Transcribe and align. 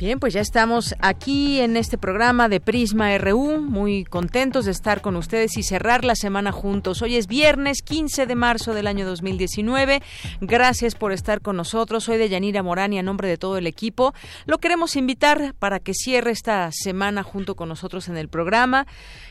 Bien, 0.00 0.18
pues 0.18 0.32
ya 0.32 0.40
estamos 0.40 0.94
aquí 1.00 1.60
en 1.60 1.76
este 1.76 1.98
programa 1.98 2.48
de 2.48 2.58
Prisma 2.58 3.18
RU, 3.18 3.60
muy 3.60 4.04
contentos 4.04 4.64
de 4.64 4.70
estar 4.70 5.02
con 5.02 5.14
ustedes 5.14 5.58
y 5.58 5.62
cerrar 5.62 6.06
la 6.06 6.14
semana 6.14 6.52
juntos. 6.52 7.02
Hoy 7.02 7.16
es 7.16 7.26
viernes 7.26 7.82
15 7.84 8.24
de 8.24 8.34
marzo 8.34 8.72
del 8.72 8.86
año 8.86 9.04
2019. 9.04 10.00
Gracias 10.40 10.94
por 10.94 11.12
estar 11.12 11.42
con 11.42 11.58
nosotros. 11.58 12.04
Soy 12.04 12.16
de 12.16 12.30
Yanira 12.30 12.62
Morán 12.62 12.94
y 12.94 12.98
a 12.98 13.02
nombre 13.02 13.28
de 13.28 13.36
todo 13.36 13.58
el 13.58 13.66
equipo 13.66 14.14
lo 14.46 14.56
queremos 14.56 14.96
invitar 14.96 15.52
para 15.58 15.80
que 15.80 15.92
cierre 15.92 16.30
esta 16.30 16.70
semana 16.72 17.22
junto 17.22 17.54
con 17.54 17.68
nosotros 17.68 18.08
en 18.08 18.16
el 18.16 18.28
programa. 18.28 18.86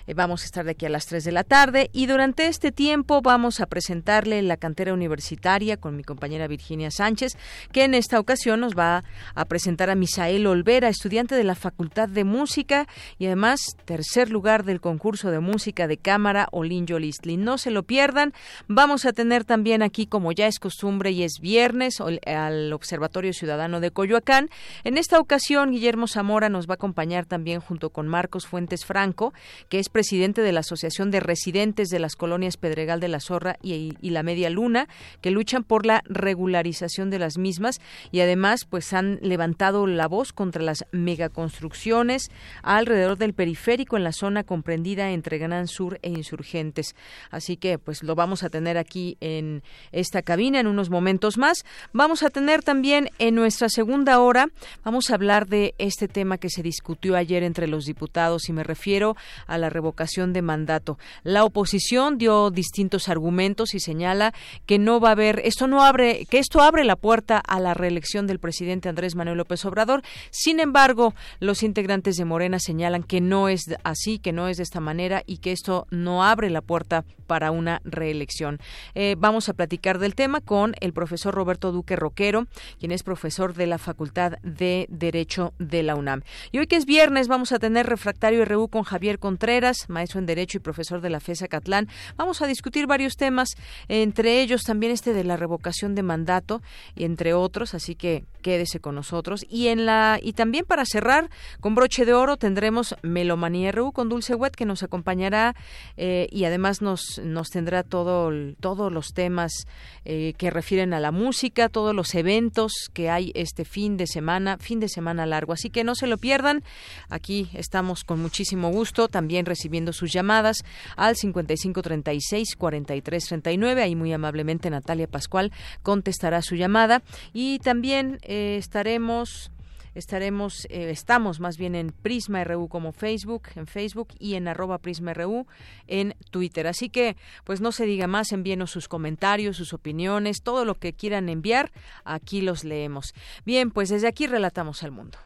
Eh, 0.06 0.14
vamos 0.14 0.44
a 0.44 0.46
estar 0.46 0.66
de 0.66 0.72
aquí 0.72 0.86
a 0.86 0.90
las 0.90 1.08
3 1.08 1.24
de 1.24 1.32
la 1.32 1.44
tarde 1.44 1.90
y 1.94 2.06
durante 2.06 2.46
este 2.46 2.72
tiempo 2.72 3.24
vamos 3.24 3.60
a 3.60 3.66
presentarle 3.66 4.44
la 4.44 4.58
cantera 4.58 4.94
universitaria 4.94 5.78
con 5.78 5.96
mi 5.96 6.04
compañera 6.04 6.46
Virginia 6.46 6.92
Sánchez, 6.92 7.38
que 7.72 7.86
en 7.86 7.96
esta 7.96 8.20
ocasión 8.20 8.60
nos 8.60 8.78
va 8.78 9.04
a 9.34 9.46
presentar 9.46 9.90
a 9.90 9.96
Misael 9.96 10.46
Olvera, 10.60 10.90
estudiante 10.90 11.36
de 11.36 11.46
la 11.46 11.56
Facultad 11.56 12.10
de 12.10 12.26
Música 12.26 12.86
y 13.18 13.28
además 13.28 13.62
tercer 13.86 14.30
lugar 14.30 14.66
del 14.66 14.82
concurso 14.82 15.32
de 15.32 15.40
música 15.40 15.88
de 15.88 15.96
cámara 15.96 16.50
Olinjo 16.52 17.00
Listli. 17.00 17.38
No 17.38 17.58
se 17.58 17.72
lo 17.72 17.84
pierdan. 17.84 18.34
Vamos 18.68 19.06
a 19.06 19.14
tener 19.14 19.46
también 19.46 19.82
aquí, 19.82 20.06
como 20.06 20.34
ya 20.34 20.48
es 20.48 20.60
costumbre 20.60 21.12
y 21.12 21.24
es 21.24 21.40
viernes, 21.40 22.02
al 22.26 22.74
Observatorio 22.74 23.32
Ciudadano 23.32 23.80
de 23.80 23.92
Coyoacán. 23.92 24.50
En 24.84 24.98
esta 24.98 25.20
ocasión, 25.20 25.72
Guillermo 25.72 26.08
Zamora 26.08 26.50
nos 26.50 26.68
va 26.68 26.74
a 26.74 26.76
acompañar 26.76 27.26
también 27.26 27.62
junto 27.62 27.92
con 27.92 28.10
Marcos 28.10 28.46
Fuentes 28.46 28.84
Franco, 28.84 29.34
que 29.70 29.80
es 29.80 29.88
presidente 29.88 30.42
de 30.42 30.52
la 30.52 30.60
Asociación 30.60 31.10
de 31.10 31.22
Residentes 31.22 31.88
de 31.88 32.00
las 32.00 32.18
Colonias 32.18 32.58
Pedregal 32.58 33.00
de 33.00 33.08
la 33.08 33.22
Zorra 33.22 33.56
y, 33.62 33.94
la 34.02 34.24
Media 34.24 34.50
Luna, 34.50 34.90
que 35.22 35.32
luchan 35.32 35.64
por 35.64 35.86
la 35.86 36.02
regularización 36.06 37.10
de 37.10 37.20
las 37.20 37.38
mismas 37.38 37.80
y 38.12 38.20
además 38.20 38.66
pues 38.66 38.92
han 38.92 39.20
levantado 39.22 39.88
la 39.88 40.08
voz 40.08 40.34
contra 40.50 40.64
las 40.64 40.86
megaconstrucciones 40.92 42.32
alrededor 42.64 43.18
del 43.18 43.34
periférico 43.34 43.98
en 43.98 44.04
la 44.04 44.14
zona 44.14 44.44
comprendida 44.44 45.12
entre 45.12 45.38
Gran 45.38 45.68
Sur 45.68 46.00
e 46.02 46.10
Insurgentes. 46.10 46.96
Así 47.30 47.58
que 47.58 47.78
pues 47.78 48.02
lo 48.02 48.16
vamos 48.16 48.44
a 48.44 48.50
tener 48.50 48.78
aquí 48.78 49.18
en 49.20 49.64
esta 49.92 50.22
cabina 50.22 50.60
en 50.60 50.68
unos 50.68 50.90
momentos 50.90 51.38
más. 51.38 51.66
Vamos 51.92 52.24
a 52.24 52.30
tener 52.30 52.64
también 52.64 53.10
en 53.20 53.36
nuestra 53.36 53.68
segunda 53.68 54.20
hora, 54.20 54.48
vamos 54.86 55.10
a 55.10 55.16
hablar 55.16 55.48
de 55.48 55.76
este 55.78 56.08
tema 56.08 56.38
que 56.38 56.50
se 56.50 56.64
discutió 56.64 57.16
ayer 57.16 57.44
entre 57.44 57.68
los 57.68 57.86
diputados 57.86 58.48
y 58.48 58.54
me 58.54 58.64
refiero 58.64 59.16
a 59.46 59.58
la 59.58 59.70
revolución 59.70 59.90
ocasión 59.90 60.32
de 60.32 60.42
mandato. 60.42 60.98
La 61.24 61.44
oposición 61.44 62.18
dio 62.18 62.52
distintos 62.52 63.10
argumentos 63.10 63.74
y 63.74 63.80
señala 63.80 64.34
que 64.66 64.80
no 64.80 65.02
va 65.02 65.10
a 65.10 65.12
haber, 65.12 65.42
esto 65.44 65.68
no 65.68 65.84
abre, 65.84 66.26
que 66.30 66.40
esto 66.40 66.62
abre 66.62 66.86
la 66.86 66.96
puerta 66.96 67.38
a 67.40 67.60
la 67.60 67.74
reelección 67.74 68.28
del 68.28 68.40
presidente 68.40 68.88
Andrés 68.88 69.16
Manuel 69.16 69.38
López 69.38 69.66
Obrador. 69.66 70.02
Sin 70.42 70.62
embargo, 70.62 71.14
los 71.42 71.64
integrantes 71.64 72.16
de 72.16 72.24
Morena 72.24 72.60
señalan 72.60 73.04
que 73.04 73.20
no 73.20 73.50
es 73.50 73.76
así, 73.84 74.20
que 74.20 74.32
no 74.32 74.48
es 74.48 74.56
de 74.56 74.64
esta 74.64 74.80
manera 74.80 75.22
y 75.26 75.40
que 75.40 75.52
esto 75.52 75.86
no 75.92 76.24
abre 76.24 76.50
la 76.50 76.62
puerta 76.62 77.04
para 77.28 77.52
una 77.52 77.82
reelección. 77.84 78.58
Eh, 78.96 79.16
vamos 79.20 79.50
a 79.50 79.54
platicar 79.54 80.00
del 80.00 80.16
tema 80.16 80.40
con 80.40 80.76
el 80.80 80.94
profesor 80.94 81.36
Roberto 81.36 81.74
Duque 81.74 81.98
Roquero, 81.98 82.48
quien 82.80 82.94
es 82.94 83.04
profesor 83.04 83.54
de 83.54 83.68
la 83.68 83.80
Facultad 83.80 84.40
de 84.42 84.86
Derecho 84.90 85.52
de 85.60 85.84
la 85.84 85.96
UNAM. 85.96 86.22
Y 86.54 86.60
hoy 86.60 86.68
que 86.68 86.78
es 86.78 86.86
viernes 86.86 87.28
vamos 87.28 87.52
a 87.52 87.60
tener 87.60 87.86
refractario 87.88 88.46
RU 88.46 88.70
con 88.70 88.84
Javier 88.84 89.20
Contreras, 89.20 89.90
maestro 89.90 90.20
en 90.20 90.26
Derecho 90.26 90.58
y 90.58 90.62
profesor 90.62 91.02
de 91.02 91.10
la 91.10 91.20
FESA 91.20 91.50
Catlán. 91.50 91.90
Vamos 92.16 92.42
a 92.42 92.48
discutir 92.48 92.88
varios 92.88 93.18
temas, 93.18 93.58
entre 93.90 94.42
ellos 94.42 94.64
también 94.64 94.94
este 94.94 95.12
de 95.12 95.26
la 95.26 95.36
revocación 95.36 95.96
de 95.96 96.04
mandato, 96.04 96.62
y 96.96 97.04
entre 97.04 97.34
otros, 97.34 97.74
así 97.74 97.96
que 97.96 98.24
quédese 98.42 98.80
con 98.80 98.96
nosotros. 98.96 99.46
Y 99.50 99.68
en 99.68 99.86
la 99.86 100.18
y 100.30 100.34
también 100.34 100.64
para 100.64 100.86
cerrar 100.86 101.28
con 101.60 101.74
broche 101.74 102.06
de 102.06 102.14
oro 102.14 102.38
tendremos 102.38 102.96
Melomanía 103.02 103.72
RU 103.72 103.92
con 103.92 104.10
Dulce 104.10 104.36
Wet 104.36 104.56
que 104.56 104.66
nos 104.66 104.84
acompañará 104.84 105.56
eh, 105.98 106.28
y 106.32 106.44
además 106.44 106.84
nos, 106.84 107.20
nos 107.24 107.50
tendrá 107.50 107.82
todo, 107.82 108.32
todos 108.60 108.92
los 108.94 109.08
temas 109.08 109.66
eh, 110.06 110.34
que 110.38 110.52
refieren 110.52 110.94
a 110.94 111.00
la 111.00 111.12
música, 111.12 111.68
todos 111.68 111.96
los 111.96 112.14
eventos 112.14 112.74
que 112.94 113.10
hay 113.10 113.32
este 113.34 113.66
fin 113.66 113.98
de 113.98 114.06
semana, 114.06 114.60
fin 114.60 114.80
de 114.80 114.88
semana 114.88 115.26
largo. 115.26 115.52
Así 115.54 115.72
que 115.72 115.84
no 115.84 115.96
se 115.96 116.06
lo 116.06 116.20
pierdan. 116.20 116.64
Aquí 117.10 117.50
estamos 117.54 118.04
con 118.04 118.22
muchísimo 118.22 118.70
gusto 118.70 119.08
también 119.08 119.48
recibiendo 119.48 119.94
sus 119.94 120.14
llamadas 120.14 120.64
al 120.96 121.16
5536 121.16 122.56
4339. 122.56 123.82
Ahí 123.82 123.96
muy 123.96 124.14
amablemente 124.14 124.70
Natalia 124.70 125.08
Pascual 125.08 125.52
contestará 125.82 126.44
su 126.44 126.54
llamada 126.54 127.02
y 127.34 127.58
también 127.60 128.20
eh, 128.22 128.58
estaremos 128.60 129.50
estaremos 130.00 130.66
eh, 130.70 130.90
estamos 130.90 131.40
más 131.40 131.58
bien 131.58 131.76
en 131.76 131.92
Prisma 131.92 132.44
RU 132.44 132.68
como 132.68 132.92
Facebook 132.92 133.44
en 133.56 133.68
Facebook 133.68 134.10
y 134.18 134.36
en 134.36 134.48
arroba 134.48 134.80
Prisma 134.80 135.14
RU 135.14 135.46
en 135.88 136.16
Twitter. 136.32 136.68
Así 136.68 136.90
que 136.90 137.16
pues 137.44 137.62
no 137.62 137.72
se 137.72 137.86
diga 137.86 138.08
más 138.08 138.32
envíenos 138.32 138.72
sus 138.72 138.88
comentarios 138.88 139.58
sus 139.58 139.74
opiniones 139.74 140.42
todo 140.44 140.66
lo 140.66 140.76
que 140.76 140.94
quieran 140.94 141.30
enviar 141.30 141.72
aquí 142.04 142.42
los 142.42 142.64
leemos. 142.64 143.14
Bien 143.46 143.72
pues 143.72 143.90
desde 143.90 144.08
aquí 144.08 144.26
relatamos 144.26 144.84
al 144.84 144.92
mundo. 144.92 145.18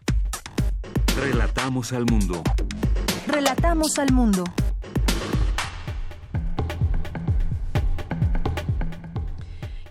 Relatamos 1.15 1.93
al 1.93 2.05
mundo. 2.05 2.43
Relatamos 3.27 3.97
al 3.99 4.11
mundo 4.11 4.43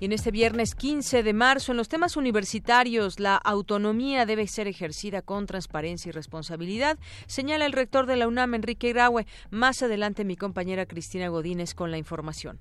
Y 0.02 0.06
en 0.06 0.12
este 0.12 0.32
viernes 0.32 0.74
15 0.74 1.22
de 1.22 1.32
marzo, 1.32 1.70
en 1.70 1.78
los 1.78 1.88
temas 1.88 2.16
universitarios, 2.16 3.20
la 3.20 3.36
autonomía 3.36 4.26
debe 4.26 4.48
ser 4.48 4.66
ejercida 4.66 5.22
con 5.22 5.46
transparencia 5.46 6.08
y 6.08 6.12
responsabilidad, 6.12 6.98
señala 7.28 7.66
el 7.66 7.72
rector 7.72 8.06
de 8.06 8.16
la 8.16 8.26
UNAM, 8.26 8.54
Enrique 8.54 8.92
Graue. 8.92 9.28
Más 9.50 9.80
adelante, 9.80 10.24
mi 10.24 10.34
compañera 10.34 10.86
Cristina 10.86 11.28
Godínez 11.28 11.74
con 11.74 11.92
la 11.92 11.98
información. 11.98 12.58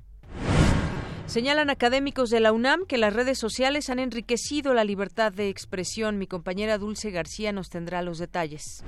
Señalan 1.26 1.72
académicos 1.72 2.30
de 2.30 2.42
la 2.42 2.52
UNAM 2.52 2.86
que 2.86 3.00
las 3.00 3.12
redes 3.12 3.40
sociales 3.40 3.90
han 3.90 3.98
enriquecido 3.98 4.76
la 4.76 4.84
libertad 4.84 5.34
de 5.34 5.50
expresión. 5.50 6.20
Mi 6.20 6.28
compañera 6.28 6.78
Dulce 6.78 7.10
García 7.10 7.52
nos 7.52 7.72
tendrá 7.72 8.04
los 8.04 8.20
detalles. 8.20 8.84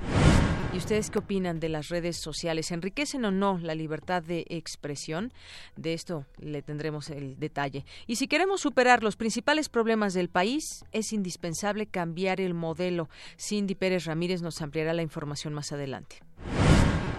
¿Y 0.74 0.78
ustedes 0.78 1.08
qué 1.08 1.20
opinan 1.20 1.60
de 1.60 1.68
las 1.68 1.88
redes 1.88 2.16
sociales? 2.16 2.72
¿Enriquecen 2.72 3.24
o 3.24 3.30
no 3.30 3.58
la 3.58 3.76
libertad 3.76 4.24
de 4.24 4.44
expresión? 4.48 5.32
De 5.76 5.92
esto 5.92 6.26
le 6.40 6.62
tendremos 6.62 7.10
el 7.10 7.38
detalle. 7.38 7.84
Y 8.08 8.16
si 8.16 8.26
queremos 8.26 8.62
superar 8.62 9.04
los 9.04 9.14
principales 9.14 9.68
problemas 9.68 10.14
del 10.14 10.28
país, 10.28 10.84
es 10.90 11.12
indispensable 11.12 11.86
cambiar 11.86 12.40
el 12.40 12.54
modelo. 12.54 13.08
Cindy 13.38 13.76
Pérez 13.76 14.06
Ramírez 14.06 14.42
nos 14.42 14.60
ampliará 14.62 14.94
la 14.94 15.02
información 15.02 15.54
más 15.54 15.70
adelante. 15.70 16.18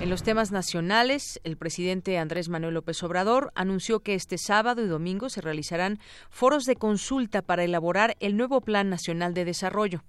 En 0.01 0.09
los 0.09 0.21
temas 0.21 0.51
nacionales, 0.51 1.39
el 1.45 1.55
presidente 1.55 2.17
Andrés 2.17 2.49
Manuel 2.49 2.73
López 2.73 3.01
Obrador 3.03 3.53
anunció 3.55 4.01
que 4.01 4.15
este 4.15 4.37
sábado 4.37 4.83
y 4.83 4.89
domingo 4.89 5.29
se 5.29 5.39
realizarán 5.39 5.99
foros 6.29 6.65
de 6.65 6.75
consulta 6.75 7.41
para 7.41 7.63
elaborar 7.63 8.17
el 8.19 8.35
nuevo 8.35 8.59
Plan 8.59 8.89
Nacional 8.89 9.33
de 9.33 9.45
Desarrollo. 9.45 10.03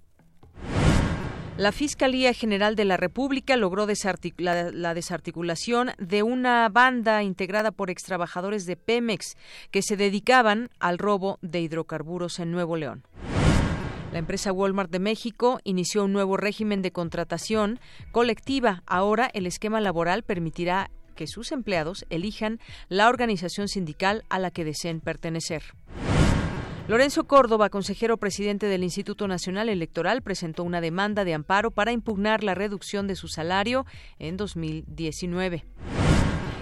La 1.57 1.71
Fiscalía 1.71 2.33
General 2.33 2.75
de 2.75 2.85
la 2.85 2.97
República 2.97 3.57
logró 3.57 3.87
la, 4.37 4.93
desarticulación 4.93 5.89
de 5.97 6.21
una 6.21 6.69
banda 6.69 7.23
integrada 7.23 7.71
por 7.71 7.89
extrabajadores 7.89 8.67
de 8.67 8.77
Pemex 8.77 9.35
que 9.71 9.81
se 9.81 9.97
dedicaban 9.97 10.69
al 10.79 10.99
robo 10.99 11.39
de 11.41 11.59
hidrocarburos 11.61 12.37
en 12.37 12.51
Nuevo 12.51 12.77
León. 12.77 13.01
La 14.13 14.19
empresa 14.19 14.51
Walmart 14.51 14.91
de 14.91 14.99
México 14.99 15.59
inició 15.63 16.05
un 16.05 16.13
nuevo 16.13 16.37
régimen 16.37 16.83
de 16.83 16.91
contratación 16.91 17.79
colectiva. 18.11 18.83
Ahora 18.85 19.27
el 19.33 19.47
esquema 19.47 19.81
laboral 19.81 20.21
permitirá 20.21 20.91
que 21.15 21.25
sus 21.25 21.51
empleados 21.51 22.05
elijan 22.11 22.59
la 22.87 23.09
organización 23.09 23.67
sindical 23.67 24.23
a 24.29 24.37
la 24.37 24.51
que 24.51 24.63
deseen 24.63 24.99
pertenecer. 24.99 25.63
Lorenzo 26.87 27.25
Córdoba, 27.25 27.69
consejero 27.69 28.15
presidente 28.15 28.67
del 28.67 28.81
Instituto 28.81 29.27
Nacional 29.27 29.67
Electoral, 29.67 30.21
presentó 30.21 30.63
una 30.63 30.79
demanda 30.79 31.25
de 31.25 31.33
amparo 31.33 31.69
para 31.69 31.91
impugnar 31.91 32.45
la 32.45 32.55
reducción 32.55 33.07
de 33.07 33.17
su 33.17 33.27
salario 33.27 33.85
en 34.19 34.37
2019. 34.37 35.65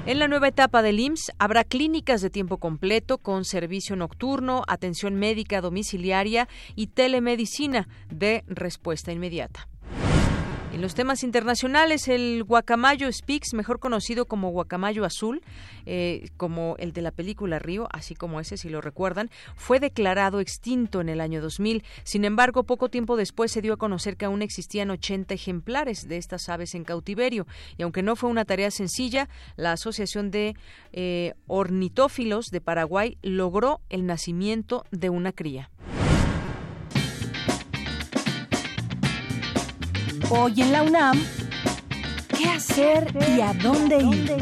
En 0.07 0.17
la 0.17 0.27
nueva 0.27 0.47
etapa 0.47 0.81
del 0.81 0.99
IMSS 0.99 1.31
habrá 1.37 1.63
clínicas 1.63 2.21
de 2.21 2.31
tiempo 2.31 2.57
completo 2.57 3.19
con 3.19 3.45
servicio 3.45 3.95
nocturno, 3.95 4.63
atención 4.67 5.13
médica 5.13 5.61
domiciliaria 5.61 6.47
y 6.75 6.87
telemedicina 6.87 7.87
de 8.09 8.43
respuesta 8.47 9.11
inmediata. 9.11 9.67
En 10.75 10.81
los 10.81 10.93
temas 10.93 11.23
internacionales, 11.23 12.09
el 12.09 12.43
guacamayo 12.43 13.09
Speaks, 13.09 13.53
mejor 13.53 13.79
conocido 13.79 14.25
como 14.25 14.49
guacamayo 14.49 15.05
azul, 15.05 15.41
eh, 15.85 16.27
como 16.35 16.75
el 16.79 16.91
de 16.91 17.01
la 17.01 17.11
película 17.11 17.59
Río, 17.59 17.87
así 17.93 18.13
como 18.13 18.41
ese, 18.41 18.57
si 18.57 18.67
lo 18.67 18.81
recuerdan, 18.81 19.29
fue 19.55 19.79
declarado 19.79 20.41
extinto 20.41 20.99
en 20.99 21.07
el 21.07 21.21
año 21.21 21.41
2000. 21.41 21.81
Sin 22.03 22.25
embargo, 22.25 22.63
poco 22.63 22.89
tiempo 22.89 23.15
después 23.15 23.53
se 23.53 23.61
dio 23.61 23.71
a 23.71 23.77
conocer 23.77 24.17
que 24.17 24.25
aún 24.25 24.41
existían 24.41 24.91
80 24.91 25.33
ejemplares 25.33 26.09
de 26.09 26.17
estas 26.17 26.49
aves 26.49 26.75
en 26.75 26.83
cautiverio. 26.83 27.47
Y 27.77 27.83
aunque 27.83 28.03
no 28.03 28.17
fue 28.17 28.29
una 28.29 28.43
tarea 28.43 28.69
sencilla, 28.69 29.29
la 29.55 29.71
Asociación 29.71 30.29
de 30.29 30.57
eh, 30.91 31.35
Ornitófilos 31.47 32.47
de 32.47 32.59
Paraguay 32.59 33.17
logró 33.21 33.79
el 33.87 34.05
nacimiento 34.05 34.83
de 34.91 35.09
una 35.09 35.31
cría. 35.31 35.69
Hoy 40.29 40.59
en 40.59 40.71
la 40.71 40.81
UNAM, 40.81 41.21
¿qué 42.35 42.45
hacer 42.45 43.13
y 43.35 43.41
a 43.41 43.53
dónde 43.53 43.97
ir? 43.97 44.35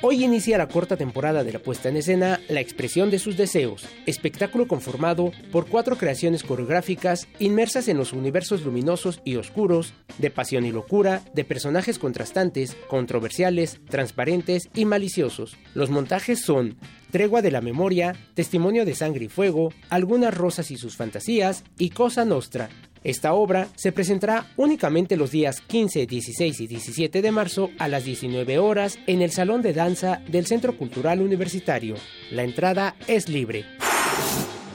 Hoy 0.00 0.24
inicia 0.24 0.58
la 0.58 0.68
corta 0.68 0.96
temporada 0.96 1.44
de 1.44 1.52
la 1.52 1.58
puesta 1.58 1.88
en 1.88 1.96
escena 1.96 2.40
La 2.48 2.60
expresión 2.60 3.10
de 3.10 3.18
sus 3.18 3.36
deseos, 3.36 3.86
espectáculo 4.06 4.66
conformado 4.66 5.32
por 5.52 5.66
cuatro 5.66 5.96
creaciones 5.96 6.42
coreográficas 6.42 7.28
inmersas 7.38 7.88
en 7.88 7.98
los 7.98 8.12
universos 8.12 8.62
luminosos 8.64 9.20
y 9.24 9.36
oscuros, 9.36 9.92
de 10.18 10.30
pasión 10.30 10.64
y 10.64 10.72
locura, 10.72 11.22
de 11.34 11.44
personajes 11.44 11.98
contrastantes, 11.98 12.76
controversiales, 12.88 13.80
transparentes 13.88 14.68
y 14.74 14.86
maliciosos. 14.86 15.56
Los 15.74 15.90
montajes 15.90 16.40
son 16.40 16.76
Tregua 17.10 17.42
de 17.42 17.50
la 17.50 17.60
Memoria, 17.60 18.14
Testimonio 18.34 18.84
de 18.84 18.94
Sangre 18.94 19.26
y 19.26 19.28
Fuego, 19.28 19.72
Algunas 19.88 20.34
Rosas 20.34 20.70
y 20.70 20.76
sus 20.76 20.96
Fantasías 20.96 21.64
y 21.78 21.90
Cosa 21.90 22.24
Nostra, 22.24 22.68
esta 23.04 23.34
obra 23.34 23.68
se 23.76 23.92
presentará 23.92 24.46
únicamente 24.56 25.16
los 25.16 25.30
días 25.30 25.60
15, 25.60 26.06
16 26.06 26.60
y 26.60 26.66
17 26.66 27.22
de 27.22 27.32
marzo 27.32 27.70
a 27.78 27.86
las 27.86 28.04
19 28.04 28.58
horas 28.58 28.98
en 29.06 29.20
el 29.20 29.30
Salón 29.30 29.60
de 29.60 29.74
Danza 29.74 30.22
del 30.26 30.46
Centro 30.46 30.76
Cultural 30.76 31.20
Universitario. 31.20 31.96
La 32.30 32.42
entrada 32.42 32.96
es 33.06 33.28
libre. 33.28 33.66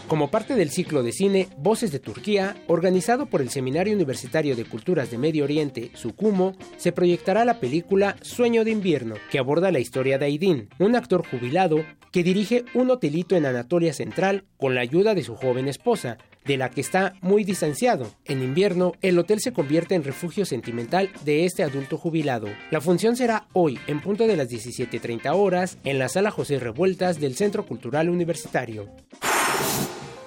Como 0.08 0.31
parte 0.31 0.56
del 0.56 0.72
ciclo 0.72 1.04
de 1.04 1.12
cine 1.12 1.50
Voces 1.58 1.92
de 1.92 2.00
Turquía, 2.00 2.56
organizado 2.66 3.28
por 3.28 3.42
el 3.42 3.52
Seminario 3.52 3.94
Universitario 3.94 4.56
de 4.56 4.66
Culturas 4.66 5.12
de 5.12 5.20
Medio 5.20 5.44
Oriente, 5.44 5.92
SUCUMO, 5.94 6.56
se 6.78 6.92
proyectará 6.92 7.46
la 7.46 7.60
película 7.60 8.16
Sueño 8.22 8.64
de 8.64 8.72
Invierno, 8.72 9.16
que 9.30 9.38
aborda 9.38 9.72
la 9.72 9.80
historia 9.80 10.18
de 10.18 10.26
Aydin, 10.26 10.70
un 10.80 10.96
actor 10.96 11.24
jubilado 11.28 11.86
que 12.12 12.24
dirige 12.24 12.66
un 12.74 12.90
hotelito 12.90 13.36
en 13.36 13.46
Anatolia 13.46 13.94
Central 13.94 14.46
con 14.58 14.74
la 14.74 14.81
ayuda 14.81 15.14
de 15.14 15.22
su 15.22 15.36
joven 15.36 15.68
esposa, 15.68 16.18
de 16.46 16.58
la 16.58 16.70
que 16.70 16.82
está 16.82 17.14
muy 17.22 17.44
distanciado. 17.44 18.12
En 18.26 18.42
invierno, 18.42 18.94
el 19.02 19.20
hotel 19.20 19.40
se 19.40 19.54
convierte 19.54 19.96
en 19.96 20.04
refugio 20.04 20.46
sentimental 20.46 21.10
de 21.26 21.46
este 21.46 21.64
adulto 21.64 21.98
jubilado. 21.98 22.48
La 22.72 22.82
función 22.82 23.16
será 23.16 23.48
hoy, 23.54 23.80
en 23.88 24.02
punto 24.02 24.28
de 24.28 24.38
las 24.38 24.50
17.30 24.50 25.32
horas, 25.36 25.78
en 25.84 26.00
la 26.00 26.10
sala 26.10 26.32
José 26.32 26.60
Revueltas 26.60 27.20
del 27.20 27.36
Centro 27.36 27.66
Cultural 27.66 28.10
Universitario. 28.10 28.90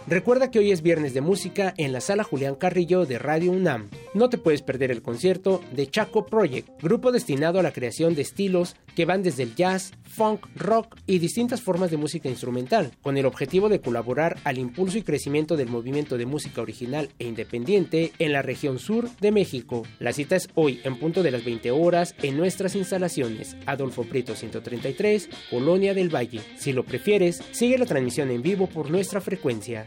Recuerda 0.09 0.50
que 0.50 0.59
hoy 0.59 0.73
es 0.73 0.82
viernes 0.82 1.14
de 1.14 1.20
música 1.20 1.75
en 1.76 1.93
la 1.93 2.00
sala 2.00 2.25
Julián 2.25 2.56
Carrillo 2.56 3.06
de 3.06 3.19
Radio 3.19 3.53
UNAM. 3.53 3.88
No 4.14 4.29
te 4.29 4.37
puedes 4.37 4.61
perder 4.61 4.91
el 4.91 5.00
concierto 5.00 5.62
de 5.73 5.87
Chaco 5.87 6.26
Project, 6.26 6.69
grupo 6.82 7.12
destinado 7.12 7.61
a 7.61 7.62
la 7.62 7.73
creación 7.73 8.17
de 8.17 8.23
estilos 8.23 8.75
que 8.94 9.04
van 9.04 9.22
desde 9.22 9.42
el 9.42 9.54
jazz, 9.54 9.92
funk, 10.12 10.46
rock 10.54 10.96
y 11.06 11.18
distintas 11.18 11.62
formas 11.62 11.90
de 11.90 11.96
música 11.96 12.28
instrumental, 12.28 12.92
con 13.00 13.16
el 13.16 13.26
objetivo 13.26 13.68
de 13.68 13.80
colaborar 13.80 14.36
al 14.44 14.58
impulso 14.58 14.98
y 14.98 15.02
crecimiento 15.02 15.56
del 15.56 15.68
movimiento 15.68 16.18
de 16.18 16.26
música 16.26 16.60
original 16.60 17.08
e 17.18 17.26
independiente 17.26 18.12
en 18.18 18.32
la 18.32 18.42
región 18.42 18.78
sur 18.78 19.08
de 19.20 19.32
México. 19.32 19.84
La 19.98 20.12
cita 20.12 20.36
es 20.36 20.48
hoy 20.54 20.80
en 20.84 20.98
punto 20.98 21.22
de 21.22 21.30
las 21.30 21.44
20 21.44 21.70
horas 21.70 22.14
en 22.22 22.36
nuestras 22.36 22.76
instalaciones, 22.76 23.56
Adolfo 23.66 24.04
Prieto 24.04 24.34
133, 24.34 25.28
Colonia 25.50 25.94
del 25.94 26.14
Valle. 26.14 26.40
Si 26.56 26.72
lo 26.72 26.84
prefieres, 26.84 27.42
sigue 27.52 27.78
la 27.78 27.86
transmisión 27.86 28.30
en 28.30 28.42
vivo 28.42 28.66
por 28.66 28.90
nuestra 28.90 29.20
frecuencia. 29.20 29.86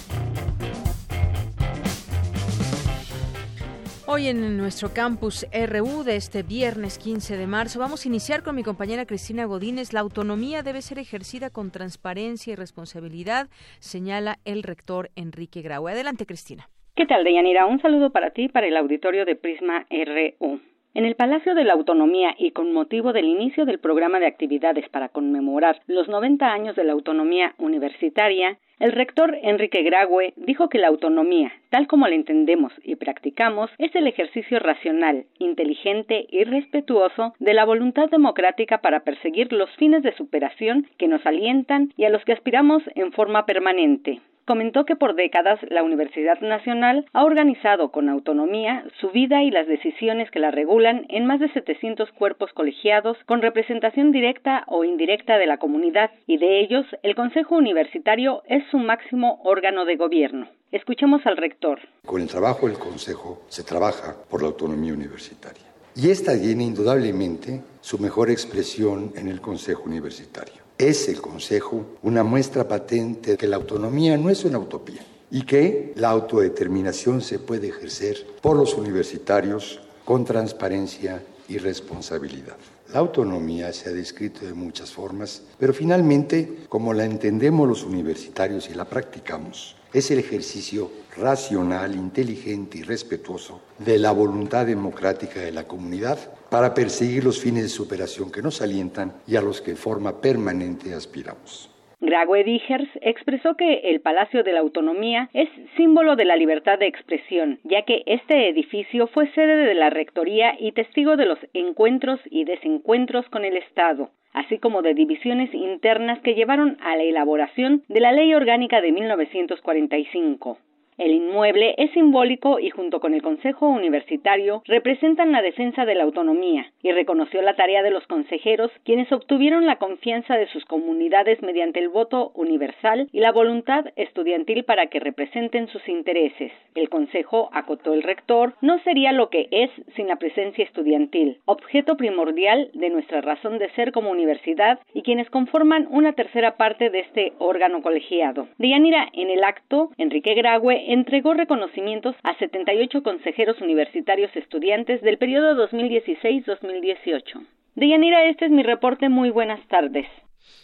Hoy 4.13 4.27
en 4.27 4.57
nuestro 4.57 4.89
campus 4.93 5.47
RU 5.53 6.03
de 6.03 6.17
este 6.17 6.43
viernes 6.43 6.99
15 6.99 7.37
de 7.37 7.47
marzo 7.47 7.79
vamos 7.79 8.03
a 8.03 8.09
iniciar 8.09 8.43
con 8.43 8.57
mi 8.57 8.61
compañera 8.61 9.05
Cristina 9.05 9.45
Godínez. 9.45 9.93
La 9.93 10.01
autonomía 10.01 10.63
debe 10.63 10.81
ser 10.81 10.99
ejercida 10.99 11.49
con 11.49 11.71
transparencia 11.71 12.51
y 12.51 12.57
responsabilidad, 12.57 13.47
señala 13.79 14.39
el 14.43 14.63
rector 14.63 15.11
Enrique 15.15 15.61
Grau. 15.61 15.87
Adelante, 15.87 16.25
Cristina. 16.25 16.67
¿Qué 16.93 17.05
tal, 17.05 17.23
Deyanira? 17.23 17.65
Un 17.65 17.81
saludo 17.81 18.09
para 18.09 18.31
ti 18.31 18.43
y 18.43 18.49
para 18.49 18.67
el 18.67 18.75
auditorio 18.75 19.23
de 19.23 19.37
Prisma 19.37 19.85
RU. 19.89 20.59
En 20.93 21.05
el 21.05 21.15
Palacio 21.15 21.55
de 21.55 21.63
la 21.63 21.71
Autonomía 21.71 22.35
y 22.37 22.51
con 22.51 22.73
motivo 22.73 23.13
del 23.13 23.29
inicio 23.29 23.63
del 23.63 23.79
programa 23.79 24.19
de 24.19 24.27
actividades 24.27 24.89
para 24.89 25.07
conmemorar 25.07 25.79
los 25.87 26.09
90 26.09 26.51
años 26.51 26.75
de 26.75 26.83
la 26.83 26.91
autonomía 26.91 27.55
universitaria, 27.59 28.57
el 28.81 28.93
rector 28.93 29.37
Enrique 29.43 29.83
Graue 29.83 30.33
dijo 30.35 30.67
que 30.67 30.79
la 30.79 30.87
autonomía, 30.87 31.51
tal 31.69 31.85
como 31.85 32.07
la 32.07 32.15
entendemos 32.15 32.73
y 32.83 32.95
practicamos, 32.95 33.69
es 33.77 33.93
el 33.95 34.07
ejercicio 34.07 34.57
racional, 34.57 35.25
inteligente 35.37 36.25
y 36.31 36.43
respetuoso 36.45 37.35
de 37.37 37.53
la 37.53 37.63
voluntad 37.63 38.09
democrática 38.09 38.79
para 38.79 39.01
perseguir 39.01 39.53
los 39.53 39.69
fines 39.75 40.01
de 40.01 40.15
superación 40.15 40.87
que 40.97 41.07
nos 41.07 41.23
alientan 41.27 41.93
y 41.95 42.05
a 42.05 42.09
los 42.09 42.25
que 42.25 42.33
aspiramos 42.33 42.81
en 42.95 43.11
forma 43.11 43.45
permanente 43.45 44.19
comentó 44.45 44.85
que 44.85 44.95
por 44.95 45.15
décadas 45.15 45.59
la 45.69 45.83
Universidad 45.83 46.39
Nacional 46.41 47.05
ha 47.13 47.23
organizado 47.23 47.91
con 47.91 48.09
autonomía 48.09 48.85
su 48.99 49.09
vida 49.09 49.43
y 49.43 49.51
las 49.51 49.67
decisiones 49.67 50.29
que 50.31 50.39
la 50.39 50.51
regulan 50.51 51.05
en 51.09 51.25
más 51.25 51.39
de 51.39 51.51
700 51.53 52.11
cuerpos 52.11 52.51
colegiados 52.53 53.17
con 53.25 53.41
representación 53.41 54.11
directa 54.11 54.63
o 54.67 54.83
indirecta 54.83 55.37
de 55.37 55.47
la 55.47 55.57
comunidad 55.57 56.11
y 56.27 56.37
de 56.37 56.59
ellos 56.61 56.85
el 57.03 57.15
Consejo 57.15 57.55
Universitario 57.55 58.43
es 58.47 58.63
su 58.71 58.77
máximo 58.77 59.41
órgano 59.43 59.85
de 59.85 59.95
gobierno. 59.95 60.47
Escuchemos 60.71 61.25
al 61.25 61.37
rector. 61.37 61.79
Con 62.05 62.21
el 62.21 62.27
trabajo 62.27 62.67
del 62.67 62.77
Consejo 62.77 63.41
se 63.49 63.63
trabaja 63.63 64.15
por 64.29 64.41
la 64.41 64.47
autonomía 64.47 64.93
universitaria. 64.93 65.63
Y 65.95 66.09
esta 66.09 66.39
tiene 66.39 66.63
indudablemente 66.63 67.61
su 67.81 67.99
mejor 67.99 68.29
expresión 68.29 69.11
en 69.15 69.27
el 69.27 69.41
Consejo 69.41 69.83
Universitario 69.83 70.60
es 70.89 71.07
el 71.07 71.21
Consejo 71.21 71.85
una 72.01 72.23
muestra 72.23 72.67
patente 72.67 73.31
de 73.31 73.37
que 73.37 73.47
la 73.47 73.57
autonomía 73.57 74.17
no 74.17 74.29
es 74.29 74.43
una 74.45 74.57
utopía 74.57 75.05
y 75.29 75.43
que 75.43 75.93
la 75.95 76.09
autodeterminación 76.09 77.21
se 77.21 77.39
puede 77.39 77.69
ejercer 77.69 78.25
por 78.41 78.57
los 78.57 78.73
universitarios 78.73 79.79
con 80.03 80.25
transparencia 80.25 81.23
y 81.47 81.57
responsabilidad. 81.57 82.57
La 82.93 82.99
autonomía 82.99 83.71
se 83.71 83.89
ha 83.89 83.93
descrito 83.93 84.45
de 84.45 84.53
muchas 84.53 84.91
formas, 84.91 85.43
pero 85.57 85.73
finalmente, 85.73 86.65
como 86.67 86.93
la 86.93 87.05
entendemos 87.05 87.67
los 87.67 87.83
universitarios 87.83 88.69
y 88.69 88.73
la 88.73 88.85
practicamos, 88.85 89.77
es 89.93 90.11
el 90.11 90.19
ejercicio 90.19 90.91
racional, 91.17 91.95
inteligente 91.95 92.79
y 92.79 92.83
respetuoso 92.83 93.61
de 93.79 93.99
la 93.99 94.11
voluntad 94.11 94.65
democrática 94.65 95.39
de 95.39 95.51
la 95.51 95.67
comunidad 95.67 96.17
para 96.49 96.73
perseguir 96.73 97.23
los 97.23 97.39
fines 97.39 97.63
de 97.63 97.69
superación 97.69 98.31
que 98.31 98.41
nos 98.41 98.61
alientan 98.61 99.13
y 99.27 99.35
a 99.35 99.41
los 99.41 99.61
que 99.61 99.71
de 99.71 99.77
forma 99.77 100.21
permanente 100.21 100.93
aspiramos. 100.93 101.71
Grague 102.01 102.43
Dijers 102.43 102.89
expresó 103.01 103.55
que 103.55 103.91
el 103.91 104.01
Palacio 104.01 104.41
de 104.41 104.53
la 104.53 104.61
Autonomía 104.61 105.29
es 105.33 105.49
símbolo 105.77 106.15
de 106.15 106.25
la 106.25 106.35
libertad 106.35 106.79
de 106.79 106.87
expresión, 106.87 107.59
ya 107.63 107.83
que 107.83 108.01
este 108.07 108.49
edificio 108.49 109.05
fue 109.05 109.31
sede 109.33 109.55
de 109.55 109.75
la 109.75 109.91
Rectoría 109.91 110.55
y 110.59 110.71
testigo 110.71 111.15
de 111.15 111.27
los 111.27 111.37
encuentros 111.53 112.19
y 112.25 112.43
desencuentros 112.45 113.29
con 113.29 113.45
el 113.45 113.55
Estado, 113.55 114.09
así 114.33 114.57
como 114.57 114.81
de 114.81 114.95
divisiones 114.95 115.53
internas 115.53 116.19
que 116.21 116.33
llevaron 116.33 116.77
a 116.81 116.95
la 116.95 117.03
elaboración 117.03 117.83
de 117.87 117.99
la 117.99 118.11
Ley 118.11 118.33
Orgánica 118.33 118.81
de 118.81 118.91
1945. 118.91 120.57
El 121.01 121.13
inmueble 121.13 121.73
es 121.79 121.89
simbólico 121.93 122.59
y 122.59 122.69
junto 122.69 122.99
con 122.99 123.15
el 123.15 123.23
Consejo 123.23 123.67
Universitario 123.67 124.61
representan 124.67 125.31
la 125.31 125.41
defensa 125.41 125.83
de 125.83 125.95
la 125.95 126.03
autonomía 126.03 126.67
y 126.83 126.91
reconoció 126.91 127.41
la 127.41 127.55
tarea 127.55 127.81
de 127.81 127.89
los 127.89 128.05
consejeros 128.05 128.69
quienes 128.85 129.11
obtuvieron 129.11 129.65
la 129.65 129.77
confianza 129.77 130.37
de 130.37 130.45
sus 130.49 130.63
comunidades 130.65 131.41
mediante 131.41 131.79
el 131.79 131.89
voto 131.89 132.31
universal 132.35 133.09
y 133.11 133.19
la 133.19 133.31
voluntad 133.31 133.85
estudiantil 133.95 134.63
para 134.63 134.91
que 134.91 134.99
representen 134.99 135.69
sus 135.69 135.89
intereses. 135.89 136.51
El 136.75 136.89
Consejo, 136.89 137.49
acotó 137.51 137.95
el 137.95 138.03
rector, 138.03 138.53
no 138.61 138.77
sería 138.83 139.11
lo 139.11 139.31
que 139.31 139.47
es 139.49 139.71
sin 139.95 140.07
la 140.07 140.17
presencia 140.17 140.63
estudiantil, 140.63 141.39
objeto 141.45 141.97
primordial 141.97 142.69
de 142.75 142.91
nuestra 142.91 143.21
razón 143.21 143.57
de 143.57 143.71
ser 143.71 143.91
como 143.91 144.11
universidad 144.11 144.77
y 144.93 145.01
quienes 145.01 145.31
conforman 145.31 145.87
una 145.89 146.13
tercera 146.13 146.57
parte 146.57 146.91
de 146.91 146.99
este 146.99 147.33
órgano 147.39 147.81
colegiado. 147.81 148.49
Deyanira, 148.59 149.09
en 149.13 149.31
el 149.31 149.43
acto, 149.43 149.89
Enrique 149.97 150.35
Graue 150.35 150.90
entregó 150.93 151.33
reconocimientos 151.33 152.15
a 152.23 152.37
78 152.37 153.01
consejeros 153.01 153.61
universitarios 153.61 154.35
estudiantes 154.35 155.01
del 155.01 155.17
periodo 155.17 155.55
2016-2018. 155.69 157.47
Deyanira, 157.75 158.25
este 158.25 158.45
es 158.45 158.51
mi 158.51 158.61
reporte. 158.61 159.07
Muy 159.07 159.29
buenas 159.29 159.65
tardes. 159.69 160.05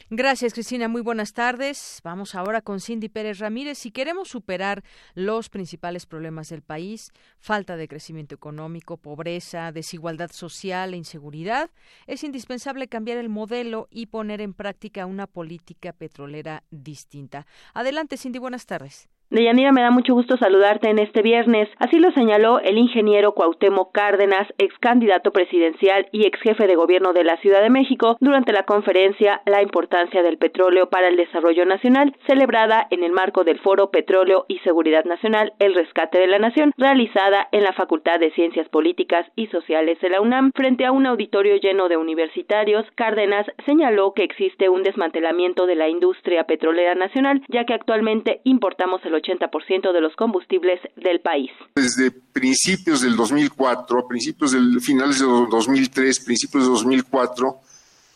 Gracias, 0.09 0.53
Cristina. 0.53 0.89
Muy 0.89 1.01
buenas 1.01 1.33
tardes. 1.33 2.01
Vamos 2.03 2.35
ahora 2.35 2.61
con 2.61 2.81
Cindy 2.81 3.07
Pérez 3.07 3.39
Ramírez. 3.39 3.77
Si 3.77 3.91
queremos 3.91 4.27
superar 4.27 4.83
los 5.13 5.47
principales 5.47 6.05
problemas 6.05 6.49
del 6.49 6.61
país, 6.61 7.11
falta 7.39 7.77
de 7.77 7.87
crecimiento 7.87 8.35
económico, 8.35 8.97
pobreza, 8.97 9.71
desigualdad 9.71 10.31
social 10.31 10.93
e 10.93 10.97
inseguridad, 10.97 11.69
es 12.05 12.25
indispensable 12.25 12.87
cambiar 12.87 13.17
el 13.17 13.29
modelo 13.29 13.87
y 13.91 14.07
poner 14.07 14.41
en 14.41 14.53
práctica 14.53 15.05
una 15.05 15.27
política 15.27 15.93
petrolera 15.93 16.63
distinta. 16.69 17.45
Adelante, 17.73 18.17
Cindy. 18.17 18.39
Buenas 18.39 18.65
tardes. 18.65 19.07
Deyanira, 19.29 19.73
me 19.73 19.81
da 19.81 19.91
mucho 19.91 20.13
gusto 20.13 20.37
saludarte 20.37 20.89
en 20.89 20.99
este 20.99 21.21
viernes. 21.21 21.67
Así 21.79 21.99
lo 21.99 22.11
señaló 22.13 22.61
el 22.61 22.77
ingeniero 22.77 23.33
Cuauhtémoc 23.33 23.91
Cárdenas, 23.91 24.47
ex 24.57 24.73
candidato 24.79 25.31
presidencial 25.31 26.07
y 26.13 26.25
ex 26.25 26.39
jefe 26.39 26.65
de 26.65 26.77
gobierno 26.77 27.11
de 27.11 27.25
la 27.25 27.35
Ciudad 27.41 27.61
de 27.61 27.69
México, 27.69 28.15
durante 28.21 28.53
la 28.53 28.63
conferencia 28.63 29.41
La 29.45 29.61
importancia 29.61 30.23
del 30.23 30.37
petróleo 30.37 30.89
para 30.89 31.09
el 31.09 31.17
desarrollo 31.17 31.65
nacional, 31.65 32.15
celebrada 32.25 32.87
en 32.89 33.03
el 33.03 33.11
marco 33.11 33.43
del 33.43 33.59
Foro 33.59 33.91
Petróleo 33.91 34.45
y 34.47 34.59
Seguridad 34.59 35.03
Nacional, 35.03 35.51
el 35.59 35.75
rescate 35.75 36.19
de 36.19 36.27
la 36.27 36.39
nación, 36.39 36.71
realizada 36.77 37.49
en 37.51 37.63
la 37.63 37.73
Facultad 37.73 38.21
de 38.21 38.31
Ciencias 38.31 38.69
Políticas 38.69 39.25
y 39.35 39.47
Sociales 39.47 39.99
de 39.99 40.09
la 40.09 40.21
UNAM, 40.21 40.51
frente 40.55 40.85
a 40.85 40.93
un 40.93 41.05
auditorio 41.05 41.57
lleno 41.57 41.89
de 41.89 41.97
universitarios. 41.97 42.85
Cárdenas 42.95 43.45
señaló 43.65 44.13
que 44.13 44.23
existe 44.23 44.69
un 44.69 44.83
desmantelamiento 44.83 45.65
de 45.65 45.75
la 45.75 45.89
industria 45.89 46.45
petrolera 46.45 46.95
nacional, 46.95 47.41
ya 47.49 47.65
que 47.65 47.73
actualmente 47.73 48.39
importamos 48.45 49.03
el 49.03 49.16
80% 49.17 49.91
de 49.91 50.01
los 50.01 50.15
combustibles 50.15 50.79
del 50.95 51.19
país. 51.19 51.51
Desde 51.75 52.11
principios 52.11 53.01
del 53.01 53.15
2004, 53.15 53.99
a 53.99 54.07
principios 54.07 54.51
del 54.51 54.79
finales 54.81 55.19
de 55.19 55.25
2003, 55.25 56.19
principios 56.25 56.63
de 56.63 56.69
2004, 56.69 57.59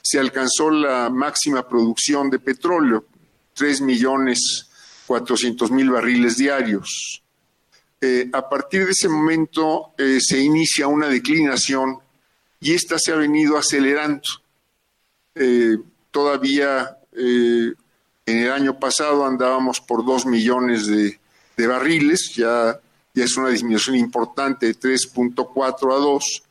se 0.01 0.19
alcanzó 0.19 0.69
la 0.69 1.09
máxima 1.09 1.67
producción 1.67 2.29
de 2.29 2.39
petróleo, 2.39 3.05
3 3.53 3.81
millones 3.81 4.67
400 5.11 5.71
mil 5.71 5.89
barriles 5.89 6.37
diarios. 6.37 7.21
Eh, 7.99 8.29
a 8.31 8.47
partir 8.47 8.85
de 8.85 8.91
ese 8.91 9.09
momento 9.09 9.93
eh, 9.97 10.19
se 10.21 10.39
inicia 10.39 10.87
una 10.87 11.09
declinación 11.09 11.97
y 12.61 12.73
esta 12.73 12.97
se 12.97 13.11
ha 13.11 13.17
venido 13.17 13.57
acelerando. 13.57 14.21
Eh, 15.35 15.75
todavía 16.11 16.97
en 18.31 18.37
el 18.39 18.51
año 18.51 18.79
pasado 18.79 19.25
andábamos 19.25 19.81
por 19.81 20.05
dos 20.05 20.25
millones 20.25 20.87
de, 20.87 21.19
barriles, 21.67 22.33
ya, 22.35 22.79
ya, 23.13 23.23
es 23.23 23.37
una 23.37 23.49
disminución 23.49 23.95
importante 23.95 24.65
de 24.65 24.79
3.4 24.79 25.95
a 25.95 25.99
2, 25.99 26.43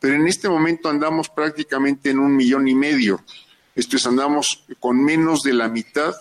pero 0.00 0.14
en 0.14 0.26
este 0.26 0.48
momento 0.48 0.88
andamos 0.88 1.28
prácticamente 1.28 2.10
en 2.10 2.18
un 2.18 2.34
millón 2.34 2.66
y 2.66 2.74
medio. 2.74 3.22
Esto 3.76 3.96
es, 3.96 4.06
andamos 4.06 4.64
con 4.80 5.02
menos 5.04 5.42
de 5.42 5.52
la 5.52 5.68
mitad 5.68 6.12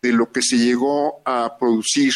de 0.00 0.12
lo 0.12 0.30
que 0.30 0.42
se 0.42 0.58
llegó 0.58 1.20
a 1.24 1.56
producir 1.58 2.12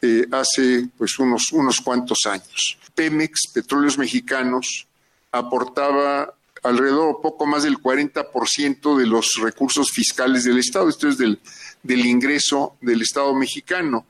eh, 0.00 0.26
hace 0.30 0.88
pues 0.96 1.18
unos, 1.18 1.52
unos 1.52 1.80
cuantos 1.82 2.20
años. 2.24 2.78
Pemex, 2.94 3.52
Petróleos 3.52 3.98
Mexicanos, 3.98 4.86
aportaba 5.30 6.34
alrededor 6.62 7.20
poco 7.20 7.46
más 7.46 7.62
del 7.62 7.78
40% 7.78 8.96
de 8.96 9.06
los 9.06 9.34
recursos 9.40 9.90
fiscales 9.90 10.44
del 10.44 10.58
Estado, 10.58 10.88
esto 10.88 11.08
es 11.08 11.18
del, 11.18 11.38
ingreso 11.84 12.76
del 12.80 13.02
Estado 13.02 13.34
mexicano. 13.34 14.06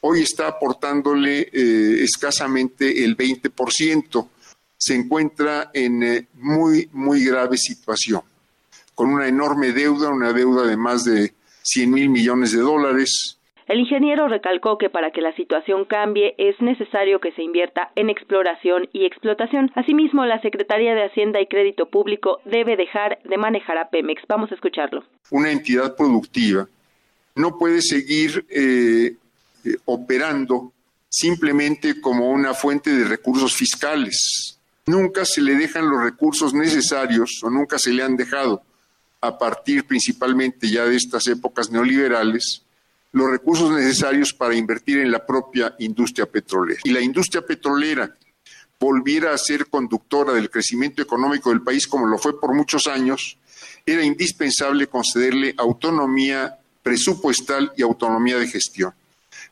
Hoy 0.00 0.22
está 0.22 0.48
aportándole 0.48 1.48
eh, 1.52 2.02
escasamente 2.02 3.04
el 3.04 3.16
20%. 3.16 4.28
Se 4.76 4.94
encuentra 4.94 5.70
en 5.72 6.02
eh, 6.02 6.28
muy, 6.34 6.88
muy 6.92 7.24
grave 7.24 7.56
situación, 7.56 8.22
con 8.94 9.10
una 9.10 9.28
enorme 9.28 9.72
deuda, 9.72 10.10
una 10.10 10.32
deuda 10.32 10.66
de 10.66 10.76
más 10.76 11.04
de 11.04 11.34
100 11.62 11.90
mil 11.90 12.08
millones 12.08 12.52
de 12.52 12.58
dólares, 12.58 13.38
el 13.66 13.78
ingeniero 13.78 14.28
recalcó 14.28 14.78
que 14.78 14.90
para 14.90 15.10
que 15.12 15.20
la 15.20 15.34
situación 15.36 15.84
cambie 15.84 16.34
es 16.38 16.60
necesario 16.60 17.20
que 17.20 17.32
se 17.32 17.42
invierta 17.42 17.90
en 17.94 18.10
exploración 18.10 18.88
y 18.92 19.04
explotación. 19.04 19.70
Asimismo, 19.74 20.24
la 20.24 20.40
Secretaría 20.40 20.94
de 20.94 21.04
Hacienda 21.04 21.40
y 21.40 21.46
Crédito 21.46 21.86
Público 21.86 22.40
debe 22.44 22.76
dejar 22.76 23.20
de 23.24 23.38
manejar 23.38 23.78
a 23.78 23.88
Pemex. 23.88 24.22
Vamos 24.28 24.50
a 24.50 24.54
escucharlo. 24.54 25.04
Una 25.30 25.50
entidad 25.50 25.96
productiva 25.96 26.66
no 27.34 27.56
puede 27.56 27.80
seguir 27.80 28.44
eh, 28.50 29.16
eh, 29.64 29.76
operando 29.84 30.72
simplemente 31.08 32.00
como 32.00 32.30
una 32.30 32.54
fuente 32.54 32.90
de 32.90 33.04
recursos 33.04 33.54
fiscales. 33.54 34.58
Nunca 34.86 35.24
se 35.24 35.40
le 35.40 35.54
dejan 35.54 35.88
los 35.88 36.02
recursos 36.02 36.52
necesarios 36.52 37.40
o 37.42 37.50
nunca 37.50 37.78
se 37.78 37.92
le 37.92 38.02
han 38.02 38.16
dejado 38.16 38.62
a 39.20 39.38
partir 39.38 39.86
principalmente 39.86 40.68
ya 40.68 40.84
de 40.84 40.96
estas 40.96 41.26
épocas 41.28 41.70
neoliberales 41.70 42.64
los 43.12 43.30
recursos 43.30 43.70
necesarios 43.70 44.32
para 44.32 44.54
invertir 44.54 44.98
en 44.98 45.10
la 45.10 45.24
propia 45.24 45.74
industria 45.78 46.26
petrolera. 46.26 46.80
Y 46.84 46.90
la 46.90 47.00
industria 47.00 47.42
petrolera 47.42 48.14
volviera 48.80 49.32
a 49.32 49.38
ser 49.38 49.68
conductora 49.68 50.32
del 50.32 50.50
crecimiento 50.50 51.02
económico 51.02 51.50
del 51.50 51.62
país 51.62 51.86
como 51.86 52.06
lo 52.06 52.18
fue 52.18 52.40
por 52.40 52.54
muchos 52.54 52.86
años, 52.86 53.38
era 53.86 54.02
indispensable 54.02 54.86
concederle 54.88 55.54
autonomía 55.56 56.58
presupuestal 56.82 57.72
y 57.76 57.82
autonomía 57.82 58.38
de 58.38 58.48
gestión. 58.48 58.92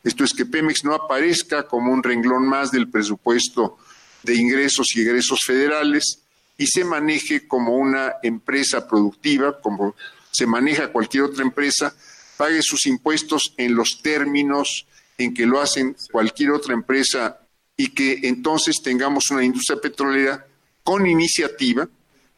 Esto 0.03 0.23
es 0.23 0.33
que 0.33 0.45
Pemex 0.45 0.83
no 0.83 0.93
aparezca 0.93 1.63
como 1.63 1.93
un 1.93 2.03
renglón 2.03 2.47
más 2.47 2.71
del 2.71 2.89
presupuesto 2.89 3.77
de 4.23 4.35
ingresos 4.35 4.87
y 4.95 5.01
egresos 5.01 5.39
federales 5.45 6.19
y 6.57 6.67
se 6.67 6.83
maneje 6.83 7.47
como 7.47 7.75
una 7.75 8.15
empresa 8.23 8.87
productiva, 8.87 9.59
como 9.61 9.95
se 10.31 10.45
maneja 10.45 10.91
cualquier 10.91 11.23
otra 11.23 11.43
empresa, 11.43 11.95
pague 12.41 12.63
sus 12.63 12.87
impuestos 12.87 13.53
en 13.55 13.75
los 13.75 14.01
términos 14.01 14.87
en 15.19 15.31
que 15.31 15.45
lo 15.45 15.61
hacen 15.61 15.95
cualquier 16.11 16.49
otra 16.49 16.73
empresa 16.73 17.39
y 17.77 17.89
que 17.89 18.21
entonces 18.23 18.81
tengamos 18.81 19.29
una 19.29 19.45
industria 19.45 19.79
petrolera 19.79 20.43
con 20.83 21.05
iniciativa 21.05 21.87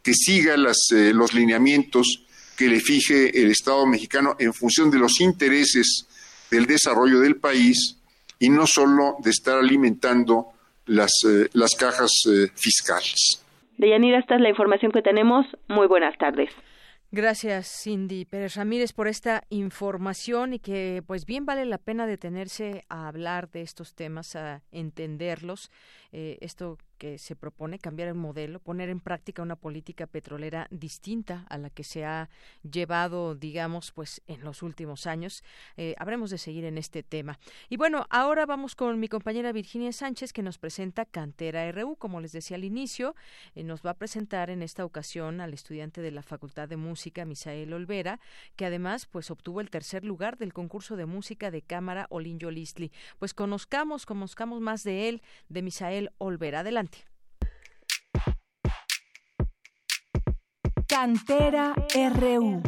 que 0.02 0.14
siga 0.14 0.56
eh, 0.56 1.14
los 1.14 1.34
lineamientos 1.34 2.26
que 2.58 2.68
le 2.68 2.82
fije 2.82 3.42
el 3.42 3.52
Estado 3.52 3.86
mexicano 3.86 4.36
en 4.40 4.54
función 4.54 4.92
de 4.92 5.00
los 5.00 5.22
intereses 5.22 6.06
del 6.52 6.66
desarrollo 6.66 7.22
del 7.22 7.38
país 7.38 7.96
y 8.40 8.50
no 8.50 8.68
solo 8.68 9.16
de 9.24 9.30
estar 9.30 9.58
alimentando 9.58 10.48
las, 10.88 11.12
eh, 11.26 11.48
las 11.54 11.76
cajas 11.76 12.12
eh, 12.28 12.52
fiscales. 12.56 13.42
Deyanira, 13.78 14.20
esta 14.20 14.36
es 14.36 14.42
la 14.42 14.50
información 14.50 14.92
que 14.92 15.02
tenemos. 15.02 15.46
Muy 15.70 15.88
buenas 15.88 16.18
tardes. 16.18 16.50
Gracias, 17.16 17.68
Cindy 17.84 18.26
Pérez 18.26 18.56
Ramírez, 18.56 18.92
por 18.92 19.08
esta 19.08 19.44
información 19.50 20.54
y 20.54 20.58
que, 20.58 21.04
pues, 21.06 21.28
bien 21.28 21.46
vale 21.46 21.64
la 21.66 21.78
pena 21.78 22.08
detenerse 22.08 22.86
a 22.90 23.08
hablar 23.08 23.52
de 23.52 23.62
estos 23.62 23.94
temas, 23.94 24.36
a 24.36 24.64
entenderlos. 24.72 25.70
Eh, 26.16 26.38
esto 26.42 26.78
que 27.00 27.18
se 27.18 27.36
propone, 27.36 27.80
cambiar 27.80 28.08
el 28.08 28.14
modelo, 28.14 28.60
poner 28.60 28.88
en 28.88 29.00
práctica 29.00 29.42
una 29.42 29.56
política 29.56 30.06
petrolera 30.06 30.68
distinta 30.70 31.46
a 31.50 31.58
la 31.58 31.72
que 31.72 31.84
se 31.84 32.06
ha 32.06 32.30
llevado, 32.62 33.34
digamos, 33.34 33.92
pues 33.92 34.22
en 34.28 34.42
los 34.42 34.62
últimos 34.62 35.08
años. 35.08 35.44
Eh, 35.76 35.96
habremos 35.98 36.30
de 36.30 36.38
seguir 36.38 36.66
en 36.66 36.78
este 36.78 37.02
tema. 37.02 37.40
Y 37.68 37.78
bueno, 37.78 38.06
ahora 38.12 38.46
vamos 38.46 38.76
con 38.76 39.00
mi 39.00 39.08
compañera 39.08 39.52
Virginia 39.52 39.92
Sánchez, 39.92 40.34
que 40.34 40.44
nos 40.44 40.60
presenta 40.60 41.06
Cantera 41.06 41.70
RU. 41.72 41.96
Como 41.96 42.22
les 42.22 42.32
decía 42.32 42.58
al 42.58 42.64
inicio, 42.64 43.16
eh, 43.56 43.64
nos 43.64 43.82
va 43.82 43.90
a 43.90 43.96
presentar 43.96 44.52
en 44.52 44.62
esta 44.62 44.86
ocasión 44.86 45.42
al 45.42 45.54
estudiante 45.54 46.02
de 46.02 46.12
la 46.12 46.22
Facultad 46.22 46.70
de 46.70 46.78
Música, 46.78 47.26
Misael 47.26 47.74
Olvera, 47.74 48.20
que 48.56 48.68
además 48.68 49.08
pues 49.08 49.32
obtuvo 49.32 49.62
el 49.62 49.72
tercer 49.72 50.06
lugar 50.06 50.38
del 50.38 50.54
concurso 50.54 50.96
de 50.96 51.08
música 51.08 51.50
de 51.50 51.64
cámara 51.64 52.06
Olinjo 52.12 52.52
Listli. 52.52 52.92
Pues 53.18 53.34
conozcamos, 53.34 54.06
conozcamos 54.06 54.62
más 54.62 54.84
de 54.84 55.10
él, 55.10 55.22
de 55.50 55.64
Misael 55.64 56.03
Olvera. 56.18 56.60
Adelante. 56.60 57.00
Cantera 60.88 61.74
RU. 61.96 62.62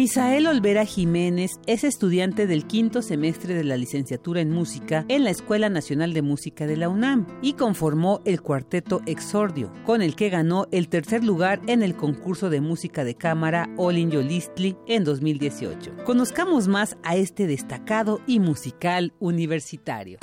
Misael 0.00 0.46
Olvera 0.46 0.86
Jiménez 0.86 1.60
es 1.66 1.84
estudiante 1.84 2.46
del 2.46 2.66
quinto 2.66 3.02
semestre 3.02 3.52
de 3.52 3.64
la 3.64 3.76
licenciatura 3.76 4.40
en 4.40 4.50
música 4.50 5.04
en 5.08 5.24
la 5.24 5.30
Escuela 5.30 5.68
Nacional 5.68 6.14
de 6.14 6.22
Música 6.22 6.66
de 6.66 6.78
la 6.78 6.88
UNAM 6.88 7.26
y 7.42 7.52
conformó 7.52 8.22
el 8.24 8.40
cuarteto 8.40 9.02
Exordio, 9.04 9.70
con 9.84 10.00
el 10.00 10.16
que 10.16 10.30
ganó 10.30 10.64
el 10.72 10.88
tercer 10.88 11.22
lugar 11.22 11.60
en 11.66 11.82
el 11.82 11.96
concurso 11.96 12.48
de 12.48 12.62
música 12.62 13.04
de 13.04 13.14
cámara 13.14 13.68
Olin 13.76 14.10
Yolistli 14.10 14.74
en 14.86 15.04
2018. 15.04 15.96
Conozcamos 16.06 16.66
más 16.66 16.96
a 17.02 17.16
este 17.16 17.46
destacado 17.46 18.22
y 18.26 18.40
musical 18.40 19.12
universitario. 19.18 20.18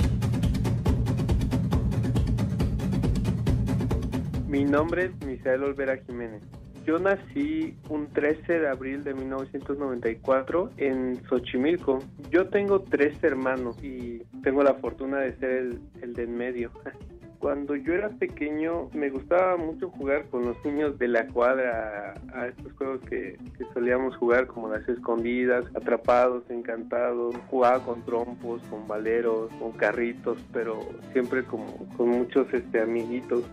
Mi 4.48 4.66
nombre 4.66 5.06
es 5.06 5.28
Misael 5.28 5.62
Olvera 5.62 5.98
Jiménez. 5.98 6.42
Yo 6.88 6.98
nací 7.00 7.76
un 7.90 8.08
13 8.14 8.60
de 8.60 8.70
abril 8.70 9.04
de 9.04 9.14
1994 9.14 10.72
en 10.78 11.22
Xochimilco. 11.28 12.00
Yo 12.32 12.48
tengo 12.48 12.82
tres 12.82 13.22
hermanos 13.22 13.78
y 13.84 14.20
tengo 14.42 14.64
la 14.64 14.74
fortuna 14.76 15.20
de 15.20 15.36
ser 15.36 15.50
el, 15.52 15.82
el 16.02 16.14
de 16.14 16.24
en 16.24 16.38
medio. 16.38 16.72
Cuando 17.40 17.76
yo 17.76 17.94
era 17.94 18.10
pequeño 18.10 18.90
me 18.94 19.10
gustaba 19.10 19.58
mucho 19.58 19.90
jugar 19.90 20.30
con 20.30 20.46
los 20.46 20.64
niños 20.66 20.98
de 20.98 21.10
la 21.10 21.28
cuadra 21.28 22.14
a 22.34 22.48
estos 22.48 22.72
juegos 22.74 23.02
que, 23.02 23.38
solíamos 23.74 24.16
jugar 24.16 24.48
como 24.48 24.70
las 24.70 24.88
escondidas, 24.88 25.66
atrapados, 25.76 26.50
encantados, 26.50 27.36
jugaba 27.50 27.84
con 27.84 28.02
trompos, 28.06 28.62
con 28.70 28.88
valeros, 28.88 29.52
con 29.60 29.74
carritos, 29.74 30.40
pero 30.54 30.80
siempre 31.12 31.44
como 31.44 31.68
con 31.98 32.10
muchos 32.10 32.52
este 32.54 32.82
amiguitos 32.82 33.44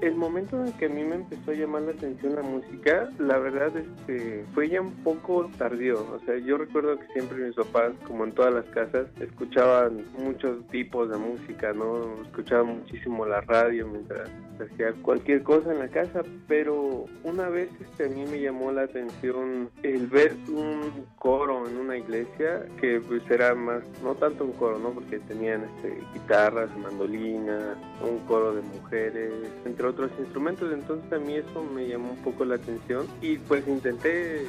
el 0.00 0.14
momento 0.14 0.64
en 0.64 0.72
que 0.74 0.86
a 0.86 0.88
mí 0.88 1.04
me 1.04 1.16
empezó 1.16 1.50
a 1.50 1.54
llamar 1.54 1.82
la 1.82 1.92
atención 1.92 2.34
la 2.34 2.42
música, 2.42 3.10
la 3.18 3.38
verdad 3.38 3.76
es 3.76 3.86
que 4.06 4.44
fue 4.54 4.68
ya 4.68 4.80
un 4.80 4.92
poco 5.02 5.50
tardío. 5.58 6.00
O 6.14 6.18
sea, 6.24 6.38
yo 6.38 6.56
recuerdo 6.58 6.98
que 6.98 7.06
siempre 7.12 7.38
mis 7.38 7.54
papás, 7.54 7.92
como 8.06 8.24
en 8.24 8.32
todas 8.32 8.54
las 8.54 8.64
casas, 8.66 9.06
escuchaban 9.20 10.04
muchos 10.18 10.66
tipos 10.68 11.10
de 11.10 11.18
música, 11.18 11.72
¿no? 11.72 12.22
Escuchaban 12.22 12.78
muchísimo 12.78 13.26
la 13.26 13.40
radio 13.42 13.86
mientras 13.86 14.30
hacía 14.60 14.92
cualquier 15.02 15.42
cosa 15.42 15.72
en 15.72 15.78
la 15.78 15.88
casa, 15.88 16.22
pero 16.46 17.06
una 17.24 17.48
vez 17.48 17.68
este, 17.80 18.06
a 18.06 18.08
mí 18.08 18.24
me 18.30 18.40
llamó 18.40 18.72
la 18.72 18.82
atención 18.82 19.70
el 19.82 20.06
ver 20.06 20.34
un 20.48 21.06
coro 21.16 21.66
en 21.66 21.76
una 21.76 21.96
iglesia 21.96 22.66
que 22.80 23.00
pues 23.00 23.22
era 23.30 23.54
más, 23.54 23.82
no 24.02 24.14
tanto 24.14 24.44
un 24.44 24.52
coro, 24.52 24.78
¿no? 24.78 24.90
Porque 24.90 25.18
tenían 25.20 25.64
este, 25.64 25.98
guitarras, 26.14 26.70
mandolina, 26.78 27.76
un 28.02 28.18
coro 28.26 28.54
de 28.54 28.62
mujeres, 28.62 29.32
entre 29.64 29.89
otros 29.90 30.10
instrumentos, 30.18 30.72
entonces 30.72 31.12
a 31.12 31.18
mí 31.18 31.34
eso 31.34 31.62
me 31.62 31.86
llamó 31.86 32.12
un 32.12 32.22
poco 32.22 32.44
la 32.44 32.56
atención 32.56 33.06
y 33.20 33.38
pues 33.38 33.66
intenté 33.68 34.46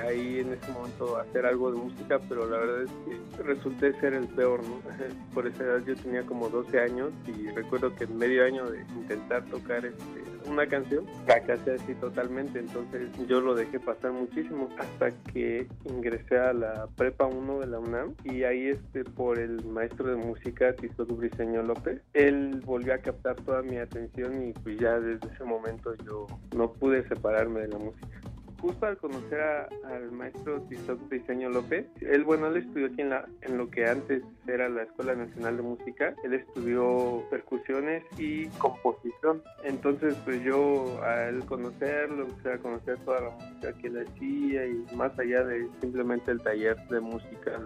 ahí 0.00 0.38
en 0.40 0.52
ese 0.52 0.70
momento 0.72 1.16
hacer 1.18 1.46
algo 1.46 1.72
de 1.72 1.78
música, 1.78 2.18
pero 2.28 2.48
la 2.48 2.58
verdad 2.58 2.82
es 2.82 2.90
que 3.36 3.42
resulté 3.42 3.92
ser 4.00 4.14
el 4.14 4.26
peor, 4.28 4.62
¿no? 4.64 4.80
Por 5.34 5.46
esa 5.46 5.64
edad 5.64 5.82
yo 5.86 5.94
tenía 5.96 6.24
como 6.24 6.48
12 6.48 6.80
años 6.80 7.10
y 7.26 7.48
recuerdo 7.48 7.94
que 7.94 8.04
en 8.04 8.16
medio 8.18 8.44
año 8.44 8.70
de 8.70 8.80
intentar 8.96 9.44
tocar 9.46 9.84
este, 9.84 10.22
una 10.46 10.66
canción, 10.66 11.06
fracasé 11.24 11.74
así 11.74 11.94
totalmente, 11.94 12.58
entonces 12.58 13.10
yo 13.28 13.40
lo 13.40 13.54
dejé 13.54 13.80
pasar 13.80 14.12
muchísimo 14.12 14.68
hasta 14.78 15.10
que 15.32 15.66
ingresé 15.84 16.38
a 16.38 16.52
la 16.52 16.88
prepa 16.96 17.26
1 17.26 17.60
de 17.60 17.66
la 17.66 17.78
UNAM 17.78 18.14
y 18.24 18.44
ahí 18.44 18.68
este 18.68 19.04
por 19.04 19.38
el 19.38 19.64
maestro 19.64 20.08
de 20.10 20.16
música 20.16 20.74
Tito 20.74 21.06
Briseño 21.06 21.62
López, 21.62 22.00
él 22.12 22.62
volvió 22.64 22.94
a 22.94 22.98
captar 22.98 23.36
toda 23.36 23.62
mi 23.62 23.78
atención 23.78 24.48
y 24.48 24.52
pues 24.52 24.78
ya 24.78 24.98
desde 25.00 25.32
ese 25.32 25.44
momento 25.44 25.94
yo 26.04 26.26
no 26.56 26.72
pude 26.72 27.06
separarme 27.08 27.60
de 27.60 27.68
la 27.68 27.78
música 27.78 28.20
justo 28.60 28.86
al 28.86 28.96
conocer 28.98 29.40
al 29.40 30.12
maestro 30.12 30.60
Tizoc 30.62 31.00
Diseño 31.08 31.48
López, 31.50 31.86
él, 32.00 32.24
bueno, 32.24 32.48
él 32.48 32.58
estudió 32.58 32.86
aquí 32.86 33.00
en, 33.02 33.10
la, 33.10 33.26
en 33.42 33.56
lo 33.58 33.70
que 33.70 33.86
antes 33.86 34.22
era 34.46 34.68
la 34.68 34.82
Escuela 34.82 35.14
Nacional 35.14 35.56
de 35.56 35.62
Música, 35.62 36.14
él 36.24 36.34
estudió 36.34 37.24
percusiones 37.30 38.04
y 38.18 38.46
composición. 38.58 39.42
Entonces, 39.64 40.14
pues 40.24 40.42
yo 40.42 41.02
al 41.02 41.44
conocerlo, 41.46 42.24
empecé 42.24 42.52
a 42.52 42.58
conocer 42.58 42.98
toda 43.00 43.20
la 43.20 43.30
música 43.30 43.72
que 43.78 43.86
él 43.86 44.06
hacía 44.06 44.66
y 44.66 44.96
más 44.96 45.18
allá 45.18 45.44
de 45.44 45.68
simplemente 45.80 46.30
el 46.30 46.40
taller 46.42 46.76
de 46.88 47.00
música 47.00 47.58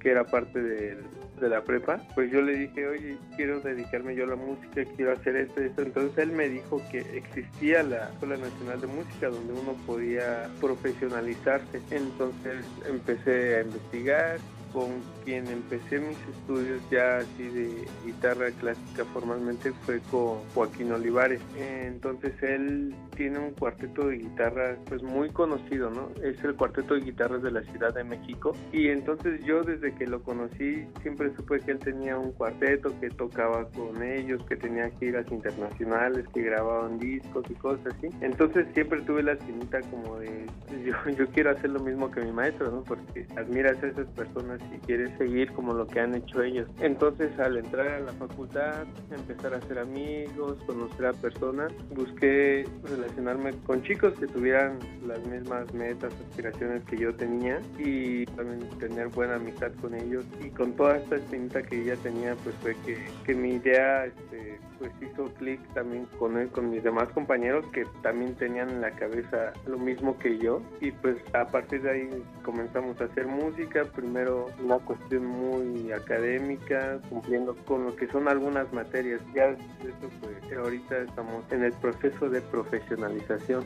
que 0.00 0.10
era 0.10 0.24
parte 0.24 0.60
de, 0.60 0.98
de 1.40 1.48
la 1.48 1.62
prepa, 1.62 2.00
pues 2.14 2.30
yo 2.30 2.40
le 2.40 2.56
dije, 2.56 2.86
oye, 2.86 3.16
quiero 3.36 3.60
dedicarme 3.60 4.14
yo 4.14 4.24
a 4.24 4.28
la 4.28 4.36
música, 4.36 4.84
quiero 4.96 5.12
hacer 5.12 5.36
esto 5.36 5.62
y 5.62 5.66
esto. 5.66 5.82
Entonces 5.82 6.18
él 6.18 6.32
me 6.32 6.48
dijo 6.48 6.80
que 6.90 6.98
existía 7.16 7.82
la 7.82 8.08
Escuela 8.10 8.36
Nacional 8.36 8.80
de 8.80 8.86
Música 8.86 9.28
donde 9.28 9.52
uno 9.52 9.74
podía 9.86 10.48
profesionalizarse. 10.60 11.80
Entonces 11.90 12.64
empecé 12.88 13.56
a 13.56 13.62
investigar 13.62 14.38
con 14.72 14.88
quien 15.24 15.46
empecé 15.46 16.00
mis 16.00 16.18
estudios 16.36 16.80
ya 16.90 17.18
así 17.18 17.44
de 17.44 17.86
guitarra 18.04 18.50
clásica 18.52 19.04
formalmente 19.12 19.72
fue 19.84 20.00
con 20.10 20.38
Joaquín 20.54 20.92
Olivares. 20.92 21.40
Entonces 21.56 22.32
él 22.42 22.94
tiene 23.16 23.38
un 23.38 23.52
cuarteto 23.52 24.08
de 24.08 24.18
guitarra 24.18 24.76
pues 24.86 25.02
muy 25.02 25.30
conocido, 25.30 25.90
¿no? 25.90 26.10
Es 26.22 26.42
el 26.44 26.54
cuarteto 26.54 26.94
de 26.94 27.00
guitarras 27.00 27.42
de 27.42 27.50
la 27.50 27.62
Ciudad 27.62 27.94
de 27.94 28.04
México 28.04 28.52
y 28.72 28.88
entonces 28.88 29.44
yo 29.44 29.62
desde 29.62 29.94
que 29.94 30.06
lo 30.06 30.22
conocí 30.22 30.86
siempre 31.02 31.34
supe 31.36 31.60
que 31.60 31.72
él 31.72 31.78
tenía 31.78 32.18
un 32.18 32.32
cuarteto 32.32 32.92
que 33.00 33.10
tocaba 33.10 33.68
con 33.70 34.02
ellos, 34.02 34.42
que 34.46 34.56
tenía 34.56 34.90
giras 34.98 35.30
internacionales, 35.30 36.26
que 36.34 36.42
grababan 36.42 36.98
discos 36.98 37.44
y 37.48 37.54
cosas 37.54 37.94
así. 37.94 38.08
Entonces 38.20 38.66
siempre 38.74 39.00
tuve 39.02 39.22
la 39.22 39.32
espinita 39.32 39.80
como 39.90 40.18
de 40.18 40.46
yo, 40.84 40.94
yo 41.16 41.26
quiero 41.28 41.50
hacer 41.50 41.70
lo 41.70 41.80
mismo 41.80 42.10
que 42.10 42.20
mi 42.22 42.32
maestro, 42.32 42.70
¿no? 42.70 42.82
Porque 42.82 43.26
admiras 43.36 43.82
a 43.82 43.86
esas 43.86 44.06
personas 44.08 44.61
y 44.74 44.78
quieres 44.78 45.16
seguir 45.18 45.52
como 45.52 45.72
lo 45.72 45.86
que 45.86 46.00
han 46.00 46.14
hecho 46.14 46.42
ellos. 46.42 46.68
Entonces 46.80 47.38
al 47.38 47.56
entrar 47.56 47.88
a 47.88 48.00
la 48.00 48.12
facultad, 48.12 48.84
empezar 49.10 49.54
a 49.54 49.58
hacer 49.58 49.78
amigos, 49.78 50.58
conocer 50.66 51.06
a 51.06 51.12
personas, 51.12 51.72
busqué 51.94 52.66
relacionarme 52.84 53.52
con 53.66 53.82
chicos 53.82 54.14
que 54.18 54.26
tuvieran 54.26 54.78
las 55.06 55.24
mismas 55.26 55.72
metas, 55.74 56.12
aspiraciones 56.28 56.84
que 56.84 56.98
yo 56.98 57.14
tenía 57.14 57.60
y 57.78 58.26
también 58.26 58.68
tener 58.78 59.08
buena 59.08 59.36
amistad 59.36 59.72
con 59.80 59.94
ellos 59.94 60.24
y 60.44 60.50
con 60.50 60.72
toda 60.74 60.98
esta 60.98 61.16
espinita 61.16 61.62
que 61.62 61.84
ya 61.84 61.96
tenía 61.96 62.34
pues 62.36 62.54
fue 62.56 62.76
que, 62.84 62.98
que 63.24 63.34
mi 63.34 63.54
idea 63.54 64.06
este, 64.06 64.58
pues 64.82 65.12
hizo 65.12 65.32
clic 65.34 65.60
también 65.74 66.06
con 66.18 66.36
él, 66.36 66.48
con 66.48 66.70
mis 66.70 66.82
demás 66.82 67.08
compañeros 67.10 67.64
que 67.72 67.86
también 68.02 68.34
tenían 68.34 68.68
en 68.68 68.80
la 68.80 68.90
cabeza 68.90 69.52
lo 69.64 69.78
mismo 69.78 70.18
que 70.18 70.38
yo 70.38 70.60
y 70.80 70.90
pues 70.90 71.18
a 71.34 71.46
partir 71.46 71.82
de 71.82 71.90
ahí 71.90 72.24
comenzamos 72.42 73.00
a 73.00 73.04
hacer 73.04 73.28
música, 73.28 73.84
primero 73.84 74.48
una 74.60 74.78
cuestión 74.78 75.24
muy 75.26 75.92
académica, 75.92 76.98
cumpliendo 77.08 77.54
con 77.64 77.84
lo 77.84 77.94
que 77.94 78.08
son 78.08 78.26
algunas 78.26 78.72
materias. 78.72 79.20
Ya 79.32 79.50
eso 79.50 80.10
pues 80.20 80.52
ahorita 80.52 80.98
estamos 80.98 81.44
en 81.52 81.62
el 81.62 81.72
proceso 81.74 82.28
de 82.28 82.40
profesionalización. 82.40 83.64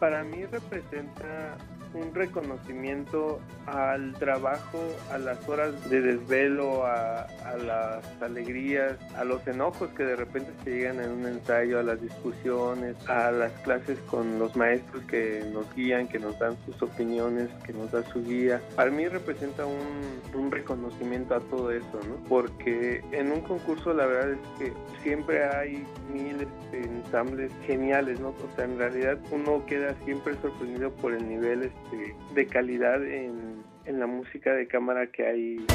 Para 0.00 0.24
mí 0.24 0.46
representa 0.46 1.58
un 1.94 2.14
reconocimiento 2.14 3.40
al 3.66 4.12
trabajo, 4.14 4.80
a 5.10 5.18
las 5.18 5.48
horas 5.48 5.88
de 5.88 6.00
desvelo, 6.00 6.84
a, 6.86 7.26
las 7.64 8.04
alegrías, 8.20 8.98
a 9.16 9.24
los 9.24 9.46
enojos 9.46 9.90
que 9.90 10.04
de 10.04 10.16
repente 10.16 10.50
se 10.64 10.70
llegan 10.70 11.00
en 11.00 11.10
un 11.10 11.26
ensayo, 11.26 11.78
a 11.78 11.82
las 11.82 12.00
discusiones, 12.00 12.96
a 13.08 13.30
las 13.30 13.52
clases 13.62 13.98
con 14.10 14.38
los 14.38 14.56
maestros 14.56 15.04
que 15.04 15.44
nos 15.52 15.72
guían, 15.74 16.08
que 16.08 16.18
nos 16.18 16.38
dan 16.38 16.56
sus 16.66 16.82
opiniones, 16.82 17.48
que 17.64 17.72
nos 17.72 17.92
da 17.92 18.02
su 18.10 18.24
guía. 18.24 18.60
Para 18.74 18.90
mí 18.90 19.06
representa 19.06 19.64
un, 19.66 20.20
un 20.34 20.50
reconocimiento 20.50 21.34
a 21.34 21.40
todo 21.40 21.70
eso, 21.70 22.00
¿no? 22.08 22.16
Porque 22.28 23.04
en 23.12 23.32
un 23.32 23.40
concurso 23.42 23.92
la 23.92 24.06
verdad 24.06 24.32
es 24.32 24.38
que 24.58 24.72
siempre 25.02 25.44
hay 25.44 25.86
miles 26.12 26.48
de 26.72 26.82
ensambles 26.82 27.52
geniales, 27.66 28.20
¿no? 28.20 28.28
O 28.28 28.56
sea, 28.56 28.64
en 28.64 28.78
realidad 28.78 29.18
uno 29.30 29.64
queda 29.66 29.94
siempre 30.04 30.34
sorprendido 30.42 30.90
por 30.92 31.12
el 31.12 31.28
nivel 31.28 31.70
este, 31.84 32.14
de 32.34 32.46
calidad 32.46 33.04
en, 33.04 33.62
en 33.84 34.00
la 34.00 34.06
música 34.06 34.52
de 34.52 34.66
cámara 34.66 35.06
que 35.08 35.26
hay. 35.26 35.66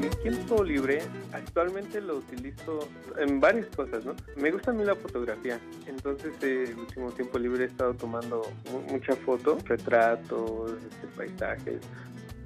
Mi 0.00 0.08
tiempo 0.22 0.62
libre 0.62 1.00
actualmente 1.32 2.00
lo 2.00 2.16
utilizo 2.16 2.88
en 3.18 3.40
varias 3.40 3.66
cosas, 3.74 4.04
¿no? 4.04 4.14
Me 4.36 4.50
gusta 4.50 4.70
a 4.70 4.74
mí 4.74 4.84
la 4.84 4.94
fotografía, 4.94 5.58
entonces 5.86 6.32
el 6.42 6.78
último 6.78 7.10
tiempo 7.12 7.38
libre 7.38 7.64
he 7.64 7.66
estado 7.66 7.94
tomando 7.94 8.42
mucha 8.90 9.16
foto, 9.16 9.58
retratos, 9.64 10.72
este, 10.72 11.06
paisajes, 11.16 11.80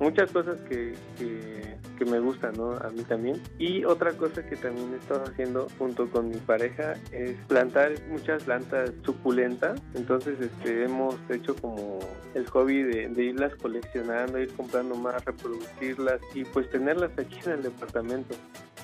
muchas 0.01 0.33
cosas 0.33 0.59
que, 0.69 0.95
que, 1.19 2.05
me 2.07 2.19
gustan, 2.19 2.55
¿no? 2.57 2.73
A 2.73 2.89
mí 2.89 3.03
también. 3.05 3.43
Y 3.59 3.85
otra 3.85 4.13
cosa 4.13 4.43
que 4.43 4.57
también 4.57 4.95
he 4.95 4.97
estado 4.97 5.23
haciendo 5.25 5.69
junto 5.79 6.11
con 6.11 6.31
mi 6.31 6.39
pareja 6.39 6.95
es 7.13 7.37
plantar 7.47 7.93
muchas 8.09 8.43
plantas 8.43 8.91
suculentas. 9.05 9.79
Entonces, 9.95 10.41
este, 10.41 10.85
hemos 10.85 11.17
hecho 11.29 11.55
como 11.57 11.99
el 12.35 12.47
hobby 12.49 12.83
de, 12.83 13.09
de 13.09 13.25
irlas 13.25 13.55
coleccionando, 13.57 14.41
ir 14.41 14.51
comprando 14.55 14.95
más, 14.95 15.23
reproducirlas 15.27 16.21
y 16.35 16.45
pues 16.45 16.71
tenerlas 16.71 17.11
aquí 17.19 17.39
en 17.45 17.53
el 17.53 17.63
departamento. 17.65 18.35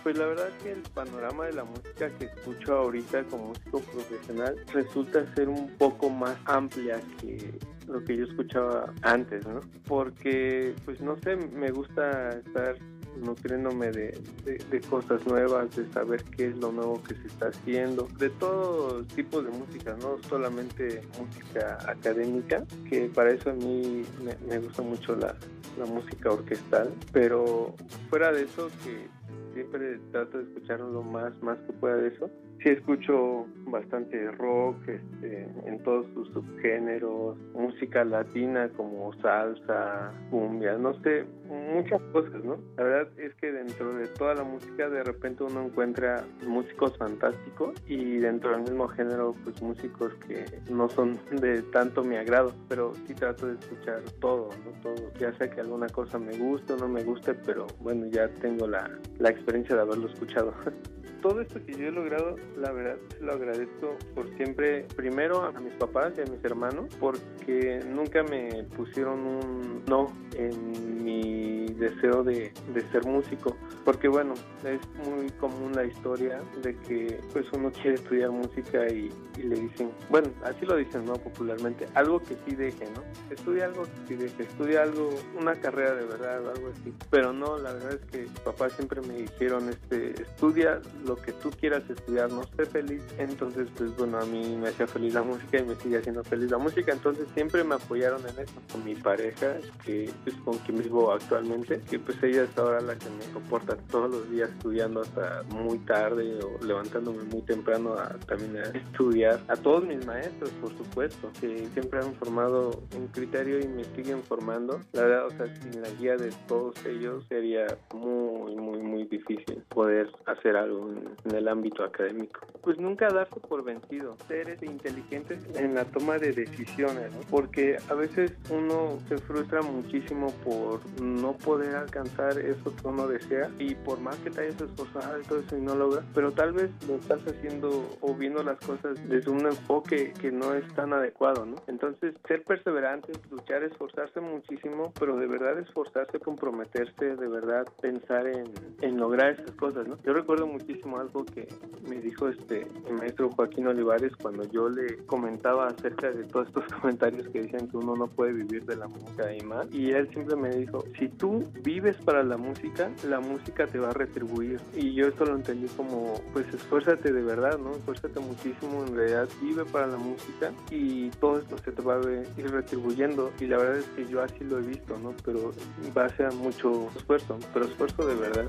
Pues 0.02 0.18
la 0.18 0.26
verdad 0.26 0.50
que 0.62 0.72
el 0.72 0.82
panorama 0.82 1.46
de 1.46 1.54
la 1.54 1.64
música 1.64 2.10
que 2.10 2.26
escucho 2.26 2.76
ahorita 2.76 3.24
como 3.24 3.48
músico 3.48 3.80
profesional 3.80 4.54
resulta 4.72 5.34
ser 5.34 5.48
un 5.48 5.68
poco 5.78 6.10
más 6.10 6.36
amplia 6.44 7.00
que 7.20 7.58
lo 7.86 8.02
que 8.04 8.16
yo 8.16 8.24
escuchaba 8.24 8.92
antes, 9.02 9.46
¿no? 9.46 9.60
Porque, 9.86 10.74
pues 10.84 11.00
no 11.00 11.16
sé, 11.22 11.36
me 11.36 11.70
gusta 11.70 12.30
estar 12.30 12.76
nutriéndome 13.22 13.90
de, 13.90 14.20
de, 14.44 14.80
cosas 14.82 15.26
nuevas, 15.26 15.74
de 15.74 15.90
saber 15.92 16.22
qué 16.24 16.48
es 16.48 16.56
lo 16.58 16.72
nuevo 16.72 17.02
que 17.02 17.14
se 17.14 17.26
está 17.26 17.48
haciendo, 17.48 18.08
de 18.18 18.30
todo 18.30 19.04
tipo 19.04 19.42
de 19.42 19.50
música, 19.50 19.96
no 20.00 20.18
solamente 20.28 21.02
música 21.18 21.78
académica, 21.88 22.64
que 22.88 23.10
para 23.14 23.30
eso 23.30 23.50
a 23.50 23.54
mí 23.54 24.04
me, 24.48 24.58
gusta 24.58 24.82
mucho 24.82 25.16
la, 25.16 25.34
la 25.78 25.86
música 25.86 26.30
orquestal, 26.30 26.92
pero 27.12 27.74
fuera 28.10 28.32
de 28.32 28.42
eso 28.42 28.68
que 28.84 29.08
siempre 29.54 29.98
trato 30.12 30.38
de 30.38 30.44
escuchar 30.44 30.80
lo 30.80 31.02
más, 31.02 31.32
más 31.42 31.58
que 31.60 31.72
pueda 31.72 31.96
de 31.96 32.08
eso. 32.08 32.30
Sí 32.62 32.70
escucho 32.70 33.46
bastante 33.66 34.30
rock 34.32 34.76
este, 34.88 35.46
en 35.66 35.82
todos 35.82 36.06
sus 36.14 36.28
subgéneros, 36.32 37.36
música 37.54 38.04
latina 38.04 38.68
como 38.76 39.12
salsa, 39.20 40.12
cumbia, 40.30 40.76
no 40.78 40.94
sé, 41.02 41.24
muchas 41.48 42.00
cosas, 42.12 42.44
¿no? 42.44 42.58
La 42.76 42.84
verdad 42.84 43.08
es 43.18 43.34
que 43.34 43.52
dentro 43.52 43.94
de 43.94 44.06
toda 44.08 44.34
la 44.34 44.44
música 44.44 44.88
de 44.88 45.02
repente 45.02 45.44
uno 45.44 45.66
encuentra 45.66 46.24
músicos 46.46 46.96
fantásticos 46.98 47.74
y 47.86 48.18
dentro 48.18 48.52
del 48.52 48.62
mismo 48.62 48.88
género 48.88 49.34
pues 49.44 49.60
músicos 49.62 50.14
que 50.26 50.44
no 50.70 50.88
son 50.88 51.18
de 51.32 51.62
tanto 51.62 52.02
mi 52.02 52.16
agrado, 52.16 52.52
pero 52.68 52.92
sí 53.06 53.14
trato 53.14 53.46
de 53.46 53.54
escuchar 53.54 54.00
todo, 54.20 54.50
¿no? 54.64 54.80
Todo, 54.80 55.12
ya 55.18 55.32
sea 55.34 55.50
que 55.50 55.60
alguna 55.60 55.88
cosa 55.88 56.18
me 56.18 56.36
guste 56.36 56.72
o 56.72 56.76
no 56.76 56.88
me 56.88 57.02
guste, 57.02 57.34
pero 57.34 57.66
bueno, 57.80 58.06
ya 58.06 58.28
tengo 58.40 58.66
la, 58.66 58.90
la 59.18 59.30
experiencia 59.30 59.76
de 59.76 59.82
haberlo 59.82 60.08
escuchado. 60.08 60.54
todo 61.28 61.40
esto 61.40 61.58
que 61.66 61.72
yo 61.72 61.88
he 61.88 61.90
logrado, 61.90 62.36
la 62.56 62.70
verdad, 62.70 62.98
lo 63.20 63.32
agradezco 63.32 63.96
por 64.14 64.28
siempre, 64.36 64.86
primero 64.94 65.42
a 65.42 65.50
mis 65.60 65.74
papás 65.74 66.12
y 66.16 66.20
a 66.20 66.24
mis 66.24 66.44
hermanos, 66.44 66.86
porque 67.00 67.80
nunca 67.84 68.22
me 68.22 68.62
pusieron 68.76 69.26
un 69.26 69.82
no 69.88 70.06
en 70.36 71.04
mi 71.04 71.66
deseo 71.74 72.22
de, 72.22 72.52
de 72.72 72.80
ser 72.92 73.04
músico, 73.04 73.56
porque 73.84 74.08
bueno, 74.08 74.34
es 74.64 74.80
muy 75.08 75.28
común 75.30 75.72
la 75.74 75.84
historia 75.84 76.40
de 76.62 76.76
que 76.76 77.18
pues 77.32 77.46
uno 77.52 77.70
quiere 77.72 77.94
estudiar 77.94 78.30
música 78.30 78.86
y, 78.88 79.10
y 79.36 79.42
le 79.42 79.56
dicen, 79.56 79.90
bueno, 80.10 80.28
así 80.44 80.64
lo 80.64 80.76
dicen, 80.76 81.04
¿no? 81.04 81.14
Popularmente, 81.14 81.86
algo 81.94 82.20
que 82.20 82.36
sí 82.46 82.54
deje, 82.54 82.86
¿no? 82.94 83.02
Estudia 83.30 83.66
algo 83.66 83.82
que 83.82 84.08
sí 84.08 84.14
deje, 84.14 84.42
estudia 84.44 84.82
algo, 84.82 85.10
una 85.38 85.54
carrera 85.54 85.94
de 85.94 86.06
verdad, 86.06 86.48
algo 86.50 86.68
así, 86.72 86.94
pero 87.10 87.32
no, 87.32 87.58
la 87.58 87.72
verdad 87.72 87.94
es 87.94 88.10
que 88.10 88.22
mis 88.22 88.40
papás 88.40 88.72
siempre 88.74 89.00
me 89.02 89.14
dijeron, 89.14 89.68
este, 89.68 90.22
estudia 90.22 90.80
lo 91.04 91.15
que 91.24 91.32
tú 91.32 91.50
quieras 91.50 91.88
estudiar, 91.88 92.30
no 92.30 92.42
sé 92.44 92.66
feliz. 92.66 93.02
Entonces, 93.18 93.68
pues 93.76 93.96
bueno, 93.96 94.18
a 94.18 94.24
mí 94.26 94.56
me 94.60 94.68
hacía 94.68 94.86
feliz 94.86 95.14
la 95.14 95.22
música 95.22 95.58
y 95.58 95.64
me 95.64 95.74
sigue 95.76 95.98
haciendo 95.98 96.24
feliz 96.24 96.50
la 96.50 96.58
música. 96.58 96.92
Entonces 96.92 97.26
siempre 97.34 97.64
me 97.64 97.74
apoyaron 97.74 98.20
en 98.22 98.44
eso. 98.44 98.54
Con 98.72 98.84
mi 98.84 98.94
pareja, 98.94 99.56
que 99.84 100.04
es 100.04 100.14
pues, 100.24 100.36
con 100.36 100.58
quien 100.58 100.82
vivo 100.82 101.12
actualmente, 101.12 101.80
que 101.88 101.98
pues 101.98 102.22
ella 102.22 102.44
es 102.44 102.58
ahora 102.58 102.80
la 102.80 102.96
que 102.96 103.08
me 103.10 103.22
soporta 103.32 103.76
todos 103.90 104.10
los 104.10 104.30
días 104.30 104.50
estudiando 104.50 105.00
hasta 105.00 105.42
muy 105.50 105.78
tarde 105.78 106.38
o 106.42 106.64
levantándome 106.64 107.22
muy 107.24 107.42
temprano 107.42 107.94
a 107.94 108.16
también 108.26 108.56
estudiar. 108.74 109.40
A 109.48 109.56
todos 109.56 109.84
mis 109.84 110.04
maestros, 110.06 110.50
por 110.60 110.76
supuesto, 110.76 111.30
que 111.40 111.66
siempre 111.72 112.00
han 112.00 112.14
formado 112.14 112.82
un 112.96 113.08
criterio 113.08 113.60
y 113.60 113.68
me 113.68 113.84
siguen 113.84 114.22
formando. 114.22 114.80
La 114.92 115.02
verdad, 115.02 115.26
o 115.26 115.30
sea, 115.30 115.54
sin 115.56 115.82
la 115.82 115.90
guía 115.90 116.16
de 116.16 116.32
todos 116.46 116.74
ellos 116.86 117.24
sería 117.28 117.66
muy, 117.94 118.56
muy, 118.56 118.78
muy 118.78 119.04
difícil 119.04 119.62
poder 119.68 120.10
hacer 120.26 120.56
algo 120.56 120.92
en, 120.96 121.34
el 121.34 121.48
ámbito 121.48 121.84
académico. 121.84 122.40
Pues 122.62 122.78
nunca 122.78 123.08
darse 123.08 123.38
por 123.40 123.62
vencido, 123.62 124.16
ser 124.26 124.56
inteligentes 124.62 125.38
en 125.56 125.74
la 125.74 125.84
toma 125.84 126.18
de 126.18 126.32
decisiones, 126.32 127.10
porque 127.30 127.76
a 127.88 127.94
veces 127.94 128.32
uno 128.50 128.98
se 129.08 129.18
frustra 129.18 129.62
muchísimo 129.62 130.32
por 130.44 130.80
no 131.00 131.36
poder 131.36 131.76
alcanzar 131.76 132.38
eso 132.38 132.74
que 132.74 132.88
uno 132.88 133.06
desea 133.06 133.50
y 133.58 133.74
por 133.74 134.00
más 134.00 134.16
que 134.16 134.30
te 134.30 134.42
hayas 134.42 134.60
esforzado 134.60 135.20
y 135.20 135.24
todo 135.24 135.40
eso 135.40 135.56
y 135.56 135.60
no 135.60 135.74
logras, 135.74 136.04
pero 136.14 136.32
tal 136.32 136.52
vez 136.52 136.70
lo 136.88 136.96
estás 136.96 137.20
haciendo 137.26 137.88
o 138.00 138.14
viendo 138.14 138.42
las 138.42 138.58
cosas 138.60 138.98
desde 139.08 139.30
un 139.30 139.46
enfoque 139.46 140.12
que 140.20 140.30
no 140.30 140.54
es 140.54 140.66
tan 140.74 140.92
adecuado, 140.92 141.46
¿no? 141.46 141.56
Entonces, 141.66 142.14
ser 142.26 142.42
perseverantes, 142.44 143.18
luchar, 143.30 143.62
esforzarse 143.62 144.20
muchísimo, 144.20 144.92
pero 144.98 145.16
de 145.16 145.26
verdad 145.26 145.58
esforzarse, 145.58 146.18
comprometerse, 146.20 147.16
de 147.16 147.28
verdad 147.28 147.66
pensar 147.80 148.26
en, 148.26 148.44
en 148.82 148.96
lograr 148.98 149.32
esas 149.32 149.52
cosas, 149.52 149.86
¿no? 149.86 149.98
Yo 150.04 150.12
recuerdo 150.12 150.46
muchísimo 150.46 150.85
algo 150.94 151.24
que 151.24 151.48
me 151.88 152.00
dijo 152.00 152.28
este 152.28 152.66
el 152.86 152.94
maestro 152.94 153.30
Joaquín 153.30 153.66
Olivares 153.66 154.12
cuando 154.16 154.44
yo 154.44 154.68
le 154.68 154.98
comentaba 155.06 155.68
acerca 155.68 156.10
de 156.10 156.24
todos 156.24 156.48
estos 156.48 156.64
comentarios 156.80 157.28
que 157.28 157.42
decían 157.42 157.68
que 157.68 157.76
uno 157.76 157.96
no 157.96 158.06
puede 158.06 158.32
vivir 158.32 158.64
de 158.64 158.76
la 158.76 158.86
música 158.86 159.34
y 159.34 159.40
más. 159.40 159.66
Y 159.72 159.90
él 159.90 160.08
siempre 160.12 160.36
me 160.36 160.50
dijo, 160.50 160.84
si 160.98 161.08
tú 161.08 161.44
vives 161.62 161.96
para 162.04 162.22
la 162.22 162.36
música, 162.36 162.90
la 163.08 163.20
música 163.20 163.66
te 163.66 163.78
va 163.78 163.90
a 163.90 163.92
retribuir. 163.92 164.60
Y 164.74 164.94
yo 164.94 165.08
esto 165.08 165.24
lo 165.24 165.36
entendí 165.36 165.66
como, 165.76 166.14
pues 166.32 166.46
esfuérzate 166.52 167.12
de 167.12 167.22
verdad, 167.22 167.58
¿no? 167.58 167.72
Esfuérzate 167.72 168.20
muchísimo, 168.20 168.84
en 168.86 168.94
realidad 168.94 169.28
vive 169.42 169.64
para 169.64 169.86
la 169.86 169.96
música 169.96 170.52
y 170.70 171.10
todo 171.10 171.38
esto 171.38 171.58
se 171.58 171.72
te 171.72 171.82
va 171.82 171.96
a 171.96 172.40
ir 172.40 172.50
retribuyendo. 172.50 173.32
Y 173.40 173.46
la 173.46 173.58
verdad 173.58 173.78
es 173.78 173.86
que 173.96 174.06
yo 174.06 174.22
así 174.22 174.44
lo 174.44 174.58
he 174.58 174.62
visto, 174.62 174.98
¿no? 174.98 175.14
Pero 175.24 175.52
va 175.96 176.06
a 176.06 176.08
ser 176.10 176.32
mucho 176.34 176.88
esfuerzo, 176.96 177.38
pero 177.52 177.66
esfuerzo 177.66 178.06
de 178.06 178.14
verdad. 178.14 178.46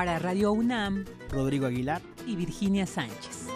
Para 0.00 0.16
Radio 0.18 0.52
UNAM, 0.52 1.04
Rodrigo 1.30 1.66
Aguilar 1.66 2.00
y 2.26 2.34
Virginia 2.34 2.86
Sánchez. 2.86 3.48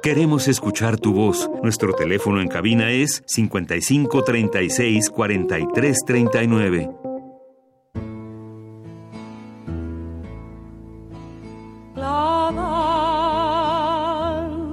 Queremos 0.07 0.47
escuchar 0.47 0.99
tu 1.01 1.13
voz. 1.13 1.51
Nuestro 1.65 1.93
teléfono 1.93 2.41
en 2.41 2.47
cabina 2.47 2.93
es 2.93 3.25
55 3.27 4.23
36 4.23 5.11
43 5.11 5.99
39. 6.07 6.91
La 11.97 12.53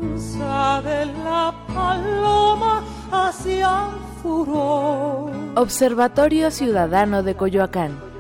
danza 0.06 0.84
de 0.84 1.06
la 1.08 1.52
paloma 1.74 2.84
hacia 3.12 3.90
el 3.90 4.00
furor. 4.22 5.32
Observatorio 5.56 6.52
Ciudadano 6.52 7.24
de 7.24 7.34
Coyoacán. 7.34 8.13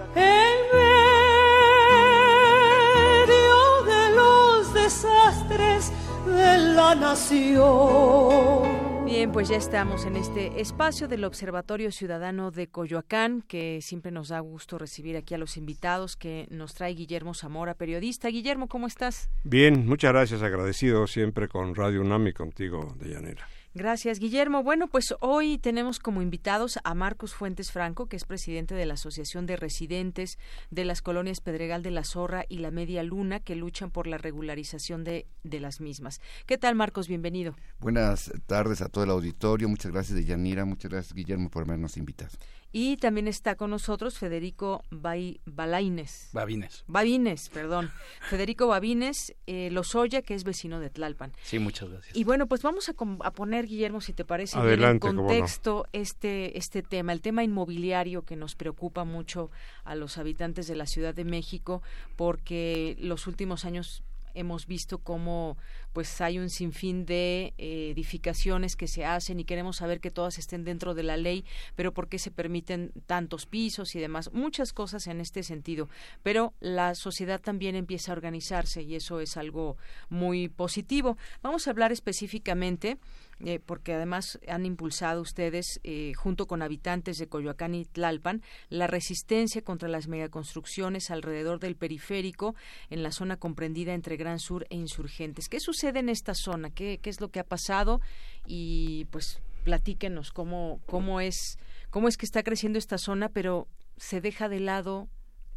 La 6.83 6.95
nación. 6.95 8.73
Bien, 9.05 9.31
pues 9.31 9.47
ya 9.47 9.55
estamos 9.57 10.05
en 10.05 10.15
este 10.15 10.59
espacio 10.59 11.07
del 11.07 11.23
Observatorio 11.23 11.91
Ciudadano 11.91 12.51
de 12.51 12.67
Coyoacán, 12.67 13.41
que 13.47 13.79
siempre 13.81 14.11
nos 14.11 14.29
da 14.29 14.39
gusto 14.39 14.77
recibir 14.77 15.15
aquí 15.15 15.33
a 15.33 15.37
los 15.37 15.55
invitados 15.55 16.17
que 16.17 16.47
nos 16.49 16.73
trae 16.73 16.93
Guillermo 16.93 17.33
Zamora, 17.33 17.73
periodista. 17.75 18.27
Guillermo, 18.29 18.67
¿cómo 18.67 18.87
estás? 18.87 19.29
Bien, 19.43 19.85
muchas 19.87 20.11
gracias, 20.11 20.41
agradecido 20.41 21.07
siempre 21.07 21.47
con 21.47 21.75
Radio 21.75 22.01
UNAM 22.01 22.27
y 22.27 22.33
contigo, 22.33 22.95
Deyanira. 22.99 23.47
Gracias, 23.75 24.19
Guillermo. 24.19 24.61
Bueno, 24.61 24.87
pues 24.87 25.15
hoy 25.19 25.57
tenemos 25.57 25.97
como 25.97 26.21
invitados 26.21 26.77
a 26.83 26.93
Marcos 26.93 27.33
Fuentes 27.33 27.71
Franco, 27.71 28.05
que 28.05 28.15
es 28.15 28.23
presidente 28.23 28.75
de 28.75 28.85
la 28.85 28.93
Asociación 28.93 29.47
de 29.47 29.55
Residentes 29.55 30.37
de 30.69 30.85
las 30.85 31.01
colonias 31.01 31.41
Pedregal 31.41 31.81
de 31.81 31.89
la 31.89 32.03
Zorra 32.03 32.45
y 32.47 32.59
la 32.59 32.69
Media 32.69 33.01
Luna, 33.01 33.39
que 33.39 33.55
luchan 33.55 33.89
por 33.89 34.05
la 34.05 34.19
regularización 34.19 35.03
de, 35.03 35.25
de 35.43 35.59
las 35.59 35.81
mismas. 35.81 36.21
¿Qué 36.45 36.59
tal, 36.59 36.75
Marcos? 36.75 37.07
Bienvenido. 37.07 37.55
Buenas 37.79 38.31
tardes 38.45 38.81
a 38.81 38.89
todo 38.89 39.05
el 39.05 39.09
auditorio. 39.09 39.67
Muchas 39.67 39.91
gracias, 39.91 40.17
Deyanira. 40.17 40.65
Muchas 40.65 40.91
gracias, 40.91 41.15
Guillermo, 41.15 41.49
por 41.49 41.63
habernos 41.63 41.97
invitado. 41.97 42.37
Y 42.75 42.97
también 42.97 43.27
está 43.27 43.53
con 43.53 43.69
nosotros 43.69 44.17
Federico 44.17 44.83
Balaines. 44.89 46.29
Babines. 46.33 46.83
Babines, 46.87 47.49
perdón. 47.49 47.91
Federico 48.29 48.65
Babines 48.65 49.35
eh, 49.45 49.69
Lozoya, 49.69 50.23
que 50.23 50.33
es 50.33 50.43
vecino 50.43 50.79
de 50.79 50.89
Tlalpan. 50.89 51.33
Sí, 51.43 51.59
muchas 51.59 51.89
gracias. 51.89 52.17
Y 52.17 52.23
bueno, 52.23 52.47
pues 52.47 52.63
vamos 52.63 52.89
a, 52.89 52.93
a 53.19 53.31
poner, 53.31 53.67
Guillermo, 53.67 54.01
si 54.01 54.13
te 54.13 54.25
parece, 54.25 54.57
Adelante, 54.57 55.07
en 55.07 55.15
contexto 55.15 55.85
este, 55.93 56.57
este 56.57 56.81
tema, 56.81 57.13
el 57.13 57.21
tema 57.21 57.43
inmobiliario 57.43 58.23
que 58.23 58.35
nos 58.35 58.55
preocupa 58.55 59.03
mucho 59.03 59.51
a 59.83 59.93
los 59.93 60.17
habitantes 60.17 60.65
de 60.67 60.75
la 60.75 60.87
Ciudad 60.87 61.13
de 61.13 61.25
México, 61.25 61.83
porque 62.15 62.97
los 62.99 63.27
últimos 63.27 63.65
años 63.65 64.03
hemos 64.33 64.67
visto 64.67 64.99
cómo 64.99 65.57
pues 65.93 66.21
hay 66.21 66.39
un 66.39 66.49
sinfín 66.49 67.05
de 67.05 67.53
eh, 67.57 67.91
edificaciones 67.91 68.75
que 68.75 68.87
se 68.87 69.05
hacen 69.05 69.39
y 69.39 69.45
queremos 69.45 69.77
saber 69.77 69.99
que 69.99 70.11
todas 70.11 70.39
estén 70.39 70.63
dentro 70.63 70.93
de 70.93 71.03
la 71.03 71.17
ley, 71.17 71.45
pero 71.75 71.93
por 71.93 72.09
qué 72.09 72.19
se 72.19 72.31
permiten 72.31 72.91
tantos 73.05 73.45
pisos 73.45 73.95
y 73.95 73.99
demás, 73.99 74.31
muchas 74.33 74.73
cosas 74.73 75.07
en 75.07 75.21
este 75.21 75.43
sentido. 75.43 75.89
Pero 76.23 76.53
la 76.59 76.95
sociedad 76.95 77.39
también 77.39 77.75
empieza 77.75 78.11
a 78.11 78.15
organizarse 78.15 78.81
y 78.81 78.95
eso 78.95 79.19
es 79.19 79.37
algo 79.37 79.77
muy 80.09 80.49
positivo. 80.49 81.17
Vamos 81.41 81.67
a 81.67 81.71
hablar 81.71 81.91
específicamente 81.91 82.97
eh, 83.39 83.59
porque 83.65 83.93
además 83.93 84.39
han 84.47 84.65
impulsado 84.65 85.21
ustedes, 85.21 85.79
eh, 85.83 86.13
junto 86.15 86.45
con 86.45 86.61
habitantes 86.61 87.17
de 87.17 87.27
Coyoacán 87.27 87.75
y 87.75 87.85
Tlalpan, 87.85 88.41
la 88.69 88.87
resistencia 88.87 89.61
contra 89.61 89.89
las 89.89 90.07
megaconstrucciones 90.07 91.11
alrededor 91.11 91.59
del 91.59 91.75
periférico 91.75 92.55
en 92.89 93.03
la 93.03 93.11
zona 93.11 93.37
comprendida 93.37 93.93
entre 93.93 94.17
Gran 94.17 94.39
Sur 94.39 94.65
e 94.69 94.75
Insurgentes. 94.75 95.49
¿Qué 95.49 95.59
sucede 95.59 95.99
en 95.99 96.09
esta 96.09 96.33
zona? 96.33 96.69
¿Qué, 96.69 96.99
qué 97.01 97.09
es 97.09 97.21
lo 97.21 97.29
que 97.29 97.39
ha 97.39 97.45
pasado? 97.45 98.01
Y 98.45 99.05
pues 99.05 99.41
platíquenos 99.63 100.31
cómo, 100.31 100.81
cómo, 100.85 101.21
es, 101.21 101.57
cómo 101.89 102.07
es 102.07 102.17
que 102.17 102.25
está 102.25 102.43
creciendo 102.43 102.77
esta 102.77 102.97
zona, 102.97 103.29
pero 103.29 103.67
se 103.97 104.21
deja 104.21 104.49
de 104.49 104.59
lado 104.59 105.07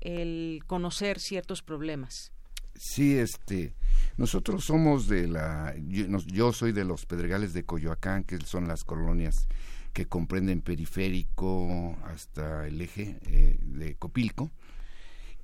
el 0.01 0.63
conocer 0.67 1.19
ciertos 1.19 1.63
problemas. 1.63 2.33
Sí, 2.79 3.17
este, 3.17 3.75
nosotros 4.17 4.65
somos 4.65 5.09
de 5.09 5.27
la, 5.27 5.75
yo, 5.87 6.53
soy 6.53 6.73
de 6.73 6.85
los 6.85 7.07
Pedregales 7.07 7.53
de 7.53 7.65
Coyoacán, 7.65 8.25
que 8.25 8.39
son 8.39 8.69
las 8.69 8.85
colonias 8.85 9.49
que 9.93 10.07
comprenden 10.07 10.61
periférico 10.61 11.97
hasta 12.05 12.67
el 12.67 12.81
eje 12.83 13.19
eh, 13.27 13.59
de 13.63 13.95
Copilco 13.97 14.51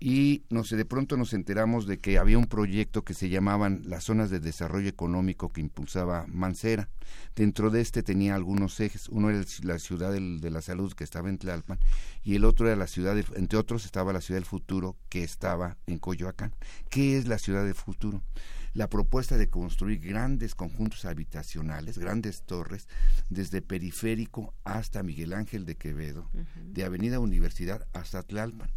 y 0.04 0.42
no 0.50 0.64
sé, 0.64 0.74
de 0.76 0.84
pronto 0.84 1.16
nos 1.16 1.32
enteramos 1.32 1.86
de 1.86 1.96
que 1.96 2.18
había 2.18 2.36
un 2.36 2.46
proyecto 2.46 3.04
que 3.04 3.14
se 3.14 3.28
llamaban 3.28 3.82
las 3.84 4.02
zonas 4.02 4.30
de 4.30 4.40
desarrollo 4.40 4.88
económico 4.88 5.52
que 5.52 5.60
impulsaba 5.60 6.26
Mancera. 6.26 6.88
Dentro 7.36 7.70
de 7.70 7.82
este 7.82 8.02
tenía 8.02 8.34
algunos 8.34 8.80
ejes, 8.80 9.08
uno 9.08 9.30
era 9.30 9.44
la 9.62 9.78
ciudad 9.78 10.10
de 10.10 10.50
la 10.50 10.60
salud 10.60 10.92
que 10.92 11.04
estaba 11.04 11.28
en 11.28 11.38
Tlalpan 11.38 11.78
y 12.24 12.34
el 12.34 12.44
otro 12.44 12.66
era 12.66 12.74
la 12.74 12.88
ciudad, 12.88 13.16
entre 13.36 13.56
otros 13.56 13.84
estaba 13.84 14.12
la 14.12 14.20
ciudad 14.20 14.38
del 14.40 14.44
futuro 14.44 14.96
que 15.08 15.22
estaba 15.22 15.76
en 15.86 16.00
Coyoacán. 16.00 16.52
¿Qué 16.90 17.16
es 17.16 17.28
la 17.28 17.38
ciudad 17.38 17.64
del 17.64 17.76
futuro? 17.76 18.24
La 18.72 18.88
propuesta 18.88 19.36
de 19.36 19.50
construir 19.50 20.00
grandes 20.00 20.56
conjuntos 20.56 21.04
habitacionales, 21.04 21.96
grandes 21.96 22.42
torres, 22.42 22.88
desde 23.30 23.62
Periférico 23.62 24.52
hasta 24.64 25.04
Miguel 25.04 25.32
Ángel 25.32 25.64
de 25.64 25.76
Quevedo, 25.76 26.28
de 26.64 26.82
Avenida 26.82 27.20
Universidad 27.20 27.86
hasta 27.92 28.24
Tlalpan 28.24 28.72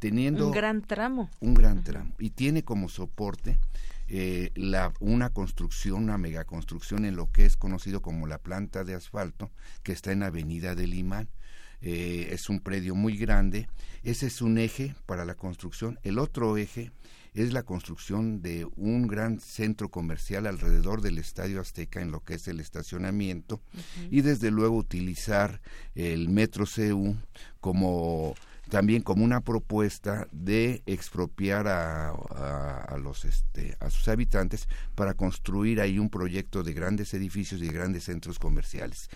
teniendo 0.00 0.46
un 0.46 0.52
gran 0.52 0.82
tramo. 0.82 1.30
Un 1.40 1.54
gran 1.54 1.82
tramo. 1.84 2.14
Y 2.18 2.30
tiene 2.30 2.62
como 2.62 2.88
soporte 2.88 3.58
eh, 4.08 4.52
la, 4.54 4.92
una 5.00 5.30
construcción, 5.30 6.04
una 6.04 6.18
megaconstrucción 6.18 7.04
en 7.04 7.16
lo 7.16 7.30
que 7.30 7.44
es 7.44 7.56
conocido 7.56 8.00
como 8.00 8.26
la 8.26 8.38
planta 8.38 8.84
de 8.84 8.94
asfalto, 8.94 9.50
que 9.82 9.92
está 9.92 10.12
en 10.12 10.22
Avenida 10.22 10.74
del 10.74 10.94
Imán. 10.94 11.28
Eh, 11.80 12.28
es 12.32 12.48
un 12.48 12.60
predio 12.60 12.94
muy 12.94 13.16
grande. 13.16 13.68
Ese 14.02 14.26
es 14.26 14.42
un 14.42 14.58
eje 14.58 14.94
para 15.06 15.24
la 15.24 15.34
construcción. 15.34 15.98
El 16.02 16.18
otro 16.18 16.56
eje 16.56 16.90
es 17.34 17.52
la 17.52 17.62
construcción 17.62 18.42
de 18.42 18.66
un 18.76 19.06
gran 19.06 19.40
centro 19.40 19.90
comercial 19.90 20.46
alrededor 20.46 21.02
del 21.02 21.18
Estadio 21.18 21.60
Azteca 21.60 22.00
en 22.00 22.10
lo 22.10 22.20
que 22.20 22.34
es 22.34 22.48
el 22.48 22.58
estacionamiento 22.58 23.60
y 24.10 24.22
desde 24.22 24.50
luego 24.50 24.76
utilizar 24.76 25.60
el 25.94 26.28
Metro 26.30 26.64
CU 26.64 27.16
como 27.60 28.34
también 28.68 29.02
como 29.02 29.24
una 29.24 29.40
propuesta 29.40 30.28
de 30.32 30.82
expropiar 30.86 31.68
a, 31.68 32.10
a, 32.10 32.98
los 32.98 33.24
este 33.24 33.76
a 33.80 33.90
sus 33.90 34.08
habitantes 34.08 34.68
para 34.94 35.14
construir 35.14 35.80
ahí 35.80 35.98
un 35.98 36.10
proyecto 36.10 36.62
de 36.62 36.72
grandes 36.72 37.14
edificios 37.14 37.60
y 37.60 37.66
de 37.66 37.72
grandes 37.72 38.04
centros 38.04 38.38
comerciales. 38.38 39.08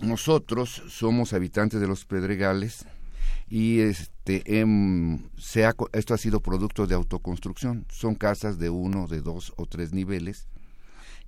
nosotros 0.00 0.82
somos 0.88 1.32
habitantes 1.32 1.80
de 1.80 1.86
los 1.86 2.04
Pedregales 2.04 2.84
y 3.48 3.80
este 3.80 4.42
esto 5.92 6.14
ha 6.14 6.18
sido 6.18 6.40
producto 6.40 6.86
de 6.86 6.94
autoconstrucción. 6.94 7.86
Son 7.90 8.14
casas 8.14 8.58
de 8.58 8.70
uno, 8.70 9.06
de 9.06 9.20
dos 9.20 9.52
o 9.56 9.66
tres 9.66 9.92
niveles 9.92 10.48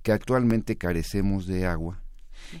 que 0.03 0.11
actualmente 0.11 0.77
carecemos 0.77 1.47
de 1.47 1.65
agua 1.65 2.01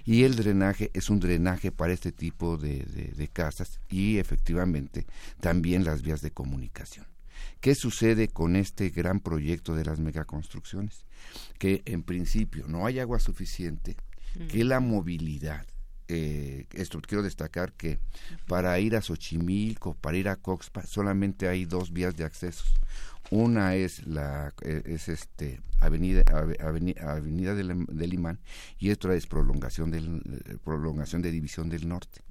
y 0.05 0.23
el 0.23 0.35
drenaje 0.35 0.91
es 0.93 1.09
un 1.09 1.19
drenaje 1.19 1.71
para 1.71 1.93
este 1.93 2.11
tipo 2.11 2.57
de, 2.57 2.83
de, 2.83 3.27
casas 3.27 3.79
y 3.89 4.17
efectivamente 4.17 5.05
también 5.39 5.83
las 5.83 6.01
vías 6.01 6.21
de 6.21 6.31
comunicación. 6.31 7.05
¿Qué 7.59 7.75
sucede 7.75 8.27
con 8.27 8.55
este 8.55 8.89
gran 8.89 9.19
proyecto 9.19 9.75
de 9.75 9.85
las 9.85 9.99
megaconstrucciones? 9.99 11.05
Que 11.57 11.81
en 11.85 12.03
principio 12.03 12.65
no 12.67 12.85
hay 12.85 12.99
agua 12.99 13.19
suficiente, 13.19 13.95
que 14.49 14.63
la 14.63 14.79
movilidad, 14.79 15.65
eh, 16.07 16.65
esto 16.73 17.01
quiero 17.01 17.23
destacar 17.23 17.73
que 17.73 17.99
para 18.47 18.79
ir 18.79 18.95
a 18.95 19.01
Xochimilco, 19.01 19.95
para 19.95 20.17
ir 20.17 20.29
a 20.29 20.35
Coxpa, 20.35 20.85
solamente 20.85 21.47
hay 21.47 21.65
dos 21.65 21.91
vías 21.91 22.15
de 22.15 22.23
acceso. 22.23 22.63
Una 23.29 23.75
es 23.75 24.05
la 24.07 24.53
eh, 24.61 24.83
es 24.85 25.09
este 25.09 25.59
Avenida 25.79 26.23
Avenida, 26.59 27.13
avenida 27.13 27.53
del, 27.53 27.85
del, 27.85 28.13
Imán 28.13 28.39
y 28.79 28.89
otra 28.89 29.13
es 29.15 29.27
prolongación 29.27 29.91
del 29.91 30.21
eh, 30.45 30.57
prolongación 30.63 31.21
de 31.21 31.31
División 31.31 31.69
del 31.69 31.87
Norte. 31.87 32.21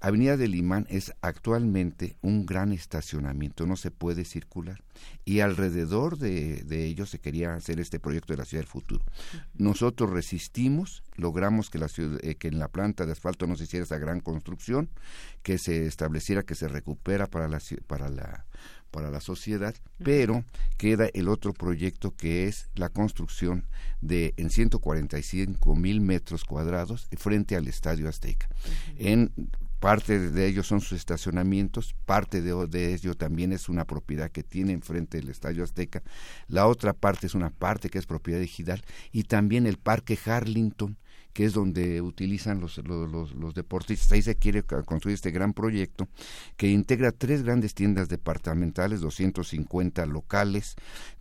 Avenida 0.00 0.36
del 0.36 0.54
Imán 0.54 0.86
es 0.90 1.12
actualmente 1.22 2.16
un 2.22 2.44
gran 2.44 2.72
estacionamiento, 2.72 3.66
no 3.66 3.76
se 3.76 3.90
puede 3.90 4.24
circular 4.24 4.82
y 5.24 5.40
alrededor 5.40 6.18
de, 6.18 6.62
de 6.64 6.84
ello 6.84 7.06
se 7.06 7.18
quería 7.18 7.54
hacer 7.54 7.80
este 7.80 7.98
proyecto 7.98 8.32
de 8.32 8.38
la 8.38 8.44
ciudad 8.44 8.62
del 8.62 8.70
futuro. 8.70 9.04
Nosotros 9.54 10.10
resistimos, 10.10 11.02
logramos 11.16 11.70
que 11.70 11.78
la 11.78 11.88
ciudad, 11.88 12.18
eh, 12.22 12.34
que 12.34 12.48
en 12.48 12.58
la 12.58 12.68
planta 12.68 13.06
de 13.06 13.12
asfalto 13.12 13.46
no 13.46 13.56
se 13.56 13.64
hiciera 13.64 13.84
esa 13.84 13.98
gran 13.98 14.20
construcción, 14.20 14.90
que 15.42 15.58
se 15.58 15.86
estableciera 15.86 16.42
que 16.42 16.54
se 16.54 16.68
recupera 16.68 17.26
para 17.26 17.48
la 17.48 17.60
para 17.86 18.08
la 18.10 18.44
para 18.92 19.10
la 19.10 19.20
sociedad, 19.20 19.74
pero 20.04 20.44
queda 20.78 21.08
el 21.14 21.28
otro 21.28 21.52
proyecto 21.52 22.14
que 22.14 22.46
es 22.46 22.68
la 22.76 22.90
construcción 22.90 23.66
de 24.00 24.34
en 24.36 24.50
145 24.50 25.74
mil 25.74 26.00
metros 26.00 26.44
cuadrados 26.44 27.08
frente 27.16 27.56
al 27.56 27.66
Estadio 27.66 28.08
Azteca. 28.08 28.48
En 28.96 29.32
parte 29.80 30.20
de 30.20 30.46
ellos 30.46 30.68
son 30.68 30.80
sus 30.80 30.92
estacionamientos, 30.92 31.96
parte 32.04 32.40
de, 32.40 32.68
de 32.68 32.94
ello 32.94 33.16
también 33.16 33.52
es 33.52 33.68
una 33.68 33.84
propiedad 33.84 34.30
que 34.30 34.44
tiene 34.44 34.72
enfrente 34.72 35.18
del 35.18 35.28
Estadio 35.28 35.64
Azteca, 35.64 36.04
la 36.46 36.68
otra 36.68 36.92
parte 36.92 37.26
es 37.26 37.34
una 37.34 37.50
parte 37.50 37.88
que 37.88 37.98
es 37.98 38.06
propiedad 38.06 38.38
de 38.38 38.46
Gidal 38.46 38.84
y 39.10 39.24
también 39.24 39.66
el 39.66 39.78
Parque 39.78 40.16
Harlington 40.24 40.96
que 41.32 41.44
es 41.44 41.52
donde 41.54 42.00
utilizan 42.00 42.60
los, 42.60 42.78
los, 42.78 43.54
deportistas. 43.54 44.12
Ahí 44.12 44.22
se 44.22 44.36
quiere 44.36 44.62
construir 44.62 45.14
este 45.14 45.30
gran 45.30 45.52
proyecto 45.52 46.08
que 46.56 46.68
integra 46.68 47.12
tres 47.12 47.42
grandes 47.42 47.74
tiendas 47.74 48.08
departamentales, 48.08 49.00
250 49.00 50.04
locales, 50.06 50.74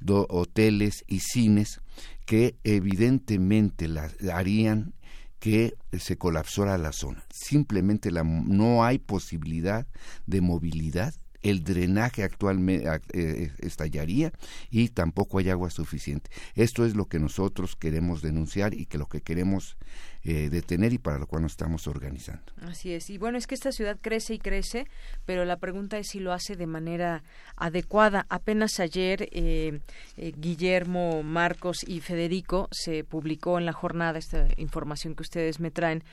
hoteles 0.06 1.04
y 1.08 1.19
cines, 1.19 1.82
que 2.26 2.56
evidentemente 2.63 3.88
la, 3.88 4.12
harían 4.34 4.93
que 5.39 5.74
se 5.97 6.17
colapsara 6.17 6.78
la 6.78 6.91
zona. 6.91 7.24
Simplemente 7.32 8.12
la, 8.12 8.24
no 8.24 8.84
hay 8.84 9.00
posibilidad 9.00 9.88
de 10.28 10.41
movilidad 10.41 11.13
el 11.44 11.64
drenaje 11.64 12.24
actualmente 12.24 13.02
eh, 13.14 13.52
estallaría 13.60 14.32
y 14.70 14.90
tampoco 14.90 15.40
hay 15.40 15.50
agua 15.50 15.70
suficiente. 15.70 16.30
Esto 16.56 16.86
es 16.86 16.96
lo 16.96 17.08
que 17.08 17.20
nosotros 17.20 17.76
queremos 17.76 18.22
denunciar 18.22 18.74
y 18.74 18.86
que 18.86 18.98
lo 18.98 19.08
que 19.08 19.22
queremos 19.22 19.78
eh, 20.24 20.50
detener 20.50 20.94
y 20.94 21.00
para 21.00 21.18
lo 21.18 21.26
cual 21.26 21.42
nos 21.42 21.54
estamos 21.54 21.88
organizando. 21.88 22.44
Así 22.62 22.94
es. 22.94 23.10
Y 23.10 23.18
bueno, 23.18 23.40
es 23.40 23.48
que 23.48 23.56
esta 23.56 23.72
ciudad 23.72 23.98
crece 24.00 24.36
y 24.36 24.40
crece, 24.40 24.86
pero 25.26 25.46
la 25.46 25.58
pregunta 25.58 25.98
es 25.98 26.10
si 26.10 26.20
lo 26.20 26.32
hace 26.32 26.56
de 26.56 26.68
manera 26.68 27.24
adecuada. 27.56 28.28
Apenas 28.30 28.80
ayer 28.80 29.30
eh, 29.32 29.80
eh, 30.18 30.34
Guillermo, 30.38 31.24
Marcos 31.24 31.80
y 31.88 32.02
Federico 32.02 32.68
se 32.72 33.04
publicó 33.04 33.58
en 33.58 33.66
la 33.66 33.74
jornada 33.74 34.20
esta 34.20 34.48
información 34.58 35.16
que 35.16 35.24
ustedes 35.24 35.60
me 35.60 35.72
traen. 35.72 36.04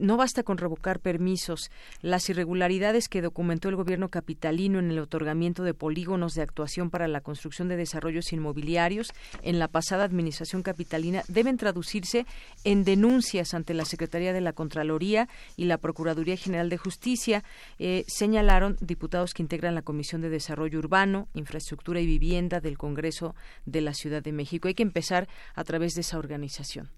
no 0.00 0.16
basta 0.16 0.42
con 0.42 0.56
revocar 0.56 1.00
permisos. 1.00 1.70
Las 2.00 2.30
irregularidades 2.30 3.08
que 3.08 3.20
documentó 3.20 3.68
el 3.68 3.76
gobierno 3.76 4.08
capitalino 4.08 4.78
en 4.78 4.90
el 4.90 4.98
otorgamiento 4.98 5.64
de 5.64 5.74
polígonos 5.74 6.32
de 6.32 6.42
actuación 6.42 6.88
para 6.88 7.08
la 7.08 7.20
construcción 7.20 7.68
de 7.68 7.76
desarrollos 7.76 8.32
inmobiliarios 8.32 9.12
en 9.42 9.58
la 9.58 9.68
pasada 9.68 10.04
administración 10.04 10.62
capitalina 10.62 11.22
deben 11.28 11.56
traducirse 11.56 12.26
en 12.64 12.84
denuncias 12.84 13.49
ante 13.54 13.74
la 13.74 13.84
Secretaría 13.84 14.32
de 14.32 14.40
la 14.40 14.52
Contraloría 14.52 15.28
y 15.56 15.64
la 15.64 15.78
Procuraduría 15.78 16.36
General 16.36 16.68
de 16.68 16.78
Justicia, 16.78 17.44
eh, 17.78 18.04
señalaron 18.06 18.76
diputados 18.80 19.34
que 19.34 19.42
integran 19.42 19.74
la 19.74 19.82
Comisión 19.82 20.20
de 20.20 20.30
Desarrollo 20.30 20.78
Urbano, 20.78 21.28
Infraestructura 21.34 22.00
y 22.00 22.06
Vivienda 22.06 22.60
del 22.60 22.78
Congreso 22.78 23.34
de 23.66 23.80
la 23.80 23.94
Ciudad 23.94 24.22
de 24.22 24.32
México. 24.32 24.68
Hay 24.68 24.74
que 24.74 24.82
empezar 24.82 25.28
a 25.54 25.64
través 25.64 25.94
de 25.94 26.02
esa 26.02 26.18
organización. 26.18 26.90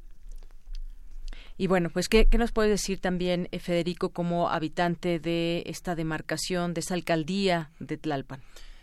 Y 1.59 1.67
bueno, 1.67 1.91
pues, 1.91 2.09
¿qué, 2.09 2.27
nos 2.39 2.53
puede 2.53 2.71
decir 2.71 2.99
también, 2.99 3.49
eh, 3.53 3.59
Federico, 3.59 4.11
como 4.11 4.49
habitante 4.49 5.19
de 5.19 5.63
esta 5.67 5.95
demarcación, 5.95 6.75
de 6.75 6.81
esta 6.81 6.95
alcaldía 6.95 7.71
de 7.79 7.99
Tlalpan? 7.99 8.43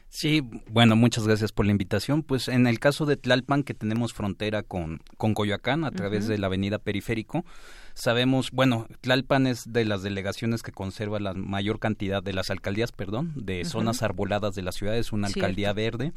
Sí, 0.10 0.42
bueno, 0.68 0.96
muchas 0.96 1.28
gracias 1.28 1.52
por 1.52 1.66
la 1.68 1.72
invitación. 1.72 2.24
Pues 2.24 2.48
en 2.48 2.66
el 2.66 2.80
caso 2.80 3.06
de 3.06 3.16
Tlalpan, 3.16 3.64
que 3.64 3.76
tenemos 3.76 4.12
frontera 4.12 4.64
con, 4.64 5.02
con 5.18 5.36
Coyoacán 5.36 5.86
a 5.86 5.92
través 5.92 6.28
de 6.28 6.40
la 6.40 6.48
avenida 6.48 6.80
Periférico, 6.80 7.46
sabemos, 7.94 8.50
bueno, 8.52 8.88
Tlalpan 9.02 9.46
es 9.46 9.72
de 9.72 9.86
las 9.86 10.02
delegaciones 10.02 10.64
que 10.64 10.72
conserva 10.72 11.20
la 11.20 11.34
mayor 11.36 11.80
cantidad 11.80 12.24
de 12.24 12.34
las 12.34 12.50
alcaldías, 12.50 12.92
perdón, 12.92 13.34
de 13.36 13.64
zonas 13.66 14.02
arboladas 14.02 14.56
de 14.56 14.64
la 14.64 14.72
ciudad, 14.72 14.98
es 14.98 15.12
una 15.12 15.28
alcaldía 15.28 15.74
verde 15.74 16.12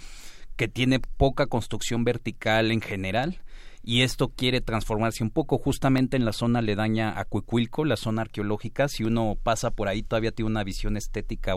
que 0.57 0.69
tiene 0.69 1.01
poca 1.01 1.47
construcción 1.47 2.05
vertical 2.05 2.71
en 2.71 2.81
general 2.81 3.41
y 3.83 4.03
esto 4.03 4.29
quiere 4.29 4.61
transformarse 4.61 5.23
un 5.23 5.31
poco. 5.31 5.59
Justamente 5.59 6.17
en 6.17 6.25
la 6.25 6.33
zona 6.33 6.61
aledaña 6.61 7.19
a 7.19 7.25
Cuicuilco, 7.25 7.85
la 7.85 7.97
zona 7.97 8.23
arqueológica. 8.23 8.89
Si 8.89 9.05
uno 9.05 9.37
pasa 9.43 9.71
por 9.71 9.89
ahí 9.89 10.03
todavía 10.03 10.33
tiene 10.33 10.51
una 10.51 10.65
visión 10.65 10.97
estética 10.97 11.57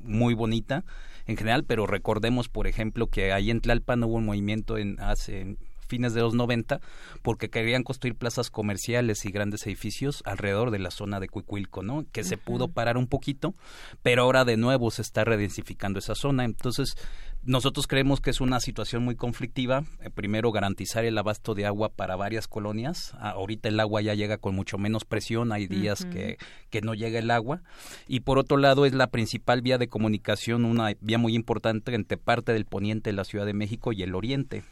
muy 0.00 0.34
bonita 0.34 0.84
en 1.26 1.36
general, 1.36 1.64
pero 1.64 1.86
recordemos, 1.86 2.48
por 2.48 2.66
ejemplo, 2.66 3.08
que 3.08 3.32
ahí 3.32 3.50
en 3.50 3.60
Tlalpan 3.60 4.04
hubo 4.04 4.14
un 4.14 4.26
movimiento 4.26 4.78
en 4.78 5.00
hace 5.00 5.56
fines 5.86 6.14
de 6.14 6.20
los 6.20 6.34
90 6.34 6.80
porque 7.22 7.48
querían 7.48 7.82
construir 7.82 8.16
plazas 8.16 8.50
comerciales 8.50 9.24
y 9.24 9.30
grandes 9.30 9.66
edificios 9.66 10.22
alrededor 10.26 10.70
de 10.70 10.80
la 10.80 10.90
zona 10.90 11.20
de 11.20 11.28
Cuicuilco, 11.28 11.82
¿no? 11.82 12.04
Que 12.12 12.24
se 12.24 12.36
pudo 12.36 12.68
parar 12.68 12.96
un 12.96 13.06
poquito, 13.06 13.54
pero 14.02 14.22
ahora 14.22 14.44
de 14.44 14.56
nuevo 14.56 14.90
se 14.90 15.02
está 15.02 15.24
redensificando 15.24 15.98
esa 15.98 16.14
zona. 16.14 16.44
Entonces, 16.44 16.96
nosotros 17.46 17.86
creemos 17.86 18.20
que 18.20 18.30
es 18.30 18.40
una 18.40 18.58
situación 18.58 19.04
muy 19.04 19.14
conflictiva. 19.14 19.84
Eh, 20.00 20.10
primero, 20.10 20.50
garantizar 20.50 21.04
el 21.04 21.16
abasto 21.16 21.54
de 21.54 21.64
agua 21.64 21.90
para 21.90 22.16
varias 22.16 22.48
colonias. 22.48 23.14
Ah, 23.18 23.30
ahorita 23.30 23.68
el 23.68 23.78
agua 23.78 24.02
ya 24.02 24.14
llega 24.14 24.38
con 24.38 24.54
mucho 24.54 24.78
menos 24.78 25.04
presión, 25.04 25.52
hay 25.52 25.68
días 25.68 26.04
que, 26.04 26.38
que 26.70 26.80
no 26.80 26.94
llega 26.94 27.20
el 27.20 27.30
agua. 27.30 27.62
Y 28.08 28.20
por 28.20 28.38
otro 28.38 28.56
lado, 28.56 28.84
es 28.84 28.94
la 28.94 29.06
principal 29.06 29.62
vía 29.62 29.78
de 29.78 29.88
comunicación, 29.88 30.64
una 30.64 30.92
vía 31.00 31.18
muy 31.18 31.36
importante 31.36 31.94
entre 31.94 32.16
parte 32.16 32.52
del 32.52 32.64
poniente 32.64 33.10
de 33.10 33.16
la 33.16 33.24
Ciudad 33.24 33.46
de 33.46 33.54
México 33.54 33.92
y 33.92 34.02
el 34.02 34.16
oriente. 34.16 34.64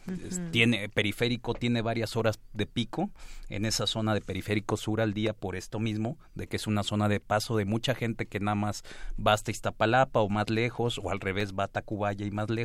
Tiene 0.51 0.89
periférico, 0.89 1.53
tiene 1.53 1.81
varias 1.81 2.17
horas 2.17 2.39
de 2.51 2.65
pico 2.65 3.09
en 3.47 3.65
esa 3.65 3.87
zona 3.87 4.13
de 4.13 4.21
periférico 4.21 4.75
sur 4.75 4.99
al 4.99 5.13
día 5.13 5.33
por 5.33 5.55
esto 5.55 5.79
mismo, 5.79 6.17
de 6.33 6.47
que 6.47 6.57
es 6.57 6.67
una 6.67 6.83
zona 6.83 7.07
de 7.07 7.21
paso 7.21 7.55
de 7.55 7.63
mucha 7.63 7.95
gente 7.95 8.25
que 8.25 8.41
nada 8.41 8.55
más 8.55 8.83
va 9.15 9.33
hasta 9.33 9.51
Iztapalapa 9.51 10.19
o 10.19 10.27
más 10.27 10.49
lejos, 10.49 10.99
o 11.01 11.09
al 11.09 11.21
revés 11.21 11.53
va 11.53 11.65
a 11.65 11.67
Tacubaya 11.67 12.25
y 12.25 12.31
más 12.31 12.49
lejos 12.49 12.64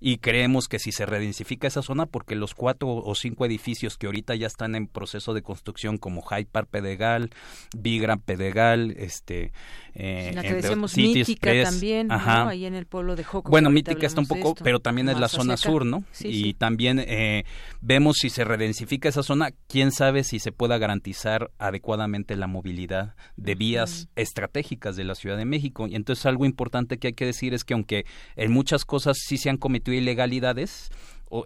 y 0.00 0.18
creemos 0.18 0.68
que 0.68 0.78
si 0.78 0.92
se 0.92 1.06
redensifica 1.06 1.66
esa 1.66 1.82
zona, 1.82 2.06
porque 2.06 2.34
los 2.34 2.54
cuatro 2.54 2.88
o 2.88 3.14
cinco 3.14 3.44
edificios 3.44 3.96
que 3.96 4.06
ahorita 4.06 4.34
ya 4.34 4.46
están 4.46 4.74
en 4.74 4.86
proceso 4.86 5.34
de 5.34 5.42
construcción 5.42 5.98
como 5.98 6.22
Hyde 6.22 6.48
Park 6.50 6.68
Pedegal, 6.70 7.30
Vigram 7.76 8.20
Pedegal, 8.20 8.94
este... 8.96 9.52
Eh, 9.98 10.32
la 10.34 10.42
que 10.42 10.54
decimos 10.54 10.94
Mítica 10.94 11.50
también, 11.62 12.12
ahí 12.12 12.66
en 12.66 12.74
el 12.74 12.84
pueblo 12.84 13.16
de 13.16 13.24
Joco. 13.24 13.50
Bueno, 13.50 13.70
Mítica 13.70 14.06
está 14.06 14.20
un 14.20 14.26
poco, 14.26 14.54
pero 14.54 14.80
también 14.80 15.08
es 15.08 15.18
la 15.18 15.28
zona 15.28 15.56
sur, 15.56 15.86
¿no? 15.86 16.04
y 16.20 16.54
también 16.54 16.98
eh, 16.98 17.44
vemos 17.80 18.16
si 18.20 18.28
se 18.28 18.44
redensifica 18.44 19.08
esa 19.08 19.22
zona, 19.22 19.52
quién 19.68 19.92
sabe 19.92 20.22
si 20.24 20.38
se 20.38 20.52
pueda 20.52 20.76
garantizar 20.76 21.50
adecuadamente 21.58 22.36
la 22.36 22.46
movilidad 22.46 23.14
de 23.36 23.54
vías 23.54 24.08
estratégicas 24.16 24.96
de 24.96 25.04
la 25.04 25.14
Ciudad 25.14 25.36
de 25.36 25.44
México. 25.44 25.86
Y 25.86 25.94
entonces 25.94 26.26
algo 26.26 26.44
importante 26.44 26.98
que 26.98 27.08
hay 27.08 27.12
que 27.14 27.26
decir 27.26 27.54
es 27.54 27.64
que 27.64 27.74
aunque 27.74 28.06
en 28.36 28.52
muchas 28.52 28.84
cosas 28.84 29.15
sí 29.18 29.38
se 29.38 29.50
han 29.50 29.56
cometido 29.56 29.96
ilegalidades, 29.96 30.90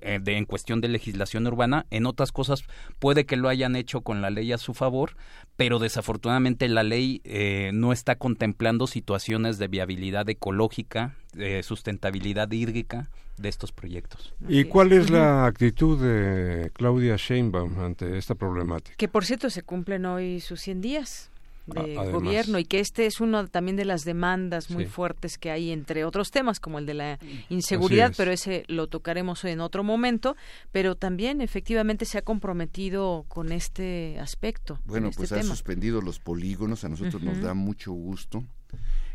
eh, 0.03 0.19
de, 0.23 0.37
en 0.37 0.45
cuestión 0.45 0.83
de 0.83 0.89
legislación 0.89 1.47
urbana, 1.47 1.87
en 1.91 2.05
otras 2.05 2.33
cosas 2.33 2.65
puede 2.99 3.25
que 3.25 3.37
lo 3.37 3.49
hayan 3.49 3.77
hecho 3.77 4.03
con 4.03 4.21
la 4.21 4.29
ley 4.29 4.53
a 4.53 4.59
su 4.59 4.75
favor, 4.75 5.17
pero 5.57 5.79
desafortunadamente 5.79 6.69
la 6.69 6.83
ley 6.83 7.23
eh, 7.25 7.71
no 7.73 7.93
está 7.93 8.17
contemplando 8.17 8.87
situaciones 8.87 9.59
de 9.59 9.69
viabilidad 9.69 10.29
ecológica, 10.29 11.17
de 11.33 11.63
sustentabilidad 11.63 12.51
hídrica 12.53 13.09
de 13.39 13.49
estos 13.49 13.73
proyectos. 13.73 14.35
¿Y 14.47 14.65
cuál 14.65 14.93
es 14.93 15.09
la 15.09 15.47
actitud 15.47 15.99
de 15.99 16.71
Claudia 16.75 17.17
Sheinbaum 17.17 17.81
ante 17.81 18.19
esta 18.19 18.35
problemática? 18.35 18.97
Que 18.99 19.09
por 19.09 19.25
cierto 19.25 19.49
se 19.49 19.63
cumplen 19.63 20.05
hoy 20.05 20.41
sus 20.41 20.61
100 20.61 20.81
días 20.83 21.31
de 21.67 21.95
gobierno 22.11 22.59
y 22.59 22.65
que 22.65 22.81
este 22.81 23.07
es 23.07 23.21
uno 23.21 23.47
también 23.49 23.77
de 23.77 23.85
las 23.85 24.05
demandas 24.05 24.71
muy 24.71 24.87
fuertes 24.87 25.39
que 25.39 25.51
hay 25.51 25.71
entre 25.71 26.05
otros 26.05 26.31
temas 26.31 26.61
como 26.61 26.79
el 26.79 26.87
de 26.87 26.95
la 26.95 27.19
inseguridad, 27.49 28.13
pero 28.17 28.33
ese 28.33 28.65
lo 28.69 28.89
tocaremos 28.89 29.45
en 29.45 29.61
otro 29.61 29.85
momento, 29.85 30.37
pero 30.73 30.95
también 30.95 31.41
efectivamente 31.41 32.05
se 32.05 32.19
ha 32.19 32.23
comprometido 32.23 33.25
con 33.29 33.53
este 33.53 34.19
aspecto. 34.19 34.79
Bueno, 34.85 35.09
este 35.09 35.19
pues 35.19 35.33
ha 35.33 35.43
suspendido 35.43 36.01
los 36.01 36.19
polígonos, 36.19 36.85
a 36.85 36.89
nosotros 36.89 37.23
nos 37.23 37.41
da 37.41 37.55
mucho 37.55 37.93
gusto 37.93 38.45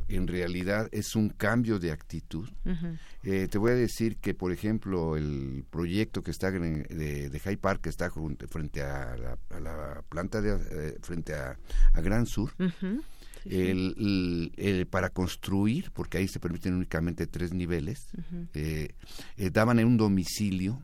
en 0.08 0.28
realidad 0.28 0.88
es 0.92 1.16
un 1.16 1.30
cambio 1.30 1.80
de 1.80 1.92
actitud. 1.92 2.50
Eh, 3.24 3.48
te 3.50 3.58
voy 3.58 3.72
a 3.72 3.76
decir 3.76 4.18
que, 4.18 4.34
por 4.34 4.52
ejemplo, 4.52 5.18
el 5.18 5.66
proyecto 5.70 6.22
que 6.22 6.32
está 6.32 6.52
de, 6.52 7.30
de 7.30 7.40
High 7.40 7.58
Park, 7.58 7.82
que 7.82 7.90
está 7.90 8.10
frente 8.50 8.84
a 8.84 9.16
la, 9.18 10.04
planta 10.10 10.42
de 10.42 10.58
eh, 10.72 10.98
frente 11.02 11.34
a, 11.34 11.58
Gran 11.96 12.26
Sur, 12.26 12.52
el, 13.46 14.88
para 14.90 15.10
construir, 15.10 15.92
porque 15.92 16.20
ahí 16.20 16.28
se 16.28 16.40
permiten 16.40 16.74
únicamente 16.74 17.28
tres 17.28 17.54
niveles, 17.54 18.08
eh, 18.54 18.94
daban 19.52 19.80
en 19.80 19.88
un 19.88 19.98
domicilio 19.98 20.82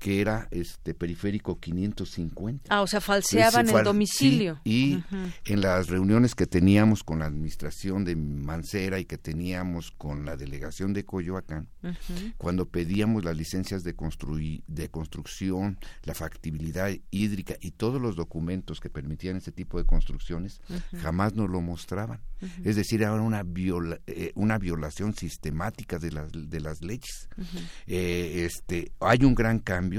que 0.00 0.22
era 0.22 0.48
este 0.50 0.94
periférico 0.94 1.60
550. 1.60 2.74
Ah, 2.74 2.80
o 2.80 2.86
sea, 2.86 3.02
falseaban 3.02 3.68
el 3.68 3.84
domicilio. 3.84 4.58
y 4.64 4.98
en 5.44 5.60
las 5.60 5.88
reuniones 5.88 6.34
que 6.34 6.46
teníamos 6.46 7.04
con 7.04 7.18
la 7.18 7.26
administración 7.26 8.04
de 8.04 8.16
Mancera 8.16 8.98
y 8.98 9.04
que 9.04 9.18
teníamos 9.18 9.90
con 9.90 10.24
la 10.24 10.38
delegación 10.38 10.94
de 10.94 11.04
Coyoacán, 11.04 11.68
cuando 12.38 12.66
pedíamos 12.66 13.24
las 13.24 13.36
licencias 13.36 13.84
de, 13.84 13.94
construir, 13.94 14.64
de 14.66 14.88
construcción, 14.88 15.78
la 16.04 16.14
factibilidad 16.14 16.90
hídrica 17.10 17.56
y 17.60 17.72
todos 17.72 18.00
los 18.00 18.16
documentos 18.16 18.80
que 18.80 18.88
permitían 18.88 19.36
este 19.36 19.52
tipo 19.52 19.76
de 19.76 19.84
construcciones, 19.84 20.62
jamás 21.02 21.34
nos 21.34 21.50
lo 21.50 21.60
mostraban. 21.60 22.20
Es 22.64 22.76
decir, 22.76 23.02
era 23.02 23.12
una, 23.12 23.44
eh, 24.06 24.32
una 24.34 24.58
violación 24.58 25.14
sistemática 25.14 25.98
de 25.98 26.10
las, 26.10 26.32
de 26.32 26.60
las 26.60 26.80
leyes. 26.80 27.28
Eh, 27.86 28.46
este, 28.46 28.92
hay 29.00 29.24
un 29.24 29.34
gran 29.34 29.58
cambio. 29.58 29.89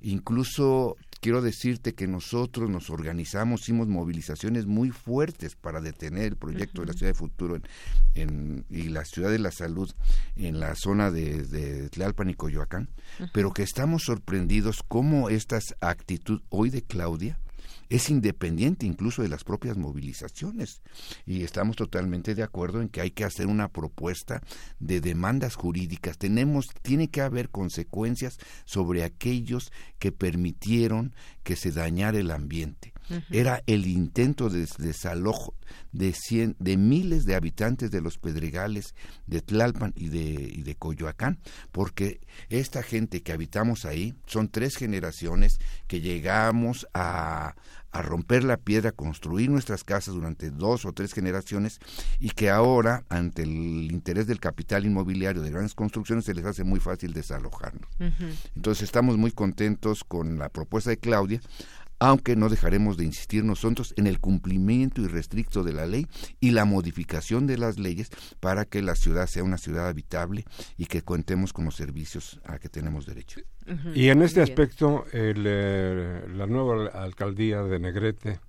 Incluso 0.00 0.96
quiero 1.20 1.42
decirte 1.42 1.94
que 1.94 2.06
nosotros 2.06 2.70
nos 2.70 2.90
organizamos, 2.90 3.62
hicimos 3.62 3.88
movilizaciones 3.88 4.66
muy 4.66 4.90
fuertes 4.90 5.56
para 5.56 5.80
detener 5.80 6.24
el 6.24 6.36
proyecto 6.36 6.82
de 6.82 6.86
la 6.86 6.92
ciudad 6.92 7.12
de 7.12 7.18
futuro 7.18 7.58
en, 8.14 8.64
y 8.70 8.84
la 8.84 9.04
ciudad 9.04 9.30
de 9.30 9.38
la 9.38 9.50
salud 9.50 9.90
en 10.36 10.60
la 10.60 10.74
zona 10.76 11.10
de, 11.10 11.42
de 11.42 11.88
Tlalpan 11.88 12.30
y 12.30 12.34
Coyoacán, 12.34 12.88
pero 13.32 13.52
que 13.52 13.62
estamos 13.62 14.02
sorprendidos 14.04 14.82
cómo 14.86 15.28
esta 15.30 15.58
actitud 15.80 16.42
hoy 16.50 16.70
de 16.70 16.82
Claudia 16.82 17.38
es 17.88 18.10
independiente 18.10 18.86
incluso 18.86 19.22
de 19.22 19.28
las 19.28 19.44
propias 19.44 19.76
movilizaciones. 19.76 20.82
Y 21.26 21.42
estamos 21.42 21.76
totalmente 21.76 22.34
de 22.34 22.42
acuerdo 22.42 22.80
en 22.80 22.88
que 22.88 23.00
hay 23.00 23.10
que 23.10 23.24
hacer 23.24 23.46
una 23.46 23.68
propuesta 23.68 24.42
de 24.78 25.00
demandas 25.00 25.54
jurídicas. 25.54 26.18
Tenemos, 26.18 26.68
tiene 26.82 27.08
que 27.08 27.22
haber 27.22 27.50
consecuencias 27.50 28.38
sobre 28.64 29.04
aquellos 29.04 29.72
que 29.98 30.12
permitieron 30.12 31.14
que 31.42 31.56
se 31.56 31.72
dañara 31.72 32.18
el 32.18 32.30
ambiente. 32.30 32.92
Era 33.30 33.62
el 33.66 33.86
intento 33.86 34.50
de 34.50 34.66
desalojo 34.78 35.54
de, 35.92 36.12
cien, 36.12 36.56
de 36.58 36.76
miles 36.76 37.24
de 37.24 37.34
habitantes 37.34 37.90
de 37.90 38.00
los 38.00 38.18
Pedregales, 38.18 38.94
de 39.26 39.40
Tlalpan 39.42 39.92
y 39.96 40.08
de, 40.08 40.22
y 40.22 40.62
de 40.62 40.74
Coyoacán, 40.74 41.38
porque 41.72 42.20
esta 42.48 42.82
gente 42.82 43.22
que 43.22 43.32
habitamos 43.32 43.84
ahí 43.84 44.14
son 44.26 44.48
tres 44.48 44.76
generaciones 44.76 45.58
que 45.86 46.00
llegamos 46.00 46.86
a, 46.94 47.54
a 47.90 48.02
romper 48.02 48.44
la 48.44 48.58
piedra, 48.58 48.92
construir 48.92 49.50
nuestras 49.50 49.82
casas 49.82 50.14
durante 50.14 50.50
dos 50.50 50.84
o 50.84 50.92
tres 50.92 51.12
generaciones 51.14 51.80
y 52.20 52.30
que 52.30 52.50
ahora, 52.50 53.04
ante 53.08 53.42
el 53.42 53.90
interés 53.90 54.26
del 54.26 54.40
capital 54.40 54.84
inmobiliario 54.84 55.42
de 55.42 55.50
grandes 55.50 55.74
construcciones, 55.74 56.24
se 56.24 56.34
les 56.34 56.44
hace 56.44 56.64
muy 56.64 56.80
fácil 56.80 57.12
desalojarnos. 57.12 57.88
Entonces 58.54 58.84
estamos 58.84 59.16
muy 59.16 59.32
contentos 59.32 60.04
con 60.04 60.38
la 60.38 60.48
propuesta 60.48 60.90
de 60.90 60.98
Claudia, 60.98 61.40
aunque 61.98 62.36
no 62.36 62.48
dejaremos 62.48 62.96
de 62.96 63.04
insistir 63.04 63.44
nosotros 63.44 63.94
en 63.96 64.06
el 64.06 64.20
cumplimiento 64.20 65.02
irrestricto 65.02 65.62
de 65.64 65.72
la 65.72 65.86
ley 65.86 66.06
y 66.40 66.50
la 66.50 66.64
modificación 66.64 67.46
de 67.46 67.58
las 67.58 67.78
leyes 67.78 68.10
para 68.40 68.64
que 68.64 68.82
la 68.82 68.94
ciudad 68.94 69.26
sea 69.26 69.44
una 69.44 69.58
ciudad 69.58 69.88
habitable 69.88 70.44
y 70.76 70.86
que 70.86 71.02
contemos 71.02 71.52
con 71.52 71.64
los 71.64 71.76
servicios 71.76 72.40
a 72.44 72.58
que 72.58 72.68
tenemos 72.68 73.06
derecho. 73.06 73.40
Y 73.94 74.08
en 74.08 74.22
este 74.22 74.40
aspecto, 74.40 75.04
eh, 75.12 75.34
la 76.34 76.46
nueva 76.46 76.86
alcaldía 76.88 77.62
de 77.62 77.78
Negrete 77.78 78.40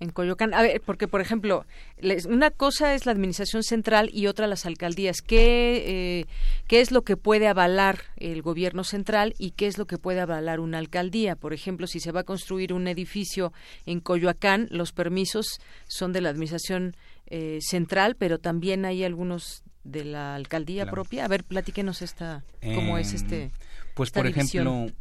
en 0.00 0.10
Coyoacán. 0.10 0.54
A 0.54 0.62
ver, 0.62 0.80
porque 0.84 1.06
por 1.06 1.20
ejemplo, 1.20 1.66
una 2.28 2.50
cosa 2.50 2.94
es 2.94 3.06
la 3.06 3.12
administración 3.12 3.62
central 3.62 4.10
y 4.12 4.26
otra 4.26 4.46
las 4.46 4.66
alcaldías. 4.66 5.20
¿Qué, 5.20 5.84
eh, 5.86 6.26
¿Qué 6.66 6.80
es 6.80 6.90
lo 6.90 7.02
que 7.02 7.16
puede 7.16 7.46
avalar 7.46 8.00
el 8.16 8.42
gobierno 8.42 8.82
central 8.82 9.34
y 9.38 9.52
qué 9.52 9.66
es 9.66 9.78
lo 9.78 9.86
que 9.86 9.98
puede 9.98 10.20
avalar 10.20 10.58
una 10.60 10.78
alcaldía? 10.78 11.36
Por 11.36 11.52
ejemplo, 11.52 11.86
si 11.86 12.00
se 12.00 12.12
va 12.12 12.20
a 12.20 12.24
construir 12.24 12.72
un 12.72 12.88
edificio 12.88 13.52
en 13.86 14.00
Coyoacán, 14.00 14.66
los 14.70 14.92
permisos 14.92 15.60
son 15.86 16.12
de 16.12 16.22
la 16.22 16.30
administración 16.30 16.96
eh, 17.26 17.58
central, 17.60 18.16
pero 18.16 18.38
también 18.38 18.84
hay 18.84 19.04
algunos 19.04 19.62
de 19.84 20.04
la 20.04 20.34
alcaldía 20.34 20.90
propia. 20.90 21.24
A 21.24 21.28
ver, 21.28 21.44
platíquenos 21.44 22.02
esta, 22.02 22.42
cómo 22.60 22.98
es 22.98 23.10
Em, 23.10 23.16
este. 23.16 23.50
Pues 23.94 24.08
esta 24.08 24.20
por 24.20 24.32
división. 24.32 24.66
ejemplo, 24.66 24.96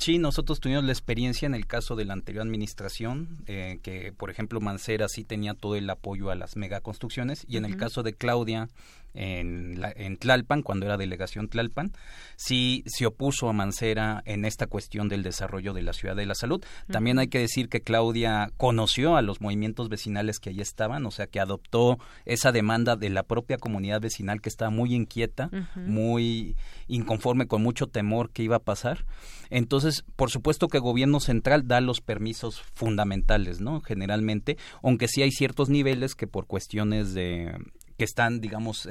sí, 0.00 0.18
nosotros 0.18 0.58
tuvimos 0.60 0.84
la 0.84 0.92
experiencia 0.92 1.46
en 1.46 1.54
el 1.54 1.66
caso 1.66 1.94
de 1.94 2.04
la 2.04 2.14
anterior 2.14 2.42
administración, 2.42 3.38
eh, 3.46 3.78
que 3.82 4.12
por 4.12 4.30
ejemplo 4.30 4.60
Mancera 4.60 5.08
sí 5.08 5.24
tenía 5.24 5.54
todo 5.54 5.76
el 5.76 5.88
apoyo 5.88 6.30
a 6.30 6.34
las 6.34 6.56
megaconstrucciones 6.56 7.44
y 7.48 7.58
en 7.58 7.64
el 7.64 7.76
caso 7.76 8.02
de 8.02 8.14
Claudia 8.14 8.68
en, 9.14 9.80
la- 9.80 9.92
en 9.94 10.16
Tlalpan, 10.16 10.62
cuando 10.62 10.86
era 10.86 10.96
delegación 10.96 11.48
Tlalpan, 11.48 11.92
sí 12.36 12.82
se 12.86 13.06
opuso 13.06 13.48
a 13.48 13.52
Mancera 13.52 14.22
en 14.24 14.44
esta 14.44 14.66
cuestión 14.66 15.08
del 15.08 15.22
desarrollo 15.22 15.72
de 15.72 15.82
la 15.82 15.92
ciudad 15.92 16.16
de 16.16 16.26
la 16.26 16.34
salud. 16.34 16.64
También 16.90 17.18
hay 17.18 17.28
que 17.28 17.38
decir 17.38 17.68
que 17.68 17.80
Claudia 17.80 18.50
conoció 18.56 19.16
a 19.16 19.22
los 19.22 19.40
movimientos 19.40 19.88
vecinales 19.88 20.38
que 20.38 20.50
allí 20.50 20.60
estaban, 20.60 21.04
o 21.06 21.10
sea 21.10 21.26
que 21.26 21.40
adoptó 21.40 21.98
esa 22.24 22.52
demanda 22.52 22.96
de 22.96 23.10
la 23.10 23.22
propia 23.22 23.58
comunidad 23.58 24.00
vecinal 24.00 24.40
que 24.40 24.48
estaba 24.48 24.70
muy 24.70 24.94
inquieta, 24.94 25.50
muy 25.76 26.56
inconforme, 26.88 27.46
con 27.46 27.62
mucho 27.62 27.86
temor 27.86 28.30
que 28.30 28.42
iba 28.42 28.56
a 28.56 28.60
pasar. 28.60 29.04
Entonces, 29.50 30.04
por 30.16 30.30
supuesto 30.30 30.68
que 30.68 30.78
el 30.78 30.82
gobierno 30.82 31.20
central 31.20 31.66
da 31.66 31.80
los 31.80 32.00
permisos 32.00 32.62
fundamentales, 32.74 33.60
¿no? 33.60 33.80
Generalmente, 33.80 34.56
aunque 34.82 35.08
sí 35.08 35.22
hay 35.22 35.32
ciertos 35.32 35.68
niveles 35.68 36.14
que 36.14 36.26
por 36.26 36.46
cuestiones 36.46 37.14
de 37.14 37.56
que 38.00 38.04
están, 38.04 38.40
digamos, 38.40 38.88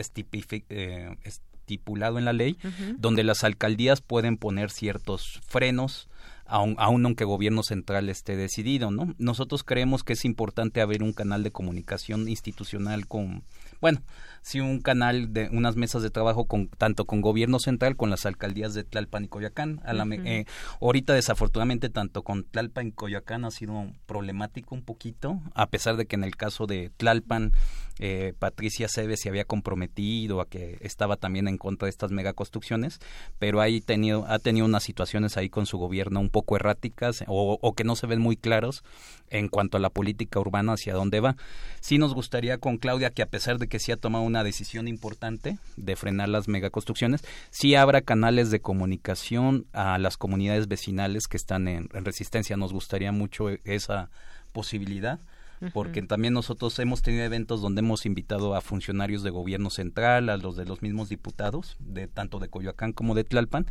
eh, 0.70 1.18
estipulado 1.24 2.20
en 2.20 2.26
la 2.26 2.32
ley, 2.32 2.60
donde 3.00 3.24
las 3.24 3.44
alcaldías 3.44 4.02
pueden 4.02 4.38
poner 4.38 4.70
ciertos 4.70 5.42
frenos 5.48 6.10
aun, 6.46 6.76
aun 6.78 7.04
aunque 7.08 7.24
el 7.24 7.30
gobierno 7.30 7.64
central 7.64 8.08
esté 8.08 8.38
decidido, 8.38 8.92
¿no? 8.92 9.16
Nosotros 9.18 9.64
creemos 9.64 10.04
que 10.04 10.14
es 10.14 10.26
importante 10.26 10.80
abrir 10.80 11.02
un 11.02 11.14
canal 11.14 11.42
de 11.42 11.50
comunicación 11.50 12.30
institucional 12.30 13.08
con, 13.08 13.42
bueno, 13.82 14.02
sí 14.42 14.60
un 14.60 14.82
canal 14.82 15.34
de 15.34 15.50
unas 15.52 15.76
mesas 15.76 16.02
de 16.02 16.10
trabajo 16.10 16.46
con 16.46 16.68
tanto 16.68 17.06
con 17.06 17.22
gobierno 17.22 17.60
central 17.60 17.96
con 17.96 18.10
las 18.10 18.26
alcaldías 18.26 18.74
de 18.74 18.84
Tlalpan 18.84 19.26
y 19.26 19.28
Coyoacán. 19.28 19.82
A 19.84 19.94
la 19.94 20.06
Ujú. 20.06 20.14
eh, 20.26 20.46
ahorita 20.82 21.14
desafortunadamente 21.14 21.90
tanto 21.90 22.24
con 22.24 22.44
Tlalpan 22.44 22.88
y 22.88 22.92
Coyoacán 22.92 23.46
ha 23.46 23.52
sido 23.52 23.92
problemático 24.06 24.76
un 24.76 24.84
poquito, 24.84 25.42
a 25.54 25.68
pesar 25.68 25.98
de 25.98 26.06
que 26.06 26.16
en 26.16 26.24
el 26.24 26.36
caso 26.36 26.66
de 26.68 26.92
Tlalpan 26.98 27.52
eh, 28.02 28.34
Patricia 28.40 28.88
Cebes 28.88 29.20
se 29.22 29.30
había 29.30 29.44
comprometido 29.44 30.40
a 30.40 30.48
que 30.48 30.78
estaba 30.82 31.18
también 31.18 31.48
en 31.50 31.58
contra 31.58 31.86
de 31.86 31.90
estas 31.90 32.12
megaconstrucciones, 32.12 33.00
pero 33.40 33.60
ahí 33.60 33.82
tenido, 33.82 34.26
ha 34.28 34.40
tenido 34.40 34.66
unas 34.66 34.84
situaciones 34.84 35.36
ahí 35.36 35.50
con 35.50 35.66
su 35.66 35.78
gobierno 35.78 36.22
un 36.22 36.30
poco 36.30 36.56
erráticas 36.56 37.24
o, 37.28 37.60
o 37.62 37.74
que 37.74 37.84
no 37.84 37.98
se 37.98 38.08
ven 38.08 38.22
muy 38.22 38.38
claros 38.38 38.84
en 39.30 39.50
cuanto 39.50 39.78
a 39.78 39.80
la 39.80 39.90
política 39.90 40.40
urbana 40.40 40.74
hacia 40.74 40.94
dónde 40.94 41.20
va. 41.20 41.36
Sí 41.82 41.98
nos 41.98 42.14
gustaría 42.14 42.58
con 42.58 42.78
Claudia 42.78 43.12
que 43.12 43.22
a 43.22 43.28
pesar 43.28 43.60
de 43.60 43.68
que 43.70 43.80
sí 43.80 43.92
ha 43.92 43.98
tomado 43.98 44.26
una 44.26 44.44
decisión 44.44 44.88
importante 44.88 45.58
de 45.78 45.96
frenar 45.96 46.28
las 46.28 46.48
megaconstrucciones, 46.48 47.24
sí 47.52 47.76
habrá 47.76 48.02
canales 48.02 48.52
de 48.52 48.60
comunicación 48.60 49.66
a 49.72 49.98
las 49.98 50.18
comunidades 50.18 50.68
vecinales 50.68 51.28
que 51.28 51.38
están 51.38 51.68
en, 51.68 51.88
en 51.94 52.06
resistencia. 52.06 52.58
Nos 52.58 52.74
gustaría 52.74 53.12
mucho 53.12 53.50
e- 53.50 53.62
esa 53.64 54.10
posibilidad 54.52 55.20
porque 55.74 56.02
también 56.02 56.34
nosotros 56.34 56.78
hemos 56.80 57.02
tenido 57.02 57.24
eventos 57.24 57.62
donde 57.62 57.80
hemos 57.80 58.06
invitado 58.06 58.56
a 58.56 58.62
funcionarios 58.62 59.24
de 59.24 59.30
gobierno 59.30 59.70
central, 59.70 60.30
a 60.30 60.38
los 60.38 60.56
de 60.56 60.66
los 60.66 60.82
mismos 60.82 61.10
diputados, 61.10 61.78
de 61.80 62.08
tanto 62.08 62.40
de 62.40 62.50
Coyoacán 62.50 62.94
como 62.94 63.16
de 63.16 63.24
Tlalpan, 63.24 63.66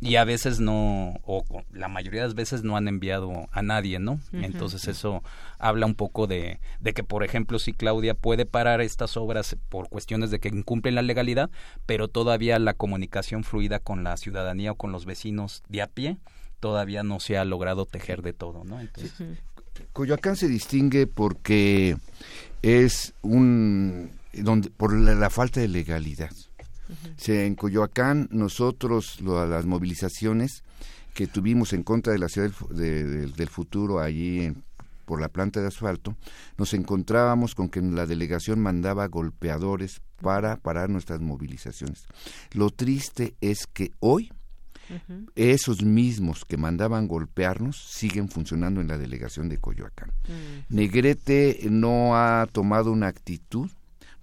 y 0.00 0.16
a 0.16 0.24
veces 0.24 0.60
no, 0.60 1.20
o 1.22 1.44
o 1.48 1.62
la 1.72 1.88
mayoría 1.88 2.22
de 2.22 2.28
las 2.28 2.34
veces 2.34 2.64
no 2.64 2.76
han 2.76 2.88
enviado 2.88 3.48
a 3.52 3.62
nadie, 3.62 3.98
¿no? 3.98 4.20
Entonces 4.32 4.88
eso 4.88 5.22
habla 5.58 5.86
un 5.86 5.94
poco 5.94 6.26
de, 6.26 6.60
de 6.80 6.92
que, 6.92 7.04
por 7.04 7.24
ejemplo, 7.24 7.58
si 7.58 7.72
Claudia 7.72 8.14
puede 8.14 8.46
parar 8.46 8.80
estas 8.80 9.16
obras 9.16 9.56
por 9.68 9.88
cuestiones 9.88 10.30
de 10.30 10.40
que 10.40 10.48
incumplen 10.48 10.94
la 10.94 11.02
legalidad, 11.02 11.50
pero 11.86 12.08
todavía 12.08 12.58
la 12.58 12.74
comunicación 12.74 13.44
fluida 13.44 13.78
con 13.78 14.04
la 14.04 14.16
ciudadanía 14.16 14.72
o 14.72 14.76
con 14.76 14.92
los 14.92 15.04
vecinos 15.06 15.62
de 15.68 15.82
a 15.82 15.86
pie 15.86 16.18
todavía 16.60 17.02
no 17.02 17.20
se 17.20 17.36
ha 17.36 17.44
logrado 17.44 17.84
tejer 17.84 18.22
de 18.22 18.32
todo, 18.32 18.64
¿no? 18.64 18.80
Entonces, 18.80 19.12
Coyoacán 19.94 20.36
se 20.36 20.48
distingue 20.48 21.06
porque 21.06 21.96
es 22.62 23.14
un 23.22 24.10
donde 24.32 24.68
por 24.70 24.92
la, 24.92 25.14
la 25.14 25.30
falta 25.30 25.60
de 25.60 25.68
legalidad. 25.68 26.32
En 27.28 27.54
Coyoacán 27.54 28.28
nosotros 28.32 29.20
lo- 29.22 29.46
las 29.46 29.64
movilizaciones 29.64 30.62
que 31.14 31.26
tuvimos 31.28 31.72
en 31.72 31.84
contra 31.84 32.12
de 32.12 32.18
la 32.18 32.28
ciudad 32.28 32.50
de- 32.70 33.28
del 33.28 33.48
futuro 33.48 34.00
allí 34.00 34.40
en- 34.42 34.62
por 35.04 35.20
la 35.20 35.28
planta 35.28 35.60
de 35.60 35.68
asfalto, 35.68 36.16
nos 36.58 36.74
encontrábamos 36.74 37.54
con 37.54 37.68
que 37.68 37.80
la 37.80 38.06
delegación 38.06 38.58
mandaba 38.60 39.06
golpeadores 39.06 40.00
para 40.20 40.56
parar 40.56 40.90
nuestras 40.90 41.20
movilizaciones. 41.20 42.06
Lo 42.52 42.70
triste 42.70 43.34
es 43.40 43.66
que 43.66 43.92
hoy 44.00 44.32
esos 45.34 45.82
mismos 45.82 46.44
que 46.44 46.56
mandaban 46.56 47.08
golpearnos 47.08 47.76
siguen 47.76 48.28
funcionando 48.28 48.80
en 48.80 48.88
la 48.88 48.98
delegación 48.98 49.48
de 49.48 49.58
Coyoacán. 49.58 50.12
Negrete 50.68 51.60
no 51.70 52.16
ha 52.16 52.46
tomado 52.50 52.92
una 52.92 53.08
actitud 53.08 53.70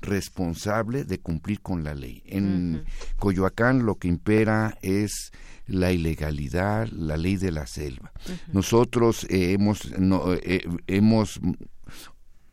responsable 0.02 1.04
de 1.04 1.20
cumplir 1.20 1.62
con 1.62 1.84
la 1.84 1.94
ley. 1.94 2.24
En 2.26 2.84
Coyoacán 3.18 3.86
lo 3.86 3.96
que 3.96 4.08
impera 4.08 4.78
es 4.82 5.32
la 5.68 5.92
ilegalidad, 5.92 6.88
la 6.90 7.18
ley 7.18 7.38
de 7.38 7.52
la 7.52 7.68
selva. 7.68 8.12
Nosotros 8.52 9.26
eh, 9.30 9.54
hemos, 9.54 9.98
no, 9.98 10.34
eh, 10.34 10.68
hemos 10.88 11.40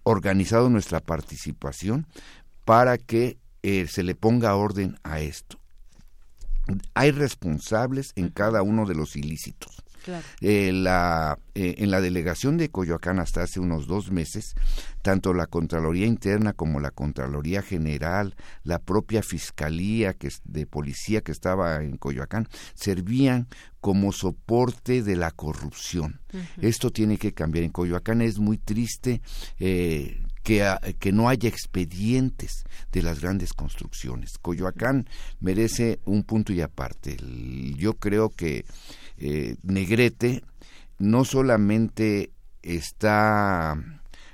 organizado 0.04 0.70
nuestra 0.70 1.00
participación 1.00 2.06
para 2.64 2.98
que 2.98 3.38
eh, 3.62 3.86
se 3.88 4.02
le 4.02 4.14
ponga 4.14 4.54
orden 4.54 4.96
a 5.02 5.20
esto. 5.20 5.58
Hay 6.94 7.10
responsables 7.10 8.12
en 8.16 8.28
cada 8.30 8.62
uno 8.62 8.86
de 8.86 8.94
los 8.94 9.16
ilícitos. 9.16 9.84
Claro. 10.04 10.24
Eh, 10.40 10.72
la, 10.72 11.38
eh, 11.54 11.74
en 11.78 11.90
la 11.90 12.00
delegación 12.00 12.56
de 12.56 12.70
Coyoacán 12.70 13.18
hasta 13.18 13.42
hace 13.42 13.60
unos 13.60 13.86
dos 13.86 14.10
meses, 14.10 14.54
tanto 15.02 15.34
la 15.34 15.46
Contraloría 15.46 16.06
Interna 16.06 16.52
como 16.52 16.80
la 16.80 16.92
Contraloría 16.92 17.62
General, 17.62 18.34
la 18.62 18.78
propia 18.78 19.22
Fiscalía 19.22 20.14
que 20.14 20.28
es 20.28 20.40
de 20.44 20.66
Policía 20.66 21.20
que 21.20 21.32
estaba 21.32 21.82
en 21.82 21.98
Coyoacán, 21.98 22.48
servían 22.74 23.48
como 23.80 24.12
soporte 24.12 25.02
de 25.02 25.16
la 25.16 25.30
corrupción. 25.30 26.20
Esto 26.60 26.90
tiene 26.90 27.18
que 27.18 27.32
cambiar. 27.32 27.64
En 27.64 27.70
Coyoacán 27.70 28.22
es 28.22 28.38
muy 28.38 28.58
triste 28.58 29.20
eh, 29.58 30.22
que, 30.48 30.62
a- 30.62 30.80
que 30.98 31.12
no 31.12 31.28
haya 31.28 31.46
expedientes 31.48 32.64
de 32.90 33.02
las 33.02 33.20
grandes 33.20 33.52
construcciones. 33.52 34.38
Coyoacán 34.40 35.06
merece 35.40 36.00
un 36.06 36.22
punto 36.22 36.54
y 36.54 36.62
aparte. 36.62 37.16
El- 37.18 37.74
yo 37.76 37.92
creo 37.98 38.30
que 38.30 38.64
eh, 39.18 39.56
Negrete 39.62 40.42
no 40.98 41.26
solamente 41.26 42.30
está 42.62 43.76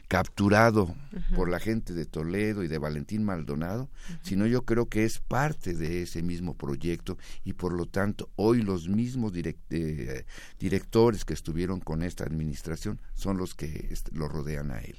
capturado 0.07 0.95
por 1.35 1.49
la 1.49 1.59
gente 1.59 1.95
de 1.95 2.05
Toledo 2.05 2.62
y 2.62 2.69
de 2.69 2.79
Valentín 2.79 3.25
Maldonado, 3.25 3.89
sino 4.23 4.47
yo 4.47 4.62
creo 4.65 4.87
que 4.89 5.05
es 5.05 5.19
parte 5.19 5.75
de 5.75 6.03
ese 6.03 6.23
mismo 6.23 6.55
proyecto 6.55 7.19
y 7.43 7.55
por 7.55 7.73
lo 7.73 7.87
tanto 7.87 8.31
hoy 8.37 8.62
los 8.62 8.89
mismos 8.89 9.33
direct- 9.33 9.57
eh, 9.71 10.25
directores 10.61 11.25
que 11.25 11.35
estuvieron 11.35 11.81
con 11.81 12.03
esta 12.05 12.23
administración 12.25 13.01
son 13.15 13.39
los 13.39 13.55
que 13.55 13.93
lo 14.12 14.29
rodean 14.29 14.71
a 14.71 14.79
él. 14.79 14.97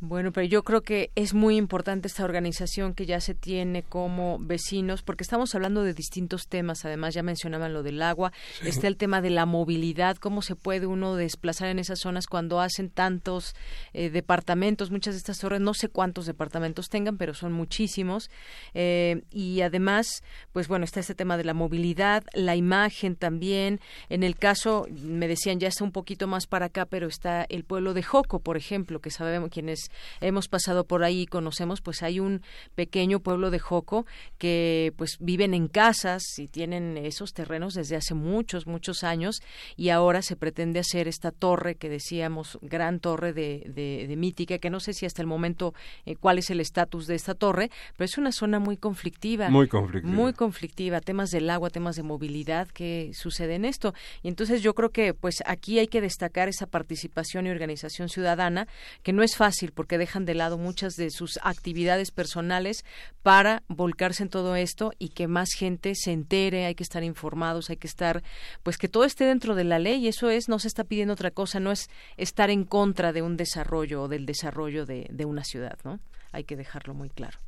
Bueno, 0.00 0.32
pero 0.32 0.46
yo 0.46 0.62
creo 0.62 0.80
que 0.80 1.10
es 1.14 1.34
muy 1.34 1.56
importante 1.56 2.08
esta 2.08 2.24
organización 2.24 2.94
que 2.94 3.06
ya 3.06 3.20
se 3.20 3.34
tiene 3.34 3.82
como 3.82 4.38
vecinos, 4.40 5.02
porque 5.02 5.24
estamos 5.24 5.54
hablando 5.54 5.82
de 5.82 5.92
distintos 5.94 6.48
temas. 6.48 6.84
Además, 6.84 7.14
ya 7.14 7.22
mencionaban 7.22 7.72
lo 7.72 7.82
del 7.82 8.00
agua, 8.02 8.32
Sí. 8.60 8.68
está 8.68 8.88
el 8.88 8.96
tema 8.96 9.20
de 9.20 9.30
la 9.30 9.46
movilidad, 9.46 10.16
cómo 10.16 10.42
se 10.42 10.56
puede 10.56 10.86
uno 10.86 11.16
desplazar 11.16 11.68
en 11.68 11.78
esas 11.78 12.00
zonas 12.00 12.26
cuando 12.26 12.60
hacen 12.60 12.88
tantos 12.90 13.54
eh, 13.92 14.10
departamentos. 14.10 14.90
Muchas 14.90 15.14
de 15.14 15.18
estas 15.18 15.38
torres, 15.38 15.60
no 15.60 15.74
sé 15.74 15.88
cuántos 15.88 16.26
departamentos 16.26 16.88
tengan, 16.88 17.18
pero 17.18 17.34
son 17.34 17.52
muchísimos. 17.52 18.30
Eh, 18.72 19.22
y 19.30 19.60
además, 19.60 20.22
pues 20.52 20.66
bueno, 20.68 20.84
está 20.84 21.00
este 21.00 21.14
tema 21.14 21.36
de 21.36 21.44
la 21.44 21.54
movilidad, 21.54 22.24
la 22.32 22.56
imagen 22.56 23.16
también. 23.16 23.80
En 24.08 24.22
el 24.22 24.36
caso, 24.36 24.86
me 24.90 25.28
decían, 25.28 25.60
ya 25.60 25.68
está 25.68 25.84
un 25.84 25.92
poquito 25.92 26.26
más 26.26 26.46
para 26.46 26.66
acá, 26.66 26.86
pero 26.86 27.06
está 27.06 27.44
el 27.48 27.64
pueblo 27.64 27.94
de 27.94 28.02
Joco, 28.02 28.38
por 28.40 28.56
ejemplo, 28.56 29.00
que 29.00 29.10
sabemos 29.10 29.50
quienes 29.54 29.90
hemos 30.20 30.48
pasado 30.48 30.84
por 30.84 31.04
ahí 31.04 31.22
y 31.22 31.26
conocemos, 31.26 31.80
pues 31.80 32.02
hay 32.02 32.20
un 32.20 32.42
pequeño 32.74 33.20
pueblo 33.20 33.50
de 33.50 33.60
Joco 33.60 34.04
que 34.36 34.92
pues 34.96 35.16
viven 35.20 35.54
en 35.54 35.68
casas 35.68 36.38
y 36.38 36.48
tienen 36.48 36.98
esos 36.98 37.32
terrenos 37.32 37.74
desde 37.74 37.96
hace 37.96 38.14
muchos, 38.14 38.66
muchos 38.66 39.04
años 39.04 39.40
y 39.76 39.90
ahora 39.90 40.22
se 40.22 40.36
pretende 40.36 40.80
hacer 40.80 41.08
esta 41.08 41.30
torre 41.30 41.76
que 41.76 41.88
decíamos, 41.88 42.58
gran 42.62 42.98
torre 43.00 43.32
de, 43.32 43.64
de, 43.68 44.06
de 44.08 44.16
mítica, 44.16 44.58
que 44.58 44.70
no 44.70 44.80
sé 44.80 44.92
si 44.92 45.06
hasta 45.06 45.22
el 45.22 45.28
momento 45.28 45.72
eh, 46.04 46.16
cuál 46.16 46.38
es 46.38 46.50
el 46.50 46.60
estatus 46.60 47.06
de 47.06 47.14
esta 47.14 47.34
torre, 47.34 47.70
pero 47.96 48.06
es 48.06 48.18
una 48.18 48.32
zona 48.32 48.58
muy 48.58 48.76
conflictiva. 48.76 49.48
Muy 49.50 49.68
conflictiva. 49.68 50.12
Muy 50.12 50.32
conflictiva, 50.32 51.00
temas 51.00 51.30
del 51.30 51.48
agua, 51.48 51.70
temas 51.70 51.96
de 51.96 52.02
movilidad 52.02 52.68
que 52.68 53.12
sucede 53.14 53.54
en 53.54 53.64
esto. 53.64 53.94
Y 54.22 54.28
entonces 54.28 54.62
yo 54.62 54.74
creo 54.74 54.90
que 54.90 55.14
pues 55.14 55.42
aquí 55.46 55.78
hay 55.78 55.86
que 55.86 56.00
destacar 56.00 56.48
esa 56.48 56.66
participación 56.66 57.46
y 57.46 57.50
organización 57.50 58.08
ciudadana, 58.08 58.66
que 59.02 59.12
no 59.12 59.22
es 59.22 59.33
fácil 59.36 59.72
porque 59.72 59.98
dejan 59.98 60.24
de 60.24 60.34
lado 60.34 60.58
muchas 60.58 60.96
de 60.96 61.10
sus 61.10 61.38
actividades 61.42 62.10
personales 62.10 62.84
para 63.22 63.62
volcarse 63.68 64.22
en 64.22 64.28
todo 64.28 64.56
esto 64.56 64.92
y 64.98 65.10
que 65.10 65.28
más 65.28 65.50
gente 65.52 65.94
se 65.94 66.12
entere, 66.12 66.66
hay 66.66 66.74
que 66.74 66.82
estar 66.82 67.02
informados, 67.04 67.70
hay 67.70 67.76
que 67.76 67.86
estar, 67.86 68.22
pues 68.62 68.78
que 68.78 68.88
todo 68.88 69.04
esté 69.04 69.24
dentro 69.24 69.54
de 69.54 69.64
la 69.64 69.78
ley, 69.78 70.04
y 70.04 70.08
eso 70.08 70.30
es, 70.30 70.48
no 70.48 70.58
se 70.58 70.68
está 70.68 70.84
pidiendo 70.84 71.14
otra 71.14 71.30
cosa, 71.30 71.60
no 71.60 71.72
es 71.72 71.88
estar 72.16 72.50
en 72.50 72.64
contra 72.64 73.12
de 73.12 73.22
un 73.22 73.36
desarrollo 73.36 74.02
o 74.02 74.08
del 74.08 74.26
desarrollo 74.26 74.86
de, 74.86 75.06
de 75.10 75.24
una 75.24 75.44
ciudad, 75.44 75.78
¿no? 75.84 76.00
Hay 76.32 76.44
que 76.44 76.56
dejarlo 76.56 76.94
muy 76.94 77.10
claro. 77.10 77.38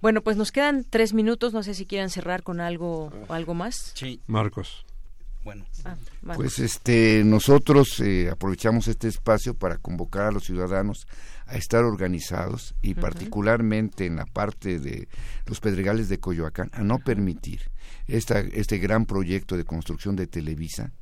Bueno, 0.00 0.22
pues 0.22 0.36
nos 0.36 0.52
quedan 0.52 0.84
tres 0.88 1.12
minutos, 1.12 1.52
no 1.52 1.62
sé 1.62 1.74
si 1.74 1.86
quieran 1.86 2.10
cerrar 2.10 2.42
con 2.42 2.60
algo 2.60 3.10
o 3.28 3.32
algo 3.32 3.54
más. 3.54 3.92
Sí. 3.94 4.20
Marcos. 4.26 4.84
Bueno. 5.48 5.64
Ah, 5.86 5.96
Marcos. 6.20 6.44
Pues 6.44 6.58
este, 6.58 7.22
nosotros 7.24 8.00
eh, 8.00 8.28
aprovechamos 8.30 8.86
este 8.86 9.08
espacio 9.08 9.54
para 9.54 9.78
convocar 9.78 10.26
a 10.26 10.30
los 10.30 10.44
ciudadanos 10.44 11.06
a 11.46 11.56
estar 11.56 11.84
organizados 11.84 12.74
y 12.82 12.92
particularmente 12.92 14.04
en 14.04 14.16
la 14.16 14.26
parte 14.26 14.78
de 14.78 15.08
los 15.46 15.60
pedregales 15.60 16.10
de 16.10 16.20
Coyoacán 16.20 16.68
a 16.74 16.82
no 16.82 16.98
permitir 16.98 17.70
esta, 18.08 18.40
este 18.40 18.76
gran 18.76 19.06
proyecto 19.06 19.56
de 19.56 19.64
construcción 19.64 20.16
de 20.16 20.26
Televisa 20.26 20.92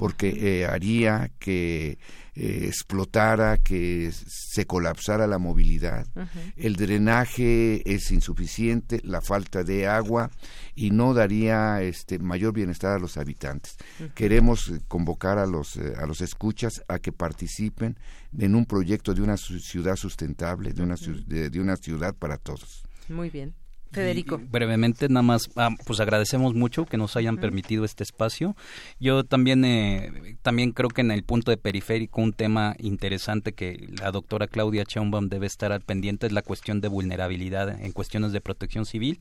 porque 0.00 0.60
eh, 0.62 0.64
haría 0.64 1.30
que 1.38 1.98
eh, 2.34 2.64
explotara, 2.64 3.58
que 3.58 4.10
se 4.12 4.64
colapsara 4.64 5.26
la 5.26 5.36
movilidad. 5.36 6.06
El 6.56 6.76
drenaje 6.76 7.82
es 7.84 8.10
insuficiente, 8.10 9.02
la 9.04 9.20
falta 9.20 9.62
de 9.62 9.86
agua 9.86 10.30
y 10.74 10.90
no 10.90 11.12
daría 11.12 11.82
este 11.82 12.18
mayor 12.18 12.54
bienestar 12.54 12.96
a 12.96 12.98
los 12.98 13.18
habitantes. 13.18 13.76
Queremos 14.14 14.70
eh, 14.70 14.80
convocar 14.88 15.36
a 15.36 15.44
los 15.44 15.76
a 15.76 16.06
los 16.06 16.22
escuchas 16.22 16.82
a 16.88 16.98
que 16.98 17.12
participen 17.12 17.98
en 18.38 18.54
un 18.54 18.64
proyecto 18.64 19.12
de 19.12 19.20
una 19.20 19.36
ciudad 19.36 19.96
sustentable, 19.96 20.72
de 20.72 20.82
una 20.82 20.94
de 21.26 21.60
una 21.60 21.76
ciudad 21.76 22.14
para 22.14 22.38
todos. 22.38 22.84
Muy 23.10 23.28
bien. 23.28 23.54
Federico. 23.92 24.38
brevemente 24.50 25.08
nada 25.08 25.22
más 25.22 25.50
ah, 25.56 25.70
pues 25.84 26.00
agradecemos 26.00 26.54
mucho 26.54 26.86
que 26.86 26.96
nos 26.96 27.16
hayan 27.16 27.36
permitido 27.38 27.84
este 27.84 28.02
espacio 28.04 28.56
yo 28.98 29.24
también 29.24 29.64
eh, 29.64 30.36
también 30.42 30.72
creo 30.72 30.88
que 30.88 31.00
en 31.00 31.10
el 31.10 31.22
punto 31.24 31.50
de 31.50 31.56
periférico 31.56 32.20
un 32.20 32.32
tema 32.32 32.74
interesante 32.78 33.52
que 33.52 33.88
la 34.00 34.10
doctora 34.12 34.46
Claudia 34.46 34.84
Chaumbaum 34.84 35.28
debe 35.28 35.46
estar 35.46 35.72
al 35.72 35.80
pendiente 35.80 36.26
es 36.26 36.32
la 36.32 36.42
cuestión 36.42 36.80
de 36.80 36.88
vulnerabilidad 36.88 37.68
en 37.68 37.92
cuestiones 37.92 38.32
de 38.32 38.40
protección 38.40 38.86
civil 38.86 39.20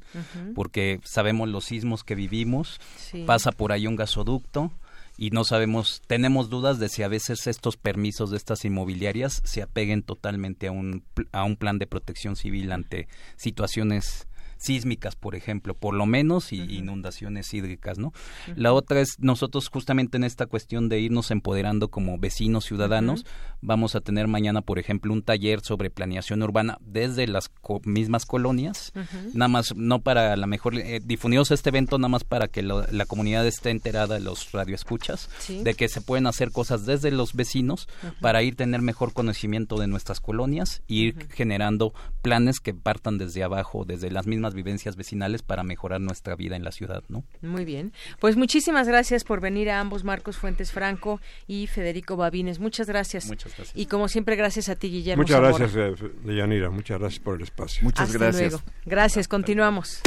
porque 0.56 1.00
sabemos 1.04 1.50
los 1.50 1.66
sismos 1.66 2.04
que 2.04 2.16
vivimos 2.16 2.80
Sí. 2.98 3.24
pasa 3.26 3.52
por 3.52 3.72
ahí 3.72 3.88
un 3.88 3.96
gasoducto 3.96 4.72
y 5.18 5.32
no 5.32 5.44
sabemos, 5.44 6.02
tenemos 6.08 6.50
dudas 6.50 6.80
de 6.80 6.88
si 6.88 7.04
a 7.04 7.10
veces 7.10 7.46
estos 7.48 7.76
permisos 7.76 8.32
de 8.32 8.38
estas 8.38 8.64
inmobiliarias 8.64 9.42
se 9.44 9.62
apeguen 9.62 10.02
totalmente 10.02 10.68
a 10.68 10.72
un, 10.72 11.04
a 11.34 11.44
un 11.44 11.58
plan 11.58 11.78
de 11.78 11.88
protección 11.88 12.38
civil 12.38 12.72
ante 12.72 13.10
situaciones 13.36 14.29
sísmicas, 14.60 15.16
por 15.16 15.34
ejemplo, 15.36 15.74
por 15.74 15.94
lo 15.96 16.06
menos, 16.06 16.54
y 16.54 16.60
inundaciones 16.78 17.54
hídricas, 17.54 17.98
¿no? 17.98 18.14
La 18.56 18.74
otra 18.74 19.00
es, 19.02 19.16
nosotros 19.20 19.70
justamente 19.70 20.18
en 20.18 20.24
esta 20.24 20.46
cuestión 20.46 20.90
de 20.90 21.00
irnos 21.00 21.32
empoderando 21.32 21.88
como 21.88 22.18
vecinos 22.20 22.66
ciudadanos, 22.66 23.26
vamos 23.62 23.96
a 23.96 24.02
tener 24.02 24.28
mañana, 24.28 24.62
por 24.62 24.78
ejemplo, 24.78 25.14
un 25.14 25.24
taller 25.24 25.62
sobre 25.62 25.90
planeación 25.90 26.44
urbana 26.44 26.78
desde 26.82 27.26
las 27.28 27.50
co- 27.50 27.82
mismas 27.86 28.26
colonias, 28.26 28.92
nada 29.34 29.48
más, 29.48 29.76
no 29.76 30.02
para 30.02 30.36
la 30.36 30.46
mejor, 30.48 30.76
eh, 30.78 31.00
difundimos 31.04 31.52
este 31.52 31.70
evento 31.70 31.98
nada 31.98 32.10
más 32.10 32.24
para 32.24 32.48
que 32.48 32.62
lo- 32.62 32.86
la 32.92 33.06
comunidad 33.06 33.48
esté 33.48 33.70
enterada, 33.70 34.20
los 34.20 34.52
radioescuchas, 34.52 35.30
Sí. 35.40 35.64
de 35.64 35.74
que 35.74 35.88
se 35.88 36.02
pueden 36.02 36.28
hacer 36.28 36.52
cosas 36.52 36.86
desde 36.86 37.12
los 37.12 37.34
vecinos 37.34 37.88
para 38.20 38.44
ir 38.44 38.56
tener 38.56 38.82
mejor 38.82 39.14
conocimiento 39.14 39.78
de 39.80 39.88
nuestras 39.88 40.20
colonias 40.20 40.82
y 40.88 41.06
ir 41.06 41.28
generando 41.32 41.94
planes 42.22 42.60
que 42.60 42.74
partan 42.74 43.18
desde 43.18 43.44
abajo, 43.44 43.86
desde 43.86 44.12
las 44.12 44.28
mismas 44.28 44.49
vivencias 44.54 44.96
vecinales 44.96 45.42
para 45.42 45.64
mejorar 45.64 46.02
nuestra 46.02 46.36
vida 46.36 46.56
en 46.56 46.64
la 46.64 46.72
ciudad, 46.72 47.04
¿no? 47.10 47.24
Muy 47.42 47.66
bien. 47.66 47.94
Pues 48.20 48.36
muchísimas 48.36 48.88
gracias 48.88 49.24
por 49.24 49.42
venir 49.42 49.70
a 49.70 49.80
ambos, 49.80 50.04
Marcos 50.04 50.38
Fuentes 50.38 50.72
Franco 50.72 51.20
y 51.48 51.68
Federico 51.68 52.16
Babines. 52.16 52.60
Muchas 52.60 52.88
gracias. 52.88 53.26
Muchas 53.28 53.56
gracias. 53.56 53.78
Y 53.78 53.86
como 53.86 54.08
siempre, 54.08 54.36
gracias 54.36 54.70
a 54.70 54.76
ti, 54.76 54.90
Guillermo. 54.90 55.24
Muchas 55.24 55.38
Zamora. 55.38 55.58
gracias, 55.58 56.02
eh, 56.02 56.12
Deyanira. 56.24 56.70
Muchas 56.70 57.00
gracias 57.00 57.24
por 57.24 57.36
el 57.36 57.44
espacio. 57.44 57.88
Hasta 57.96 58.32
luego. 58.32 58.62
Gracias, 58.86 59.28
continuamos. 59.28 60.02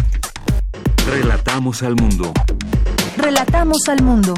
Relatamos 1.06 1.82
al 1.82 1.96
mundo. 1.96 2.32
Relatamos 3.16 3.88
al 3.88 4.02
mundo. 4.02 4.34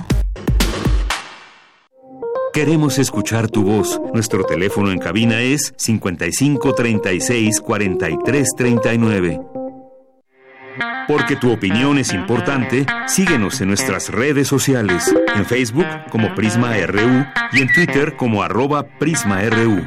Queremos 2.55 2.99
escuchar 2.99 3.51
tu 3.51 3.65
voz. 3.65 4.01
Nuestro 4.13 4.45
teléfono 4.45 4.93
en 4.93 4.99
cabina 4.99 5.41
es 5.43 5.75
55 5.77 6.73
36 6.73 7.61
43 7.61 8.49
39. 8.57 9.64
Porque 11.07 11.37
tu 11.37 11.53
opinión 11.53 11.99
es 11.99 12.13
importante, 12.13 12.87
síguenos 13.07 13.61
en 13.61 13.69
nuestras 13.69 14.11
redes 14.11 14.49
sociales, 14.49 15.15
en 15.35 15.45
Facebook 15.45 15.87
como 16.11 16.35
Prisma 16.35 16.75
RU 16.87 17.27
y 17.53 17.63
en 17.63 17.73
Twitter 17.73 18.17
como 18.17 18.43
arroba 18.43 18.87
PrismaRU. 18.99 19.83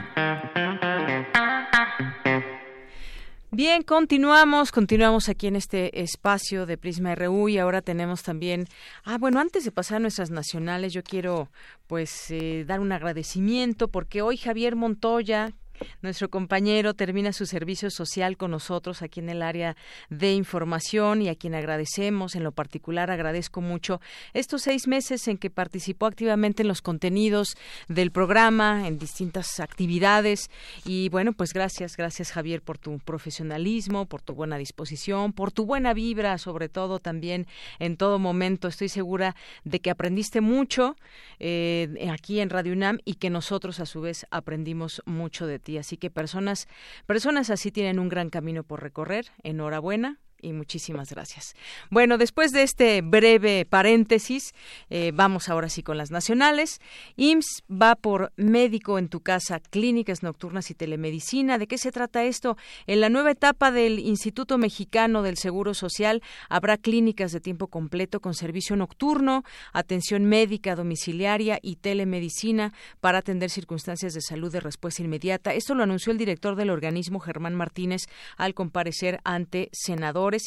Bien, 3.57 3.81
continuamos, 3.81 4.71
continuamos 4.71 5.29
aquí 5.29 5.47
en 5.47 5.55
este 5.55 6.01
espacio 6.01 6.67
de 6.67 6.77
Prisma 6.77 7.15
RU 7.15 7.49
y 7.49 7.57
ahora 7.57 7.81
tenemos 7.81 8.21
también, 8.21 8.67
ah, 9.03 9.17
bueno, 9.17 9.39
antes 9.39 9.65
de 9.65 9.71
pasar 9.71 9.95
a 9.95 9.99
nuestras 10.01 10.29
nacionales, 10.29 10.93
yo 10.93 11.01
quiero 11.01 11.49
pues 11.88 12.29
eh, 12.29 12.65
dar 12.67 12.79
un 12.79 12.91
agradecimiento 12.91 13.88
porque 13.88 14.21
hoy 14.21 14.38
Javier 14.38 14.75
Montoya, 14.75 15.53
nuestro 16.01 16.30
compañero 16.30 16.93
termina 16.93 17.34
su 17.34 17.45
servicio 17.45 17.89
social 17.89 18.38
con 18.38 18.51
nosotros 18.51 19.01
aquí 19.01 19.19
en 19.19 19.30
el 19.30 19.41
área 19.41 19.75
de 20.09 20.34
información 20.34 21.21
y 21.21 21.30
a 21.30 21.36
quien 21.36 21.55
agradecemos. 21.55 22.36
En 22.36 22.43
lo 22.43 22.51
particular, 22.51 23.11
agradezco 23.11 23.61
mucho 23.61 24.01
estos 24.34 24.63
seis 24.63 24.88
meses 24.88 25.28
en 25.28 25.38
que 25.38 25.49
participó 25.49 26.05
activamente 26.05 26.61
en 26.61 26.67
los 26.67 26.82
contenidos 26.82 27.55
del 27.88 28.11
programa, 28.11 28.88
en 28.88 28.97
distintas 28.97 29.59
actividades. 29.59 30.49
Y 30.86 31.09
bueno, 31.09 31.34
pues 31.34 31.53
gracias, 31.53 31.97
gracias 31.97 32.32
Javier 32.32 32.61
por 32.61 32.78
tu 32.78 32.99
profesionalismo, 32.99 34.05
por 34.05 34.21
tu 34.21 34.34
buena 34.34 34.57
disposición, 34.57 35.34
por 35.34 35.51
tu 35.51 35.65
buena 35.65 35.93
vibra, 35.93 36.38
sobre 36.38 36.69
todo 36.69 36.99
también 36.99 37.47
en 37.80 37.97
todo 37.97 38.19
momento. 38.19 38.67
Estoy 38.67 38.89
segura 38.89 39.36
de 39.63 39.80
que 39.80 39.89
aprendiste 39.89 40.41
mucho 40.41 40.95
eh, 41.39 42.09
aquí 42.11 42.39
en 42.39 42.49
Radio 42.49 42.73
UNAM 42.73 42.99
y 43.05 43.15
que 43.15 43.30
nosotros 43.30 43.80
a 43.80 43.86
su 43.86 44.01
vez 44.01 44.25
aprendimos 44.32 45.01
mucho 45.05 45.47
de 45.47 45.59
ti. 45.59 45.66
Así 45.76 45.97
que 45.97 46.09
personas, 46.09 46.68
personas 47.05 47.49
así 47.49 47.72
tienen 47.72 47.99
un 47.99 48.07
gran 48.07 48.30
camino 48.30 48.63
por 48.63 48.82
recorrer. 48.82 49.26
Enhorabuena 49.43 50.20
y 50.41 50.53
muchísimas 50.53 51.09
gracias. 51.09 51.55
Bueno, 51.89 52.17
después 52.17 52.51
de 52.51 52.63
este 52.63 53.01
breve 53.01 53.65
paréntesis, 53.65 54.53
eh, 54.89 55.11
vamos 55.13 55.49
ahora 55.49 55.69
sí 55.69 55.83
con 55.83 55.97
las 55.97 56.11
nacionales. 56.11 56.79
IMSS 57.15 57.63
va 57.69 57.95
por 57.95 58.31
médico 58.35 58.99
en 58.99 59.09
tu 59.09 59.21
casa, 59.21 59.59
clínicas 59.59 60.23
nocturnas 60.23 60.69
y 60.71 60.75
telemedicina. 60.75 61.57
¿De 61.57 61.67
qué 61.67 61.77
se 61.77 61.91
trata 61.91 62.23
esto? 62.23 62.57
En 62.85 63.01
la 63.01 63.09
nueva 63.09 63.31
etapa 63.31 63.71
del 63.71 63.99
Instituto 63.99 64.57
Mexicano 64.57 65.21
del 65.21 65.38
Seguro 65.38 65.73
Social 65.73 66.21
habrá 66.49 66.77
clínicas 66.77 67.31
de 67.31 67.39
tiempo 67.39 67.67
completo 67.67 68.19
con 68.19 68.33
servicio 68.33 68.75
nocturno, 68.75 69.43
atención 69.73 70.25
médica 70.25 70.75
domiciliaria 70.75 71.59
y 71.61 71.77
telemedicina 71.77 72.73
para 72.99 73.19
atender 73.19 73.49
circunstancias 73.49 74.13
de 74.13 74.21
salud 74.21 74.51
de 74.51 74.59
respuesta 74.59 75.01
inmediata. 75.01 75.53
Esto 75.53 75.75
lo 75.75 75.83
anunció 75.83 76.11
el 76.11 76.17
director 76.17 76.55
del 76.55 76.69
organismo, 76.69 77.19
Germán 77.19 77.55
Martínez, 77.55 78.03
al 78.38 78.53
comparecer 78.53 79.19
ante 79.23 79.69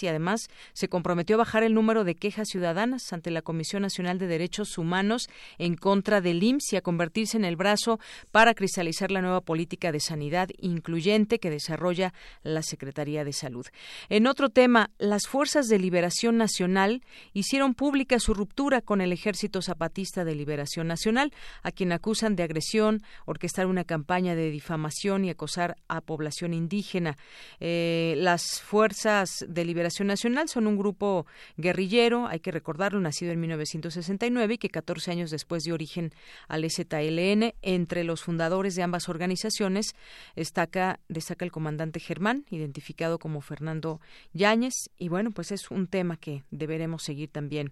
y 0.03 0.07
además 0.09 0.49
se 0.73 0.89
comprometió 0.89 1.37
a 1.37 1.39
bajar 1.39 1.63
el 1.63 1.75
número 1.75 2.05
de 2.05 2.15
quejas 2.15 2.49
ciudadanas 2.49 3.13
ante 3.13 3.31
la 3.31 3.43
Comisión 3.43 3.83
Nacional 3.83 4.19
de 4.19 4.27
Derechos 4.27 4.77
Humanos 4.79 5.29
en 5.59 5.75
contra 5.75 6.21
del 6.21 6.43
IMSS 6.43 6.75
y 6.75 6.77
a 6.77 6.83
convertirse 6.83 7.37
en 7.37 7.45
el 7.45 7.57
brazo 7.57 7.99
para 8.31 8.55
cristalizar 8.55 9.11
la 9.11 9.23
nueva 9.23 9.41
política 9.41 9.93
de 9.93 10.01
sanidad 10.01 10.49
incluyente 10.59 11.39
que 11.39 11.51
desarrolla 11.51 12.13
la 12.43 12.63
Secretaría 12.63 13.25
de 13.25 13.33
Salud. 13.33 13.67
En 14.09 14.27
otro 14.27 14.51
tema, 14.51 14.91
las 14.99 15.27
Fuerzas 15.27 15.67
de 15.69 15.79
Liberación 15.79 16.37
Nacional 16.37 17.03
hicieron 17.33 17.75
pública 17.75 18.19
su 18.19 18.35
ruptura 18.35 18.81
con 18.83 19.01
el 19.01 19.13
Ejército 19.13 19.63
Zapatista 19.63 20.25
de 20.25 20.35
Liberación 20.35 20.87
Nacional, 20.87 21.33
a 21.63 21.71
quien 21.71 21.93
acusan 21.93 22.37
de 22.37 22.43
agresión, 22.43 23.03
orquestar 23.25 23.67
una 23.67 23.85
campaña 23.85 24.35
de 24.35 24.51
difamación 24.51 25.25
y 25.25 25.31
acosar 25.31 25.77
a 25.89 26.01
población 26.01 26.55
indígena. 26.55 27.17
Eh, 27.61 28.15
las 28.19 28.61
Fuerzas 28.61 29.45
de 29.49 29.65
Liberación 29.71 30.09
Nacional. 30.09 30.49
Son 30.49 30.67
un 30.67 30.77
grupo 30.77 31.27
guerrillero, 31.57 32.27
hay 32.27 32.41
que 32.41 32.51
recordarlo, 32.51 33.01
nacido 33.01 33.33
en 33.33 33.41
1969 33.41 34.55
y 34.55 34.59
que 34.59 34.69
14 34.69 35.13
años 35.13 35.31
después 35.31 35.63
dio 35.63 35.75
origen 35.75 36.13
al 36.49 36.69
ZLN. 36.69 37.55
Entre 37.63 38.05
los 38.05 38.23
fundadores 38.23 38.75
de 38.75 38.83
ambas 38.83 39.09
organizaciones 39.09 39.95
destaca, 40.35 41.01
destaca 41.09 41.45
el 41.45 41.53
comandante 41.53 42.01
Germán, 42.01 42.45
identificado 42.51 43.19
como 43.19 43.41
Fernando 43.41 44.01
Yáñez. 44.33 44.91
Y 44.99 45.09
bueno, 45.09 45.31
pues 45.31 45.53
es 45.53 45.71
un 45.71 45.87
tema 45.87 46.17
que 46.17 46.43
deberemos 46.51 47.03
seguir 47.03 47.31
también 47.31 47.71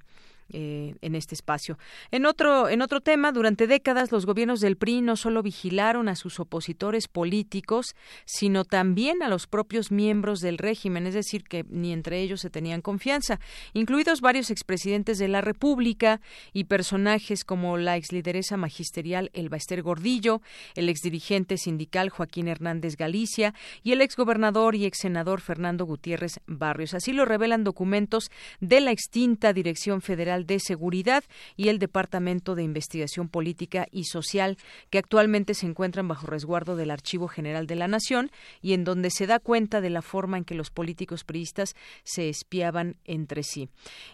eh, 0.51 0.95
en 1.03 1.15
este 1.15 1.35
espacio. 1.35 1.79
En 2.11 2.25
otro, 2.27 2.69
en 2.69 2.83
otro 2.83 3.01
tema, 3.01 3.33
durante 3.33 3.67
décadas 3.67 4.13
los 4.13 4.27
gobiernos 4.27 4.61
del 4.61 4.77
PRI 4.77 5.03
no 5.03 5.17
solo 5.17 5.43
vigilaron 5.43 6.09
a 6.09 6.17
sus 6.17 6.41
opositores 6.41 7.09
políticos, 7.09 7.95
sino 8.25 8.65
también 8.65 9.23
a 9.23 9.29
los 9.29 9.47
propios 9.47 9.91
miembros 9.91 10.41
del 10.41 10.59
régimen, 10.59 11.07
es 11.07 11.15
decir, 11.15 11.45
que 11.45 11.65
ni 11.69 11.93
entre 11.93 12.21
ellos 12.21 12.41
se 12.41 12.51
tenían 12.51 12.81
confianza, 12.81 13.41
incluidos 13.75 14.21
varios 14.21 14.51
expresidentes 14.51 15.19
de 15.19 15.29
la 15.29 15.41
República 15.41 16.21
y 16.53 16.65
personajes 16.65 17.45
como 17.45 17.77
la 17.77 17.97
exlideresa 17.97 18.57
magisterial 18.57 19.31
Elba 19.35 19.57
Ester 19.57 19.83
Gordillo, 19.83 20.41
el 20.75 20.89
exdirigente 20.89 21.59
sindical 21.59 22.09
Joaquín 22.09 22.49
Hernández 22.49 22.97
Galicia 22.97 23.55
y 23.83 23.93
el 23.93 24.01
exgobernador 24.01 24.75
y 24.75 24.85
exsenador 24.87 25.41
Fernando 25.41 25.85
Gutiérrez 25.85 26.41
Barrios. 26.47 26.95
Así 26.95 27.13
lo 27.13 27.25
revelan 27.25 27.65
documentos 27.65 28.31
de 28.61 28.81
la 28.81 28.91
extinta 28.91 29.53
Dirección 29.53 30.01
Federal 30.01 30.38
de 30.47 30.61
Seguridad 30.61 31.25
y 31.57 31.69
el 31.69 31.79
Departamento 31.79 32.55
de 32.55 32.63
Investigación 32.63 33.29
Política 33.29 33.87
y 33.91 34.05
Social, 34.05 34.59
que 34.91 34.99
actualmente 34.99 35.55
se 35.55 35.67
encuentran 35.67 36.09
bajo 36.09 36.27
resguardo 36.27 36.77
del 36.77 36.91
Archivo 36.91 37.29
General 37.29 37.67
de 37.67 37.77
la 37.77 37.89
Nación 37.89 38.31
y 38.63 38.73
en 38.73 38.85
donde 38.85 39.11
se 39.11 39.27
da 39.27 39.39
cuenta 39.39 39.81
de 39.81 39.91
la 39.91 40.03
forma 40.03 40.39
en 40.39 40.45
que 40.45 40.55
los 40.55 40.71
políticos 40.71 41.25
priistas 41.25 41.75
se 42.05 42.29
espiaban 42.29 42.97
entre 43.05 43.43
sí. 43.43 43.69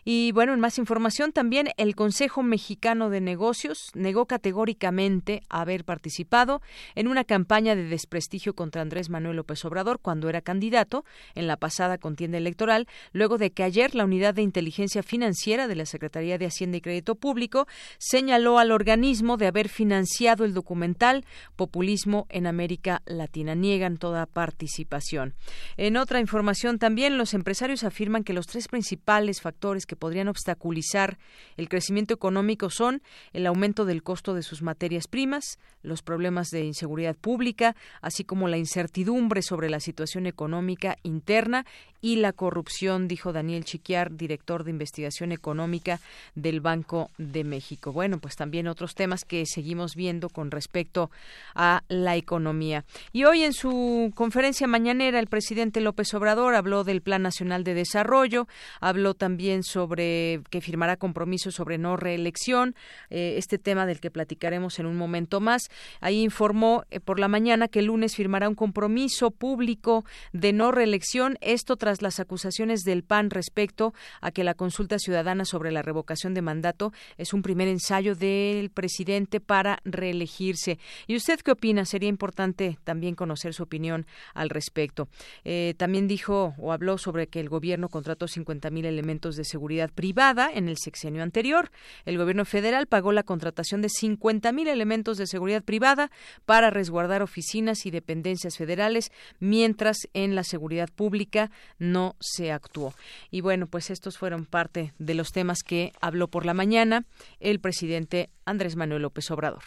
Y 0.04 0.32
bueno, 0.32 0.54
en 0.54 0.60
más 0.60 0.78
información 0.78 1.32
también 1.32 1.68
el 1.76 1.94
Consejo 1.94 2.42
Mexicano 2.42 3.10
de 3.10 3.20
Negocios 3.20 3.90
negó 3.94 4.26
categóricamente 4.26 5.42
haber 5.48 5.84
participado 5.84 6.60
en 6.94 7.08
una 7.08 7.24
campaña 7.24 7.74
de 7.74 7.84
desprestigio 7.84 8.54
contra 8.54 8.82
Andrés 8.82 9.10
Manuel 9.10 9.36
López 9.36 9.64
Obrador 9.64 10.00
cuando 10.00 10.28
era 10.28 10.40
candidato 10.40 11.04
en 11.34 11.46
la 11.46 11.56
pasada 11.56 11.98
contienda 11.98 12.38
electoral, 12.38 12.86
luego 13.12 13.38
de 13.38 13.50
que 13.50 13.62
ayer 13.62 13.94
la 13.94 14.04
Unidad 14.04 14.34
de 14.34 14.42
Inteligencia 14.42 15.02
Financiera 15.02 15.68
de 15.68 15.76
la 15.76 15.86
Secretaría 15.86 16.13
De 16.14 16.46
Hacienda 16.46 16.76
y 16.76 16.80
Crédito 16.80 17.16
Público 17.16 17.66
señaló 17.98 18.58
al 18.60 18.70
organismo 18.70 19.36
de 19.36 19.48
haber 19.48 19.68
financiado 19.68 20.44
el 20.44 20.54
documental 20.54 21.24
Populismo 21.56 22.26
en 22.28 22.46
América 22.46 23.02
Latina. 23.04 23.56
Niegan 23.56 23.96
toda 23.96 24.26
participación. 24.26 25.34
En 25.76 25.96
otra 25.96 26.20
información 26.20 26.78
también, 26.78 27.18
los 27.18 27.34
empresarios 27.34 27.82
afirman 27.82 28.22
que 28.22 28.32
los 28.32 28.46
tres 28.46 28.68
principales 28.68 29.40
factores 29.40 29.86
que 29.86 29.96
podrían 29.96 30.28
obstaculizar 30.28 31.18
el 31.56 31.68
crecimiento 31.68 32.14
económico 32.14 32.70
son 32.70 33.02
el 33.32 33.46
aumento 33.46 33.84
del 33.84 34.04
costo 34.04 34.34
de 34.34 34.42
sus 34.42 34.62
materias 34.62 35.08
primas, 35.08 35.58
los 35.82 36.02
problemas 36.02 36.50
de 36.50 36.64
inseguridad 36.64 37.16
pública, 37.16 37.74
así 38.00 38.24
como 38.24 38.48
la 38.48 38.56
incertidumbre 38.56 39.42
sobre 39.42 39.68
la 39.68 39.80
situación 39.80 40.26
económica 40.26 40.96
interna 41.02 41.66
y 42.00 42.16
la 42.16 42.32
corrupción, 42.32 43.08
dijo 43.08 43.32
Daniel 43.32 43.64
Chiquiar, 43.64 44.14
director 44.14 44.62
de 44.64 44.70
investigación 44.70 45.32
económica 45.32 46.00
del 46.34 46.60
Banco 46.60 47.10
de 47.18 47.44
México. 47.44 47.92
Bueno, 47.92 48.18
pues 48.18 48.36
también 48.36 48.68
otros 48.68 48.94
temas 48.94 49.24
que 49.24 49.44
seguimos 49.46 49.94
viendo 49.94 50.28
con 50.28 50.50
respecto 50.50 51.10
a 51.54 51.82
la 51.88 52.16
economía. 52.16 52.84
Y 53.12 53.24
hoy 53.24 53.42
en 53.42 53.52
su 53.52 54.12
conferencia 54.14 54.66
mañanera 54.66 55.18
el 55.18 55.26
presidente 55.26 55.80
López 55.80 56.12
Obrador 56.14 56.54
habló 56.54 56.84
del 56.84 57.02
Plan 57.02 57.22
Nacional 57.22 57.64
de 57.64 57.74
Desarrollo, 57.74 58.46
habló 58.80 59.14
también 59.14 59.62
sobre 59.62 60.40
que 60.50 60.60
firmará 60.60 60.96
compromisos 60.96 61.54
sobre 61.54 61.78
no 61.78 61.96
reelección, 61.96 62.74
eh, 63.10 63.34
este 63.38 63.58
tema 63.58 63.86
del 63.86 64.00
que 64.00 64.10
platicaremos 64.10 64.78
en 64.78 64.86
un 64.86 64.96
momento 64.96 65.40
más. 65.40 65.62
Ahí 66.00 66.22
informó 66.22 66.84
eh, 66.90 67.00
por 67.00 67.18
la 67.18 67.28
mañana 67.28 67.68
que 67.68 67.80
el 67.80 67.86
lunes 67.86 68.16
firmará 68.16 68.48
un 68.48 68.54
compromiso 68.54 69.30
público 69.30 70.04
de 70.32 70.52
no 70.52 70.72
reelección, 70.72 71.38
esto 71.40 71.76
tras 71.76 72.02
las 72.02 72.20
acusaciones 72.20 72.80
del 72.80 73.02
PAN 73.02 73.30
respecto 73.30 73.94
a 74.20 74.30
que 74.30 74.44
la 74.44 74.54
consulta 74.54 74.98
ciudadana 74.98 75.44
sobre 75.44 75.72
la 75.72 75.82
revocación 75.94 76.34
de 76.34 76.42
mandato 76.42 76.92
es 77.16 77.32
un 77.32 77.42
primer 77.42 77.68
ensayo 77.68 78.16
del 78.16 78.70
presidente 78.70 79.38
para 79.38 79.78
reelegirse. 79.84 80.78
¿Y 81.06 81.14
usted 81.14 81.40
qué 81.40 81.52
opina? 81.52 81.84
Sería 81.84 82.08
importante 82.08 82.78
también 82.82 83.14
conocer 83.14 83.54
su 83.54 83.62
opinión 83.62 84.06
al 84.34 84.50
respecto. 84.50 85.08
Eh, 85.44 85.74
también 85.76 86.08
dijo 86.08 86.54
o 86.58 86.72
habló 86.72 86.98
sobre 86.98 87.28
que 87.28 87.38
el 87.38 87.48
gobierno 87.48 87.88
contrató 87.88 88.26
50 88.26 88.70
mil 88.70 88.86
elementos 88.86 89.36
de 89.36 89.44
seguridad 89.44 89.90
privada 89.94 90.50
en 90.52 90.68
el 90.68 90.78
sexenio 90.78 91.22
anterior. 91.22 91.70
El 92.04 92.18
gobierno 92.18 92.44
federal 92.44 92.88
pagó 92.88 93.12
la 93.12 93.22
contratación 93.22 93.80
de 93.80 93.88
50 93.88 94.50
mil 94.50 94.66
elementos 94.66 95.16
de 95.16 95.28
seguridad 95.28 95.62
privada 95.62 96.10
para 96.44 96.70
resguardar 96.70 97.22
oficinas 97.22 97.86
y 97.86 97.92
dependencias 97.92 98.56
federales, 98.56 99.12
mientras 99.38 99.96
en 100.12 100.34
la 100.34 100.42
seguridad 100.42 100.88
pública 100.94 101.52
no 101.78 102.16
se 102.18 102.50
actuó. 102.50 102.94
Y 103.30 103.42
bueno, 103.42 103.68
pues 103.68 103.90
estos 103.90 104.18
fueron 104.18 104.44
parte 104.44 104.92
de 104.98 105.14
los 105.14 105.30
temas 105.30 105.62
que 105.62 105.83
habló 106.00 106.28
por 106.28 106.46
la 106.46 106.54
mañana 106.54 107.04
el 107.40 107.60
presidente 107.60 108.30
Andrés 108.44 108.76
Manuel 108.76 109.02
López 109.02 109.30
Obrador. 109.30 109.62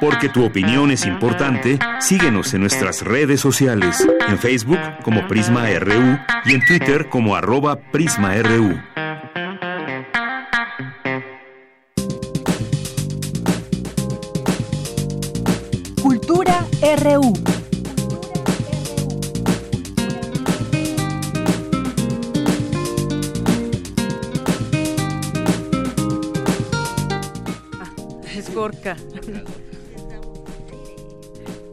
Porque 0.00 0.28
tu 0.28 0.44
opinión 0.44 0.90
es 0.90 1.06
importante, 1.06 1.78
síguenos 2.00 2.52
en 2.54 2.60
nuestras 2.60 3.02
redes 3.02 3.40
sociales, 3.40 4.06
en 4.28 4.38
Facebook 4.38 4.78
como 5.02 5.26
Prisma 5.26 5.68
RU 5.78 6.18
y 6.44 6.54
en 6.54 6.64
Twitter 6.66 7.08
como 7.08 7.34
arroba 7.34 7.76
PrismaRU. 7.90 8.78
Cultura 16.02 16.66
RU. 17.02 17.55
Gorka. 28.56 28.96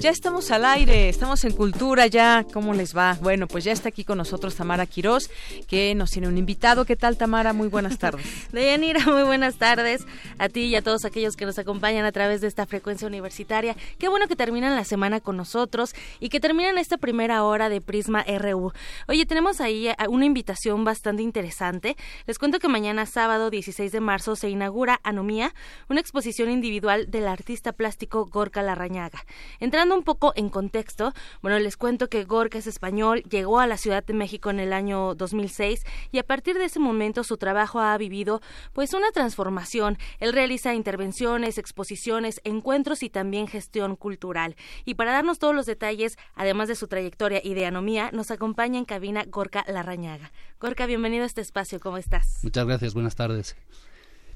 Ya 0.04 0.10
estamos 0.10 0.52
al 0.52 0.66
aire, 0.66 1.08
estamos 1.08 1.46
en 1.46 1.54
Cultura 1.54 2.08
ya. 2.08 2.46
¿Cómo 2.52 2.74
les 2.74 2.94
va? 2.94 3.18
Bueno, 3.22 3.48
pues 3.48 3.64
ya 3.64 3.72
está 3.72 3.88
aquí 3.88 4.04
con 4.04 4.18
nosotros 4.18 4.54
Tamara 4.54 4.86
Quirós, 4.86 5.32
que 5.66 5.96
nos 5.96 6.12
tiene 6.12 6.28
un 6.28 6.38
invitado. 6.38 6.84
¿Qué 6.84 6.98
tal, 6.98 7.16
Tamara? 7.16 7.54
Muy 7.54 7.70
buenas 7.70 7.98
tardes. 8.00 8.26
Deyanira, 8.52 9.06
muy 9.06 9.24
buenas 9.24 9.56
tardes 9.56 10.06
a 10.40 10.50
ti 10.50 10.64
y 10.64 10.76
a 10.76 10.82
todos 10.82 11.06
aquellos 11.06 11.38
que 11.38 11.46
nos 11.46 11.58
acompañan 11.58 12.04
a 12.04 12.12
través 12.12 12.42
de 12.42 12.48
esta 12.48 12.66
frecuencia 12.66 13.08
universitaria. 13.08 13.78
Qué 13.98 14.10
bueno 14.10 14.28
que 14.28 14.36
terminan 14.36 14.76
la 14.76 14.84
semana 14.84 15.22
con 15.22 15.38
nosotros 15.38 15.96
y 16.20 16.28
que 16.28 16.42
terminan 16.42 16.78
esta 16.78 16.98
primera 16.98 17.46
hora 17.46 17.70
de 17.70 17.80
Prisma 17.80 18.26
RU. 18.28 18.74
Oye, 19.08 19.26
tenemos 19.26 19.62
ahí 19.62 19.88
una 20.10 20.26
invitación 20.26 20.84
bastante 20.84 21.24
interesante. 21.24 21.96
Les 22.28 22.40
cuento 22.40 22.60
que 22.60 22.68
mañana, 22.68 23.06
sábado 23.06 23.50
16 23.50 23.94
de 23.94 24.02
marzo, 24.02 24.36
se 24.36 24.50
inaugura 24.50 25.00
Anomía, 25.04 25.54
una 25.88 26.02
exposición 26.02 26.52
individual 26.52 27.10
del 27.10 27.26
artista 27.26 27.72
plástico 27.72 28.26
Gorka 28.26 28.62
Larrañaga. 28.62 29.24
Entrando 29.62 29.93
un 29.94 30.04
poco 30.04 30.34
en 30.36 30.50
contexto, 30.50 31.14
bueno, 31.42 31.60
les 31.60 31.78
cuento 31.78 32.10
que 32.10 32.24
Gorka 32.24 32.58
es 32.58 32.68
español, 32.68 33.24
llegó 33.30 33.60
a 33.60 33.68
la 33.68 33.78
Ciudad 33.78 34.04
de 34.04 34.14
México 34.14 34.50
en 34.50 34.60
el 34.60 34.74
año 34.74 35.16
2006 35.16 35.86
y 36.12 36.20
a 36.20 36.24
partir 36.24 36.58
de 36.58 36.66
ese 36.66 36.80
momento 36.80 37.24
su 37.24 37.38
trabajo 37.38 37.80
ha 37.80 37.98
vivido 37.98 38.42
pues 38.74 38.94
una 38.94 39.12
transformación. 39.12 39.98
Él 40.20 40.34
realiza 40.34 40.74
intervenciones, 40.74 41.58
exposiciones, 41.58 42.42
encuentros 42.44 43.04
y 43.04 43.10
también 43.10 43.48
gestión 43.48 43.96
cultural. 43.96 44.56
Y 44.86 44.96
para 44.96 45.12
darnos 45.12 45.40
todos 45.40 45.56
los 45.56 45.66
detalles, 45.66 46.18
además 46.36 46.68
de 46.68 46.76
su 46.76 46.88
trayectoria 46.88 47.42
y 47.44 47.54
de 47.54 47.66
anomía, 47.66 48.10
nos 48.12 48.32
acompaña 48.32 48.80
en 48.80 48.86
cabina 48.86 49.24
Gorka 49.28 49.64
Larrañaga. 49.68 50.32
Gorka, 50.60 50.86
bienvenido 50.86 51.24
a 51.24 51.28
este 51.28 51.42
espacio, 51.42 51.80
¿cómo 51.80 51.98
estás? 51.98 52.40
Muchas 52.44 52.66
gracias, 52.66 52.94
buenas 52.94 53.16
tardes. 53.16 53.56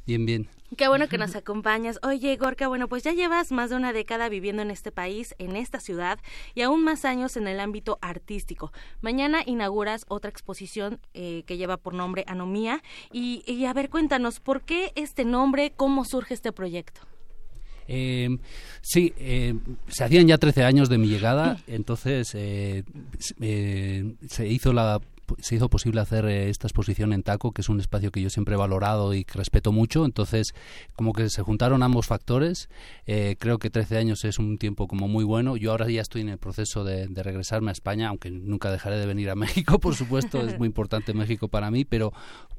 Bien, 0.08 0.26
bien. 0.26 0.48
Qué 0.76 0.88
bueno 0.88 1.08
que 1.08 1.18
nos 1.18 1.36
acompañas. 1.36 2.00
Oye, 2.02 2.36
Gorka, 2.38 2.68
bueno, 2.68 2.88
pues 2.88 3.04
ya 3.04 3.14
llevas 3.14 3.52
más 3.52 3.70
de 3.70 3.76
una 3.76 3.94
década 3.94 4.30
viviendo 4.30 4.62
en 4.62 4.72
este 4.72 4.92
país, 4.92 5.36
en 5.38 5.56
esta 5.56 5.80
ciudad, 5.80 6.20
y 6.56 6.62
aún 6.62 6.84
más 6.84 7.06
años 7.06 7.38
en 7.38 7.48
el 7.48 7.60
ámbito 7.60 8.00
artístico. 8.02 8.72
Mañana 9.02 9.44
inauguras 9.46 10.06
otra 10.08 10.30
exposición 10.30 11.00
eh, 11.14 11.44
que 11.46 11.58
lleva 11.58 11.78
por 11.78 11.94
nombre 11.94 12.24
Anomía. 12.28 12.82
Y, 13.12 13.44
y, 13.46 13.66
a 13.66 13.74
ver, 13.74 13.90
cuéntanos, 13.90 14.40
¿por 14.40 14.62
qué 14.62 14.92
este 14.96 15.26
nombre? 15.26 15.72
¿Cómo 15.76 16.06
surge 16.06 16.34
este 16.34 16.52
proyecto? 16.52 17.02
Eh, 17.88 18.30
sí, 18.82 19.14
eh, 19.18 19.56
se 19.88 20.04
hacían 20.04 20.28
ya 20.28 20.38
13 20.38 20.64
años 20.64 20.90
de 20.90 20.98
mi 20.98 21.08
llegada, 21.08 21.62
entonces 21.68 22.32
eh, 22.36 22.84
se 24.28 24.48
hizo 24.48 24.74
la 24.74 25.00
se 25.40 25.56
hizo 25.56 25.70
posible 25.70 26.02
hacer 26.02 26.26
eh, 26.26 26.50
esta 26.50 26.68
exposición 26.68 27.14
en 27.14 27.24
Taco, 27.24 27.52
que 27.52 27.62
es 27.62 27.70
un 27.70 27.80
espacio 27.80 28.12
que 28.12 28.22
yo 28.22 28.30
siempre 28.30 28.56
he 28.56 28.58
valorado 28.58 29.14
y 29.14 29.24
que 29.24 29.38
respeto 29.38 29.72
mucho. 29.72 30.06
Entonces, 30.06 30.54
como 30.96 31.14
que 31.14 31.30
se 31.30 31.42
juntaron 31.42 31.84
ambos 31.84 32.08
factores. 32.08 32.70
Eh, 33.06 33.36
creo 33.40 33.60
que 33.60 33.70
13 33.70 33.98
años 33.98 34.26
es 34.26 34.40
un 34.40 34.58
tiempo 34.58 34.88
como 34.88 35.08
muy 35.08 35.24
bueno. 35.24 35.58
Yo 35.58 35.72
ahora 35.72 35.90
ya 35.90 36.02
estoy 36.02 36.22
en 36.22 36.30
el 36.30 36.38
proceso 36.38 36.84
de, 36.84 37.08
regresarme 37.18 37.72
a 37.72 37.74
España, 37.74 38.10
aunque 38.10 38.32
nunca 38.32 38.72
dejaré 38.72 38.98
de 38.98 39.06
venir 39.06 39.30
a 39.30 39.36
México, 39.36 39.80
por 39.80 39.96
supuesto. 39.96 40.40
es 40.42 40.58
muy 40.58 40.68
importante 40.68 41.14
México 41.14 41.48
para 41.48 41.72
mí, 41.72 41.84
pero 41.84 42.14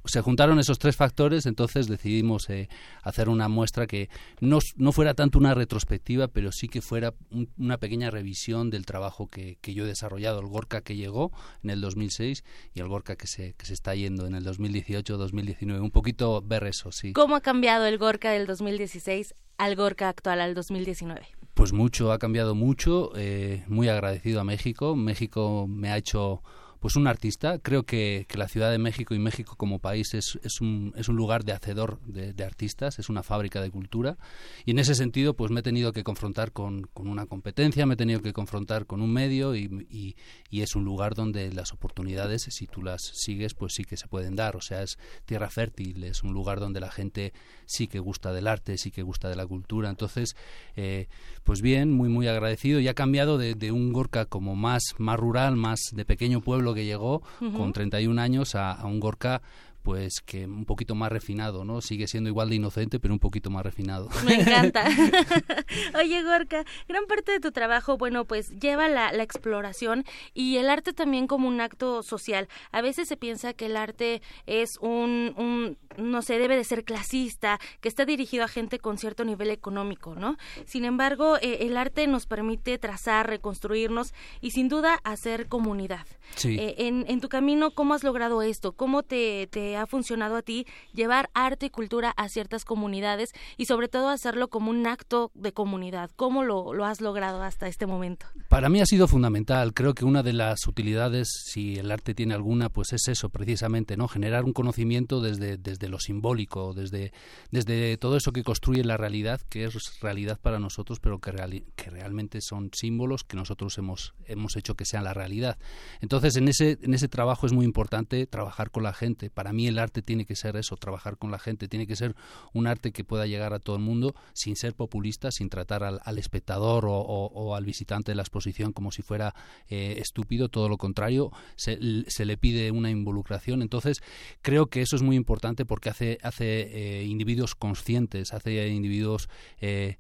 se 0.09 0.21
juntaron 0.21 0.59
esos 0.59 0.79
tres 0.79 0.97
factores, 0.97 1.47
entonces 1.47 1.89
decidimos 1.89 2.49
eh, 2.51 2.69
hacer 3.03 3.29
una 3.29 3.49
muestra 3.49 3.87
que 3.87 4.09
no, 4.41 4.59
no, 4.77 4.93
fuera 4.93 5.15
tanto 5.15 5.39
una 5.39 5.55
retrospectiva, 5.55 6.29
pero 6.29 6.53
sí 6.53 6.69
que 6.69 6.81
fuera 6.81 7.15
una 7.59 7.79
pequeña 7.79 8.11
revisión 8.11 8.71
del 8.71 8.87
trabajo 8.87 9.29
que, 9.29 9.59
que, 9.61 9.75
yo 9.75 9.85
he 9.85 9.87
desarrollado, 9.87 10.41
el 10.41 10.47
Gorka 10.47 10.81
que 10.81 10.97
llegó 10.97 11.33
en 11.63 11.71
el 11.71 11.81
2006 11.81 12.45
y 12.75 12.81
el 12.81 12.89
Gorka 12.89 13.17
que 13.17 13.27
se, 13.27 13.55
que 13.55 13.67
se 13.67 13.75
está 13.75 13.95
yendo 13.95 14.27
en 14.27 14.35
el 14.35 14.45
2018-2019. 14.47 15.81
Un 15.81 15.91
poquito 15.91 16.43
ver 16.43 16.65
eso, 16.65 16.93
sí. 16.93 17.13
¿Cómo 17.13 17.37
ha 17.37 17.41
cambiado 17.41 17.87
el 17.87 17.99
Gorka 17.99 18.31
del 18.31 18.47
2016 18.47 19.35
al 19.59 19.77
Gorka 19.77 20.09
actual, 20.09 20.41
al 20.41 20.55
2019? 20.55 21.27
Pues 21.55 21.73
mucho, 21.73 22.13
ha 22.13 22.19
cambiado 22.19 22.55
mucho, 22.55 23.11
eh, 23.17 23.65
muy 23.67 23.89
agradecido 23.89 24.41
a 24.41 24.45
México. 24.45 24.95
México 24.95 25.67
me 25.69 25.91
ha 25.91 25.97
hecho 25.97 26.43
pues 26.81 26.97
un 26.97 27.07
artista. 27.07 27.59
Creo 27.59 27.85
que, 27.85 28.27
que, 28.29 28.39
la 28.39 28.49
Ciudad 28.49 28.71
de 28.71 28.79
México 28.79 29.15
y 29.15 29.19
México 29.19 29.57
como 29.57 29.79
país 29.79 30.15
es, 30.15 30.39
es, 30.43 30.61
un, 30.61 30.93
es 30.97 31.09
un 31.09 31.17
lugar 31.17 31.45
de 31.45 31.53
hacedor 31.53 32.01
de, 32.03 32.45
artistas, 32.45 32.99
es 32.99 33.09
una 33.09 33.23
fábrica 33.23 33.61
de 33.61 33.71
cultura. 33.71 34.17
Y 34.65 34.71
en 34.71 34.79
ese 34.79 34.95
sentido, 34.95 35.35
pues 35.35 35.51
me 35.51 35.61
he 35.61 35.63
tenido 35.63 35.93
que 35.93 36.05
confrontar 36.05 36.53
con, 36.53 36.83
con 36.95 37.09
una 37.09 37.27
competencia, 37.27 37.87
me 37.87 37.95
he 37.95 37.97
tenido 37.97 38.23
que 38.23 38.33
confrontar 38.33 38.87
con 38.87 39.03
un 39.03 39.13
medio 39.13 39.55
y, 39.55 39.87
y, 39.91 40.17
y, 40.51 40.63
es 40.63 40.77
un 40.77 40.85
lugar 40.85 41.15
donde 41.15 41.53
las 41.53 41.73
oportunidades, 41.73 42.43
si 42.49 42.67
tú 42.67 42.83
las 42.83 43.03
sigues, 43.15 43.55
pues 43.55 43.75
sí 43.75 43.85
que 43.85 43.97
se 43.97 44.07
pueden 44.07 44.37
dar. 44.37 44.57
O 44.57 44.61
sea, 44.61 44.83
es 44.83 44.99
tierra 45.27 45.51
fértil, 45.51 46.05
es 46.05 46.23
un 46.23 46.33
lugar 46.33 46.61
donde 46.61 46.81
la 46.81 46.91
gente 46.91 47.33
sí 47.67 47.89
que 47.89 47.99
gusta 47.99 48.33
del 48.33 48.47
arte, 48.47 48.79
sí 48.79 48.91
que 48.91 49.03
gusta 49.03 49.29
de 49.29 49.37
la 49.37 49.47
cultura. 49.47 49.91
Entonces, 49.91 50.37
eh, 50.77 51.09
pues 51.43 51.61
bien, 51.61 51.93
muy, 51.93 52.09
muy 52.09 52.29
agradecido. 52.29 52.81
Y 52.81 52.89
ha 52.89 52.95
cambiado 52.95 53.39
de, 53.39 53.55
de 53.55 53.73
un 53.73 53.93
Gorka 53.93 54.27
como 54.27 54.55
más, 54.55 54.83
más 54.99 55.19
rural, 55.19 55.57
más 55.57 55.81
de 55.93 56.05
pequeño 56.05 56.41
pueblo 56.41 56.68
que 56.75 56.85
llegó 56.85 57.23
con 57.57 57.73
31 57.73 58.21
años 58.21 58.55
a, 58.55 58.73
a 58.73 58.87
un 58.87 59.01
Gorka 59.01 59.43
pues 59.83 60.21
que 60.21 60.45
un 60.45 60.65
poquito 60.65 60.95
más 60.95 61.11
refinado, 61.11 61.65
¿no? 61.65 61.81
Sigue 61.81 62.07
siendo 62.07 62.29
igual 62.29 62.51
de 62.51 62.57
inocente, 62.57 63.01
pero 63.01 63.15
un 63.15 63.21
poquito 63.21 63.51
más 63.51 63.63
refinado. 63.63 64.09
Me 64.25 64.41
encanta. 64.41 64.85
Oye, 65.99 66.23
Gorka, 66.23 66.65
gran 66.89 67.07
parte 67.07 67.33
de 67.33 67.41
tu 67.41 67.53
trabajo, 67.53 67.97
bueno, 67.97 68.25
pues 68.25 68.51
lleva 68.61 68.89
la, 68.89 69.13
la, 69.13 69.23
exploración 69.23 70.05
y 70.35 70.57
el 70.57 70.69
arte 70.71 70.93
también 70.93 71.27
como 71.27 71.49
un 71.49 71.61
acto 71.61 72.03
social. 72.03 72.49
A 72.73 72.83
veces 72.83 73.09
se 73.09 73.17
piensa 73.17 73.53
que 73.53 73.67
el 73.67 73.77
arte 73.77 74.23
es 74.47 74.79
un, 74.81 75.35
un 75.37 75.77
no 75.97 76.23
sé, 76.23 76.39
debe 76.39 76.57
de 76.57 76.65
ser 76.65 76.85
clasista, 76.85 77.59
que 77.81 77.89
está 77.89 78.05
dirigido 78.05 78.45
a 78.45 78.49
gente 78.49 78.79
con 78.79 78.99
cierto 78.99 79.25
nivel 79.25 79.51
económico, 79.51 80.15
¿no? 80.15 80.37
Sin 80.65 80.85
embargo, 80.85 81.37
eh, 81.41 81.59
el 81.63 81.77
arte 81.77 82.07
nos 82.07 82.27
permite 82.27 82.79
trazar, 82.79 83.29
reconstruirnos 83.29 84.15
y 84.41 84.53
sin 84.53 84.69
duda 84.69 85.01
hacer 85.05 85.49
comunidad. 85.49 86.07
Sí. 86.37 86.57
Eh, 86.59 86.87
en, 86.87 87.05
en, 87.09 87.21
tu 87.21 87.29
camino, 87.29 87.73
¿cómo 87.73 87.95
has 87.95 88.05
logrado 88.05 88.43
esto? 88.43 88.73
¿Cómo 88.73 89.03
te, 89.03 89.49
te 89.51 89.68
ha 89.77 89.87
funcionado 89.87 90.37
a 90.37 90.43
ti 90.43 90.67
llevar 90.93 91.31
arte 91.35 91.67
y 91.67 91.71
cultura 91.71 92.11
a 92.17 92.29
ciertas 92.29 92.65
comunidades 92.65 93.33
y 93.57 93.67
sobre 93.67 93.89
todo 93.89 94.09
hacerlo 94.09 94.49
como 94.49 94.71
un 94.71 94.87
acto 94.87 95.31
de 95.35 95.53
comunidad? 95.53 96.11
¿Cómo 96.17 96.45
lo, 96.45 96.85
has 96.85 97.01
logrado 97.01 97.43
hasta 97.43 97.69
este 97.69 97.87
momento? 97.87 98.27
Para 98.49 98.69
mí 98.69 98.81
ha 98.81 98.87
sido 98.87 99.09
fundamental. 99.09 99.75
Creo 99.75 99.95
que 99.95 100.05
una 100.05 100.23
de 100.23 100.33
las 100.33 100.67
utilidades, 100.67 101.29
si 101.53 101.75
el 101.75 101.91
arte 101.91 102.15
tiene 102.15 102.35
alguna, 102.35 102.69
pues 102.69 102.93
es 102.93 103.09
eso, 103.09 103.29
precisamente, 103.29 103.97
¿no? 103.97 104.09
Generar 104.09 104.45
un 104.45 104.53
conocimiento 104.53 105.21
desde, 105.21 105.57
desde 105.57 105.89
lo 105.89 105.99
simbólico, 105.99 106.73
desde, 106.75 107.13
desde 107.51 107.97
todo 107.99 108.17
eso 108.17 108.33
que 108.33 108.45
construye 108.45 108.85
la 108.85 108.97
realidad, 108.97 109.41
que 109.49 109.65
es 109.65 110.01
realidad 110.01 110.39
para 110.41 110.59
nosotros, 110.59 111.01
pero 111.01 111.19
que, 111.21 111.33
que 111.77 111.91
realmente 111.91 112.41
son 112.41 112.71
símbolos 112.73 113.25
que 113.25 113.37
nosotros 113.37 113.77
hemos, 113.79 114.15
hemos 114.27 114.57
hecho 114.57 114.75
que 114.75 114.85
sean 114.85 115.05
la 115.05 115.15
realidad. 115.15 115.59
Entonces, 116.01 116.37
en 116.37 116.49
ese, 116.49 116.79
en 116.83 116.95
ese 116.95 117.09
trabajo 117.09 117.47
es 117.47 117.53
muy 117.53 117.65
importante 117.65 118.27
trabajar 118.27 118.71
con 118.71 118.83
la 118.83 118.93
gente. 118.93 119.31
Para 119.31 119.53
mí 119.53 119.58
el 119.67 119.79
arte 119.79 120.03
tiene 120.03 120.25
que 120.25 120.37
ser 120.37 120.57
eso, 120.57 120.77
trabajar 120.77 121.17
con 121.19 121.31
la 121.31 121.39
gente, 121.39 121.69
tiene 121.69 121.87
que 121.87 121.97
ser 121.97 122.15
un 122.53 122.67
arte 122.67 122.93
que 122.93 123.05
pueda 123.05 123.27
llegar 123.27 123.53
a 123.53 123.59
todo 123.59 123.77
el 123.77 123.83
mundo 123.83 124.15
sin 124.33 124.57
ser 124.57 124.75
populista, 124.75 125.31
sin 125.31 125.49
tratar 125.51 125.85
al, 125.85 126.01
al 126.05 126.19
espectador 126.19 126.87
o, 126.87 126.95
o, 126.95 127.27
o, 127.27 127.55
al 127.55 127.65
visitante 127.65 128.13
de 128.13 128.17
la 128.17 128.23
exposición 128.23 128.73
como 128.73 128.93
si 128.93 129.03
fuera 129.03 129.35
eh, 129.69 129.97
estúpido, 129.99 130.49
todo 130.49 130.69
lo 130.69 130.77
contrario, 130.77 131.31
se, 131.57 131.79
se, 132.09 132.25
le 132.25 132.37
pide 132.37 132.71
una 132.71 132.91
involucración. 132.91 133.63
Entonces, 133.63 134.03
creo 134.43 134.67
que 134.67 134.83
eso 134.83 134.97
es 134.97 135.03
muy 135.03 135.17
importante 135.17 135.65
porque 135.65 135.91
hace, 135.91 136.19
hace 136.23 137.01
eh, 137.01 137.05
individuos 137.05 137.55
conscientes, 137.55 138.33
hace 138.33 138.69
individuos... 138.69 139.29
Eh, 139.61 139.99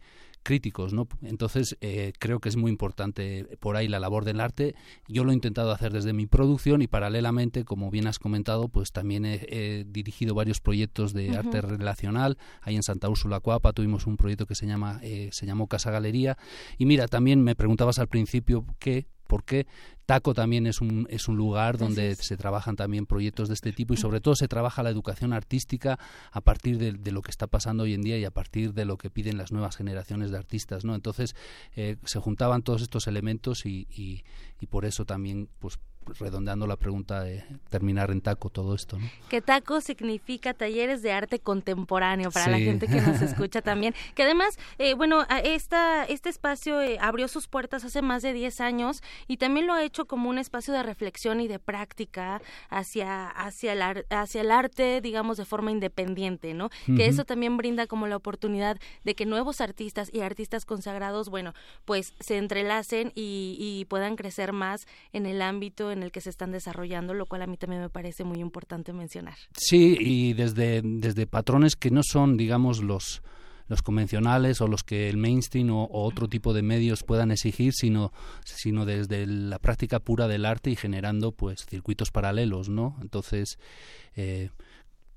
críticos, 0.49 0.94
¿no? 0.94 1.07
Entonces 1.20 1.76
eh, 1.82 2.14
creo 2.18 2.40
que 2.40 2.49
es 2.49 2.57
muy 2.57 2.70
importante 2.70 3.44
por 3.61 3.76
ahí 3.76 3.86
la 3.86 4.01
labor 4.01 4.24
del 4.24 4.40
arte. 4.40 4.74
Yo 5.07 5.22
lo 5.22 5.32
he 5.32 5.34
intentado 5.34 5.72
hacer 5.72 5.92
desde 5.92 6.14
mi 6.14 6.26
producción 6.26 6.80
y 6.80 6.86
paralelamente, 6.86 7.66
como 7.66 7.90
bien 7.90 8.07
has 8.07 8.18
comentado, 8.18 8.68
pues 8.68 8.90
también 8.90 9.26
he, 9.26 9.46
he 9.51 9.84
dirigido 9.86 10.34
varios 10.34 10.62
proyectos 10.62 11.12
de 11.12 11.28
uh 11.28 11.32
-huh. 11.32 11.38
arte 11.40 11.61
relacional. 11.61 12.38
Ahí 12.62 12.76
en 12.76 12.82
Santa 12.82 13.11
Úrsula 13.11 13.40
Cuapa 13.40 13.74
tuvimos 13.74 14.07
un 14.07 14.16
proyecto 14.16 14.46
que 14.46 14.55
se 14.55 14.66
llama 14.66 15.01
eh, 15.03 15.28
se 15.32 15.44
llamó 15.44 15.66
Casa 15.66 15.90
Galería. 15.90 16.38
Y 16.78 16.86
mira, 16.86 17.09
también 17.09 17.42
me 17.42 17.55
preguntabas 17.55 17.99
al 17.99 18.09
principio 18.09 18.64
qué 18.78 19.07
por 19.29 19.45
qué 19.45 19.68
Taco 20.07 20.33
también 20.33 20.66
es 20.66 20.81
un, 20.81 21.07
es 21.11 21.29
un 21.29 21.37
lugar 21.37 21.76
donde 21.76 22.16
se 22.16 22.39
trabajan 22.39 22.76
también 22.76 23.05
proyectos 23.05 23.49
de 23.49 23.55
este 23.55 23.72
tipo 23.72 23.93
y 23.93 23.99
sobre 23.99 24.20
todo 24.20 24.35
se 24.35 24.49
trabaja 24.49 24.83
la 24.83 24.89
educación 24.89 25.35
artística 25.35 25.99
a 26.33 26.41
partir 26.41 26.79
de, 26.79 26.93
de, 26.93 27.12
lo 27.12 27.20
que 27.20 27.31
está 27.31 27.47
pasando 27.47 27.83
hoy 27.83 27.93
en 27.93 28.01
día 28.01 28.16
y 28.16 28.24
a 28.24 28.31
partir 28.31 28.72
de 28.72 28.87
lo 28.87 28.97
que 28.97 29.11
piden 29.11 29.37
las 29.37 29.53
nuevas 29.53 29.76
generaciones 29.76 30.31
de 30.31 30.39
artistas, 30.39 30.85
¿no? 30.85 30.95
Entonces 30.95 31.37
eh, 31.76 31.97
se 32.05 32.18
juntaban 32.20 32.62
todos 32.62 32.81
estos 32.81 33.07
elementos 33.07 33.66
y, 33.66 33.87
y, 33.91 34.24
y 34.61 34.66
por 34.66 34.87
eso 34.87 35.05
también 35.05 35.51
pues 35.59 35.79
redondeando 36.18 36.66
la 36.66 36.76
pregunta 36.76 37.22
de 37.22 37.44
terminar 37.68 38.11
en 38.11 38.20
taco 38.20 38.50
todo 38.50 38.74
esto. 38.74 38.98
¿no? 38.98 39.09
Que 39.28 39.40
taco 39.40 39.80
significa 39.80 40.54
talleres 40.54 41.02
de 41.02 41.12
arte 41.12 41.38
contemporáneo 41.38 42.30
para 42.30 42.46
sí. 42.46 42.50
la 42.50 42.59
gente 42.59 42.86
que 42.86 43.00
nos 43.00 43.20
escucha 43.22 43.62
también. 43.62 43.94
Que 44.14 44.22
además, 44.22 44.59
eh, 44.78 44.94
bueno, 44.94 45.26
esta, 45.44 46.04
este 46.04 46.28
espacio 46.28 46.80
eh, 46.80 46.98
abrió 47.00 47.28
sus 47.28 47.48
puertas 47.48 47.84
hace 47.84 48.02
más 48.02 48.22
de 48.22 48.32
10 48.32 48.61
años 48.61 49.02
y 49.26 49.36
también 49.36 49.66
lo 49.66 49.74
ha 49.74 49.82
hecho 49.82 50.06
como 50.06 50.30
un 50.30 50.38
espacio 50.38 50.74
de 50.74 50.82
reflexión 50.82 51.40
y 51.40 51.48
de 51.48 51.59
práctica 51.59 52.40
hacia, 52.68 53.28
hacia, 53.28 53.72
el, 53.72 54.04
hacia 54.11 54.40
el 54.40 54.50
arte, 54.50 55.00
digamos, 55.00 55.36
de 55.36 55.44
forma 55.44 55.70
independiente, 55.70 56.54
¿no? 56.54 56.66
Uh 56.66 56.92
-huh. 56.92 56.96
Que 56.96 57.06
eso 57.06 57.24
también 57.24 57.56
brinda 57.56 57.86
como 57.86 58.06
la 58.06 58.16
oportunidad 58.16 58.78
de 59.04 59.14
que 59.14 59.26
nuevos 59.26 59.61
artistas 59.61 60.11
y 60.12 60.20
artistas 60.20 60.64
consagrados, 60.64 61.28
bueno, 61.28 61.54
pues 61.84 62.14
se 62.20 62.38
entrelacen 62.38 63.12
y, 63.14 63.56
y 63.59 63.84
puedan 63.86 64.16
crecer 64.16 64.52
más 64.52 64.86
en 65.12 65.26
el 65.26 65.42
ámbito 65.42 65.90
en 65.90 65.97
el 66.03 66.12
que 66.12 66.20
se 66.20 66.30
están 66.30 66.53
desarrollando, 66.53 67.14
lo 67.14 67.26
cual 67.26 67.42
a 67.42 67.46
mí 67.46 67.57
también 67.57 67.82
me 67.82 67.90
parece 67.90 68.24
muy 68.24 68.40
importante 68.40 68.92
mencionar. 68.92 69.36
Sí, 69.57 69.96
y 69.99 70.32
desde, 70.34 70.82
desde 70.82 71.26
patrones 71.26 71.76
que 71.76 71.90
no 71.90 72.03
son, 72.03 72.36
digamos, 72.36 72.82
los 72.82 73.22
los 73.68 73.82
convencionales 73.82 74.61
o 74.61 74.66
los 74.66 74.82
que 74.82 75.09
el 75.09 75.18
mainstream 75.18 75.70
o, 75.70 75.84
o, 75.84 76.05
otro 76.05 76.28
tipo 76.28 76.55
de 76.55 76.62
medios 76.62 77.05
puedan 77.05 77.30
exigir, 77.30 77.72
sino, 77.74 78.12
sino 78.44 78.86
desde 78.86 79.26
la 79.26 79.59
práctica 79.59 80.01
pura 80.01 80.26
del 80.26 80.46
arte 80.46 80.70
y 80.70 80.76
generando 80.76 81.32
pues 81.32 81.66
circuitos 81.68 82.11
paralelos, 82.11 82.68
¿no? 82.70 82.96
Entonces, 83.03 83.59
eh, 84.16 84.51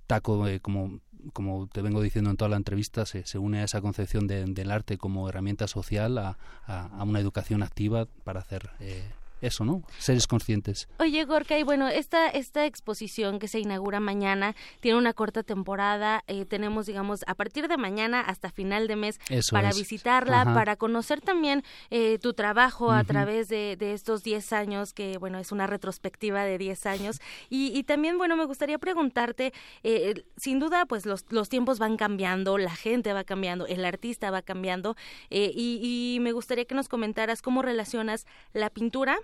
Taco, 0.06 0.48
eh, 0.48 0.60
como, 0.60 1.00
como 1.32 1.68
te 1.68 1.82
vengo 1.82 2.02
diciendo 2.02 2.30
en 2.30 2.38
toda 2.38 2.50
la 2.50 2.58
entrevista, 2.58 3.06
se, 3.06 3.26
se 3.26 3.38
une 3.38 3.62
a 3.62 3.64
esa 3.64 3.82
concepción 3.82 4.28
de, 4.28 4.44
del 4.44 4.72
arte 4.72 4.98
como 4.98 5.30
herramienta 5.30 5.68
social, 5.68 6.18
a, 6.18 6.38
a, 6.66 6.88
a 6.88 7.04
una 7.04 7.20
educación 7.20 7.64
activa 7.64 8.08
para 8.26 8.42
hacer 8.42 8.72
eh, 8.82 9.10
eso, 9.42 9.66
¿no? 9.66 9.84
Seres 9.98 10.28
conscientes. 10.28 10.88
Oye, 11.00 11.24
Gorka, 11.26 11.58
y 11.58 11.64
bueno, 11.64 11.88
esta, 11.88 12.28
esta 12.28 12.66
exposición 12.66 13.40
que 13.40 13.48
se 13.48 13.60
inaugura 13.60 14.00
mañana 14.00 14.56
tiene 14.80 14.98
una 14.98 15.14
corta 15.14 15.44
temporada. 15.44 16.24
Eh, 16.28 16.46
tenemos, 16.46 16.86
digamos, 16.86 17.22
a 17.28 17.36
partir 17.36 17.68
de 17.68 17.78
mañana 17.78 18.22
hasta 18.22 18.50
final 18.52 18.88
de 18.88 18.96
mes 18.96 19.20
eso 19.30 19.54
para 19.54 19.70
es. 19.70 19.78
visitarla, 19.78 20.42
Ajá. 20.42 20.54
para 20.54 20.76
conocer 20.76 21.22
también 21.22 21.64
eh, 21.90 22.20
tu 22.20 22.34
trabajo 22.34 22.88
uh 22.88 22.92
-huh. 22.92 23.00
a 23.00 23.04
través 23.04 23.48
de, 23.50 23.76
de 23.78 23.94
estos 23.94 24.24
10 24.24 24.54
años, 24.54 24.94
que, 24.94 25.18
bueno, 25.18 25.40
es 25.40 25.52
una 25.52 25.68
retrospectiva 25.68 26.44
de 26.46 26.58
10 26.58 26.86
años. 26.86 27.20
Y, 27.50 27.72
y 27.78 27.84
también, 27.84 28.18
bueno, 28.18 28.36
me 28.38 28.46
gustaría 28.46 28.78
preguntarte, 28.78 29.54
eh, 29.84 30.24
sin 30.38 30.60
duda, 30.60 30.86
pues 30.86 31.06
los, 31.06 31.26
los 31.30 31.50
tiempos 31.50 31.80
van 31.80 31.98
cambiando, 31.98 32.58
la 32.58 32.76
gente 32.76 33.14
va 33.14 33.24
cambiando, 33.24 33.66
el 33.68 33.84
artista 33.86 34.32
va 34.32 34.42
cambiando, 34.42 34.96
eh, 35.30 35.52
y, 35.54 35.80
y 36.16 36.20
me 36.20 36.32
gustaría 36.32 36.66
que 36.66 36.76
nos 36.76 36.88
comentaras 36.90 37.42
cómo 37.42 37.62
relacionas 37.62 38.26
la 38.54 38.70
pintura 38.70 39.18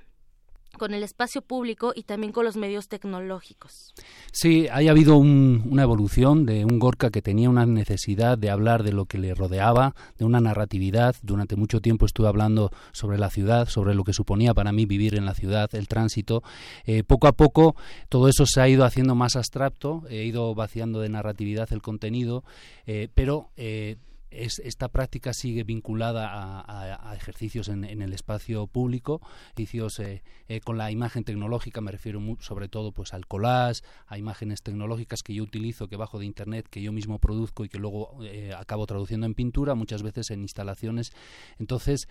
con 0.78 0.94
el 0.94 1.04
espacio 1.04 1.42
público 1.42 1.94
y 1.96 2.04
también 2.04 2.32
con 2.32 2.46
los 2.46 2.58
medios 2.58 2.88
tecnológicos. 2.88 3.94
Sí, 4.32 4.68
ha 4.68 4.78
habido 4.78 5.18
una 5.18 5.84
evolución 5.84 6.46
de 6.46 6.66
un 6.66 6.80
Gorka 6.80 7.10
que 7.10 7.22
tenía 7.22 7.50
una 7.50 7.66
necesidad 7.66 8.38
de 8.38 8.50
hablar 8.50 8.84
de 8.84 8.94
lo 8.94 9.06
que 9.06 9.18
le 9.18 9.34
rodeaba, 9.34 9.96
de 10.18 10.26
una 10.26 10.40
narratividad. 10.40 11.16
Durante 11.22 11.56
mucho 11.56 11.82
tiempo 11.82 12.06
estuve 12.06 12.28
hablando 12.28 12.72
sobre 12.92 13.18
la 13.18 13.30
ciudad, 13.30 13.68
sobre 13.68 13.96
lo 13.96 14.04
que 14.04 14.14
suponía 14.14 14.54
para 14.54 14.72
mí 14.72 14.86
vivir 14.86 15.16
en 15.16 15.26
la 15.26 15.34
ciudad, 15.34 15.70
el 15.74 15.88
tránsito. 15.88 16.44
Eh, 16.86 17.04
poco 17.04 17.28
a 17.28 17.34
poco 17.34 17.76
todo 18.10 18.28
eso 18.28 18.46
se 18.46 18.62
ha 18.62 18.70
ido 18.70 18.86
haciendo 18.86 19.16
más 19.16 19.36
abstracto, 19.36 20.04
he 20.10 20.24
ido 20.24 20.54
vaciando 20.56 21.00
de 21.00 21.10
narratividad 21.10 21.72
el 21.72 21.82
contenido, 21.82 22.44
eh, 22.86 23.10
pero 23.14 23.50
eh, 23.58 23.98
esta 24.30 24.90
práctica 24.90 25.34
sigue 25.34 25.64
vinculada 25.64 26.28
a, 26.68 27.16
ejercicios 27.16 27.70
en, 27.70 27.84
el 27.84 28.14
espacio 28.14 28.68
público, 28.68 29.22
ejercicios 29.56 30.00
eh, 30.00 30.24
eh, 30.48 30.60
con 30.62 30.78
la 30.78 30.92
imagen 30.92 31.24
tecnológica, 31.24 31.82
me 31.82 31.92
refiero 31.92 32.22
sobre 32.40 32.68
todo 32.68 32.92
pues 32.92 33.14
al 33.14 33.28
collage, 33.28 33.82
a 34.06 34.18
imágenes 34.18 34.62
tecnológicas 34.62 35.24
que 35.24 35.34
yo 35.34 35.44
utilizo, 35.44 35.88
que 35.88 35.96
bajo 35.96 36.20
de 36.20 36.26
internet, 36.26 36.68
que 36.70 36.82
yo 36.82 36.92
mismo 36.92 37.20
produzco 37.20 37.66
y 37.66 37.70
que 37.70 37.80
luego 37.80 38.24
eh, 38.24 38.54
acabo 38.58 38.86
traduciendo 38.86 39.26
en 39.26 39.34
pintura, 39.34 39.76
muchas 39.76 40.04
veces 40.04 40.32
en 40.32 40.42
instalaciones. 40.42 41.12
Entonces, 41.58 42.08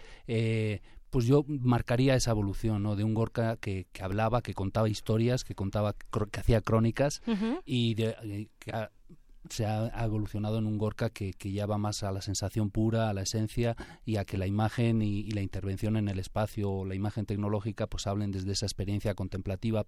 pues 1.11 1.27
yo 1.27 1.45
marcaría 1.47 2.15
esa 2.15 2.33
evolución, 2.33 2.83
¿no? 2.83 2.97
De 2.97 3.05
un 3.05 3.15
Gorka 3.15 3.57
que, 3.57 3.87
hablaba, 4.01 4.43
que 4.43 4.55
contaba 4.55 4.89
historias, 4.89 5.45
que 5.45 5.55
contaba, 5.55 5.95
que 5.95 6.41
hacía 6.41 6.61
crónicas 6.61 7.23
y 7.65 7.95
de, 7.95 8.49
que 8.59 8.73
se 9.51 9.67
ha, 9.67 9.89
evolucionado 10.05 10.59
en 10.59 10.67
un 10.67 10.79
Gorka 10.79 11.11
que, 11.11 11.33
que, 11.33 11.53
ya 11.53 11.67
va 11.67 11.79
más 11.79 12.03
a 12.03 12.13
la 12.13 12.23
sensación 12.23 12.71
pura, 12.71 13.09
a 13.09 13.15
la 13.15 13.23
esencia 13.23 13.77
y 14.05 14.17
a 14.17 14.25
que 14.25 14.39
la 14.39 14.47
imagen 14.47 15.03
y, 15.03 15.31
la 15.31 15.43
intervención 15.43 15.97
en 15.97 16.09
el 16.09 16.19
espacio 16.19 16.71
o 16.71 16.85
la 16.85 16.95
imagen 16.95 17.27
tecnológica 17.27 17.87
pues 17.87 18.07
hablen 18.07 18.31
desde 18.31 18.53
esa 18.53 18.67
experiencia 18.67 19.15
contemplativa 19.15 19.87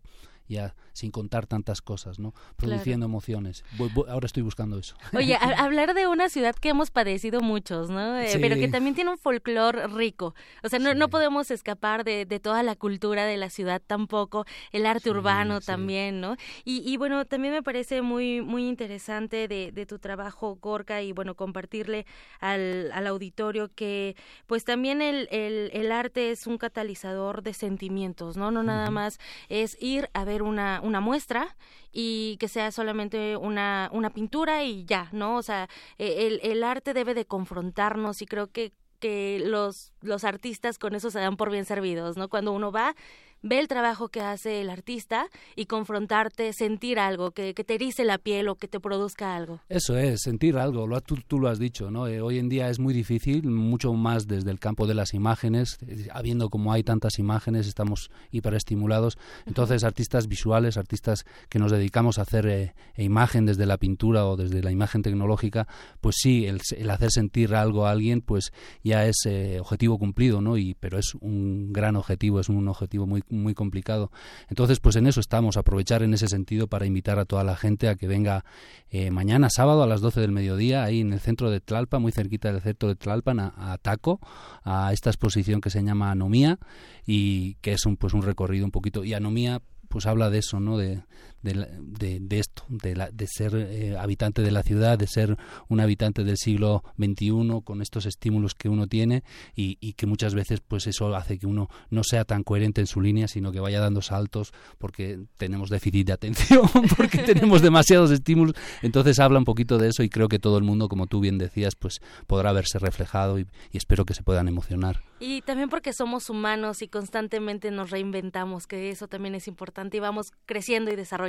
ya 0.49 0.75
sin 0.93 1.11
contar 1.11 1.47
tantas 1.47 1.81
cosas, 1.81 2.19
¿no? 2.19 2.35
Produciendo 2.57 3.07
emociones. 3.07 3.65
ahora 4.09 4.27
estoy 4.27 4.43
buscando 4.43 4.79
eso. 4.79 4.97
Oye, 5.17 5.37
hablar 5.37 5.95
de 5.95 6.07
una 6.07 6.29
ciudad 6.29 6.55
que 6.57 6.71
hemos 6.71 6.91
padecido 6.91 7.41
muchos, 7.41 7.91
¿no? 7.91 8.19
Eh, 8.19 8.37
pero 8.41 8.57
que 8.57 8.69
también 8.69 8.95
tiene 8.95 9.11
un 9.11 9.19
folclore 9.19 9.87
rico. 9.87 10.35
O 10.63 10.69
sea, 10.69 10.79
no, 10.79 10.95
no 10.95 11.09
podemos 11.09 11.51
escapar 11.51 12.05
de, 12.05 12.25
de, 12.27 12.41
toda 12.41 12.63
la 12.63 12.75
cultura 12.75 13.27
de 13.27 13.37
la 13.37 13.51
ciudad 13.51 13.81
tampoco, 13.87 14.45
el 14.73 14.87
arte 14.87 15.11
urbano 15.11 15.61
también, 15.61 16.21
¿no? 16.21 16.37
Y, 16.65 16.83
y, 16.85 16.97
bueno, 16.97 17.25
también 17.25 17.55
me 17.55 17.63
parece 17.63 18.03
muy, 18.03 18.43
muy 18.43 18.67
interesante 18.67 19.49
de, 19.49 19.71
de 19.73 19.87
tu 19.87 19.99
trabajo, 19.99 20.59
Gorka, 20.61 21.03
y 21.03 21.13
bueno, 21.13 21.35
compartirle 21.35 22.07
al, 22.41 22.91
al 22.93 23.07
auditorio 23.07 23.69
que 23.75 24.17
pues 24.47 24.65
también 24.65 25.03
el, 25.03 25.29
el, 25.31 25.71
el, 25.73 25.93
arte 25.93 26.31
es 26.31 26.47
un 26.47 26.59
catalizador 26.59 27.43
de 27.43 27.55
sentimientos, 27.55 28.37
¿no? 28.37 28.51
No 28.51 28.63
nada 28.63 28.91
más 28.91 29.19
es 29.49 29.77
ir 29.81 30.09
a 30.15 30.25
ver 30.25 30.38
una, 30.43 30.81
una 30.83 31.01
muestra 31.01 31.57
y 31.93 32.37
que 32.39 32.49
sea 32.49 32.71
solamente 32.71 33.37
una, 33.37 33.89
una 33.93 34.11
pintura 34.11 34.65
y 34.65 34.85
ya, 34.85 35.09
¿no? 35.13 35.37
O 35.37 35.43
sea, 35.43 35.69
e, 35.99 36.27
el, 36.27 36.41
el 36.43 36.65
arte 36.65 36.95
debe 36.95 37.15
de 37.15 37.27
confrontarnos 37.27 38.23
y 38.23 38.27
creo 38.27 38.51
que 38.51 38.73
que 38.99 39.41
los, 39.45 39.93
los 40.01 40.25
artistas 40.25 40.79
con 40.79 40.95
eso 40.95 41.11
se 41.11 41.21
dan 41.21 41.37
por 41.37 41.51
bien 41.51 41.65
servidos, 41.65 42.17
¿no? 42.17 42.29
Cuando 42.29 42.53
uno 42.53 42.73
va 42.73 42.95
ve 43.43 43.59
el 43.59 43.69
trabajo 43.69 44.09
que 44.09 44.21
hace 44.21 44.61
el 44.61 44.71
artista 44.71 45.27
y 45.57 45.67
confrontarte, 45.67 46.53
sentir 46.53 46.99
algo, 46.99 47.31
que, 47.31 47.55
te 47.55 47.75
erice 47.75 48.05
la 48.05 48.19
piel 48.19 48.49
o 48.49 48.55
que 48.57 48.69
te 48.69 48.81
produzca 48.81 49.37
algo. 49.37 49.61
Eso 49.69 49.97
es, 49.97 50.23
sentir 50.23 50.57
algo, 50.57 50.87
lo, 50.87 51.01
tú, 51.01 51.17
tú 51.27 51.39
lo 51.39 51.49
has 51.49 51.59
dicho, 51.59 51.91
¿no? 51.91 52.07
Eh, 52.07 52.21
hoy 52.21 52.39
en 52.39 52.49
día 52.49 52.69
es 52.71 52.79
muy 52.79 52.95
difícil, 52.95 53.49
mucho 53.49 53.93
más 53.93 54.27
desde 54.27 54.51
el 54.51 54.59
campo 54.59 54.87
de 54.87 54.95
las 54.95 55.15
imágenes, 55.15 55.79
eh, 55.87 56.09
habiendo 56.13 56.49
como 56.49 56.73
hay 56.73 56.83
tantas 56.83 57.19
imágenes, 57.19 57.67
estamos 57.67 58.11
hiperestimulados. 58.31 59.19
Entonces, 59.47 59.85
artistas 59.85 60.29
visuales, 60.29 60.77
artistas 60.77 61.25
que 61.49 61.59
nos 61.59 61.73
dedicamos 61.73 62.19
a 62.19 62.23
hacer 62.23 62.47
eh, 62.47 62.75
imagen 62.97 63.47
desde 63.47 63.67
la 63.67 63.77
pintura 63.77 64.27
o 64.27 64.37
desde 64.37 64.63
la 64.63 64.71
imagen 64.71 65.03
tecnológica, 65.03 65.67
pues 66.01 66.17
sí, 66.19 66.47
el, 66.47 66.61
hacer 66.91 67.11
sentir 67.11 67.55
algo 67.55 67.87
a 67.87 67.91
alguien, 67.91 68.21
pues 68.21 68.53
ya 68.83 69.07
es 69.07 69.29
objetivo 69.61 69.99
cumplido, 69.99 70.41
¿no? 70.41 70.57
Y, 70.57 70.75
pero 70.75 70.99
es 70.99 71.15
un 71.21 71.73
gran 71.73 71.97
objetivo, 71.97 72.41
es 72.41 72.49
un 72.49 72.67
objetivo 72.69 73.07
muy 73.07 73.23
muy 73.31 73.55
complicado. 73.55 74.11
Entonces, 74.49 74.81
pues 74.81 74.97
en 74.97 75.07
eso 75.07 75.21
estamos, 75.21 75.57
aprovechar 75.57 76.03
en 76.03 76.15
ese 76.15 76.29
sentido 76.29 76.67
para 76.67 76.87
invitar 76.87 77.19
a 77.19 77.25
toda 77.25 77.45
la 77.45 77.57
gente 77.57 77.89
a 77.89 77.95
que 77.95 78.09
venga 78.09 78.45
eh, 78.91 79.11
mañana 79.11 79.51
sábado 79.51 79.83
a 79.83 79.87
las 79.87 80.01
12 80.01 80.21
del 80.21 80.33
mediodía, 80.33 80.85
ahí 80.85 81.01
en 81.01 81.13
el 81.13 81.21
centro 81.21 81.51
de 81.51 81.61
Tlalpan, 81.61 82.03
muy 82.03 82.13
cerquita 82.13 82.53
del 82.53 82.63
centro 82.63 82.89
de 82.89 82.97
Tlalpan, 82.97 83.41
a, 83.41 83.79
Taco, 83.81 84.21
a 84.65 84.93
esta 84.93 85.11
exposición 85.11 85.61
que 85.61 85.71
se 85.71 85.83
llama 85.83 86.11
Anomía 86.11 86.59
y 87.07 87.55
que 87.57 87.73
es 87.73 87.87
un, 87.87 87.97
pues 87.97 88.15
un 88.15 88.23
recorrido 88.23 88.65
un 88.65 88.71
poquito. 88.71 89.05
Y 89.05 89.15
Anomía 89.15 89.61
pues 89.89 90.07
habla 90.07 90.31
de 90.31 90.39
eso, 90.39 90.61
¿no? 90.61 90.77
De, 90.77 91.03
de, 91.43 92.19
de, 92.21 92.39
esto, 92.39 92.65
de, 92.69 92.97
la, 92.97 93.11
de 93.11 93.27
ser 93.27 93.55
eh, 93.55 93.97
habitante 93.97 94.43
de 94.43 94.51
la 94.51 94.63
ciudad, 94.63 94.99
de 94.99 95.07
ser 95.07 95.37
un 95.69 95.81
habitante 95.81 96.25
del 96.25 96.37
siglo 96.37 96.83
XXI 96.99 97.63
con 97.65 97.81
estos 97.81 98.07
estímulos 98.07 98.55
que 98.55 98.69
uno 98.69 98.87
tiene 98.87 99.23
y, 99.55 99.79
y, 99.81 99.93
que 99.93 100.07
muchas 100.07 100.35
veces 100.35 100.61
pues 100.61 100.87
eso 100.87 101.15
hace 101.15 101.39
que 101.39 101.47
uno 101.47 101.69
no 101.91 102.03
sea 102.03 102.25
tan 102.25 102.43
coherente 102.43 102.81
en 102.81 102.87
su 102.87 103.01
línea, 103.01 103.29
sino 103.29 103.53
que 103.53 103.61
vaya 103.61 103.81
dando 103.81 104.03
saltos 104.03 104.53
porque 104.79 105.21
tenemos 105.37 105.71
déficit 105.71 106.09
de 106.09 106.13
atención, 106.13 106.69
porque 106.97 107.19
tenemos 107.19 107.63
demasiados 107.63 108.11
estímulos. 108.11 108.55
Entonces 108.83 109.19
habla 109.21 109.39
un 109.39 109.45
poquito 109.45 109.79
de 109.79 109.89
eso 109.89 110.03
y 110.03 110.09
creo 110.09 110.29
que 110.29 110.39
todo 110.39 110.59
el 110.59 110.65
mundo, 110.65 110.89
como 110.89 111.07
tú 111.07 111.21
bien 111.21 111.39
decías, 111.39 111.75
pues 111.77 112.01
podrá 112.27 112.53
verse 112.53 112.79
reflejado 112.79 113.39
y, 113.39 113.47
y 113.71 113.77
espero 113.77 114.05
que 114.05 114.15
se 114.15 114.23
puedan 114.23 114.49
emocionar. 114.49 115.03
Y 115.21 115.43
también 115.43 115.69
porque 115.69 115.93
somos 115.93 116.31
humanos 116.31 116.83
y 116.83 116.89
constantemente 116.89 117.71
nos 117.71 117.91
reinventamos, 117.91 118.67
que 118.67 118.91
eso 118.91 119.09
también 119.09 119.35
es 119.35 119.49
importante 119.49 119.97
y 119.97 120.01
vamos 120.01 120.33
creciendo 120.47 120.93
y 120.93 120.97
desarrollando 120.97 121.28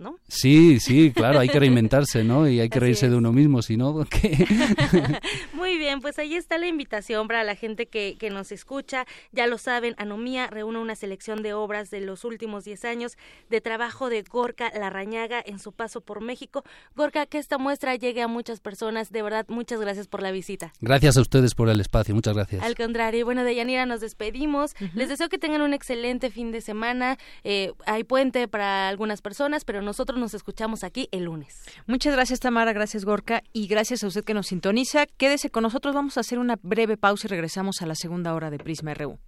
¿no? 0.00 0.18
Sí, 0.28 0.80
sí, 0.80 1.12
claro, 1.12 1.38
hay 1.38 1.48
que 1.48 1.58
reinventarse, 1.58 2.24
¿no? 2.24 2.48
Y 2.48 2.60
hay 2.60 2.68
que 2.68 2.80
reírse 2.80 3.08
de 3.08 3.16
uno 3.16 3.32
mismo, 3.32 3.62
si 3.62 3.76
no, 3.76 4.04
¿qué? 4.04 4.46
Muy 5.52 5.78
bien, 5.78 6.00
pues 6.00 6.18
ahí 6.18 6.34
está 6.34 6.58
la 6.58 6.66
invitación 6.66 7.26
para 7.28 7.44
la 7.44 7.54
gente 7.54 7.86
que, 7.86 8.16
que 8.18 8.30
nos 8.30 8.52
escucha. 8.52 9.06
Ya 9.32 9.46
lo 9.46 9.58
saben, 9.58 9.94
Anomía 9.98 10.46
reúne 10.48 10.78
una 10.78 10.94
selección 10.94 11.42
de 11.42 11.54
obras 11.54 11.90
de 11.90 12.00
los 12.00 12.24
últimos 12.24 12.64
10 12.64 12.84
años 12.84 13.16
de 13.48 13.60
trabajo 13.60 14.08
de 14.08 14.22
Gorka 14.22 14.70
Larrañaga 14.74 15.42
en 15.44 15.58
su 15.58 15.72
paso 15.72 16.00
por 16.00 16.20
México. 16.20 16.64
Gorka, 16.94 17.26
que 17.26 17.38
esta 17.38 17.58
muestra 17.58 17.96
llegue 17.96 18.22
a 18.22 18.28
muchas 18.28 18.60
personas. 18.60 19.10
De 19.10 19.22
verdad, 19.22 19.46
muchas 19.48 19.80
gracias 19.80 20.06
por 20.06 20.22
la 20.22 20.30
visita. 20.30 20.72
Gracias 20.80 21.16
a 21.16 21.20
ustedes 21.20 21.54
por 21.54 21.68
el 21.68 21.80
espacio, 21.80 22.14
muchas 22.14 22.34
gracias. 22.34 22.62
Al 22.62 22.74
contrario, 22.74 23.24
bueno, 23.24 23.44
de 23.44 23.54
Yanira 23.54 23.86
nos 23.86 24.00
despedimos. 24.00 24.74
Les 24.94 25.08
deseo 25.08 25.28
que 25.28 25.38
tengan 25.38 25.62
un 25.62 25.74
excelente 25.74 26.30
fin 26.30 26.52
de 26.52 26.60
semana. 26.60 27.18
Eh, 27.44 27.72
hay 27.86 28.04
puente 28.04 28.48
para 28.48 28.88
algunas 28.88 29.22
personas 29.22 29.37
pero 29.64 29.82
nosotros 29.82 30.18
nos 30.18 30.34
escuchamos 30.34 30.82
aquí 30.82 31.08
el 31.12 31.24
lunes. 31.24 31.54
Muchas 31.86 32.12
gracias 32.12 32.40
Tamara, 32.40 32.72
gracias 32.72 33.04
Gorka 33.04 33.42
y 33.52 33.68
gracias 33.68 34.02
a 34.02 34.08
usted 34.08 34.24
que 34.24 34.34
nos 34.34 34.48
sintoniza. 34.48 35.06
Quédese 35.06 35.50
con 35.50 35.62
nosotros, 35.62 35.94
vamos 35.94 36.16
a 36.16 36.20
hacer 36.20 36.38
una 36.38 36.56
breve 36.60 36.96
pausa 36.96 37.28
y 37.28 37.30
regresamos 37.30 37.80
a 37.80 37.86
la 37.86 37.94
segunda 37.94 38.34
hora 38.34 38.50
de 38.50 38.58
Prisma 38.58 38.94
RU. 38.94 39.18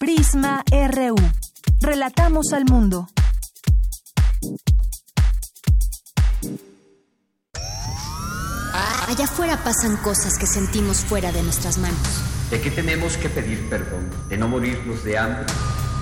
Prisma 0.00 0.64
RU. 0.70 1.14
Relatamos 1.80 2.52
al 2.52 2.64
mundo. 2.64 3.06
Allá 9.08 9.24
afuera 9.24 9.56
pasan 9.62 9.96
cosas 9.98 10.36
que 10.36 10.46
sentimos 10.46 11.04
fuera 11.04 11.30
de 11.30 11.42
nuestras 11.44 11.78
manos. 11.78 12.22
¿De 12.50 12.60
qué 12.60 12.72
tenemos 12.72 13.16
que 13.16 13.28
pedir 13.28 13.70
perdón? 13.70 14.10
¿De 14.28 14.36
no 14.36 14.48
morirnos 14.48 15.04
de 15.04 15.16
hambre? 15.16 15.46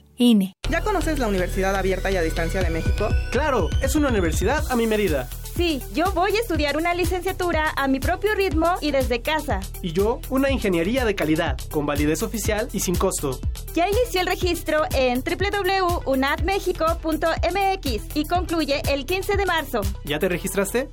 INE. 0.21 0.53
¿Ya 0.69 0.81
conoces 0.81 1.17
la 1.19 1.27
Universidad 1.27 1.75
Abierta 1.75 2.09
y 2.11 2.15
a 2.15 2.21
Distancia 2.21 2.61
de 2.61 2.69
México? 2.69 3.09
Claro, 3.31 3.69
es 3.81 3.95
una 3.95 4.09
universidad 4.09 4.63
a 4.71 4.75
mi 4.75 4.85
medida. 4.85 5.27
Sí, 5.55 5.81
yo 5.93 6.11
voy 6.13 6.35
a 6.35 6.39
estudiar 6.39 6.77
una 6.77 6.93
licenciatura 6.93 7.73
a 7.75 7.87
mi 7.87 7.99
propio 7.99 8.35
ritmo 8.35 8.67
y 8.81 8.91
desde 8.91 9.21
casa. 9.21 9.61
Y 9.81 9.93
yo, 9.93 10.19
una 10.29 10.51
ingeniería 10.51 11.05
de 11.05 11.15
calidad, 11.15 11.57
con 11.71 11.87
validez 11.87 12.21
oficial 12.23 12.69
y 12.71 12.79
sin 12.81 12.95
costo. 12.95 13.39
Ya 13.73 13.89
inició 13.89 14.21
el 14.21 14.27
registro 14.27 14.83
en 14.95 15.23
www.unadmexico.mx 15.23 18.15
y 18.15 18.25
concluye 18.25 18.81
el 18.89 19.05
15 19.05 19.37
de 19.37 19.45
marzo. 19.45 19.81
¿Ya 20.05 20.19
te 20.19 20.29
registraste? 20.29 20.89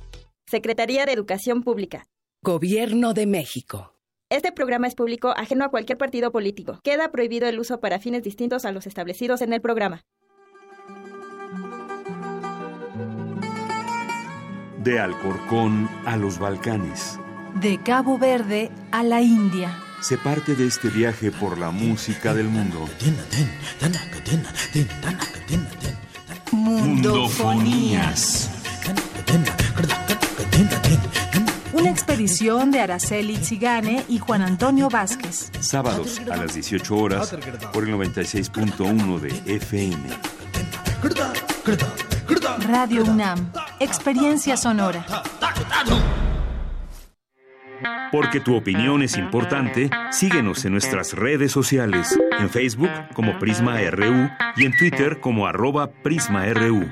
Secretaría 0.47 1.05
de 1.05 1.13
Educación 1.13 1.63
Pública. 1.63 2.05
Gobierno 2.41 3.13
de 3.13 3.27
México. 3.27 3.98
Este 4.31 4.51
programa 4.51 4.85
es 4.85 4.93
público, 4.93 5.33
ajeno 5.35 5.65
a 5.65 5.69
cualquier 5.69 5.97
partido 5.97 6.31
político. 6.31 6.79
Queda 6.83 7.09
prohibido 7.09 7.47
el 7.47 7.59
uso 7.59 7.79
para 7.79 7.97
fines 7.97 8.21
distintos 8.21 8.63
a 8.63 8.71
los 8.71 8.85
establecidos 8.85 9.41
en 9.41 9.53
el 9.53 9.61
programa. 9.61 10.05
De 14.83 14.99
Alcorcón 14.99 15.89
a 16.05 16.15
los 16.15 16.37
Balcanes. 16.37 17.19
De 17.55 17.81
Cabo 17.81 18.19
Verde 18.19 18.69
a 18.91 19.01
la 19.01 19.19
India. 19.19 19.75
Se 19.99 20.19
parte 20.19 20.53
de 20.53 20.67
este 20.67 20.89
viaje 20.89 21.31
por 21.31 21.57
la 21.57 21.71
música 21.71 22.35
del 22.35 22.49
mundo. 22.49 22.87
Mundofonías. 26.51 28.51
Una 31.79 31.91
expedición 31.91 32.71
de 32.71 32.81
Araceli 32.81 33.37
Zigane 33.37 34.03
y 34.09 34.17
Juan 34.17 34.41
Antonio 34.41 34.89
Vázquez. 34.89 35.49
Sábados 35.61 36.19
a 36.29 36.35
las 36.35 36.53
18 36.53 36.95
horas 36.97 37.33
por 37.71 37.87
el 37.87 37.95
96.1 37.95 39.19
de 39.19 39.55
FM. 39.55 40.09
Radio 42.67 43.05
UNAM. 43.05 43.53
Experiencia 43.79 44.57
sonora. 44.57 45.05
Porque 48.11 48.41
tu 48.41 48.57
opinión 48.57 49.01
es 49.01 49.15
importante, 49.15 49.89
síguenos 50.11 50.65
en 50.65 50.73
nuestras 50.73 51.13
redes 51.13 51.53
sociales, 51.53 52.19
en 52.39 52.49
Facebook 52.49 52.91
como 53.13 53.39
Prisma 53.39 53.79
RU 53.89 54.29
y 54.57 54.65
en 54.65 54.75
Twitter 54.75 55.21
como 55.21 55.47
arroba 55.47 55.89
PrismaRU. 56.03 56.91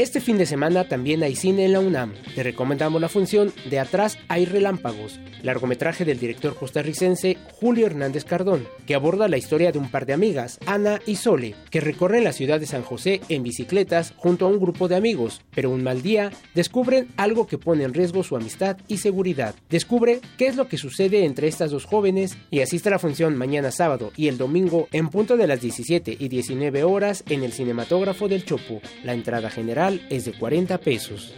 Este 0.00 0.22
fin 0.22 0.38
de 0.38 0.46
semana 0.46 0.88
también 0.88 1.22
hay 1.22 1.36
cine 1.36 1.66
en 1.66 1.74
la 1.74 1.80
UNAM. 1.80 2.14
Te 2.34 2.42
recomendamos 2.42 3.02
la 3.02 3.10
función 3.10 3.52
De 3.68 3.78
Atrás 3.78 4.16
hay 4.28 4.46
relámpagos, 4.46 5.20
largometraje 5.42 6.06
del 6.06 6.18
director 6.18 6.56
costarricense 6.56 7.36
Julio 7.52 7.84
Hernández 7.84 8.24
Cardón, 8.24 8.66
que 8.86 8.94
aborda 8.94 9.28
la 9.28 9.36
historia 9.36 9.72
de 9.72 9.78
un 9.78 9.90
par 9.90 10.06
de 10.06 10.14
amigas, 10.14 10.58
Ana 10.64 11.00
y 11.04 11.16
Sole, 11.16 11.54
que 11.68 11.82
recorren 11.82 12.24
la 12.24 12.32
ciudad 12.32 12.58
de 12.58 12.64
San 12.64 12.80
José 12.80 13.20
en 13.28 13.42
bicicletas 13.42 14.14
junto 14.16 14.46
a 14.46 14.48
un 14.48 14.58
grupo 14.58 14.88
de 14.88 14.96
amigos, 14.96 15.42
pero 15.54 15.68
un 15.68 15.82
mal 15.82 16.00
día 16.00 16.30
descubren 16.54 17.08
algo 17.18 17.46
que 17.46 17.58
pone 17.58 17.84
en 17.84 17.92
riesgo 17.92 18.22
su 18.22 18.36
amistad 18.36 18.78
y 18.88 18.96
seguridad. 18.96 19.54
Descubre 19.68 20.20
qué 20.38 20.46
es 20.46 20.56
lo 20.56 20.66
que 20.66 20.78
sucede 20.78 21.26
entre 21.26 21.46
estas 21.46 21.72
dos 21.72 21.84
jóvenes 21.84 22.38
y 22.50 22.60
asiste 22.60 22.88
a 22.88 22.92
la 22.92 22.98
función 22.98 23.36
mañana 23.36 23.70
sábado 23.70 24.12
y 24.16 24.28
el 24.28 24.38
domingo 24.38 24.88
en 24.92 25.10
punto 25.10 25.36
de 25.36 25.46
las 25.46 25.60
17 25.60 26.16
y 26.18 26.28
19 26.28 26.84
horas 26.84 27.22
en 27.28 27.44
el 27.44 27.52
cinematógrafo 27.52 28.28
del 28.28 28.46
Chopo. 28.46 28.80
La 29.04 29.12
entrada 29.12 29.50
general 29.50 29.89
es 30.10 30.24
de 30.26 30.32
40 30.32 30.78
pesos. 30.78 31.34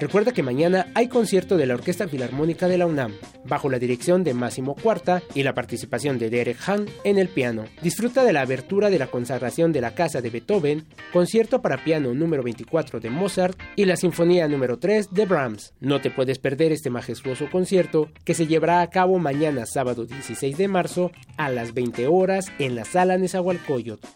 Recuerda 0.00 0.32
que 0.32 0.44
mañana 0.44 0.86
hay 0.94 1.08
concierto 1.08 1.56
de 1.56 1.66
la 1.66 1.74
Orquesta 1.74 2.06
Filarmónica 2.06 2.68
de 2.68 2.78
la 2.78 2.86
UNAM, 2.86 3.14
bajo 3.44 3.68
la 3.68 3.80
dirección 3.80 4.22
de 4.22 4.32
Máximo 4.32 4.76
Cuarta 4.76 5.22
y 5.34 5.42
la 5.42 5.54
participación 5.54 6.20
de 6.20 6.30
Derek 6.30 6.58
Hahn 6.68 6.86
en 7.02 7.18
el 7.18 7.28
piano. 7.28 7.64
Disfruta 7.82 8.22
de 8.22 8.32
la 8.32 8.42
abertura 8.42 8.90
de 8.90 8.98
la 9.00 9.08
consagración 9.08 9.72
de 9.72 9.80
la 9.80 9.96
Casa 9.96 10.20
de 10.20 10.30
Beethoven, 10.30 10.86
concierto 11.12 11.62
para 11.62 11.82
piano 11.82 12.14
número 12.14 12.44
24 12.44 13.00
de 13.00 13.10
Mozart 13.10 13.58
y 13.74 13.86
la 13.86 13.96
Sinfonía 13.96 14.46
número 14.46 14.78
3 14.78 15.08
de 15.10 15.26
Brahms. 15.26 15.74
No 15.80 16.00
te 16.00 16.12
puedes 16.12 16.38
perder 16.38 16.70
este 16.70 16.90
majestuoso 16.90 17.50
concierto 17.50 18.08
que 18.24 18.34
se 18.34 18.46
llevará 18.46 18.82
a 18.82 18.90
cabo 18.90 19.18
mañana 19.18 19.66
sábado 19.66 20.06
16 20.06 20.56
de 20.56 20.68
marzo 20.68 21.10
a 21.36 21.50
las 21.50 21.74
20 21.74 22.06
horas 22.06 22.52
en 22.60 22.76
la 22.76 22.84
Sala 22.84 23.18
Nezahualcóyotl. 23.18 24.06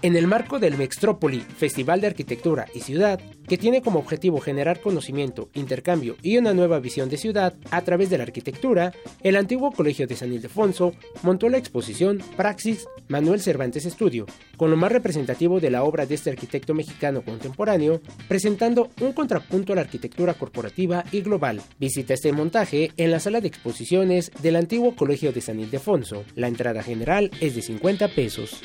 En 0.00 0.14
el 0.14 0.28
marco 0.28 0.60
del 0.60 0.78
Mextrópoli, 0.78 1.40
Festival 1.40 2.00
de 2.00 2.06
Arquitectura 2.06 2.66
y 2.72 2.80
Ciudad, 2.80 3.20
que 3.48 3.58
tiene 3.58 3.82
como 3.82 3.98
objetivo 3.98 4.40
generar 4.40 4.80
conocimiento, 4.80 5.48
intercambio 5.54 6.16
y 6.22 6.36
una 6.36 6.54
nueva 6.54 6.78
visión 6.80 7.08
de 7.08 7.16
ciudad 7.16 7.54
a 7.70 7.82
través 7.82 8.10
de 8.10 8.18
la 8.18 8.24
arquitectura, 8.24 8.92
el 9.22 9.36
antiguo 9.36 9.72
Colegio 9.72 10.06
de 10.06 10.16
San 10.16 10.32
Ildefonso 10.32 10.92
montó 11.22 11.48
la 11.48 11.58
exposición 11.58 12.22
Praxis 12.36 12.86
Manuel 13.08 13.40
Cervantes 13.40 13.86
Estudio, 13.86 14.26
con 14.56 14.70
lo 14.70 14.76
más 14.76 14.92
representativo 14.92 15.60
de 15.60 15.70
la 15.70 15.82
obra 15.82 16.04
de 16.04 16.14
este 16.14 16.30
arquitecto 16.30 16.74
mexicano 16.74 17.22
contemporáneo, 17.22 18.00
presentando 18.28 18.90
un 19.00 19.12
contrapunto 19.12 19.72
a 19.72 19.76
la 19.76 19.82
arquitectura 19.82 20.34
corporativa 20.34 21.04
y 21.10 21.22
global. 21.22 21.62
Visita 21.78 22.14
este 22.14 22.32
montaje 22.32 22.92
en 22.96 23.10
la 23.10 23.20
sala 23.20 23.40
de 23.40 23.48
exposiciones 23.48 24.30
del 24.42 24.56
antiguo 24.56 24.94
Colegio 24.94 25.32
de 25.32 25.40
San 25.40 25.58
Ildefonso. 25.58 26.24
La 26.34 26.48
entrada 26.48 26.82
general 26.82 27.30
es 27.40 27.54
de 27.54 27.62
50 27.62 28.08
pesos. 28.08 28.60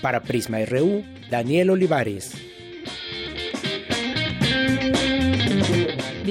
Para 0.00 0.22
Prisma 0.22 0.64
RU, 0.64 1.04
Daniel 1.30 1.70
Olivares. 1.70 2.51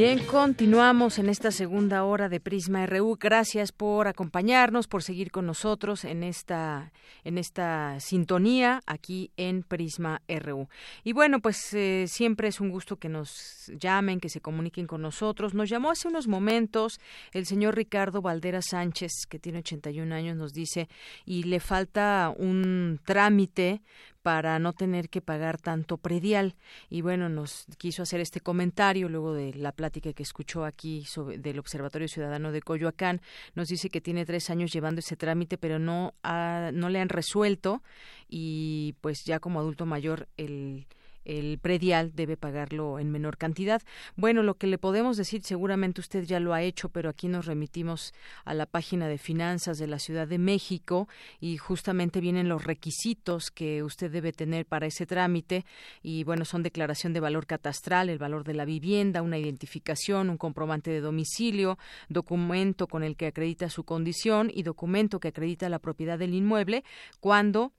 Bien, 0.04 0.18
continuamos 0.26 1.20
en 1.20 1.30
esta 1.30 1.52
segunda 1.52 2.04
hora 2.06 2.28
de 2.28 2.40
Prisma 2.40 2.88
RU. 2.88 3.20
Gracias 3.20 3.72
por 3.72 4.08
acompañarnos, 4.08 4.88
por 4.88 5.04
seguir 5.04 5.30
con 5.30 5.46
nosotros 5.46 6.06
en 6.06 6.24
esta 6.24 6.92
en 7.24 7.38
esta 7.38 8.00
sintonía 8.00 8.82
aquí 8.88 9.30
en 9.38 9.62
Prisma 9.62 10.24
RU. 10.28 10.68
Y 11.04 11.14
bueno, 11.14 11.40
pues 11.40 11.72
eh, 11.74 12.06
siempre 12.08 12.48
es 12.48 12.60
un 12.60 12.70
gusto 12.70 12.98
que 12.98 13.10
nos 13.10 13.72
llamen, 13.80 14.20
que 14.20 14.30
se 14.30 14.42
comuniquen 14.42 14.88
con 14.88 15.04
nosotros. 15.04 15.54
Nos 15.54 15.70
llamó 15.70 15.92
hace 15.92 16.08
unos 16.08 16.28
momentos 16.28 17.00
el 17.32 17.46
señor 17.46 17.76
Ricardo 17.76 18.24
Valdera 18.24 18.64
Sánchez, 18.64 19.12
que 19.30 19.38
tiene 19.38 19.60
81 19.60 20.16
años, 20.16 20.36
nos 20.36 20.52
dice, 20.52 20.90
y 21.26 21.44
le 21.44 21.60
falta 21.60 22.34
un 22.36 23.00
trámite 23.06 23.84
para 24.22 24.60
no 24.60 24.74
tener 24.74 25.10
que 25.10 25.22
pagar 25.22 25.58
tanto 25.58 25.98
predial. 25.98 26.56
Y 26.90 27.02
bueno, 27.02 27.30
nos 27.30 27.66
quiso 27.78 28.04
hacer 28.04 28.20
este 28.20 28.40
comentario 28.40 29.10
luego 29.10 29.34
de 29.34 29.54
la 29.54 29.72
plática 29.72 30.14
que 30.14 30.24
escuchó 30.24 30.66
aquí 30.66 31.06
del 31.38 31.60
Observatorio 31.60 32.08
Ciudadano 32.08 32.52
de 32.52 32.62
Coyoacán. 32.62 33.22
Nos 33.56 33.70
dice 33.70 33.90
que 33.90 34.02
tiene 34.02 34.26
tres 34.26 34.50
años 34.50 34.72
llevando 34.72 35.00
ese 35.00 35.16
trámite, 35.16 35.58
pero 35.58 35.80
no, 35.80 36.14
ha, 36.24 36.72
no 36.74 36.90
le 36.90 37.00
han 37.00 37.10
resuelto 37.10 37.82
y 38.28 38.96
pues 39.02 39.26
ya 39.26 39.40
como 39.40 39.60
adulto 39.60 39.86
mayor 39.86 40.28
el 40.38 40.88
el 41.26 41.60
predial 41.60 42.14
debe 42.16 42.38
pagarlo 42.38 43.00
en 43.00 43.12
menor 43.12 43.38
cantidad. 43.38 43.82
Bueno, 44.16 44.44
lo 44.44 44.56
que 44.56 44.68
le 44.68 44.78
podemos 44.78 45.18
decir, 45.18 45.44
seguramente 45.44 46.02
usted 46.02 46.24
ya 46.24 46.40
lo 46.40 46.54
ha 46.54 46.62
hecho, 46.62 46.90
pero 46.90 47.10
aquí 47.10 47.28
nos 47.28 47.46
remitimos 47.46 48.14
a 48.46 48.54
la 48.54 48.66
página 48.66 49.08
de 49.08 49.18
finanzas 49.18 49.78
de 49.78 49.88
la 49.88 50.00
Ciudad 50.00 50.28
de 50.28 50.38
México 50.38 51.08
y 51.40 51.58
justamente 51.58 52.22
vienen 52.22 52.50
los 52.50 52.64
requisitos 52.64 53.52
que 53.52 53.84
usted 53.84 54.12
debe 54.12 54.34
tener 54.34 54.66
para 54.66 54.88
ese 54.88 55.06
trámite 55.06 55.66
y 56.02 56.24
bueno, 56.24 56.46
son 56.46 56.64
declaración 56.64 57.14
de 57.14 57.20
valor 57.20 57.46
catastral, 57.46 58.10
el 58.10 58.18
valor 58.18 58.44
de 58.44 58.54
la 58.54 58.66
vivienda, 58.66 59.22
una 59.22 59.38
identificación, 59.38 60.30
un 60.30 60.38
comprobante 60.38 60.92
de 60.92 61.02
domicilio, 61.02 61.78
documento 62.10 62.88
con 62.88 63.04
el 63.04 63.16
que 63.16 63.28
acredita 63.28 63.70
su 63.70 63.84
condición 63.84 64.52
y 64.54 64.64
documento 64.64 65.20
que 65.20 65.30
acredita 65.30 65.70
la 65.70 65.80
propiedad 65.80 66.18
del 66.18 66.34
inmueble 66.34 66.84
cuando 67.20 67.74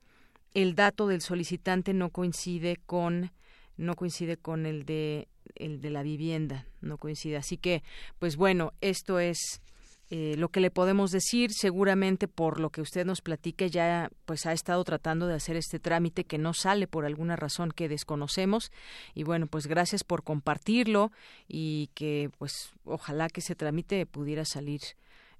el 0.53 0.75
dato 0.75 1.07
del 1.07 1.21
solicitante 1.21 1.93
no 1.93 2.09
coincide 2.09 2.77
con 2.85 3.31
no 3.75 3.95
coincide 3.95 4.37
con 4.37 4.65
el 4.65 4.85
de 4.85 5.27
el 5.55 5.81
de 5.81 5.89
la 5.89 6.03
vivienda 6.03 6.65
no 6.81 6.97
coincide. 6.97 7.37
Así 7.37 7.57
que, 7.57 7.83
pues 8.19 8.35
bueno, 8.35 8.73
esto 8.81 9.19
es 9.19 9.61
eh, 10.09 10.35
lo 10.37 10.49
que 10.49 10.59
le 10.59 10.69
podemos 10.69 11.11
decir, 11.11 11.51
seguramente 11.53 12.27
por 12.27 12.59
lo 12.59 12.69
que 12.69 12.81
usted 12.81 13.05
nos 13.05 13.21
platique, 13.21 13.69
ya 13.69 14.11
pues 14.25 14.45
ha 14.45 14.53
estado 14.53 14.83
tratando 14.83 15.27
de 15.27 15.35
hacer 15.35 15.55
este 15.55 15.79
trámite 15.79 16.25
que 16.25 16.37
no 16.37 16.53
sale 16.53 16.87
por 16.87 17.05
alguna 17.05 17.35
razón 17.35 17.71
que 17.71 17.89
desconocemos. 17.89 18.71
Y 19.15 19.23
bueno, 19.23 19.47
pues 19.47 19.67
gracias 19.67 20.03
por 20.03 20.23
compartirlo 20.23 21.11
y 21.47 21.89
que 21.95 22.29
pues 22.37 22.73
ojalá 22.85 23.27
que 23.29 23.39
ese 23.39 23.55
trámite 23.55 24.05
pudiera 24.05 24.45
salir 24.45 24.81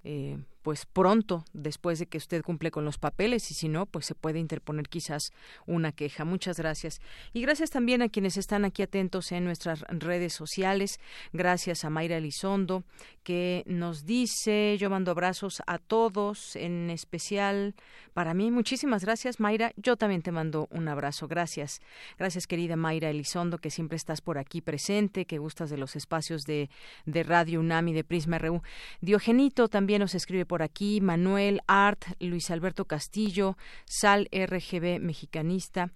eh, 0.02 0.38
pues 0.64 0.86
pronto 0.86 1.44
después 1.52 1.98
de 1.98 2.06
que 2.06 2.16
usted 2.16 2.42
cumple 2.42 2.70
con 2.70 2.86
los 2.86 2.96
papeles 2.96 3.50
y 3.50 3.54
si 3.54 3.68
no, 3.68 3.84
pues 3.84 4.06
se 4.06 4.14
puede 4.14 4.38
interponer 4.38 4.88
quizás 4.88 5.30
una 5.66 5.92
queja. 5.92 6.24
Muchas 6.24 6.56
gracias. 6.56 7.02
Y 7.34 7.42
gracias 7.42 7.68
también 7.68 8.00
a 8.00 8.08
quienes 8.08 8.38
están 8.38 8.64
aquí 8.64 8.82
atentos 8.82 9.30
en 9.32 9.44
nuestras 9.44 9.82
redes 9.90 10.32
sociales. 10.32 11.00
Gracias 11.34 11.84
a 11.84 11.90
Mayra 11.90 12.16
Elizondo 12.16 12.82
que 13.24 13.62
nos 13.66 14.06
dice, 14.06 14.76
yo 14.78 14.88
mando 14.88 15.10
abrazos 15.10 15.62
a 15.66 15.78
todos, 15.78 16.56
en 16.56 16.88
especial 16.90 17.74
para 18.14 18.32
mí. 18.32 18.50
Muchísimas 18.50 19.04
gracias, 19.04 19.40
Mayra. 19.40 19.72
Yo 19.76 19.96
también 19.96 20.22
te 20.22 20.32
mando 20.32 20.68
un 20.70 20.88
abrazo. 20.88 21.28
Gracias. 21.28 21.80
Gracias, 22.18 22.46
querida 22.46 22.76
Mayra 22.76 23.10
Elizondo, 23.10 23.58
que 23.58 23.70
siempre 23.70 23.96
estás 23.96 24.22
por 24.22 24.38
aquí 24.38 24.62
presente, 24.62 25.26
que 25.26 25.36
gustas 25.36 25.68
de 25.68 25.76
los 25.76 25.94
espacios 25.94 26.44
de, 26.44 26.70
de 27.04 27.22
Radio 27.22 27.60
UNAMI, 27.60 27.92
de 27.92 28.04
Prisma 28.04 28.38
RU. 28.38 28.62
Diogenito 29.02 29.68
también 29.68 30.00
nos 30.00 30.14
escribe 30.14 30.46
por 30.46 30.53
aquí, 30.62 31.00
Manuel 31.00 31.60
Art, 31.66 32.04
Luis 32.20 32.50
Alberto 32.50 32.84
Castillo, 32.84 33.56
Sal 33.84 34.28
RGB 34.32 35.00
Mexicanista 35.00 35.90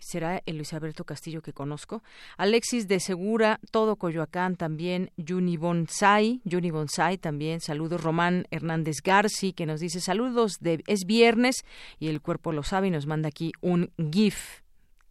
será 0.00 0.42
el 0.46 0.56
Luis 0.56 0.72
Alberto 0.72 1.04
Castillo 1.04 1.42
que 1.42 1.52
conozco. 1.52 2.02
Alexis 2.36 2.88
de 2.88 3.00
Segura, 3.00 3.60
todo 3.70 3.96
Coyoacán 3.96 4.56
también, 4.56 5.10
Juni 5.16 5.56
Bonsai, 5.56 6.40
Juni 6.50 6.70
Bonsai 6.70 7.18
también, 7.18 7.60
saludos 7.60 8.02
Román 8.02 8.46
Hernández 8.50 9.02
Garci 9.04 9.52
que 9.52 9.66
nos 9.66 9.80
dice 9.80 10.00
saludos 10.00 10.58
de 10.60 10.82
es 10.86 11.04
viernes 11.04 11.64
y 11.98 12.08
el 12.08 12.20
cuerpo 12.20 12.52
lo 12.52 12.62
sabe 12.62 12.88
y 12.88 12.90
nos 12.90 13.06
manda 13.06 13.28
aquí 13.28 13.52
un 13.60 13.92
GIF 14.10 14.62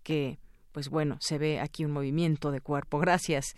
que 0.03 0.39
pues 0.79 0.87
bueno, 0.87 1.17
se 1.19 1.37
ve 1.37 1.59
aquí 1.59 1.83
un 1.83 1.91
movimiento 1.91 2.51
de 2.51 2.61
cuerpo. 2.61 2.99
Gracias. 2.99 3.53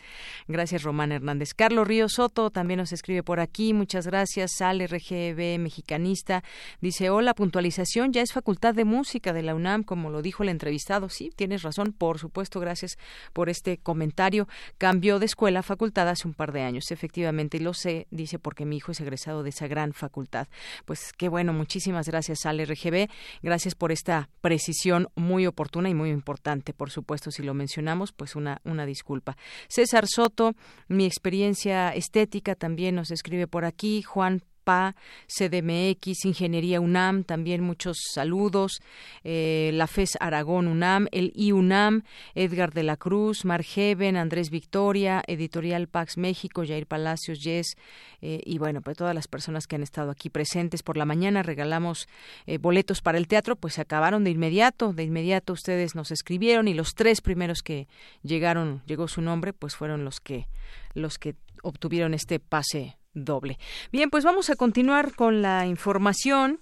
Gracias, 0.48 0.82
Román 0.82 1.12
Hernández. 1.12 1.54
Carlos 1.54 1.88
Río 1.88 2.10
Soto 2.10 2.50
también 2.50 2.80
nos 2.80 2.94
escribe 2.94 3.22
por 3.22 3.40
aquí. 3.40 3.76
Muchas 3.76 4.08
gracias. 4.08 4.54
Sale 4.58 4.88
RGB 4.88 5.60
Mexicanista. 5.60 6.44
Dice, 6.80 7.12
hola, 7.12 7.36
puntualización 7.36 8.12
ya 8.12 8.24
es 8.24 8.34
facultad 8.34 8.74
de 8.74 8.86
música 8.86 9.34
de 9.34 9.44
la 9.44 9.54
UNAM, 9.54 9.84
como 9.84 10.10
lo 10.10 10.24
dijo 10.24 10.42
el 10.42 10.50
entrevistado. 10.50 11.10
Sí, 11.10 11.30
tienes 11.36 11.62
razón, 11.62 11.94
por 11.94 12.18
supuesto. 12.18 12.60
Gracias 12.60 12.98
por 13.34 13.50
este 13.50 13.78
comentario. 13.78 14.48
Cambió 14.80 15.20
de 15.20 15.28
escuela 15.28 15.60
a 15.60 15.64
facultad 15.64 16.10
hace 16.10 16.28
un 16.28 16.34
par 16.34 16.54
de 16.54 16.64
años, 16.64 16.90
efectivamente, 16.90 17.60
lo 17.60 17.76
sé, 17.76 18.08
dice, 18.10 18.40
porque 18.40 18.66
mi 18.66 18.78
hijo 18.78 18.94
es 18.94 19.00
egresado 19.00 19.44
de 19.44 19.52
esa 19.52 19.68
gran 19.68 19.94
facultad. 19.94 20.48
Pues 20.86 21.14
qué 21.16 21.30
bueno, 21.30 21.54
muchísimas 21.54 22.08
gracias, 22.08 22.40
Sale 22.42 22.66
RGB. 22.66 23.12
Gracias 23.44 23.76
por 23.76 23.92
esta 23.92 24.30
precisión 24.42 25.08
muy 25.14 25.46
oportuna 25.46 25.88
y 25.88 25.94
muy 25.94 26.10
importante, 26.10 26.74
por 26.74 26.90
supuesto 26.90 27.11
supuesto, 27.12 27.32
si 27.32 27.44
lo 27.44 27.54
mencionamos, 27.54 28.14
pues 28.14 28.38
una, 28.38 28.62
una 28.64 28.86
disculpa. 28.86 29.36
César 29.68 30.06
Soto, 30.08 30.54
mi 30.88 31.06
experiencia 31.06 31.94
estética 31.94 32.56
también 32.56 32.96
nos 32.96 33.12
escribe 33.12 33.48
por 33.48 33.66
aquí. 33.66 34.02
Juan 34.02 34.44
PA, 34.64 34.96
CDMX, 35.28 36.26
Ingeniería 36.26 36.80
UNAM, 36.80 37.24
también 37.24 37.62
muchos 37.62 37.98
saludos, 38.14 38.82
eh, 39.24 39.72
la 39.74 39.88
FES 39.88 40.18
Aragón 40.20 40.68
UNAM, 40.68 41.08
el 41.12 41.32
IUNAM, 41.36 42.04
Edgar 42.36 42.74
de 42.74 42.84
la 42.84 42.98
Cruz, 42.98 43.46
Margeven, 43.46 44.18
Andrés 44.18 44.50
Victoria, 44.50 45.24
Editorial 45.28 45.88
Pax 45.88 46.18
México, 46.18 46.64
Jair 46.66 46.88
Palacios, 46.88 47.40
Yes, 47.40 47.76
eh, 48.22 48.42
y 48.46 48.58
bueno, 48.58 48.82
pues 48.82 48.98
todas 48.98 49.16
las 49.16 49.28
personas 49.28 49.68
que 49.68 49.76
han 49.76 49.84
estado 49.84 50.12
aquí 50.12 50.30
presentes. 50.30 50.84
Por 50.84 50.98
la 50.98 51.06
mañana, 51.06 51.44
regalamos 51.44 52.08
eh, 52.46 52.58
boletos 52.58 53.02
para 53.02 53.18
el 53.18 53.28
teatro, 53.28 53.56
pues 53.56 53.76
se 53.76 53.82
acabaron 53.82 54.24
de 54.24 54.32
inmediato, 54.32 54.94
de 54.94 55.04
inmediato 55.04 55.54
ustedes 55.54 55.96
nos 55.96 56.12
escribieron 56.12 56.68
y 56.68 56.74
los 56.74 56.94
tres 56.94 57.22
primeros 57.22 57.62
que 57.62 57.88
llegaron, 58.24 58.84
llegó 58.86 59.08
su 59.08 59.22
nombre, 59.22 59.54
pues 59.54 59.76
fueron 59.76 60.06
los 60.06 60.20
que, 60.20 60.48
los 60.94 61.18
que 61.18 61.36
obtuvieron 61.64 62.14
este 62.14 62.40
pase 62.40 62.98
doble. 63.14 63.60
Bien, 63.92 64.10
pues 64.10 64.24
vamos 64.24 64.50
a 64.50 64.56
continuar 64.56 65.16
con 65.16 65.42
la 65.42 65.66
información 65.68 66.62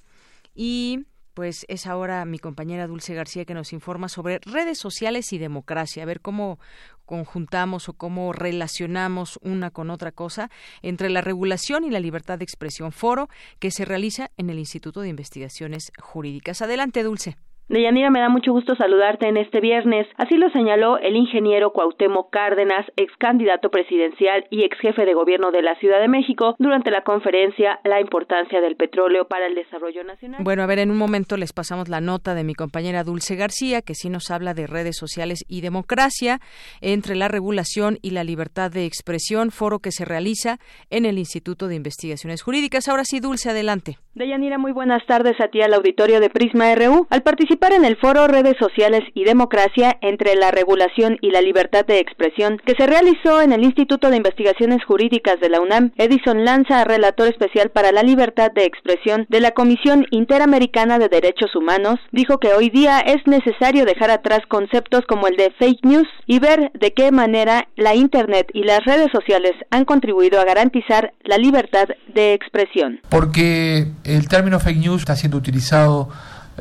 y 0.56 1.06
pues 1.34 1.66
es 1.70 1.88
ahora 1.88 2.26
mi 2.26 2.38
compañera 2.38 2.88
Dulce 2.88 3.14
García 3.14 3.46
que 3.46 3.54
nos 3.54 3.72
informa 3.72 4.10
sobre 4.10 4.40
redes 4.40 4.78
sociales 4.78 5.32
y 5.32 5.38
democracia, 5.38 6.04
a 6.04 6.06
ver 6.06 6.20
cómo 6.20 6.60
conjuntamos 7.06 7.88
o 7.88 7.94
cómo 7.94 8.34
relacionamos 8.34 9.40
una 9.42 9.72
con 9.72 9.90
otra 9.90 10.12
cosa 10.12 10.52
entre 10.82 11.10
la 11.10 11.22
regulación 11.22 11.86
y 11.86 11.92
la 11.92 12.02
libertad 12.02 12.40
de 12.40 12.44
expresión 12.44 12.92
foro 12.92 13.30
que 13.60 13.72
se 13.72 13.86
realiza 13.86 14.32
en 14.38 14.50
el 14.50 14.60
Instituto 14.60 15.02
de 15.02 15.10
Investigaciones 15.10 15.92
Jurídicas. 15.98 16.62
Adelante, 16.62 17.04
Dulce. 17.04 17.38
Deyanira, 17.70 18.10
me 18.10 18.20
da 18.20 18.30
mucho 18.30 18.52
gusto 18.52 18.76
saludarte 18.76 19.28
en 19.28 19.38
este 19.38 19.60
viernes. 19.60 20.08
Así 20.18 20.38
lo 20.38 20.50
señaló 20.50 20.98
el 20.98 21.16
ingeniero 21.16 21.72
Cuauhtémoc 21.72 22.32
Cárdenas, 22.32 22.84
ex 22.98 23.16
candidato 23.18 23.70
presidencial 23.70 24.44
y 24.50 24.64
ex 24.64 24.76
jefe 24.80 25.06
de 25.06 25.14
gobierno 25.14 25.52
de 25.52 25.62
la 25.62 25.76
Ciudad 25.76 26.02
de 26.02 26.08
México, 26.08 26.56
durante 26.58 26.90
la 26.90 27.04
conferencia 27.04 27.80
La 27.84 28.02
importancia 28.02 28.60
del 28.60 28.76
petróleo 28.76 29.28
para 29.28 29.46
el 29.46 29.54
desarrollo 29.54 30.04
nacional. 30.04 30.44
Bueno, 30.44 30.64
a 30.64 30.66
ver, 30.66 30.80
en 30.80 30.90
un 30.90 30.98
momento 30.98 31.38
les 31.38 31.54
pasamos 31.54 31.90
la 31.90 32.02
nota 32.02 32.34
de 32.34 32.44
mi 32.44 32.56
compañera 32.56 33.04
Dulce 33.04 33.36
García, 33.36 33.84
que 33.84 33.94
sí 33.94 34.10
nos 34.10 34.32
habla 34.32 34.56
de 34.56 34.66
redes 34.66 34.98
sociales 34.98 35.46
y 35.48 35.62
democracia 35.62 36.40
entre 36.82 37.16
la 37.16 37.28
regulación 37.28 38.00
y 38.02 38.12
la 38.12 38.24
libertad 38.24 38.72
de 38.72 38.88
expresión, 38.88 39.52
foro 39.52 39.78
que 39.78 39.92
se 39.92 40.06
realiza 40.06 40.58
en 40.90 41.06
el 41.06 41.20
Instituto 41.20 41.68
de 41.68 41.76
Investigaciones 41.76 42.42
Jurídicas. 42.42 42.88
Ahora 42.88 43.04
sí, 43.04 43.20
Dulce, 43.20 43.52
adelante. 43.52 43.98
Deyanira, 44.16 44.58
muy 44.58 44.72
buenas 44.72 45.06
tardes 45.06 45.40
a 45.40 45.50
ti 45.50 45.62
al 45.62 45.76
auditorio 45.76 46.20
de 46.20 46.32
Prisma 46.32 46.74
RU. 46.74 47.06
Al 47.12 47.22
participar 47.22 47.59
en 47.68 47.86
el 47.86 47.98
foro 47.98 48.28
Redes 48.28 48.56
Sociales 48.58 49.02
y 49.14 49.26
Democracia 49.26 49.98
entre 50.02 50.36
la 50.36 50.50
regulación 50.50 51.18
y 51.22 51.30
la 51.30 51.42
libertad 51.42 51.86
de 51.86 52.00
expresión 52.00 52.58
que 52.66 52.74
se 52.78 52.88
realizó 52.88 53.42
en 53.42 53.52
el 53.52 53.64
Instituto 53.64 54.10
de 54.10 54.18
Investigaciones 54.18 54.84
Jurídicas 54.86 55.40
de 55.40 55.50
la 55.50 55.62
UNAM, 55.62 55.92
Edison 55.98 56.46
Lanza, 56.46 56.84
relator 56.84 57.28
especial 57.28 57.70
para 57.70 57.92
la 57.92 58.02
libertad 58.02 58.52
de 58.52 58.66
expresión 58.66 59.28
de 59.30 59.42
la 59.42 59.52
Comisión 59.52 60.08
Interamericana 60.10 60.98
de 60.98 61.10
Derechos 61.10 61.56
Humanos, 61.56 62.00
dijo 62.12 62.40
que 62.40 62.54
hoy 62.54 62.70
día 62.70 63.02
es 63.02 63.26
necesario 63.28 63.86
dejar 63.86 64.10
atrás 64.10 64.40
conceptos 64.48 65.02
como 65.08 65.28
el 65.28 65.36
de 65.36 65.52
fake 65.60 65.86
news 65.86 66.08
y 66.26 66.40
ver 66.40 66.72
de 66.74 66.94
qué 66.94 67.12
manera 67.12 67.68
la 67.76 67.94
Internet 67.94 68.48
y 68.54 68.64
las 68.64 68.84
redes 68.86 69.10
sociales 69.12 69.52
han 69.70 69.86
contribuido 69.86 70.40
a 70.40 70.46
garantizar 70.46 71.14
la 71.24 71.38
libertad 71.38 71.88
de 72.08 72.34
expresión. 72.34 73.00
Porque 73.10 73.88
el 74.06 74.28
término 74.28 74.60
fake 74.60 74.80
news 74.80 75.02
está 75.02 75.16
siendo 75.16 75.38
utilizado 75.38 76.10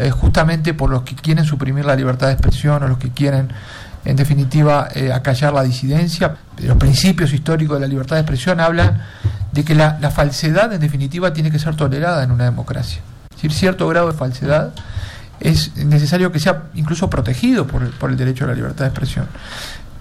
eh, 0.01 0.11
justamente 0.11 0.75
por 0.75 0.91
los 0.91 1.03
que 1.03 1.17
quieren 1.17 1.45
suprimir 1.45 1.85
la 1.85 1.97
libertad 1.97 2.29
de 2.29 2.35
expresión 2.35 2.81
o 2.85 2.87
los 2.87 2.99
que 2.99 3.11
quieren, 3.11 3.49
en 4.05 4.15
definitiva, 4.15 4.87
eh, 4.95 5.13
acallar 5.13 5.53
la 5.53 5.65
disidencia. 5.65 6.37
Los 6.63 6.77
principios 6.77 7.33
históricos 7.33 7.79
de 7.79 7.81
la 7.81 7.89
libertad 7.89 8.15
de 8.15 8.23
expresión 8.23 8.61
hablan 8.61 9.03
de 9.51 9.65
que 9.65 9.75
la, 9.75 9.99
falsedad, 10.15 10.73
en 10.73 10.81
definitiva, 10.81 11.33
tiene 11.33 11.51
que 11.51 11.59
ser 11.59 11.75
tolerada 11.75 12.23
en 12.23 12.31
una 12.31 12.45
democracia. 12.45 13.03
Es 13.31 13.37
decir, 13.39 13.53
cierto 13.53 13.89
grado 13.89 14.13
de 14.13 14.17
falsedad 14.17 14.73
es 15.41 15.77
necesario 15.77 16.31
que 16.31 16.39
sea 16.39 16.65
incluso 16.75 17.11
protegido 17.11 17.67
por, 17.67 17.91
por 17.99 18.11
el 18.11 18.17
derecho 18.17 18.45
a 18.45 18.49
la 18.49 18.55
libertad 18.55 18.85
de 18.85 18.91
expresión 18.91 19.27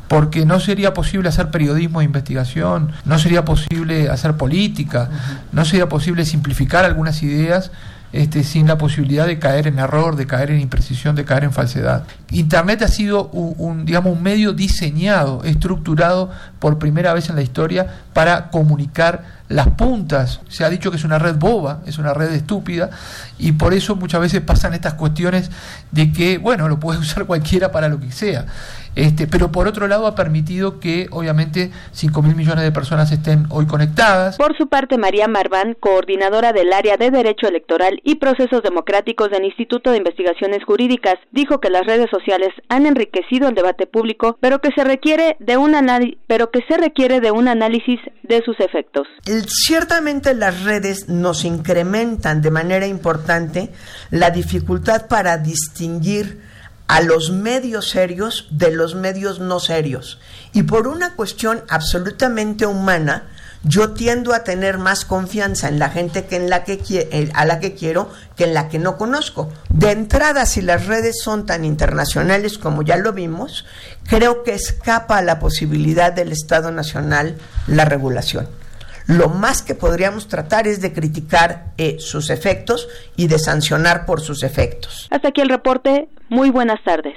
porque 0.08 0.46
no 0.46 0.60
sería 0.60 0.94
posible 0.94 1.28
hacer 1.28 1.52
periodismo 1.52 2.00
de 2.00 2.06
investigación, 2.06 2.94
no 3.04 3.20
sería 3.20 3.44
posible 3.44 4.10
hacer 4.10 4.38
política, 4.38 5.10
no 5.52 5.66
sería 5.66 5.90
posible 5.90 6.26
simplificar 6.26 6.86
algunas 6.86 7.22
ideas 7.24 7.72
este, 8.14 8.44
sin 8.44 8.68
la 8.68 8.78
posibilidad 8.78 9.28
de 9.28 9.38
caer 9.38 9.68
en 9.68 9.80
error, 9.80 10.16
de 10.16 10.26
caer 10.26 10.52
en 10.52 10.62
imprecisión, 10.62 11.16
de 11.16 11.26
caer 11.26 11.44
en 11.44 11.52
falsedad. 11.52 12.06
Internet 12.32 12.82
ha 12.82 12.88
sido 12.88 13.28
un, 13.28 13.86
digamos, 13.86 14.16
un 14.16 14.24
medio 14.24 14.54
diseñado, 14.54 15.44
estructurado 15.44 16.32
por 16.60 16.80
primera 16.80 17.14
vez 17.14 17.30
en 17.30 17.36
la 17.36 17.42
historia 17.42 17.88
para 18.14 18.50
comunicar 18.50 19.38
las 19.50 19.68
puntas. 19.70 20.42
Se 20.50 20.64
ha 20.64 20.70
dicho 20.70 20.92
que 20.92 20.98
es 20.98 21.04
una 21.04 21.20
red 21.20 21.36
boba, 21.36 21.82
es 21.86 21.98
una 21.98 22.14
red 22.14 22.32
estúpida, 22.34 22.90
y 23.38 23.54
por 23.54 23.74
eso 23.74 23.96
muchas 23.96 24.22
veces 24.22 24.42
pasan 24.42 24.74
estas 24.74 24.94
cuestiones 24.96 25.52
de 25.92 26.12
que, 26.12 26.38
bueno, 26.38 26.68
lo 26.68 26.80
puede 26.80 27.00
usar 27.02 27.26
cualquiera 27.26 27.72
para 27.72 27.90
lo 27.90 28.00
que 28.00 28.12
sea. 28.12 28.46
Este, 28.98 29.28
pero 29.28 29.52
por 29.52 29.68
otro 29.68 29.88
lado 29.88 30.08
ha 30.08 30.16
permitido 30.16 30.80
que 30.80 31.06
obviamente 31.12 31.70
5 31.92 32.20
mil 32.24 32.36
millones 32.36 32.64
de 32.64 32.72
personas 32.72 33.12
estén 33.12 33.46
hoy 33.50 33.68
conectadas. 33.68 34.38
Por 34.38 34.58
su 34.58 34.70
parte, 34.70 34.98
María 34.98 35.28
Marván, 35.28 35.78
coordinadora 35.80 36.52
del 36.52 36.74
área 36.74 36.98
de 36.98 37.12
Derecho 37.12 37.48
Electoral 37.48 38.02
y 38.04 38.16
Procesos 38.16 38.64
Democráticos 38.64 39.30
del 39.30 39.46
Instituto 39.46 39.92
de 39.92 39.98
Investigaciones 39.98 40.64
Jurídicas, 40.66 41.14
dijo 41.32 41.60
que 41.60 41.70
las 41.70 41.86
redes 41.86 42.10
sociales 42.10 42.50
han 42.70 42.88
enriquecido 42.88 43.48
el 43.48 43.54
debate 43.54 43.86
público, 43.86 44.36
pero 44.42 44.62
que 44.62 44.72
se 44.72 44.84
requiere 44.84 45.38
de 45.40 45.58
un, 45.58 45.76
pero 46.26 46.50
que 46.50 46.62
se 46.68 46.78
requiere 46.78 47.22
de 47.22 47.30
un 47.30 47.48
análisis 47.48 48.00
de 48.24 48.42
sus 48.42 48.60
efectos. 48.60 49.08
Ciertamente 49.46 50.34
las 50.34 50.64
redes 50.64 51.08
nos 51.08 51.46
incrementan 51.46 52.42
de 52.42 52.50
manera 52.50 52.88
importante 52.88 53.70
la 54.10 54.32
dificultad 54.32 55.08
para 55.08 55.38
distinguir 55.38 56.47
a 56.88 57.02
los 57.02 57.32
medios 57.32 57.90
serios 57.90 58.48
de 58.50 58.72
los 58.72 58.96
medios 58.96 59.40
no 59.40 59.60
serios. 59.60 60.20
Y 60.54 60.64
por 60.64 60.88
una 60.88 61.16
cuestión 61.16 61.64
absolutamente 61.70 62.66
humana, 62.66 63.28
yo 63.64 63.92
tiendo 63.92 64.34
a 64.34 64.44
tener 64.44 64.78
más 64.78 65.04
confianza 65.04 65.68
en 65.68 65.80
la 65.80 65.90
gente 65.90 66.26
que 66.26 66.38
en 66.38 66.50
la 66.50 66.64
que 66.64 67.32
a 67.34 67.46
la 67.46 67.60
que 67.60 67.74
quiero 67.74 68.10
que 68.36 68.46
en 68.46 68.54
la 68.54 68.70
que 68.70 68.80
no 68.80 68.98
conozco. 68.98 69.52
De 69.70 69.92
entrada, 69.92 70.46
si 70.46 70.62
las 70.62 70.86
redes 70.86 71.22
son 71.22 71.46
tan 71.46 71.66
internacionales 71.66 72.58
como 72.58 72.84
ya 72.84 72.98
lo 72.98 73.14
vimos, 73.14 73.66
creo 74.08 74.44
que 74.44 74.54
escapa 74.54 75.18
a 75.18 75.22
la 75.22 75.40
posibilidad 75.40 76.14
del 76.14 76.32
Estado 76.32 76.72
Nacional 76.72 77.38
la 77.68 77.86
regulación. 77.86 78.48
Lo 79.08 79.30
más 79.30 79.62
que 79.62 79.74
podríamos 79.74 80.28
tratar 80.28 80.68
es 80.68 80.82
de 80.82 80.92
criticar 80.92 81.74
eh, 81.78 81.96
sus 82.00 82.30
efectos 82.30 82.88
y 83.16 83.28
de 83.28 83.40
sancionar 83.40 84.06
por 84.06 84.22
sus 84.22 84.44
efectos. 84.44 85.08
Hasta 85.10 85.30
aquí 85.30 85.42
el 85.42 85.50
reporte. 85.50 86.10
Muy 86.30 86.50
buenas 86.50 86.84
tardes. 86.84 87.16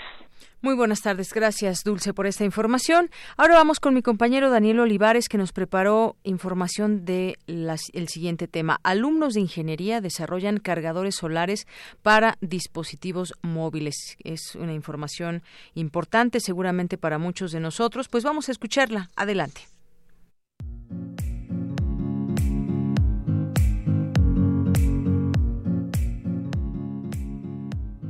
Muy 0.62 0.75
buenas 0.75 1.01
tardes, 1.01 1.33
gracias 1.33 1.85
Dulce 1.85 2.12
por 2.12 2.27
esta 2.27 2.45
información. 2.45 3.09
Ahora 3.39 3.55
vamos 3.55 3.81
con 3.81 3.95
mi 3.95 4.03
compañero 4.03 4.51
Daniel 4.51 4.81
Olivares 4.81 5.27
que 5.31 5.39
nos 5.39 5.53
preparó 5.53 6.17
información 6.23 7.07
de 7.07 7.39
el 7.47 8.09
siguiente 8.09 8.47
tema. 8.47 8.79
Alumnos 8.83 9.33
de 9.33 9.41
ingeniería 9.41 10.03
desarrollan 10.03 10.59
cargadores 10.59 11.15
solares 11.15 11.67
para 12.03 12.37
dispositivos 12.43 13.33
móviles. 13.41 14.19
Es 14.23 14.55
una 14.55 14.75
información 14.75 15.43
importante 15.73 16.41
seguramente 16.41 16.99
para 16.99 17.17
muchos 17.17 17.53
de 17.53 17.61
nosotros. 17.61 18.09
Pues 18.09 18.23
vamos 18.23 18.51
a 18.51 18.53
escucharla. 18.53 19.09
Adelante. 19.17 19.62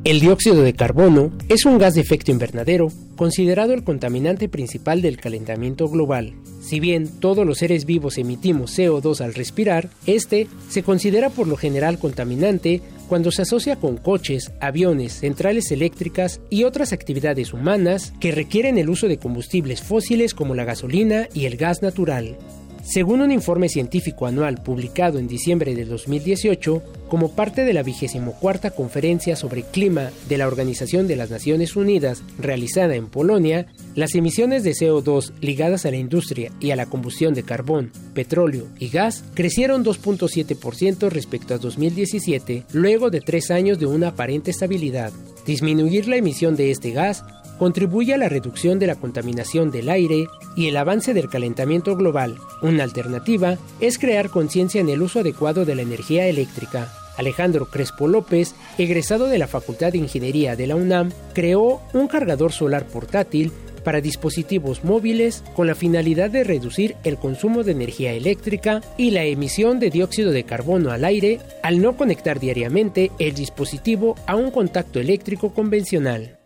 El 0.03 0.21
dióxido 0.21 0.63
de 0.63 0.73
carbono 0.73 1.31
es 1.51 1.67
un 1.67 1.77
gas 1.77 1.93
de 1.93 2.01
efecto 2.01 2.31
invernadero 2.31 2.89
considerado 3.17 3.75
el 3.75 3.85
contaminante 3.85 4.49
principal 4.49 5.03
del 5.03 5.19
calentamiento 5.19 5.89
global. 5.91 6.33
Si 6.63 6.81
bien 6.81 7.21
todos 7.21 7.45
los 7.45 7.59
seres 7.59 7.85
vivos 7.85 8.17
emitimos 8.17 8.79
CO2 8.79 9.21
al 9.21 9.35
respirar, 9.35 9.91
este 10.07 10.47
se 10.71 10.83
considera 10.83 11.29
por 11.29 11.47
lo 11.47 11.59
general 11.59 11.99
contaminante 11.99 12.81
cuando 13.11 13.31
se 13.31 13.43
asocia 13.43 13.77
con 13.77 13.99
coches, 13.99 14.53
aviones, 14.61 15.13
centrales 15.13 15.71
eléctricas 15.71 16.41
y 16.49 16.65
otras 16.65 16.95
actividades 16.95 17.53
humanas 17.53 18.15
que 18.21 18.33
requieren 18.33 18.79
el 18.79 18.89
uso 18.89 19.07
de 19.07 19.19
combustibles 19.19 19.83
fósiles 19.83 20.33
como 20.33 20.55
la 20.55 20.65
gasolina 20.65 21.29
y 21.35 21.45
el 21.45 21.59
gas 21.59 21.83
natural. 21.83 22.39
Según 22.83 23.21
un 23.21 23.31
informe 23.31 23.69
científico 23.69 24.27
anual 24.27 24.63
publicado 24.63 25.19
en 25.19 25.29
diciembre 25.29 25.75
de 25.75 25.85
2018, 25.85 26.83
como 27.09 27.33
parte 27.33 27.65
de 27.65 27.73
la 27.75 27.83
24 27.83 28.75
Conferencia 28.75 29.37
sobre 29.37 29.63
Clima 29.63 30.11
de 30.29 30.39
la 30.39 30.47
Organización 30.47 31.07
de 31.07 31.17
las 31.17 31.31
Naciones 31.31 31.77
Unidas 31.77 32.23
realizada 32.39 32.95
en 32.95 33.07
Polonia, 33.07 33.67
las 33.95 34.15
emisiones 34.15 34.65
de 34.65 34.73
CO2 34.73 35.33
ligadas 35.41 35.85
a 35.85 35.91
la 35.91 35.99
industria 35.99 36.53
y 36.61 36.71
a 36.71 36.77
la 36.77 36.87
combustión 36.87 37.35
de 37.35 37.43
carbón, 37.43 37.93
petróleo 38.15 38.67
y 38.79 38.89
gas 38.89 39.25
crecieron 39.35 39.85
2.7% 39.85 41.11
respecto 41.11 41.55
a 41.55 41.59
2017, 41.59 42.65
luego 42.73 43.11
de 43.11 43.21
tres 43.21 43.51
años 43.51 43.79
de 43.79 43.87
una 43.87 44.09
aparente 44.09 44.51
estabilidad. 44.51 45.13
Disminuir 45.47 46.09
la 46.09 46.17
emisión 46.17 46.57
de 46.57 46.71
este 46.71 46.93
gas 46.93 47.25
contribuye 47.61 48.15
a 48.15 48.17
la 48.17 48.31
reducción 48.31 48.79
de 48.79 48.87
la 48.87 48.95
contaminación 48.95 49.71
del 49.71 49.91
aire 49.91 50.29
y 50.57 50.69
el 50.69 50.79
avance 50.79 51.13
del 51.13 51.29
calentamiento 51.29 51.95
global. 51.95 52.37
Una 52.63 52.85
alternativa 52.85 53.59
es 53.81 53.99
crear 53.99 54.31
conciencia 54.31 54.81
en 54.81 54.89
el 54.89 55.03
uso 55.03 55.21
adecuado 55.21 55.67
de 55.67 55.75
la 55.75 55.83
energía 55.83 56.27
eléctrica. 56.27 56.91
Alejandro 57.19 57.67
Crespo 57.67 58.09
López, 58.09 58.55
egresado 58.79 59.27
de 59.27 59.37
la 59.37 59.47
Facultad 59.47 59.93
de 59.93 59.99
Ingeniería 59.99 60.57
de 60.57 60.69
la 60.69 60.77
UNAM, 60.77 61.13
creó 61.35 61.83
un 61.93 62.09
cargador 62.09 62.53
solar 62.53 62.87
portátil 62.87 63.53
para 63.85 64.01
dispositivos 64.01 64.83
móviles 64.83 65.45
con 65.55 65.67
la 65.67 65.75
finalidad 65.75 66.31
de 66.31 66.45
reducir 66.45 66.97
el 67.05 67.19
consumo 67.19 67.63
de 67.63 67.73
energía 67.73 68.15
eléctrica 68.15 68.81
y 68.97 69.11
la 69.11 69.25
emisión 69.25 69.81
de 69.81 69.91
dióxido 69.91 70.31
de 70.33 70.45
carbono 70.45 70.93
al 70.93 71.05
aire 71.05 71.41
al 71.63 71.83
no 71.83 71.95
conectar 71.95 72.41
diariamente 72.41 73.11
el 73.19 73.35
dispositivo 73.35 74.15
a 74.27 74.35
un 74.35 74.51
contacto 74.51 74.99
eléctrico 74.99 75.53
convencional 75.53 76.40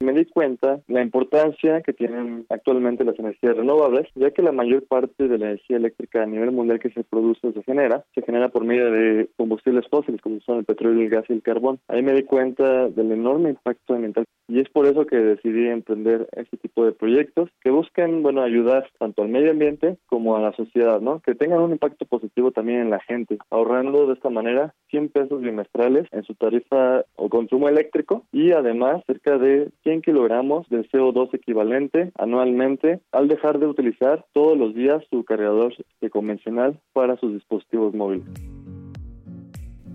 me 0.00 0.12
di 0.12 0.24
cuenta 0.26 0.80
la 0.88 1.02
importancia 1.02 1.80
que 1.82 1.92
tienen 1.92 2.46
actualmente 2.48 3.04
las 3.04 3.18
energías 3.18 3.56
renovables, 3.56 4.08
ya 4.14 4.30
que 4.30 4.42
la 4.42 4.52
mayor 4.52 4.86
parte 4.86 5.28
de 5.28 5.38
la 5.38 5.46
energía 5.46 5.76
eléctrica 5.76 6.22
a 6.22 6.26
nivel 6.26 6.52
mundial 6.52 6.80
que 6.80 6.90
se 6.90 7.04
produce 7.04 7.46
o 7.46 7.52
se 7.52 7.62
genera, 7.62 8.04
se 8.14 8.22
genera 8.22 8.48
por 8.48 8.64
medio 8.64 8.90
de 8.90 9.28
combustibles 9.36 9.86
fósiles 9.88 10.20
como 10.20 10.40
son 10.40 10.58
el 10.58 10.64
petróleo, 10.64 11.02
el 11.02 11.10
gas 11.10 11.24
y 11.28 11.32
el 11.32 11.42
carbón. 11.42 11.80
Ahí 11.88 12.02
me 12.02 12.12
di 12.12 12.22
cuenta 12.22 12.88
del 12.88 13.12
enorme 13.12 13.50
impacto 13.50 13.94
ambiental 13.94 14.24
y 14.48 14.60
es 14.60 14.68
por 14.68 14.86
eso 14.86 15.06
que 15.06 15.16
decidí 15.16 15.66
emprender 15.68 16.28
este 16.32 16.56
tipo 16.56 16.84
de 16.84 16.92
proyectos 16.92 17.48
que 17.62 17.70
busquen, 17.70 18.22
bueno, 18.22 18.42
ayudar 18.42 18.88
tanto 18.98 19.22
al 19.22 19.28
medio 19.28 19.50
ambiente 19.50 19.96
como 20.06 20.36
a 20.36 20.40
la 20.40 20.52
sociedad, 20.52 21.00
¿no? 21.00 21.20
Que 21.20 21.34
tengan 21.34 21.60
un 21.60 21.72
impacto 21.72 22.04
positivo 22.06 22.50
también 22.50 22.80
en 22.80 22.90
la 22.90 23.00
gente, 23.00 23.38
ahorrando 23.50 24.06
de 24.06 24.14
esta 24.14 24.30
manera 24.30 24.74
100 24.90 25.08
pesos 25.08 25.40
bimestrales 25.40 26.06
en 26.12 26.24
su 26.24 26.34
tarifa 26.34 27.04
o 27.16 27.28
consumo 27.28 27.68
eléctrico 27.68 28.24
y 28.32 28.52
además 28.52 29.02
cerca 29.06 29.38
de 29.38 29.70
100 29.82 30.02
kilogramos 30.02 30.68
de 30.68 30.88
CO2 30.88 31.32
equivalente 31.34 32.12
anualmente 32.18 33.00
al 33.12 33.28
dejar 33.28 33.58
de 33.58 33.66
utilizar 33.66 34.24
todos 34.32 34.56
los 34.58 34.74
días 34.74 35.02
su 35.10 35.24
cargador 35.24 35.74
convencional 36.10 36.78
para 36.92 37.16
sus 37.16 37.32
dispositivos 37.32 37.94
móviles. 37.94 38.26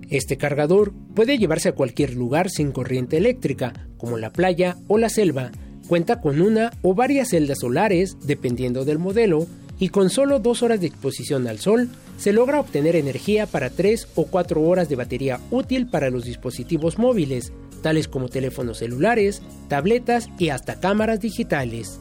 Este 0.10 0.38
cargador 0.38 0.92
puede 1.14 1.38
llevarse 1.38 1.70
a 1.70 1.76
cualquier 1.76 2.16
lugar 2.16 2.50
sin 2.50 2.72
corriente 2.72 3.18
eléctrica, 3.18 3.88
como 3.98 4.18
la 4.18 4.32
playa 4.32 4.78
o 4.88 4.98
la 4.98 5.10
selva. 5.10 5.52
Cuenta 5.88 6.20
con 6.20 6.42
una 6.42 6.72
o 6.82 6.96
varias 6.96 7.30
celdas 7.30 7.60
solares, 7.60 8.18
dependiendo 8.24 8.86
del 8.86 8.98
modelo, 8.98 9.46
y 9.78 9.90
con 9.90 10.10
solo 10.10 10.40
dos 10.40 10.62
horas 10.64 10.82
de 10.82 10.88
exposición 10.88 11.48
al 11.48 11.60
sol, 11.60 11.90
se 12.18 12.34
logra 12.34 12.60
obtener 12.60 12.96
energía 12.96 13.46
para 13.46 13.70
tres 13.70 14.08
o 14.16 14.26
cuatro 14.26 14.64
horas 14.64 14.90
de 14.90 14.96
batería 14.96 15.40
útil 15.52 15.88
para 15.88 16.10
los 16.10 16.26
dispositivos 16.26 16.98
móviles, 16.98 17.54
tales 17.82 18.08
como 18.08 18.28
teléfonos 18.28 18.80
celulares, 18.80 19.42
tabletas 19.70 20.28
y 20.38 20.50
hasta 20.50 20.80
cámaras 20.80 21.22
digitales. 21.22 22.00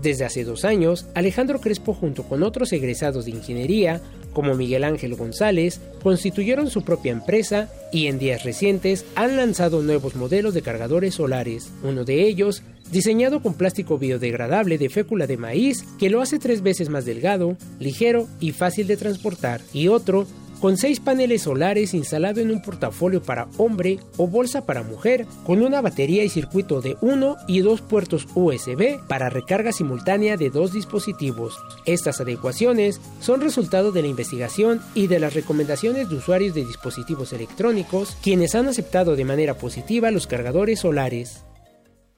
Desde 0.00 0.24
hace 0.24 0.44
dos 0.44 0.64
años, 0.64 1.06
Alejandro 1.14 1.60
Crespo 1.60 1.94
junto 1.94 2.22
con 2.22 2.42
otros 2.42 2.72
egresados 2.72 3.24
de 3.24 3.32
ingeniería, 3.32 4.00
como 4.32 4.54
Miguel 4.54 4.84
Ángel 4.84 5.14
González, 5.14 5.80
constituyeron 6.02 6.70
su 6.70 6.82
propia 6.82 7.12
empresa 7.12 7.68
y 7.92 8.06
en 8.06 8.18
días 8.18 8.44
recientes 8.44 9.04
han 9.14 9.36
lanzado 9.36 9.82
nuevos 9.82 10.16
modelos 10.16 10.54
de 10.54 10.62
cargadores 10.62 11.14
solares. 11.14 11.70
Uno 11.82 12.04
de 12.04 12.26
ellos, 12.26 12.62
diseñado 12.90 13.42
con 13.42 13.54
plástico 13.54 13.98
biodegradable 13.98 14.78
de 14.78 14.88
fécula 14.88 15.26
de 15.26 15.36
maíz, 15.36 15.84
que 15.98 16.10
lo 16.10 16.20
hace 16.20 16.38
tres 16.38 16.62
veces 16.62 16.88
más 16.88 17.04
delgado, 17.04 17.56
ligero 17.78 18.28
y 18.40 18.52
fácil 18.52 18.86
de 18.86 18.96
transportar, 18.96 19.60
y 19.72 19.88
otro 19.88 20.26
con 20.60 20.76
seis 20.76 21.00
paneles 21.00 21.42
solares 21.42 21.94
instalado 21.94 22.40
en 22.40 22.50
un 22.50 22.62
portafolio 22.62 23.22
para 23.22 23.46
hombre 23.58 23.98
o 24.18 24.26
bolsa 24.26 24.66
para 24.66 24.82
mujer, 24.82 25.26
con 25.46 25.62
una 25.62 25.80
batería 25.80 26.24
y 26.24 26.28
circuito 26.28 26.80
de 26.80 26.96
uno 27.00 27.36
y 27.48 27.60
dos 27.60 27.80
puertos 27.80 28.26
USB 28.34 28.98
para 29.08 29.30
recarga 29.30 29.72
simultánea 29.72 30.36
de 30.36 30.50
dos 30.50 30.72
dispositivos. 30.72 31.58
Estas 31.86 32.20
adecuaciones 32.20 33.00
son 33.20 33.40
resultado 33.40 33.92
de 33.92 34.02
la 34.02 34.08
investigación 34.08 34.80
y 34.94 35.06
de 35.06 35.18
las 35.18 35.34
recomendaciones 35.34 36.08
de 36.08 36.16
usuarios 36.16 36.54
de 36.54 36.64
dispositivos 36.64 37.32
electrónicos, 37.32 38.16
quienes 38.22 38.54
han 38.54 38.66
aceptado 38.66 39.16
de 39.16 39.24
manera 39.24 39.54
positiva 39.54 40.10
los 40.10 40.26
cargadores 40.26 40.80
solares. 40.80 41.46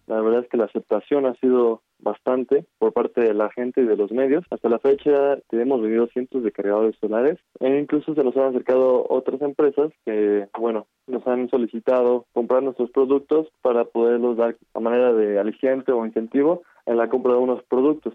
La 0.07 0.21
verdad 0.21 0.43
es 0.43 0.49
que 0.51 0.57
la 0.57 0.65
aceptación 0.65 1.27
ha 1.27 1.35
sido 1.37 1.83
bastante 2.03 2.67
por 2.79 2.93
parte 2.93 3.21
de 3.21 3.35
la 3.35 3.51
gente 3.51 3.81
y 3.81 3.87
de 3.87 3.97
los 3.97 4.13
medios. 4.13 4.45
Hasta 4.51 4.69
la 4.69 4.79
fecha 4.79 5.39
hemos 5.51 5.81
vendido 5.81 6.07
cientos 6.09 6.43
de 6.43 6.53
cargadores 6.53 6.97
solares 7.01 7.39
e 7.61 7.79
incluso 7.79 8.15
se 8.15 8.25
nos 8.25 8.37
han 8.37 8.49
acercado 8.49 9.07
otras 9.09 9.41
empresas 9.43 9.93
que, 10.05 10.47
bueno, 10.59 10.87
nos 11.07 11.27
han 11.27 11.49
solicitado 11.49 12.27
comprar 12.33 12.63
nuestros 12.63 12.91
productos 12.91 13.49
para 13.63 13.85
poderlos 13.85 14.37
dar 14.37 14.57
a 14.75 14.81
manera 14.81 15.13
de 15.13 15.39
aliciente 15.39 15.93
o 15.93 16.05
incentivo 16.05 16.63
en 16.87 16.97
la 16.97 17.09
compra 17.09 17.33
de 17.33 17.39
unos 17.39 17.63
productos. 17.65 18.15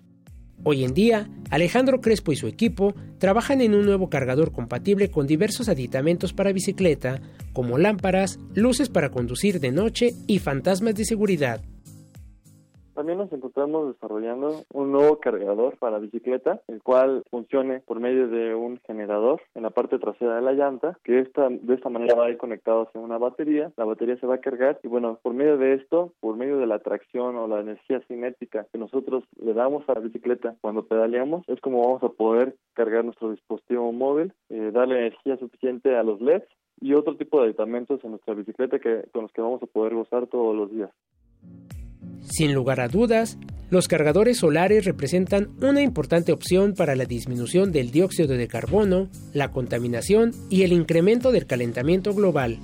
Hoy 0.64 0.84
en 0.84 0.94
día, 0.94 1.28
Alejandro 1.52 2.02
Crespo 2.02 2.32
y 2.32 2.36
su 2.36 2.48
equipo 2.48 2.94
trabajan 3.20 3.62
en 3.62 3.76
un 3.76 3.86
nuevo 3.86 4.10
cargador 4.10 4.52
compatible 4.52 5.10
con 5.12 5.28
diversos 5.28 5.70
aditamentos 5.70 6.34
para 6.34 6.52
bicicleta, 6.52 7.22
como 7.54 7.78
lámparas, 7.78 8.40
luces 8.56 8.90
para 8.90 9.12
conducir 9.12 9.60
de 9.60 9.72
noche 9.72 10.10
y 10.26 10.40
fantasmas 10.40 10.96
de 10.96 11.06
seguridad. 11.06 11.62
También 12.98 13.20
nos 13.20 13.32
encontramos 13.32 13.94
desarrollando 13.94 14.64
un 14.74 14.92
nuevo 14.92 15.20
cargador 15.20 15.78
para 15.78 16.00
bicicleta, 16.00 16.64
el 16.68 16.82
cual 16.82 17.22
funcione 17.30 17.82
por 17.82 18.00
medio 18.00 18.28
de 18.28 18.56
un 18.56 18.80
generador 18.88 19.40
en 19.54 19.62
la 19.62 19.70
parte 19.70 20.00
trasera 20.00 20.38
de 20.38 20.42
la 20.42 20.54
llanta, 20.54 20.98
que 21.04 21.20
esta, 21.20 21.48
de 21.48 21.76
esta 21.76 21.90
manera 21.90 22.16
va 22.16 22.26
a 22.26 22.32
ir 22.32 22.38
conectado 22.38 22.88
hacia 22.88 23.00
una 23.00 23.20
batería, 23.20 23.72
la 23.78 23.86
batería 23.86 24.18
se 24.18 24.26
va 24.26 24.34
a 24.34 24.42
cargar 24.42 24.80
y 24.82 24.88
bueno, 24.88 25.20
por 25.22 25.36
medio 25.36 25.60
de 25.60 25.76
esto, 25.76 26.12
por 26.20 26.38
medio 26.38 26.58
de 26.58 26.66
la 26.66 26.80
tracción 26.80 27.36
o 27.36 27.48
la 27.48 27.60
energía 27.60 28.02
cinética 28.08 28.66
que 28.72 28.80
nosotros 28.80 29.24
le 29.40 29.54
damos 29.54 29.88
a 29.88 29.94
la 29.94 30.00
bicicleta 30.00 30.56
cuando 30.62 30.88
pedaleamos, 30.88 31.48
es 31.48 31.62
como 31.62 31.84
vamos 31.84 32.02
a 32.02 32.10
poder 32.10 32.56
cargar 32.74 33.06
nuestro 33.06 33.30
dispositivo 33.30 33.92
móvil, 33.92 34.34
eh, 34.50 34.72
darle 34.74 34.98
energía 34.98 35.38
suficiente 35.38 35.96
a 35.96 36.02
los 36.02 36.20
LEDs 36.20 36.48
y 36.82 36.96
otro 36.96 37.16
tipo 37.16 37.40
de 37.40 37.46
aditamentos 37.46 38.04
en 38.04 38.10
nuestra 38.10 38.34
bicicleta 38.34 38.80
que 38.80 39.04
con 39.14 39.22
los 39.22 39.32
que 39.34 39.42
vamos 39.42 39.62
a 39.62 39.68
poder 39.68 39.94
gozar 39.94 40.26
todos 40.26 40.56
los 40.56 40.72
días. 40.72 40.90
Sin 42.38 42.54
lugar 42.54 42.80
a 42.82 42.88
dudas, 42.88 43.36
los 43.72 43.88
cargadores 43.88 44.38
solares 44.38 44.86
representan 44.86 45.50
una 45.60 45.82
importante 45.82 46.32
opción 46.32 46.76
para 46.76 46.96
la 46.96 47.06
disminución 47.06 47.72
del 47.72 47.90
dióxido 47.90 48.38
de 48.38 48.48
carbono, 48.48 49.10
la 49.34 49.50
contaminación 49.50 50.34
y 50.48 50.62
el 50.62 50.72
incremento 50.72 51.32
del 51.32 51.48
calentamiento 51.48 52.14
global. 52.14 52.60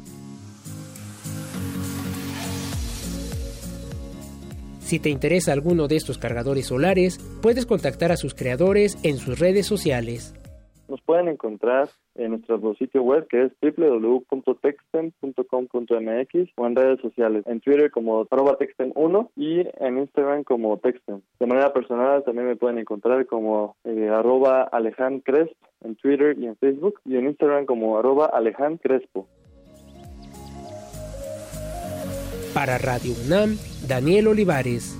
Si 4.81 4.99
te 4.99 5.09
interesa 5.09 5.53
alguno 5.53 5.87
de 5.87 5.95
estos 5.95 6.19
cargadores 6.19 6.67
solares, 6.67 7.17
puedes 7.41 7.65
contactar 7.65 8.11
a 8.11 8.17
sus 8.17 8.35
creadores 8.35 8.99
en 9.01 9.17
sus 9.17 9.39
redes 9.39 9.65
sociales. 9.65 10.35
Nos 10.87 11.01
pueden 11.01 11.29
encontrar 11.29 11.89
en 12.15 12.31
nuestro 12.31 12.73
sitio 12.75 13.03
web 13.03 13.27
que 13.27 13.43
es 13.43 13.51
www.textem.com.mx 13.61 16.49
o 16.55 16.67
en 16.67 16.75
redes 16.75 16.99
sociales, 17.01 17.43
en 17.47 17.61
Twitter 17.61 17.91
como 17.91 18.27
arroba 18.29 18.57
textem1 18.57 19.29
y 19.35 19.67
en 19.83 19.97
Instagram 19.97 20.43
como 20.43 20.77
textem. 20.77 21.21
De 21.39 21.45
manera 21.45 21.73
personal 21.73 22.23
también 22.23 22.47
me 22.47 22.55
pueden 22.55 22.79
encontrar 22.79 23.25
como 23.25 23.75
eh, 23.83 24.09
arroba 24.09 24.63
Alejand 24.63 25.23
en 25.83 25.95
Twitter 25.95 26.37
y 26.37 26.47
en 26.47 26.55
Facebook 26.57 26.99
y 27.05 27.17
en 27.17 27.27
Instagram 27.27 27.65
como 27.65 27.97
arroba 27.97 28.27
Alejand 28.27 28.79
Crespo. 28.79 29.27
Para 32.53 32.77
Radio 32.77 33.13
UNAM, 33.25 33.57
Daniel 33.87 34.27
Olivares. 34.27 34.99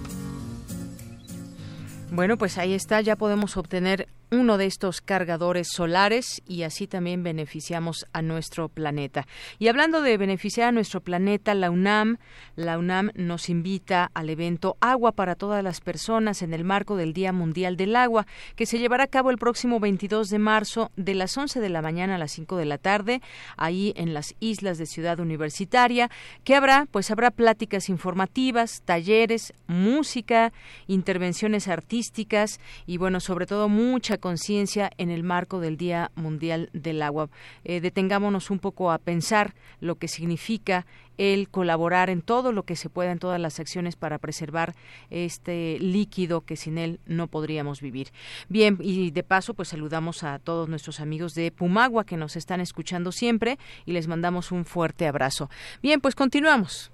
Bueno, 2.12 2.38
pues 2.38 2.58
ahí 2.58 2.74
está, 2.74 3.02
ya 3.02 3.16
podemos 3.16 3.58
obtener 3.58 4.08
uno 4.34 4.58
de 4.58 4.66
estos 4.66 5.00
cargadores 5.02 5.68
solares 5.72 6.42
y 6.48 6.64
así 6.64 6.88
también 6.88 7.22
beneficiamos 7.22 8.08
a 8.14 8.24
nuestro 8.24 8.68
planeta. 8.68 9.28
Y 9.60 9.68
hablando 9.68 10.02
de 10.02 10.18
beneficiar 10.18 10.70
a 10.70 10.72
nuestro 10.72 11.02
planeta, 11.02 11.54
la 11.54 11.70
UNAM, 11.70 12.18
la 12.56 12.80
UNAM 12.80 13.12
nos 13.14 13.50
invita 13.50 14.10
al 14.16 14.32
evento 14.32 14.76
Agua 14.82 15.12
para 15.12 15.36
todas 15.36 15.64
las 15.64 15.82
personas 15.82 16.42
en 16.42 16.56
el 16.56 16.64
marco 16.64 16.98
del 16.98 17.14
Día 17.14 17.32
Mundial 17.32 17.78
del 17.78 17.96
Agua, 17.96 18.26
que 18.56 18.66
se 18.66 18.80
llevará 18.80 19.04
a 19.04 19.08
cabo 19.08 19.30
el 19.30 19.38
próximo 19.38 19.80
22 19.80 20.30
de 20.30 20.40
marzo 20.40 20.92
de 20.96 21.14
las 21.14 21.38
11 21.38 21.60
de 21.60 21.70
la 21.70 21.84
mañana 21.84 22.16
a 22.16 22.18
las 22.18 22.32
5 22.32 22.58
de 22.58 22.66
la 22.66 22.80
tarde, 22.80 23.22
ahí 23.56 23.94
en 23.96 24.16
las 24.16 24.34
islas 24.40 24.80
de 24.80 24.88
Ciudad 24.88 25.20
Universitaria. 25.20 26.10
¿Qué 26.44 26.56
habrá? 26.56 26.88
Pues 26.90 27.12
habrá 27.12 27.30
pláticas 27.30 27.88
informativas, 27.88 28.82
talleres, 28.84 29.54
música, 29.68 30.54
intervenciones 30.88 31.68
artísticas 31.68 32.60
y 32.88 32.98
bueno, 32.98 33.20
sobre 33.20 33.46
todo 33.46 33.70
mucha 33.70 34.18
conciencia 34.24 34.90
en 34.98 35.10
el 35.10 35.22
marco 35.22 35.60
del 35.60 35.76
Día 35.76 36.10
Mundial 36.16 36.70
del 36.72 37.02
Agua. 37.02 37.30
Eh, 37.66 37.82
detengámonos 37.82 38.52
un 38.52 38.60
poco 38.60 38.90
a 38.90 38.98
pensar 38.98 39.54
lo 39.82 39.96
que 39.96 40.08
significa 40.08 40.86
el 41.18 41.50
colaborar 41.50 42.10
en 42.10 42.22
todo 42.22 42.54
lo 42.54 42.64
que 42.64 42.78
se 42.78 42.90
pueda, 42.90 43.12
en 43.12 43.20
todas 43.20 43.42
las 43.42 43.60
acciones 43.60 43.98
para 43.98 44.20
preservar 44.20 44.76
este 45.10 45.78
líquido 45.80 46.40
que 46.40 46.56
sin 46.56 46.78
él 46.78 47.02
no 47.06 47.28
podríamos 47.28 47.82
vivir. 47.82 48.14
Bien, 48.48 48.78
y 48.80 49.12
de 49.12 49.24
paso, 49.24 49.56
pues 49.56 49.68
saludamos 49.68 50.24
a 50.24 50.40
todos 50.40 50.70
nuestros 50.70 51.02
amigos 51.02 51.34
de 51.34 51.52
Pumagua 51.52 52.06
que 52.06 52.16
nos 52.16 52.38
están 52.38 52.62
escuchando 52.62 53.12
siempre 53.12 53.60
y 53.86 53.92
les 53.92 54.08
mandamos 54.08 54.54
un 54.54 54.64
fuerte 54.64 55.06
abrazo. 55.06 55.50
Bien, 55.82 56.00
pues 56.00 56.16
continuamos. 56.16 56.94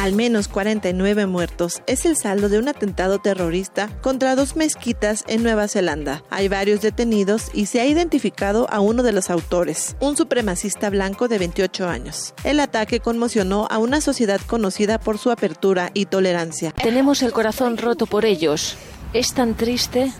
Al 0.00 0.14
menos 0.14 0.48
49 0.48 1.26
muertos 1.26 1.82
es 1.86 2.06
el 2.06 2.16
saldo 2.16 2.48
de 2.48 2.58
un 2.58 2.68
atentado 2.68 3.18
terrorista 3.18 3.90
contra 4.00 4.34
dos 4.34 4.56
mezquitas 4.56 5.24
en 5.26 5.42
Nueva 5.42 5.68
Zelanda. 5.68 6.24
Hay 6.30 6.48
varios 6.48 6.80
detenidos 6.80 7.50
y 7.52 7.66
se 7.66 7.82
ha 7.82 7.86
identificado 7.86 8.66
a 8.70 8.80
uno 8.80 9.02
de 9.02 9.12
los 9.12 9.28
autores, 9.28 9.96
un 10.00 10.16
supremacista 10.16 10.88
blanco 10.88 11.28
de 11.28 11.36
28 11.36 11.86
años. 11.86 12.32
El 12.44 12.60
ataque 12.60 13.00
conmocionó 13.00 13.66
a 13.68 13.76
una 13.76 14.00
sociedad 14.00 14.40
conocida 14.40 14.98
por 14.98 15.18
su 15.18 15.30
apertura 15.30 15.90
y 15.92 16.06
tolerancia. 16.06 16.72
Tenemos 16.82 17.20
el 17.22 17.32
corazón 17.32 17.76
roto 17.76 18.06
por 18.06 18.24
ellos. 18.24 18.78
Es 19.12 19.34
tan 19.34 19.54
triste 19.54 20.10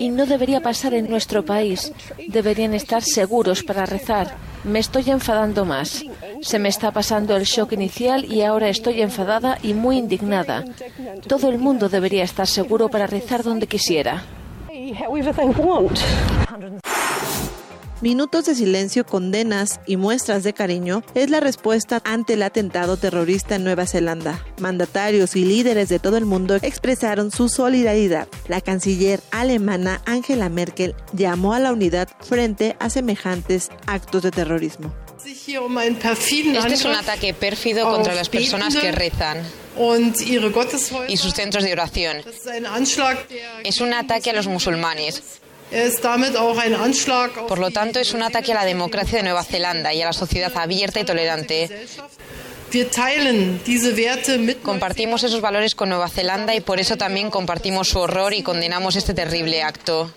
y 0.00 0.08
no 0.08 0.26
debería 0.26 0.60
pasar 0.60 0.92
en 0.92 1.08
nuestro 1.08 1.44
país. 1.44 1.92
Deberían 2.26 2.74
estar 2.74 3.04
seguros 3.04 3.62
para 3.62 3.86
rezar. 3.86 4.49
Me 4.64 4.78
estoy 4.78 5.10
enfadando 5.10 5.64
más. 5.64 6.04
Se 6.42 6.58
me 6.58 6.68
está 6.68 6.90
pasando 6.90 7.36
el 7.36 7.44
shock 7.44 7.72
inicial 7.72 8.30
y 8.30 8.42
ahora 8.42 8.68
estoy 8.68 9.00
enfadada 9.00 9.58
y 9.62 9.74
muy 9.74 9.96
indignada. 9.96 10.64
Todo 11.26 11.48
el 11.48 11.58
mundo 11.58 11.88
debería 11.88 12.24
estar 12.24 12.46
seguro 12.46 12.88
para 12.88 13.06
rezar 13.06 13.42
donde 13.42 13.66
quisiera. 13.66 14.22
Minutos 18.00 18.46
de 18.46 18.54
silencio, 18.54 19.04
condenas 19.04 19.78
y 19.86 19.98
muestras 19.98 20.42
de 20.42 20.54
cariño 20.54 21.02
es 21.14 21.28
la 21.28 21.38
respuesta 21.38 22.00
ante 22.02 22.32
el 22.32 22.42
atentado 22.42 22.96
terrorista 22.96 23.56
en 23.56 23.64
Nueva 23.64 23.86
Zelanda. 23.86 24.42
Mandatarios 24.58 25.36
y 25.36 25.44
líderes 25.44 25.90
de 25.90 25.98
todo 25.98 26.16
el 26.16 26.24
mundo 26.24 26.56
expresaron 26.62 27.30
su 27.30 27.50
solidaridad. 27.50 28.26
La 28.48 28.62
canciller 28.62 29.20
alemana 29.30 30.00
Angela 30.06 30.48
Merkel 30.48 30.94
llamó 31.12 31.52
a 31.52 31.58
la 31.58 31.74
unidad 31.74 32.08
frente 32.20 32.74
a 32.80 32.88
semejantes 32.88 33.68
actos 33.86 34.22
de 34.22 34.30
terrorismo. 34.30 34.94
Este 35.22 36.74
es 36.74 36.84
un 36.86 36.94
ataque 36.94 37.34
pérfido 37.34 37.84
contra 37.90 38.14
las 38.14 38.30
personas 38.30 38.76
que 38.76 38.92
rezan 38.92 39.42
y 41.06 41.16
sus 41.18 41.34
centros 41.34 41.64
de 41.64 41.72
oración. 41.74 42.22
Es 43.62 43.80
un 43.82 43.92
ataque 43.92 44.30
a 44.30 44.32
los 44.32 44.46
musulmanes. 44.46 45.40
Por 47.46 47.58
lo 47.58 47.70
tanto, 47.70 47.98
es 48.00 48.12
un 48.12 48.22
ataque 48.22 48.52
a 48.52 48.56
la 48.56 48.64
democracia 48.64 49.18
de 49.18 49.24
Nueva 49.24 49.44
Zelanda 49.44 49.94
y 49.94 50.02
a 50.02 50.06
la 50.06 50.12
sociedad 50.12 50.52
abierta 50.56 51.00
y 51.00 51.04
tolerante. 51.04 51.86
Compartimos 54.62 55.24
esos 55.24 55.40
valores 55.40 55.74
con 55.74 55.88
Nueva 55.88 56.08
Zelanda 56.08 56.54
y 56.54 56.60
por 56.60 56.78
eso 56.78 56.96
también 56.96 57.30
compartimos 57.30 57.88
su 57.88 57.98
horror 57.98 58.32
y 58.32 58.42
condenamos 58.42 58.94
este 58.96 59.12
terrible 59.12 59.62
acto. 59.62 60.12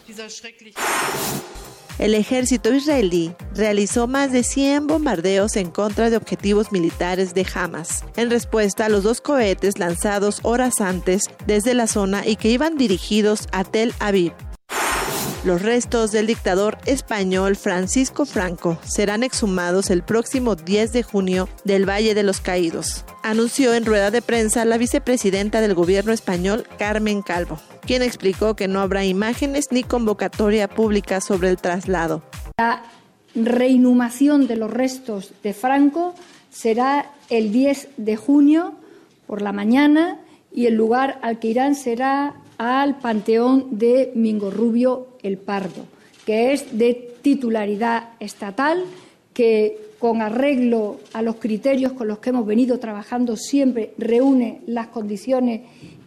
El 2.00 2.16
ejército 2.16 2.74
israelí 2.74 3.36
realizó 3.54 4.08
más 4.08 4.32
de 4.32 4.44
100 4.44 4.88
bombardeos 4.88 5.56
en 5.56 5.70
contra 5.70 6.10
de 6.10 6.18
objetivos 6.18 6.72
militares 6.72 7.34
de 7.34 7.46
Hamas, 7.54 8.04
en 8.18 8.30
respuesta 8.32 8.86
a 8.86 8.90
los 8.90 9.04
dos 9.04 9.22
cohetes 9.22 9.78
lanzados 9.78 10.40
horas 10.44 10.82
antes 10.82 11.24
desde 11.46 11.74
la 11.74 11.88
zona 11.88 12.26
y 12.26 12.36
que 12.36 12.50
iban 12.50 12.78
dirigidos 12.78 13.48
a 13.52 13.64
Tel 13.64 13.94
Aviv. 14.00 14.34
Los 15.45 15.61
restos 15.61 16.14
del 16.14 16.26
dictador 16.26 16.78
español 16.86 17.57
Francisco 17.57 18.26
Franco 18.26 18.78
serán 18.86 19.24
exhumados 19.24 19.90
el 19.90 20.02
próximo 20.02 20.56
10 20.56 20.94
de 20.94 21.03
junio 21.03 21.49
del 21.65 21.88
Valle 21.88 22.15
de 22.15 22.24
los 22.24 22.40
Caídos, 22.40 23.03
anunció 23.24 23.74
en 23.74 23.84
rueda 23.84 24.10
de 24.10 24.22
prensa 24.22 24.64
la 24.64 24.78
vicepresidenta 24.78 25.60
del 25.60 25.74
gobierno 25.74 26.14
español 26.14 26.65
Carmen 26.80 27.22
Calvo, 27.22 27.60
quien 27.86 28.03
explicó 28.03 28.56
que 28.56 28.70
no 28.70 28.80
habrá 28.80 29.03
imágenes 29.03 29.65
ni 29.72 29.84
convocatoria 29.84 30.70
pública 30.70 31.20
sobre 31.20 31.49
el 31.49 31.57
traslado. 31.57 32.24
La 32.57 32.84
reinhumación 33.36 34.48
de 34.48 34.56
los 34.56 34.72
restos 34.72 35.34
de 35.44 35.53
Franco 35.53 36.15
será 36.52 37.11
el 37.30 37.52
10 37.52 37.90
de 37.98 38.15
junio 38.15 38.76
por 39.28 39.41
la 39.41 39.52
mañana 39.52 40.22
y 40.53 40.68
el 40.68 40.76
lugar 40.76 41.20
al 41.22 41.40
que 41.40 41.49
irán 41.49 41.76
será 41.76 42.36
al 42.58 42.98
Panteón 43.00 43.78
de 43.78 44.12
Mingorrubio 44.16 45.08
el 45.24 45.38
Pardo, 45.38 45.86
que 46.26 46.54
es 46.54 46.78
de 46.78 47.16
titularidad 47.22 48.10
estatal, 48.20 48.84
que 49.34 49.94
con 50.00 50.22
arreglo 50.22 51.00
a 51.14 51.22
los 51.22 51.38
criterios 51.38 51.94
con 51.94 52.08
los 52.08 52.20
que 52.20 52.32
hemos 52.32 52.46
venido 52.46 52.78
trabajando 52.80 53.38
siempre 53.38 53.94
reúne 53.98 54.62
las 54.68 54.88
condiciones 54.88 55.62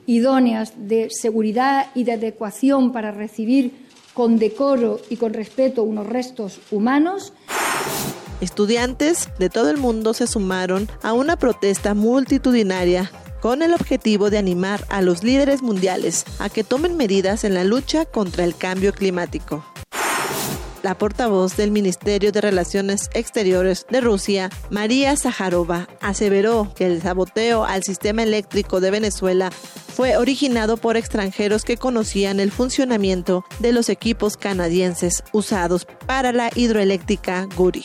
idóneas 0.07 0.75
de 0.77 1.09
seguridad 1.11 1.87
y 1.95 2.05
de 2.05 2.13
adecuación 2.13 2.93
para 2.93 3.11
recibir 3.11 3.73
con 4.15 4.39
decoro 4.39 5.01
y 5.11 5.17
con 5.17 5.35
respeto 5.35 5.83
unos 5.83 6.07
restos 6.07 6.61
humanos. 6.71 7.33
Estudiantes 8.41 9.31
de 9.39 9.49
todo 9.49 9.71
el 9.71 9.79
mundo 9.79 10.13
se 10.13 10.27
sumaron 10.27 10.89
a 11.03 11.15
una 11.15 11.39
protesta 11.39 11.95
multitudinaria 11.95 13.11
con 13.41 13.63
el 13.63 13.75
objetivo 13.75 14.31
de 14.31 14.39
animar 14.39 14.85
a 14.89 15.03
los 15.03 15.23
líderes 15.23 15.63
mundiales 15.63 16.25
a 16.39 16.49
que 16.49 16.65
tomen 16.65 16.97
medidas 16.97 17.45
en 17.45 17.55
la 17.55 17.65
lucha 17.65 18.05
contra 18.05 18.45
el 18.45 18.57
cambio 18.57 18.93
climático. 18.93 19.65
La 20.87 20.97
portavoz 20.97 21.57
del 21.57 21.73
Ministerio 21.73 22.31
de 22.31 22.41
Relaciones 22.41 23.11
Exteriores 23.13 23.87
de 23.91 24.01
Rusia, 24.01 24.51
María 24.71 25.17
Zaharova, 25.17 25.89
aseveró 26.01 26.73
que 26.77 26.87
el 26.87 27.03
saboteo 27.03 27.65
al 27.65 27.83
sistema 27.83 28.23
eléctrico 28.23 28.79
de 28.79 28.93
Venezuela 28.93 29.51
fue 29.51 30.17
originado 30.17 30.77
por 30.77 30.97
extranjeros 30.97 31.65
que 31.65 31.77
conocían 31.77 32.39
el 32.39 32.53
funcionamiento 32.53 33.45
de 33.59 33.73
los 33.73 33.89
equipos 33.89 34.37
canadienses 34.37 35.25
usados 35.33 35.89
para 36.07 36.31
la 36.31 36.51
hidroeléctrica 36.55 37.49
Guri. 37.57 37.85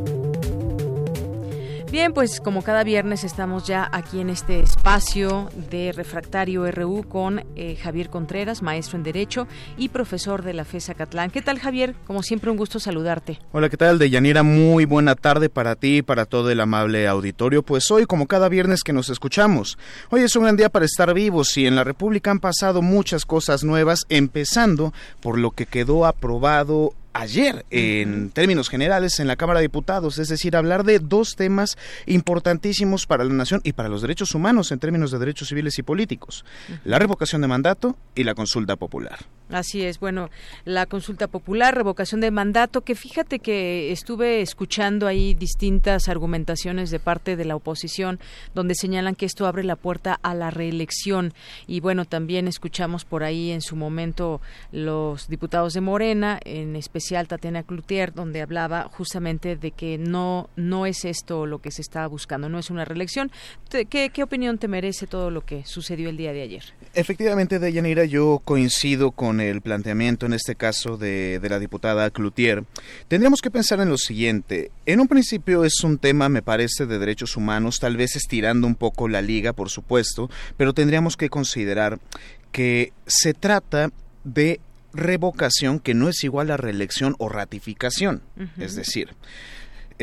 Bien, 1.91 2.13
pues 2.13 2.39
como 2.39 2.61
cada 2.61 2.85
viernes 2.85 3.25
estamos 3.25 3.67
ya 3.67 3.89
aquí 3.91 4.21
en 4.21 4.29
este 4.29 4.61
espacio 4.61 5.49
de 5.69 5.91
Refractario 5.91 6.71
RU 6.71 7.03
con 7.03 7.43
eh, 7.57 7.75
Javier 7.75 8.09
Contreras, 8.09 8.61
maestro 8.61 8.95
en 8.97 9.03
Derecho 9.03 9.45
y 9.75 9.89
profesor 9.89 10.41
de 10.41 10.53
la 10.53 10.63
FESA 10.63 10.93
Catlán. 10.93 11.31
¿Qué 11.31 11.41
tal, 11.41 11.59
Javier? 11.59 11.93
Como 12.07 12.23
siempre, 12.23 12.49
un 12.49 12.55
gusto 12.55 12.79
saludarte. 12.79 13.39
Hola, 13.51 13.67
¿qué 13.67 13.75
tal, 13.75 13.99
Deyanira? 13.99 14.41
Muy 14.41 14.85
buena 14.85 15.15
tarde 15.15 15.49
para 15.49 15.75
ti 15.75 15.97
y 15.97 16.01
para 16.01 16.25
todo 16.25 16.49
el 16.49 16.61
amable 16.61 17.09
auditorio. 17.09 17.61
Pues 17.61 17.91
hoy, 17.91 18.05
como 18.05 18.25
cada 18.25 18.47
viernes 18.47 18.83
que 18.83 18.93
nos 18.93 19.09
escuchamos, 19.09 19.77
hoy 20.11 20.21
es 20.21 20.33
un 20.37 20.43
gran 20.43 20.55
día 20.55 20.69
para 20.69 20.85
estar 20.85 21.13
vivos 21.13 21.57
y 21.57 21.67
en 21.67 21.75
la 21.75 21.83
República 21.83 22.31
han 22.31 22.39
pasado 22.39 22.81
muchas 22.81 23.25
cosas 23.25 23.65
nuevas, 23.65 24.05
empezando 24.07 24.93
por 25.19 25.37
lo 25.37 25.51
que 25.51 25.65
quedó 25.65 26.05
aprobado 26.05 26.93
ayer 27.13 27.65
en 27.69 28.29
términos 28.29 28.69
generales 28.69 29.19
en 29.19 29.27
la 29.27 29.35
Cámara 29.35 29.59
de 29.59 29.65
Diputados, 29.65 30.17
es 30.17 30.27
decir, 30.27 30.55
hablar 30.55 30.83
de 30.83 30.99
dos 30.99 31.35
temas 31.35 31.77
importantísimos 32.05 33.05
para 33.05 33.23
la 33.23 33.33
nación 33.33 33.61
y 33.63 33.73
para 33.73 33.89
los 33.89 34.01
derechos 34.01 34.33
humanos 34.35 34.71
en 34.71 34.79
términos 34.79 35.11
de 35.11 35.19
derechos 35.19 35.49
civiles 35.49 35.77
y 35.79 35.83
políticos, 35.83 36.45
la 36.83 36.99
revocación 36.99 37.41
de 37.41 37.47
mandato 37.47 37.97
y 38.15 38.23
la 38.23 38.35
consulta 38.35 38.75
popular. 38.75 39.19
Así 39.51 39.83
es, 39.83 39.99
bueno, 39.99 40.29
la 40.63 40.85
consulta 40.85 41.27
popular, 41.27 41.75
revocación 41.75 42.21
de 42.21 42.31
mandato, 42.31 42.81
que 42.81 42.95
fíjate 42.95 43.39
que 43.39 43.91
estuve 43.91 44.41
escuchando 44.41 45.07
ahí 45.07 45.33
distintas 45.33 46.07
argumentaciones 46.07 46.89
de 46.89 46.99
parte 46.99 47.35
de 47.35 47.43
la 47.43 47.57
oposición 47.57 48.19
donde 48.55 48.75
señalan 48.75 49.15
que 49.15 49.25
esto 49.25 49.45
abre 49.47 49.65
la 49.65 49.75
puerta 49.75 50.17
a 50.21 50.33
la 50.33 50.51
reelección 50.51 51.33
y 51.67 51.81
bueno, 51.81 52.05
también 52.05 52.47
escuchamos 52.47 53.03
por 53.03 53.23
ahí 53.23 53.51
en 53.51 53.61
su 53.61 53.75
momento 53.75 54.39
los 54.71 55.27
diputados 55.27 55.73
de 55.73 55.81
Morena, 55.81 56.39
en 56.45 56.77
especial 56.77 57.27
Tatiana 57.27 57.63
Cloutier, 57.63 58.13
donde 58.13 58.41
hablaba 58.41 58.89
justamente 58.91 59.57
de 59.57 59.71
que 59.71 59.97
no 59.97 60.49
no 60.55 60.85
es 60.85 61.03
esto 61.03 61.45
lo 61.45 61.59
que 61.59 61.71
se 61.71 61.81
está 61.81 62.07
buscando, 62.07 62.47
no 62.47 62.57
es 62.57 62.69
una 62.69 62.85
reelección. 62.85 63.31
¿Qué, 63.69 64.09
qué 64.09 64.23
opinión 64.23 64.57
te 64.57 64.67
merece 64.67 65.07
todo 65.07 65.29
lo 65.29 65.41
que 65.41 65.65
sucedió 65.65 66.09
el 66.09 66.17
día 66.17 66.31
de 66.31 66.41
ayer? 66.41 66.63
Efectivamente, 66.93 67.59
Deyanira, 67.59 68.03
yo 68.03 68.41
coincido 68.43 69.11
con 69.11 69.39
el 69.39 69.61
planteamiento, 69.61 70.25
en 70.25 70.33
este 70.33 70.55
caso, 70.55 70.97
de, 70.97 71.39
de 71.39 71.49
la 71.49 71.59
diputada 71.59 72.09
Cloutier. 72.09 72.65
Tendríamos 73.07 73.41
que 73.41 73.49
pensar 73.49 73.79
en 73.79 73.89
lo 73.89 73.97
siguiente. 73.97 74.71
En 74.85 74.99
un 74.99 75.07
principio 75.07 75.63
es 75.63 75.83
un 75.83 75.97
tema, 75.97 76.27
me 76.27 76.41
parece, 76.41 76.85
de 76.85 76.99
derechos 76.99 77.37
humanos, 77.37 77.77
tal 77.79 77.95
vez 77.95 78.17
estirando 78.17 78.67
un 78.67 78.75
poco 78.75 79.07
la 79.07 79.21
liga, 79.21 79.53
por 79.53 79.69
supuesto, 79.69 80.29
pero 80.57 80.73
tendríamos 80.73 81.15
que 81.15 81.29
considerar 81.29 81.99
que 82.51 82.91
se 83.07 83.33
trata 83.33 83.91
de 84.25 84.59
revocación 84.93 85.79
que 85.79 85.93
no 85.93 86.09
es 86.09 86.23
igual 86.23 86.51
a 86.51 86.57
reelección 86.57 87.15
o 87.19 87.29
ratificación. 87.29 88.21
Es 88.57 88.75
decir, 88.75 89.15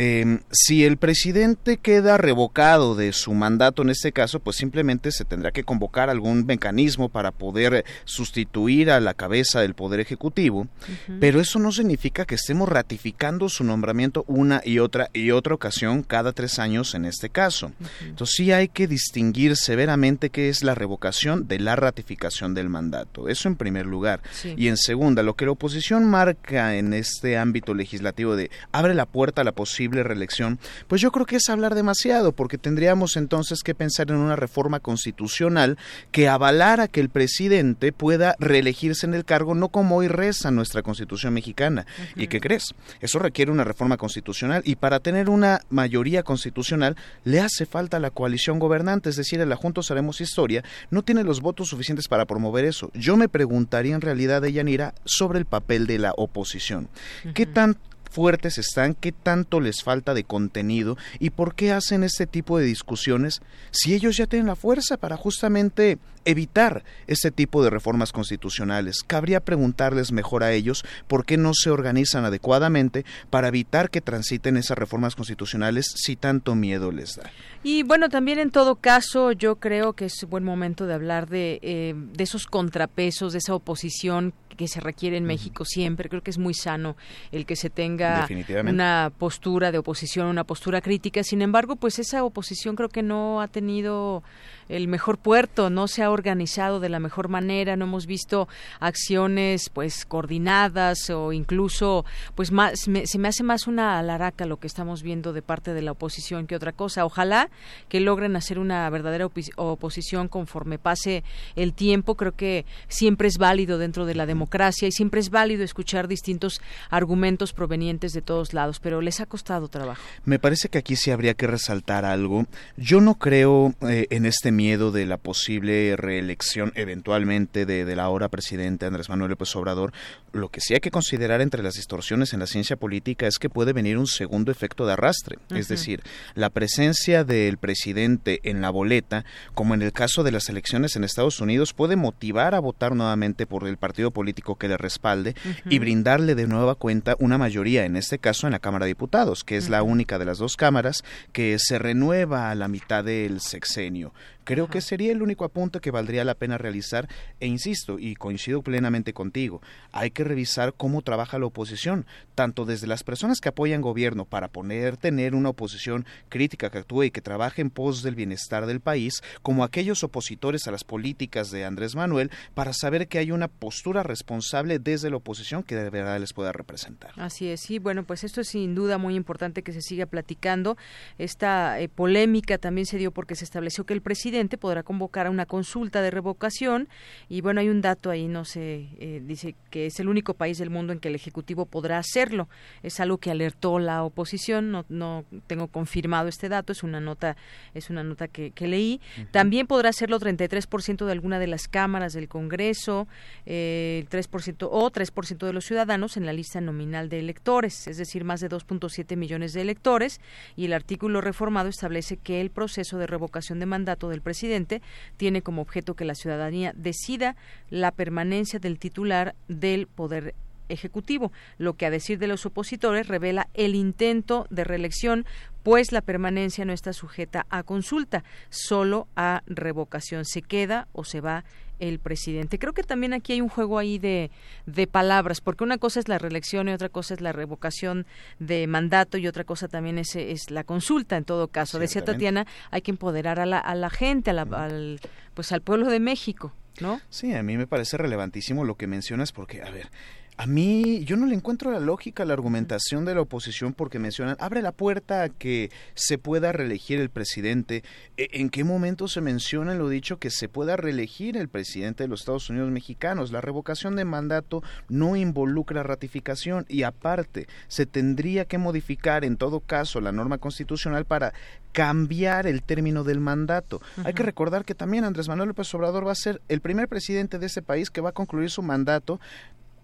eh, 0.00 0.38
si 0.52 0.84
el 0.84 0.96
presidente 0.96 1.76
queda 1.76 2.18
revocado 2.18 2.94
de 2.94 3.12
su 3.12 3.34
mandato 3.34 3.82
en 3.82 3.90
este 3.90 4.12
caso, 4.12 4.38
pues 4.38 4.56
simplemente 4.56 5.10
se 5.10 5.24
tendrá 5.24 5.50
que 5.50 5.64
convocar 5.64 6.08
algún 6.08 6.46
mecanismo 6.46 7.08
para 7.08 7.32
poder 7.32 7.84
sustituir 8.04 8.92
a 8.92 9.00
la 9.00 9.14
cabeza 9.14 9.60
del 9.60 9.74
Poder 9.74 9.98
Ejecutivo, 9.98 10.60
uh 10.60 10.66
-huh. 10.66 11.18
pero 11.18 11.40
eso 11.40 11.58
no 11.58 11.72
significa 11.72 12.26
que 12.26 12.36
estemos 12.36 12.68
ratificando 12.68 13.48
su 13.48 13.64
nombramiento 13.64 14.24
una 14.28 14.62
y 14.64 14.78
otra 14.78 15.10
y 15.12 15.32
otra 15.32 15.56
ocasión 15.56 16.04
cada 16.04 16.30
tres 16.30 16.60
años 16.60 16.94
en 16.94 17.04
este 17.04 17.28
caso. 17.28 17.66
Uh 17.66 17.70
-huh. 17.70 18.08
Entonces 18.10 18.36
sí 18.36 18.52
hay 18.52 18.68
que 18.68 18.86
distinguir 18.86 19.56
severamente 19.56 20.30
qué 20.30 20.48
es 20.48 20.62
la 20.62 20.76
revocación 20.76 21.48
de 21.48 21.58
la 21.58 21.74
ratificación 21.74 22.54
del 22.54 22.68
mandato. 22.68 23.28
Eso 23.28 23.48
en 23.48 23.56
primer 23.56 23.86
lugar. 23.86 24.20
Sí. 24.30 24.54
Y 24.56 24.68
en 24.68 24.76
segunda, 24.76 25.24
lo 25.24 25.34
que 25.34 25.46
la 25.46 25.50
oposición 25.50 26.04
marca 26.04 26.76
en 26.76 26.92
este 26.92 27.36
ámbito 27.36 27.74
legislativo 27.74 28.36
de 28.36 28.52
abre 28.70 28.94
la 28.94 29.06
puerta 29.06 29.40
a 29.40 29.44
la 29.44 29.50
reelección, 29.92 30.58
pues 30.86 31.00
yo 31.00 31.10
creo 31.12 31.26
que 31.26 31.36
es 31.36 31.48
hablar 31.48 31.74
demasiado, 31.74 32.32
porque 32.32 32.58
tendríamos 32.58 33.16
entonces 33.16 33.62
que 33.62 33.74
pensar 33.74 34.10
en 34.10 34.16
una 34.16 34.36
reforma 34.36 34.80
constitucional 34.80 35.76
que 36.12 36.28
avalara 36.28 36.88
que 36.88 37.00
el 37.00 37.08
presidente 37.08 37.92
pueda 37.92 38.36
reelegirse 38.38 39.06
en 39.06 39.14
el 39.14 39.24
cargo, 39.24 39.54
no 39.54 39.68
como 39.68 39.96
hoy 39.96 40.08
reza 40.08 40.50
nuestra 40.50 40.82
constitución 40.82 41.34
mexicana. 41.34 41.86
Uh 41.86 42.02
-huh. 42.02 42.22
¿Y 42.22 42.26
qué 42.28 42.40
crees? 42.40 42.74
Eso 43.00 43.18
requiere 43.18 43.50
una 43.50 43.64
reforma 43.64 43.96
constitucional 43.96 44.62
y 44.64 44.76
para 44.76 45.00
tener 45.00 45.28
una 45.28 45.60
mayoría 45.70 46.22
constitucional 46.22 46.96
le 47.24 47.40
hace 47.40 47.66
falta 47.66 47.98
la 47.98 48.10
coalición 48.10 48.58
gobernante, 48.58 49.10
es 49.10 49.16
decir, 49.16 49.40
el 49.40 49.48
Juntos 49.58 49.90
Haremos 49.90 50.20
Historia 50.20 50.64
no 50.90 51.02
tiene 51.02 51.24
los 51.24 51.40
votos 51.40 51.68
suficientes 51.68 52.08
para 52.08 52.24
promover 52.24 52.64
eso. 52.64 52.90
Yo 52.94 53.16
me 53.16 53.28
preguntaría 53.28 53.94
en 53.94 54.00
realidad, 54.00 54.42
Deyanira, 54.42 54.94
sobre 55.04 55.38
el 55.38 55.44
papel 55.44 55.86
de 55.86 55.98
la 55.98 56.12
oposición. 56.16 56.88
Uh 57.24 57.28
-huh. 57.28 57.32
¿Qué 57.34 57.46
tan 57.46 57.76
fuertes 58.10 58.58
están, 58.58 58.94
qué 58.94 59.12
tanto 59.12 59.60
les 59.60 59.82
falta 59.82 60.14
de 60.14 60.24
contenido 60.24 60.96
y 61.18 61.30
por 61.30 61.54
qué 61.54 61.72
hacen 61.72 62.04
este 62.04 62.26
tipo 62.26 62.58
de 62.58 62.64
discusiones 62.64 63.42
si 63.70 63.94
ellos 63.94 64.16
ya 64.16 64.26
tienen 64.26 64.46
la 64.46 64.56
fuerza 64.56 64.96
para 64.96 65.16
justamente 65.16 65.98
evitar 66.24 66.84
este 67.06 67.30
tipo 67.30 67.64
de 67.64 67.70
reformas 67.70 68.12
constitucionales. 68.12 69.02
Cabría 69.06 69.40
preguntarles 69.40 70.12
mejor 70.12 70.42
a 70.42 70.52
ellos 70.52 70.84
por 71.06 71.24
qué 71.24 71.38
no 71.38 71.54
se 71.54 71.70
organizan 71.70 72.24
adecuadamente 72.26 73.06
para 73.30 73.48
evitar 73.48 73.88
que 73.88 74.02
transiten 74.02 74.58
esas 74.58 74.76
reformas 74.76 75.16
constitucionales 75.16 75.86
si 75.96 76.16
tanto 76.16 76.54
miedo 76.54 76.92
les 76.92 77.16
da. 77.16 77.30
Y 77.62 77.82
bueno, 77.82 78.10
también 78.10 78.38
en 78.38 78.50
todo 78.50 78.76
caso 78.76 79.32
yo 79.32 79.56
creo 79.56 79.94
que 79.94 80.04
es 80.04 80.26
buen 80.28 80.44
momento 80.44 80.86
de 80.86 80.94
hablar 80.94 81.28
de, 81.28 81.60
eh, 81.62 81.94
de 81.96 82.24
esos 82.24 82.46
contrapesos, 82.46 83.32
de 83.32 83.38
esa 83.38 83.54
oposición 83.54 84.34
que 84.58 84.68
se 84.68 84.80
requiere 84.80 85.16
en 85.16 85.24
México 85.24 85.64
siempre. 85.64 86.10
Creo 86.10 86.20
que 86.20 86.30
es 86.30 86.36
muy 86.36 86.52
sano 86.52 86.96
el 87.32 87.46
que 87.46 87.56
se 87.56 87.70
tenga 87.70 88.28
una 88.66 89.10
postura 89.16 89.72
de 89.72 89.78
oposición, 89.78 90.26
una 90.26 90.44
postura 90.44 90.82
crítica. 90.82 91.22
Sin 91.22 91.40
embargo, 91.40 91.76
pues 91.76 91.98
esa 91.98 92.24
oposición 92.24 92.76
creo 92.76 92.88
que 92.88 93.02
no 93.02 93.40
ha 93.40 93.48
tenido 93.48 94.24
el 94.68 94.88
mejor 94.88 95.18
puerto, 95.18 95.70
no 95.70 95.88
se 95.88 96.02
ha 96.02 96.10
organizado 96.10 96.80
de 96.80 96.88
la 96.88 97.00
mejor 97.00 97.28
manera, 97.28 97.76
no 97.76 97.86
hemos 97.86 98.06
visto 98.06 98.48
acciones 98.80 99.70
pues 99.70 100.04
coordinadas 100.04 101.10
o 101.10 101.32
incluso 101.32 102.04
pues 102.34 102.52
más 102.52 102.88
me, 102.88 103.06
se 103.06 103.18
me 103.18 103.28
hace 103.28 103.42
más 103.42 103.66
una 103.66 103.98
alaraca 103.98 104.46
lo 104.46 104.58
que 104.58 104.66
estamos 104.66 105.02
viendo 105.02 105.32
de 105.32 105.42
parte 105.42 105.74
de 105.74 105.82
la 105.82 105.92
oposición 105.92 106.46
que 106.46 106.56
otra 106.56 106.72
cosa. 106.72 107.04
Ojalá 107.04 107.50
que 107.88 108.00
logren 108.00 108.36
hacer 108.36 108.58
una 108.58 108.88
verdadera 108.90 109.26
opos 109.26 109.50
oposición 109.56 110.28
conforme 110.28 110.78
pase 110.78 111.24
el 111.56 111.72
tiempo, 111.72 112.16
creo 112.16 112.32
que 112.32 112.66
siempre 112.88 113.28
es 113.28 113.38
válido 113.38 113.78
dentro 113.78 114.06
de 114.06 114.14
la 114.14 114.26
democracia 114.26 114.88
y 114.88 114.92
siempre 114.92 115.20
es 115.20 115.30
válido 115.30 115.64
escuchar 115.64 116.08
distintos 116.08 116.60
argumentos 116.90 117.52
provenientes 117.52 118.12
de 118.12 118.22
todos 118.22 118.52
lados, 118.54 118.80
pero 118.80 119.00
les 119.00 119.20
ha 119.20 119.26
costado 119.26 119.68
trabajo. 119.68 120.02
Me 120.24 120.38
parece 120.38 120.68
que 120.68 120.78
aquí 120.78 120.96
sí 120.96 121.10
habría 121.10 121.34
que 121.34 121.46
resaltar 121.46 122.04
algo. 122.04 122.46
Yo 122.76 123.00
no 123.00 123.14
creo 123.14 123.74
eh, 123.88 124.06
en 124.10 124.26
este 124.26 124.52
miedo 124.58 124.90
de 124.90 125.06
la 125.06 125.18
posible 125.18 125.94
reelección 125.96 126.72
eventualmente 126.74 127.64
de, 127.64 127.84
de, 127.84 127.94
la 127.94 128.02
ahora 128.02 128.28
presidente 128.28 128.86
Andrés 128.86 129.08
Manuel 129.08 129.30
López 129.30 129.54
Obrador, 129.54 129.92
lo 130.32 130.48
que 130.48 130.60
sí 130.60 130.74
hay 130.74 130.80
que 130.80 130.90
considerar 130.90 131.40
entre 131.40 131.62
las 131.62 131.74
distorsiones 131.74 132.32
en 132.32 132.40
la 132.40 132.46
ciencia 132.46 132.76
política 132.76 133.26
es 133.26 133.38
que 133.38 133.50
puede 133.50 133.72
venir 133.72 133.98
un 133.98 134.06
segundo 134.06 134.50
efecto 134.52 134.86
de 134.86 134.92
arrastre, 134.92 135.36
uh 135.36 135.54
-huh. 135.54 135.58
es 135.58 135.68
decir, 135.68 136.02
la 136.34 136.50
presencia 136.50 137.24
del 137.24 137.58
presidente 137.58 138.40
en 138.42 138.60
la 138.60 138.70
boleta, 138.70 139.24
como 139.54 139.74
en 139.74 139.82
el 139.82 139.92
caso 139.92 140.22
de 140.22 140.32
las 140.32 140.48
elecciones 140.48 140.96
en 140.96 141.04
Estados 141.04 141.40
Unidos, 141.40 141.72
puede 141.72 141.96
motivar 141.96 142.54
a 142.54 142.60
votar 142.60 142.94
nuevamente 142.94 143.46
por 143.46 143.66
el 143.66 143.76
partido 143.76 144.10
político 144.10 144.56
que 144.56 144.68
le 144.68 144.76
respalde 144.76 145.34
uh 145.44 145.48
-huh. 145.48 145.72
y 145.72 145.78
brindarle 145.78 146.34
de 146.34 146.46
nueva 146.46 146.74
cuenta 146.74 147.16
una 147.18 147.38
mayoría, 147.38 147.84
en 147.84 147.96
este 147.96 148.18
caso 148.18 148.46
en 148.46 148.52
la 148.52 148.58
Cámara 148.58 148.84
de 148.84 148.90
Diputados, 148.90 149.44
que 149.44 149.56
es 149.56 149.64
uh 149.64 149.68
-huh. 149.68 149.72
la 149.72 149.82
única 149.82 150.18
de 150.18 150.24
las 150.24 150.38
dos 150.38 150.56
cámaras 150.56 151.04
que 151.32 151.56
se 151.58 151.78
renueva 151.78 152.50
a 152.50 152.54
la 152.54 152.68
mitad 152.68 153.04
del 153.04 153.40
sexenio 153.40 154.12
Creo 154.48 154.70
que 154.70 154.80
sería 154.80 155.12
el 155.12 155.20
único 155.20 155.44
apunte 155.44 155.78
que 155.78 155.90
valdría 155.90 156.24
la 156.24 156.34
pena 156.34 156.56
realizar 156.56 157.06
e 157.38 157.46
insisto, 157.46 157.98
y 157.98 158.14
coincido 158.14 158.62
plenamente 158.62 159.12
contigo, 159.12 159.60
hay 159.92 160.10
que 160.10 160.17
revisar 160.24 160.74
cómo 160.74 161.02
trabaja 161.02 161.38
la 161.38 161.46
oposición, 161.46 162.06
tanto 162.34 162.64
desde 162.64 162.86
las 162.86 163.02
personas 163.02 163.40
que 163.40 163.48
apoyan 163.48 163.82
gobierno 163.82 164.24
para 164.24 164.48
poder 164.48 164.96
tener 164.96 165.34
una 165.34 165.50
oposición 165.50 166.06
crítica 166.28 166.70
que 166.70 166.78
actúe 166.78 167.04
y 167.04 167.10
que 167.10 167.20
trabaje 167.20 167.62
en 167.62 167.70
pos 167.70 168.02
del 168.02 168.14
bienestar 168.14 168.66
del 168.66 168.80
país, 168.80 169.22
como 169.42 169.64
aquellos 169.64 170.04
opositores 170.04 170.66
a 170.66 170.70
las 170.70 170.84
políticas 170.84 171.50
de 171.50 171.64
Andrés 171.64 171.94
Manuel 171.94 172.30
para 172.54 172.72
saber 172.72 173.08
que 173.08 173.18
hay 173.18 173.30
una 173.30 173.48
postura 173.48 174.02
responsable 174.02 174.78
desde 174.78 175.10
la 175.10 175.16
oposición 175.16 175.62
que 175.62 175.76
de 175.76 175.90
verdad 175.90 176.18
les 176.20 176.32
pueda 176.32 176.52
representar. 176.52 177.12
Así 177.16 177.48
es, 177.48 177.60
sí, 177.60 177.78
bueno, 177.78 178.04
pues 178.04 178.24
esto 178.24 178.40
es 178.40 178.48
sin 178.48 178.74
duda 178.74 178.98
muy 178.98 179.14
importante 179.14 179.62
que 179.62 179.72
se 179.72 179.82
siga 179.82 180.06
platicando. 180.06 180.76
Esta 181.18 181.80
eh, 181.80 181.88
polémica 181.88 182.58
también 182.58 182.86
se 182.86 182.98
dio 182.98 183.10
porque 183.10 183.34
se 183.34 183.44
estableció 183.44 183.84
que 183.84 183.94
el 183.94 184.02
presidente 184.02 184.58
podrá 184.58 184.82
convocar 184.82 185.26
a 185.26 185.30
una 185.30 185.46
consulta 185.46 186.02
de 186.02 186.10
revocación 186.10 186.88
y 187.28 187.40
bueno, 187.40 187.60
hay 187.60 187.68
un 187.68 187.80
dato 187.80 188.10
ahí, 188.10 188.28
no 188.28 188.44
sé, 188.44 188.88
eh, 188.98 189.22
dice 189.24 189.54
que 189.70 189.86
es 189.86 190.00
el 190.00 190.07
único 190.08 190.34
país 190.34 190.58
del 190.58 190.70
mundo 190.70 190.92
en 190.92 191.00
que 191.00 191.08
el 191.08 191.14
Ejecutivo 191.14 191.66
podrá 191.66 191.98
hacerlo. 191.98 192.48
Es 192.82 193.00
algo 193.00 193.18
que 193.18 193.30
alertó 193.30 193.78
la 193.78 194.02
oposición, 194.02 194.70
no, 194.70 194.84
no 194.88 195.24
tengo 195.46 195.68
confirmado 195.68 196.28
este 196.28 196.48
dato, 196.48 196.72
es 196.72 196.82
una 196.82 197.00
nota, 197.00 197.36
es 197.74 197.90
una 197.90 198.02
nota 198.02 198.28
que, 198.28 198.52
leí. 198.68 199.00
También 199.30 199.66
podrá 199.66 199.90
hacerlo 199.90 200.18
33% 200.20 201.06
de 201.06 201.12
alguna 201.12 201.38
de 201.38 201.46
las 201.46 201.68
cámaras 201.68 202.12
del 202.12 202.28
Congreso, 202.28 203.08
eh, 203.46 204.04
3% 204.10 204.68
o 204.70 204.90
3% 204.90 205.46
de 205.46 205.52
los 205.52 205.64
ciudadanos 205.64 206.16
en 206.16 206.26
la 206.26 206.32
lista 206.32 206.60
nominal 206.60 207.08
de 207.08 207.18
electores, 207.18 207.86
es 207.86 207.96
decir, 207.96 208.24
más 208.24 208.40
de 208.40 208.48
2.7 208.48 209.16
millones 209.16 209.52
de 209.52 209.62
electores, 209.62 210.20
y 210.56 210.66
el 210.66 210.72
artículo 210.72 211.20
reformado 211.20 211.68
establece 211.68 212.16
que 212.16 212.40
el 212.40 212.50
proceso 212.50 212.98
de 212.98 213.06
revocación 213.06 213.58
de 213.58 213.66
mandato 213.66 214.08
del 214.08 214.20
presidente 214.20 214.82
tiene 215.16 215.42
como 215.42 215.62
objeto 215.62 215.94
que 215.94 216.04
la 216.04 216.14
ciudadanía 216.14 216.72
decida 216.76 217.36
la 217.70 217.92
permanencia 217.92 218.58
del 218.58 218.78
titular 218.78 219.34
del 219.48 219.86
poder 219.98 220.36
ejecutivo, 220.68 221.32
lo 221.58 221.74
que 221.74 221.86
a 221.86 221.90
decir 221.90 222.18
de 222.18 222.28
los 222.28 222.46
opositores 222.46 223.08
revela 223.08 223.48
el 223.54 223.74
intento 223.74 224.46
de 224.48 224.62
reelección, 224.62 225.26
pues 225.64 225.90
la 225.90 226.02
permanencia 226.02 226.64
no 226.64 226.72
está 226.72 226.92
sujeta 226.92 227.46
a 227.50 227.64
consulta, 227.64 228.22
solo 228.48 229.08
a 229.16 229.42
revocación. 229.46 230.24
Se 230.24 230.42
queda 230.42 230.86
o 230.92 231.02
se 231.04 231.20
va 231.20 231.44
el 231.80 231.98
presidente. 231.98 232.58
Creo 232.58 232.74
que 232.74 232.82
también 232.82 233.12
aquí 233.12 233.32
hay 233.32 233.40
un 233.40 233.48
juego 233.48 233.78
ahí 233.78 233.98
de, 233.98 234.30
de 234.66 234.86
palabras, 234.86 235.40
porque 235.40 235.64
una 235.64 235.78
cosa 235.78 236.00
es 236.00 236.08
la 236.08 236.18
reelección 236.18 236.68
y 236.68 236.72
otra 236.72 236.88
cosa 236.88 237.14
es 237.14 237.20
la 237.20 237.32
revocación 237.32 238.06
de 238.38 238.66
mandato 238.66 239.18
y 239.18 239.26
otra 239.26 239.44
cosa 239.44 239.68
también 239.68 239.98
es, 239.98 240.14
es 240.14 240.50
la 240.50 240.64
consulta 240.64 241.16
en 241.16 241.24
todo 241.24 241.48
caso. 241.48 241.78
Decía 241.78 242.04
Tatiana, 242.04 242.46
hay 242.70 242.82
que 242.82 242.90
empoderar 242.90 243.40
a 243.40 243.46
la, 243.46 243.58
a 243.58 243.74
la 243.74 243.90
gente, 243.90 244.30
al, 244.30 245.00
pues 245.34 245.52
al 245.52 245.62
pueblo 245.62 245.88
de 245.88 246.00
México. 246.00 246.52
¿No? 246.80 247.00
Sí, 247.10 247.34
a 247.34 247.42
mí 247.42 247.56
me 247.56 247.66
parece 247.66 247.96
relevantísimo 247.96 248.64
lo 248.64 248.76
que 248.76 248.86
mencionas 248.86 249.32
porque, 249.32 249.62
a 249.62 249.70
ver, 249.70 249.90
a 250.38 250.46
mí, 250.46 251.04
yo 251.04 251.16
no 251.16 251.26
le 251.26 251.34
encuentro 251.34 251.72
la 251.72 251.80
lógica 251.80 252.22
a 252.22 252.26
la 252.26 252.32
argumentación 252.32 253.04
de 253.04 253.12
la 253.12 253.22
oposición 253.22 253.72
porque 253.72 253.98
mencionan, 253.98 254.36
abre 254.38 254.62
la 254.62 254.70
puerta 254.70 255.24
a 255.24 255.28
que 255.30 255.72
se 255.94 256.16
pueda 256.16 256.52
reelegir 256.52 257.00
el 257.00 257.10
presidente. 257.10 257.82
E, 258.16 258.28
¿En 258.34 258.48
qué 258.48 258.62
momento 258.62 259.08
se 259.08 259.20
menciona 259.20 259.74
lo 259.74 259.88
dicho 259.88 260.18
que 260.18 260.30
se 260.30 260.48
pueda 260.48 260.76
reelegir 260.76 261.36
el 261.36 261.48
presidente 261.48 262.04
de 262.04 262.08
los 262.08 262.20
Estados 262.20 262.50
Unidos 262.50 262.70
mexicanos? 262.70 263.32
La 263.32 263.40
revocación 263.40 263.96
de 263.96 264.04
mandato 264.04 264.62
no 264.88 265.16
involucra 265.16 265.82
ratificación 265.82 266.66
y 266.68 266.84
aparte 266.84 267.48
se 267.66 267.86
tendría 267.86 268.44
que 268.44 268.58
modificar 268.58 269.24
en 269.24 269.38
todo 269.38 269.58
caso 269.58 270.00
la 270.00 270.12
norma 270.12 270.38
constitucional 270.38 271.04
para 271.04 271.32
cambiar 271.72 272.46
el 272.46 272.62
término 272.62 273.02
del 273.02 273.18
mandato. 273.18 273.82
Hay 274.04 274.14
que 274.14 274.22
recordar 274.22 274.64
que 274.64 274.76
también 274.76 275.02
Andrés 275.02 275.26
Manuel 275.26 275.48
López 275.48 275.74
Obrador 275.74 276.06
va 276.06 276.12
a 276.12 276.14
ser 276.14 276.40
el 276.46 276.60
primer 276.60 276.86
presidente 276.86 277.40
de 277.40 277.46
ese 277.46 277.60
país 277.60 277.90
que 277.90 278.00
va 278.00 278.10
a 278.10 278.12
concluir 278.12 278.50
su 278.50 278.62
mandato 278.62 279.18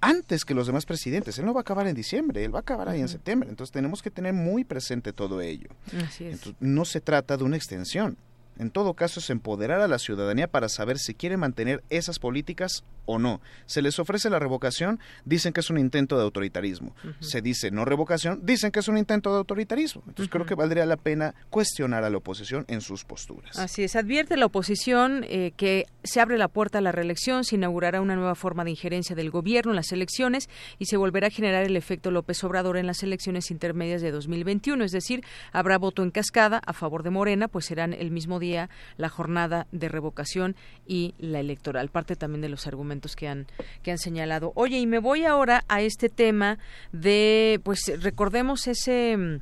antes 0.05 0.45
que 0.45 0.55
los 0.55 0.67
demás 0.67 0.87
presidentes. 0.87 1.39
Él 1.39 1.47
no 1.47 1.55
va 1.55 1.61
a 1.61 1.63
acabar 1.63 1.87
en 1.87 1.95
diciembre, 1.95 2.45
él 2.45 2.55
va 2.55 2.59
a 2.59 2.63
acabar 2.63 2.89
ahí 2.89 3.01
en 3.01 3.09
septiembre. 3.09 3.49
Entonces 3.49 3.73
tenemos 3.73 4.03
que 4.03 4.11
tener 4.11 4.33
muy 4.33 4.65
presente 4.65 5.13
todo 5.13 5.41
ello. 5.41 5.69
Así 6.07 6.25
es. 6.25 6.41
no 6.61 6.85
se 6.85 7.01
trata 7.01 7.37
de 7.37 7.45
una 7.45 7.57
extensión. 7.57 8.17
En 8.59 8.71
todo 8.71 8.95
caso, 8.95 9.21
es 9.21 9.31
empoderar 9.31 9.81
a 9.81 9.89
la 9.89 9.99
ciudadanía 9.99 10.49
para 10.49 10.69
saber 10.69 10.99
si 10.99 11.15
quiere 11.15 11.37
mantener 11.37 11.83
esas 11.91 12.19
políticas 12.19 12.85
o 13.07 13.19
no. 13.19 13.41
Se 13.67 13.83
les 13.83 13.99
ofrece 13.99 14.31
la 14.31 14.39
revocación, 14.39 14.99
dicen 15.25 15.53
que 15.53 15.61
es 15.61 15.71
un 15.71 15.79
intento 15.79 16.17
de 16.17 16.23
autoritarismo. 16.23 16.95
Se 17.21 17.43
dice 17.43 17.71
no 17.71 17.85
revocación, 17.85 18.41
dicen 18.45 18.71
que 18.71 18.81
es 18.81 18.89
un 18.89 18.99
intento 18.99 19.31
de 19.31 19.39
autoritarismo. 19.39 20.03
Entonces 20.07 20.31
creo 20.31 20.47
que 20.47 20.55
valdría 20.55 20.87
la 20.87 20.97
pena 20.97 21.35
cuestionar 21.51 22.05
a 22.05 22.11
la 22.11 22.19
oposición 22.19 22.65
en 22.69 22.81
sus 22.81 23.05
posturas. 23.05 23.59
Así 23.59 23.83
es, 23.83 23.97
advierte 23.97 24.37
la 24.37 24.47
oposición 24.47 25.25
eh, 25.29 25.53
que 25.57 25.87
se 26.03 26.21
abre 26.21 26.39
la 26.39 26.49
puerta 26.49 26.79
a 26.79 26.81
la 26.81 26.93
reelección, 26.93 27.45
se 27.45 27.57
inaugurará 27.57 28.01
una 28.01 28.17
nueva 28.17 28.35
forma 28.35 28.65
de 28.65 28.71
injerencia 28.71 29.17
del 29.17 29.31
gobierno 29.31 29.73
en 29.73 29.77
las 29.77 29.93
elecciones 29.93 30.49
y 30.79 30.87
se 30.87 30.97
volverá 30.97 31.29
a 31.29 31.31
generar 31.31 31.65
el 31.65 31.77
efecto 31.77 32.11
López 32.11 32.43
Obrador 32.45 32.77
en 32.77 32.87
las 32.87 33.03
elecciones 33.03 33.51
intermedias 33.51 34.03
de 34.03 34.11
2021. 34.11 34.85
Es 34.85 34.93
decir, 34.93 35.25
habrá 35.53 35.79
voto 35.79 36.03
en 36.03 36.11
cascada 36.11 36.61
a 36.65 36.73
favor 36.73 37.03
de 37.03 37.11
Morena, 37.11 37.49
pues 37.49 37.67
serán 37.67 37.93
el 37.93 38.11
mismo 38.11 38.39
día 38.39 38.44
la 38.97 39.09
jornada 39.09 39.67
de 39.73 39.89
revocación 39.89 40.57
y 40.87 41.15
la 41.19 41.41
electoral. 41.41 41.89
Parte 41.89 42.17
también 42.17 42.43
de 42.43 42.49
los 42.49 42.67
argumentos 42.67 43.17
que 43.17 43.29
han, 43.29 43.47
que 43.83 43.91
han 43.91 43.99
señalado. 43.99 44.53
Oye, 44.55 44.79
y 44.79 44.87
me 44.87 44.99
voy 44.99 45.25
ahora 45.25 45.65
a 45.69 45.81
este 45.81 46.09
tema 46.09 46.59
de, 46.93 47.61
pues 47.65 47.81
recordemos 48.01 48.67
ese 48.67 49.41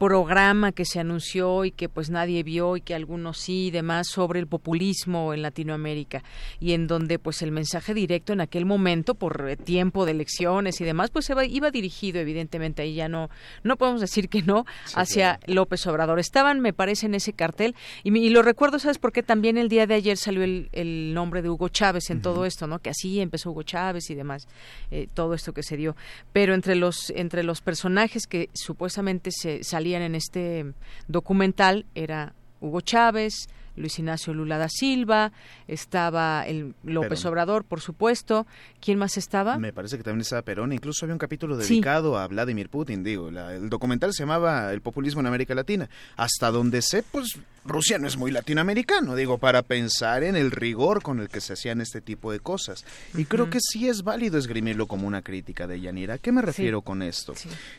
programa 0.00 0.72
que 0.72 0.86
se 0.86 0.98
anunció 0.98 1.66
y 1.66 1.72
que 1.72 1.90
pues 1.90 2.08
nadie 2.08 2.42
vio 2.42 2.78
y 2.78 2.80
que 2.80 2.94
algunos 2.94 3.36
sí 3.36 3.66
y 3.66 3.70
demás 3.70 4.08
sobre 4.08 4.40
el 4.40 4.46
populismo 4.46 5.34
en 5.34 5.42
Latinoamérica 5.42 6.24
y 6.58 6.72
en 6.72 6.86
donde 6.86 7.18
pues 7.18 7.42
el 7.42 7.52
mensaje 7.52 7.92
directo 7.92 8.32
en 8.32 8.40
aquel 8.40 8.64
momento 8.64 9.14
por 9.14 9.56
tiempo 9.56 10.06
de 10.06 10.12
elecciones 10.12 10.80
y 10.80 10.84
demás 10.84 11.10
pues 11.10 11.28
iba, 11.28 11.70
dirigido 11.70 12.18
evidentemente 12.18 12.80
ahí 12.80 12.94
ya 12.94 13.10
no 13.10 13.28
no 13.62 13.76
podemos 13.76 14.00
decir 14.00 14.30
que 14.30 14.40
no 14.40 14.64
hacia 14.94 15.38
López 15.46 15.86
Obrador. 15.86 16.18
Estaban 16.18 16.60
me 16.60 16.72
parece 16.72 17.04
en 17.04 17.14
ese 17.14 17.34
cartel 17.34 17.74
y, 18.02 18.30
lo 18.30 18.40
recuerdo 18.40 18.78
sabes 18.78 18.96
porque 18.96 19.22
también 19.22 19.58
el 19.58 19.68
día 19.68 19.86
de 19.86 19.96
ayer 19.96 20.16
salió 20.16 20.42
el, 20.42 21.12
nombre 21.12 21.42
de 21.42 21.50
Hugo 21.50 21.68
Chávez 21.68 22.08
en 22.08 22.22
todo 22.22 22.46
esto 22.46 22.66
no 22.66 22.78
que 22.78 22.88
así 22.88 23.20
empezó 23.20 23.50
Hugo 23.50 23.64
Chávez 23.64 24.08
y 24.08 24.14
demás 24.14 24.48
eh, 24.90 25.08
todo 25.12 25.34
esto 25.34 25.52
que 25.52 25.62
se 25.62 25.76
dio. 25.76 25.94
Pero 26.32 26.54
entre 26.54 26.74
los 26.74 27.10
entre 27.10 27.42
los 27.42 27.60
personajes 27.60 28.26
que 28.26 28.48
supuestamente 28.54 29.30
se 29.30 29.62
salían 29.62 29.89
en 29.94 30.14
este 30.14 30.72
documental 31.08 31.86
era 31.94 32.34
Hugo 32.60 32.80
Chávez, 32.80 33.48
Luis 33.76 33.98
Ignacio 33.98 34.34
Lula 34.34 34.58
da 34.58 34.68
Silva, 34.68 35.32
estaba 35.66 36.44
el 36.46 36.74
López 36.84 37.24
Obrador, 37.24 37.64
por 37.64 37.80
supuesto. 37.80 38.46
¿Quién 38.80 38.98
más 38.98 39.16
estaba? 39.16 39.58
Me 39.58 39.72
parece 39.72 39.96
que 39.96 40.02
también 40.02 40.22
estaba 40.22 40.42
Perón. 40.42 40.72
Incluso 40.72 41.04
había 41.04 41.14
un 41.14 41.18
capítulo 41.18 41.56
dedicado 41.56 42.18
a 42.18 42.26
Vladimir 42.28 42.68
Putin, 42.68 43.02
digo. 43.02 43.28
el 43.28 43.70
documental 43.70 44.12
se 44.12 44.22
llamaba 44.22 44.72
El 44.72 44.80
populismo 44.82 45.20
en 45.20 45.26
América 45.26 45.54
Latina. 45.54 45.88
Hasta 46.16 46.50
donde 46.50 46.82
sé, 46.82 47.02
pues 47.02 47.38
Rusia 47.64 47.98
no 47.98 48.08
es 48.08 48.16
muy 48.16 48.30
latinoamericano, 48.30 49.14
digo, 49.14 49.38
para 49.38 49.62
pensar 49.62 50.22
en 50.22 50.34
el 50.34 50.50
rigor 50.50 51.02
con 51.02 51.20
el 51.20 51.28
que 51.28 51.40
se 51.40 51.52
hacían 51.52 51.80
este 51.80 52.00
tipo 52.00 52.32
de 52.32 52.40
cosas. 52.40 52.84
Y 53.14 53.26
creo 53.26 53.50
que 53.50 53.58
sí 53.60 53.88
es 53.88 54.02
válido 54.02 54.38
esgrimirlo 54.38 54.86
como 54.86 55.06
una 55.06 55.22
crítica 55.22 55.66
de 55.66 55.80
Yanira. 55.80 56.14
¿A 56.14 56.18
qué 56.18 56.32
me 56.32 56.40
refiero 56.40 56.80
con 56.80 57.02
esto? 57.02 57.34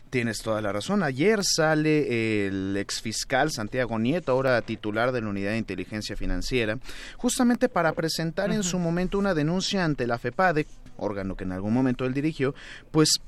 Tienes 0.10 0.40
toda 0.40 0.62
la 0.62 0.72
razón. 0.72 1.02
Ayer 1.02 1.44
sale 1.44 2.46
el 2.48 2.78
exfiscal 2.78 3.52
Santiago 3.52 3.98
Nieto, 3.98 4.32
ahora 4.32 4.62
titular 4.62 5.12
de 5.12 5.22
la 5.22 5.30
Unidad 5.30 5.52
de 5.52 5.58
Inteligencia 5.58 6.16
Financiera, 6.16 6.78
justamente 7.18 7.68
para 7.68 7.94
presentar 7.94 8.52
en 8.52 8.64
su 8.64 8.78
momento 8.78 9.18
una 9.18 9.34
denuncia 9.34 9.84
ante 9.84 10.06
la 10.06 10.20
FEPADE, 10.20 10.68
órgano 10.98 11.36
que 11.36 11.44
en 11.44 11.52
algún 11.52 11.74
momento 11.74 12.06
él 12.06 12.14
dirigió, 12.14 12.54
pues 12.92 13.20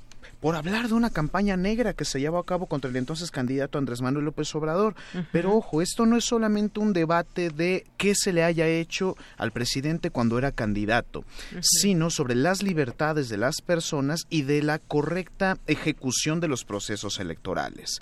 por 0.44 0.58
hablar 0.58 0.90
de 0.90 0.94
una 0.94 1.10
campaña 1.10 1.58
negra 1.58 1.94
que 1.94 2.06
se 2.06 2.20
llevó 2.20 2.38
a 2.38 2.46
cabo 2.46 2.68
contra 2.68 2.90
el 2.90 2.98
entonces 2.98 3.32
candidato 3.32 3.78
Andrés 3.78 4.02
Manuel 4.02 4.26
López 4.26 4.54
Obrador. 4.54 4.94
Pero 5.32 5.56
ojo, 5.56 5.82
esto 5.82 6.06
no 6.06 6.18
es 6.18 6.26
solamente 6.26 6.80
un 6.80 6.94
debate 6.94 7.50
de 7.50 7.86
qué 7.98 8.14
se 8.14 8.34
le 8.34 8.44
haya 8.44 8.68
hecho 8.68 9.16
al 9.38 9.52
presidente 9.52 10.12
cuando 10.12 10.38
era 10.38 10.52
candidato, 10.52 11.24
sino 11.62 12.10
sobre 12.10 12.36
las 12.36 12.62
libertades 12.62 13.30
de 13.30 13.38
las 13.38 13.62
personas 13.62 14.24
y 14.30 14.44
de 14.44 14.62
la 14.62 14.80
correcta 14.80 15.58
ejecución 15.66 16.40
de 16.40 16.50
los 16.50 16.66
procesos 16.66 17.20
electorales. 17.20 18.02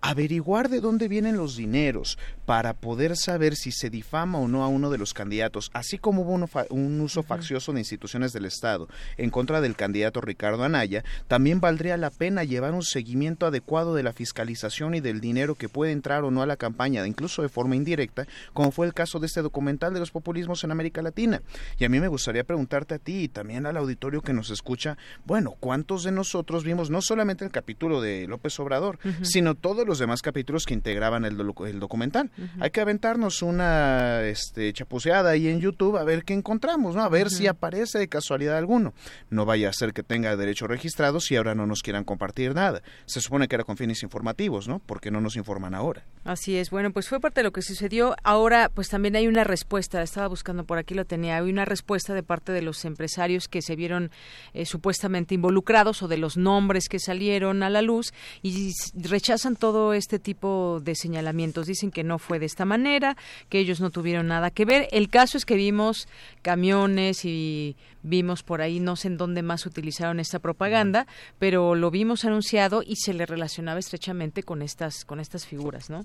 Averiguar 0.00 0.68
de 0.68 0.80
dónde 0.80 1.08
vienen 1.08 1.36
los 1.36 1.56
dineros 1.56 2.16
para 2.46 2.74
poder 2.74 3.16
saber 3.16 3.56
si 3.56 3.72
se 3.72 3.90
difama 3.90 4.38
o 4.38 4.46
no 4.46 4.62
a 4.62 4.68
uno 4.68 4.88
de 4.88 4.98
los 4.98 5.14
candidatos, 5.14 5.70
así 5.74 5.98
como 5.98 6.22
hubo 6.22 6.48
un 6.70 7.00
uso 7.00 7.24
faccioso 7.24 7.72
de 7.72 7.80
instituciones 7.80 8.32
del 8.32 8.44
Estado 8.44 8.88
en 9.16 9.30
contra 9.30 9.60
del 9.60 9.74
candidato 9.74 10.20
Ricardo 10.20 10.62
Anaya, 10.62 11.04
también 11.26 11.42
también 11.42 11.60
valdría 11.72 11.96
la 11.96 12.10
pena 12.10 12.44
llevar 12.44 12.74
un 12.74 12.82
seguimiento 12.82 13.46
adecuado 13.46 13.94
de 13.94 14.02
la 14.02 14.12
fiscalización 14.12 14.94
y 14.94 15.00
del 15.00 15.22
dinero 15.22 15.54
que 15.54 15.70
puede 15.70 15.92
entrar 15.92 16.22
o 16.22 16.30
no 16.30 16.42
a 16.42 16.46
la 16.46 16.58
campaña, 16.58 17.06
incluso 17.06 17.40
de 17.40 17.48
forma 17.48 17.76
indirecta, 17.76 18.26
como 18.52 18.72
fue 18.72 18.86
el 18.86 18.92
caso 18.92 19.18
de 19.18 19.26
este 19.26 19.40
documental 19.40 19.94
de 19.94 20.00
los 20.00 20.10
populismos 20.10 20.62
en 20.64 20.70
América 20.70 21.00
Latina. 21.00 21.40
Y 21.78 21.86
a 21.86 21.88
mí 21.88 21.98
me 21.98 22.08
gustaría 22.08 22.44
preguntarte 22.44 22.96
a 22.96 22.98
ti 22.98 23.22
y 23.22 23.28
también 23.28 23.64
al 23.64 23.78
auditorio 23.78 24.20
que 24.20 24.34
nos 24.34 24.50
escucha, 24.50 24.98
bueno, 25.24 25.54
¿cuántos 25.58 26.04
de 26.04 26.12
nosotros 26.12 26.62
vimos 26.62 26.90
no 26.90 27.00
solamente 27.00 27.42
el 27.42 27.50
capítulo 27.50 28.02
de 28.02 28.26
López 28.28 28.60
Obrador, 28.60 28.98
sino 29.22 29.54
todos 29.54 29.86
los 29.86 29.98
demás 29.98 30.20
capítulos 30.20 30.66
que 30.66 30.74
integraban 30.74 31.24
el, 31.24 31.38
documental? 31.38 32.30
Hay 32.60 32.68
que 32.68 32.82
aventarnos 32.82 33.40
una 33.40 34.24
este, 34.24 34.74
chapuceada 34.74 35.30
ahí 35.30 35.48
en 35.48 35.58
YouTube 35.58 35.96
a 35.96 36.04
ver 36.04 36.24
qué 36.24 36.34
encontramos, 36.34 36.96
¿no? 36.96 37.02
A 37.02 37.08
ver 37.08 37.30
si 37.30 37.46
aparece 37.46 37.98
de 37.98 38.08
casualidad 38.08 38.58
alguno. 38.58 38.92
No 39.30 39.46
vaya 39.46 39.70
a 39.70 39.72
ser 39.72 39.94
que 39.94 40.02
tenga 40.02 40.36
derechos 40.36 40.68
registrados 40.68 41.30
y 41.30 41.36
ahora 41.36 41.54
no 41.54 41.61
nos 41.66 41.82
quieran 41.82 42.04
compartir 42.04 42.54
nada. 42.54 42.82
Se 43.06 43.20
supone 43.20 43.48
que 43.48 43.54
era 43.54 43.64
con 43.64 43.76
fines 43.76 44.02
informativos, 44.02 44.68
¿no? 44.68 44.80
Porque 44.80 45.10
no 45.10 45.20
nos 45.20 45.36
informan 45.36 45.74
ahora. 45.74 46.04
Así 46.24 46.56
es. 46.56 46.70
Bueno, 46.70 46.92
pues 46.92 47.08
fue 47.08 47.20
parte 47.20 47.40
de 47.40 47.44
lo 47.44 47.52
que 47.52 47.62
sucedió. 47.62 48.14
Ahora, 48.22 48.70
pues 48.72 48.88
también 48.88 49.16
hay 49.16 49.26
una 49.26 49.44
respuesta. 49.44 50.02
Estaba 50.02 50.28
buscando 50.28 50.64
por 50.64 50.78
aquí, 50.78 50.94
lo 50.94 51.04
tenía. 51.04 51.36
Hay 51.36 51.50
una 51.50 51.64
respuesta 51.64 52.14
de 52.14 52.22
parte 52.22 52.52
de 52.52 52.62
los 52.62 52.84
empresarios 52.84 53.48
que 53.48 53.62
se 53.62 53.76
vieron 53.76 54.10
eh, 54.54 54.66
supuestamente 54.66 55.34
involucrados 55.34 56.02
o 56.02 56.08
de 56.08 56.16
los 56.16 56.36
nombres 56.36 56.88
que 56.88 56.98
salieron 56.98 57.62
a 57.62 57.70
la 57.70 57.82
luz 57.82 58.12
y 58.42 58.72
rechazan 58.94 59.56
todo 59.56 59.94
este 59.94 60.18
tipo 60.18 60.80
de 60.82 60.94
señalamientos. 60.94 61.66
Dicen 61.66 61.90
que 61.90 62.04
no 62.04 62.18
fue 62.18 62.38
de 62.38 62.46
esta 62.46 62.64
manera, 62.64 63.16
que 63.48 63.58
ellos 63.58 63.80
no 63.80 63.90
tuvieron 63.90 64.28
nada 64.28 64.50
que 64.50 64.64
ver. 64.64 64.88
El 64.92 65.08
caso 65.08 65.36
es 65.36 65.44
que 65.44 65.56
vimos 65.56 66.08
camiones 66.42 67.24
y 67.24 67.76
vimos 68.02 68.42
por 68.42 68.62
ahí, 68.62 68.80
no 68.80 68.96
sé 68.96 69.08
en 69.08 69.16
dónde 69.16 69.42
más 69.42 69.66
utilizaron 69.66 70.20
esta 70.20 70.38
propaganda, 70.38 71.06
pero 71.38 71.51
lo 71.52 71.90
vimos 71.90 72.24
anunciado 72.24 72.82
y 72.86 72.96
se 72.96 73.14
le 73.14 73.26
relacionaba 73.26 73.78
estrechamente 73.78 74.42
con 74.42 74.62
estas, 74.62 75.04
con 75.04 75.20
estas 75.20 75.46
figuras, 75.46 75.90
¿no? 75.90 76.04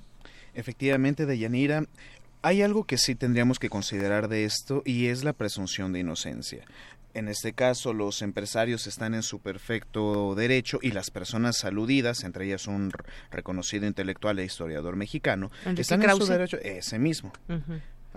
Efectivamente, 0.54 1.26
Deyanira, 1.26 1.84
hay 2.42 2.62
algo 2.62 2.86
que 2.86 2.98
sí 2.98 3.16
tendríamos 3.16 3.60
que 3.60 3.70
considerar 3.70 4.28
de 4.28 4.46
esto 4.46 4.82
y 4.86 5.08
es 5.08 5.24
la 5.24 5.34
presunción 5.34 5.94
de 5.94 6.00
inocencia. 6.00 6.66
En 7.14 7.28
este 7.28 7.54
caso, 7.54 7.94
los 7.94 8.22
empresarios 8.22 8.86
están 8.86 9.16
en 9.16 9.24
su 9.24 9.40
perfecto 9.40 10.36
derecho 10.36 10.78
y 10.84 10.92
las 10.92 11.10
personas 11.10 11.66
aludidas, 11.66 12.24
entre 12.24 12.46
ellas 12.46 12.68
un 12.68 12.92
reconocido 13.32 13.88
intelectual 13.88 14.38
e 14.38 14.46
historiador 14.46 14.96
mexicano, 14.96 15.50
están 15.76 16.04
en 16.04 16.16
su 16.16 16.26
derecho, 16.28 16.58
ese 16.62 17.00
mismo. 17.00 17.34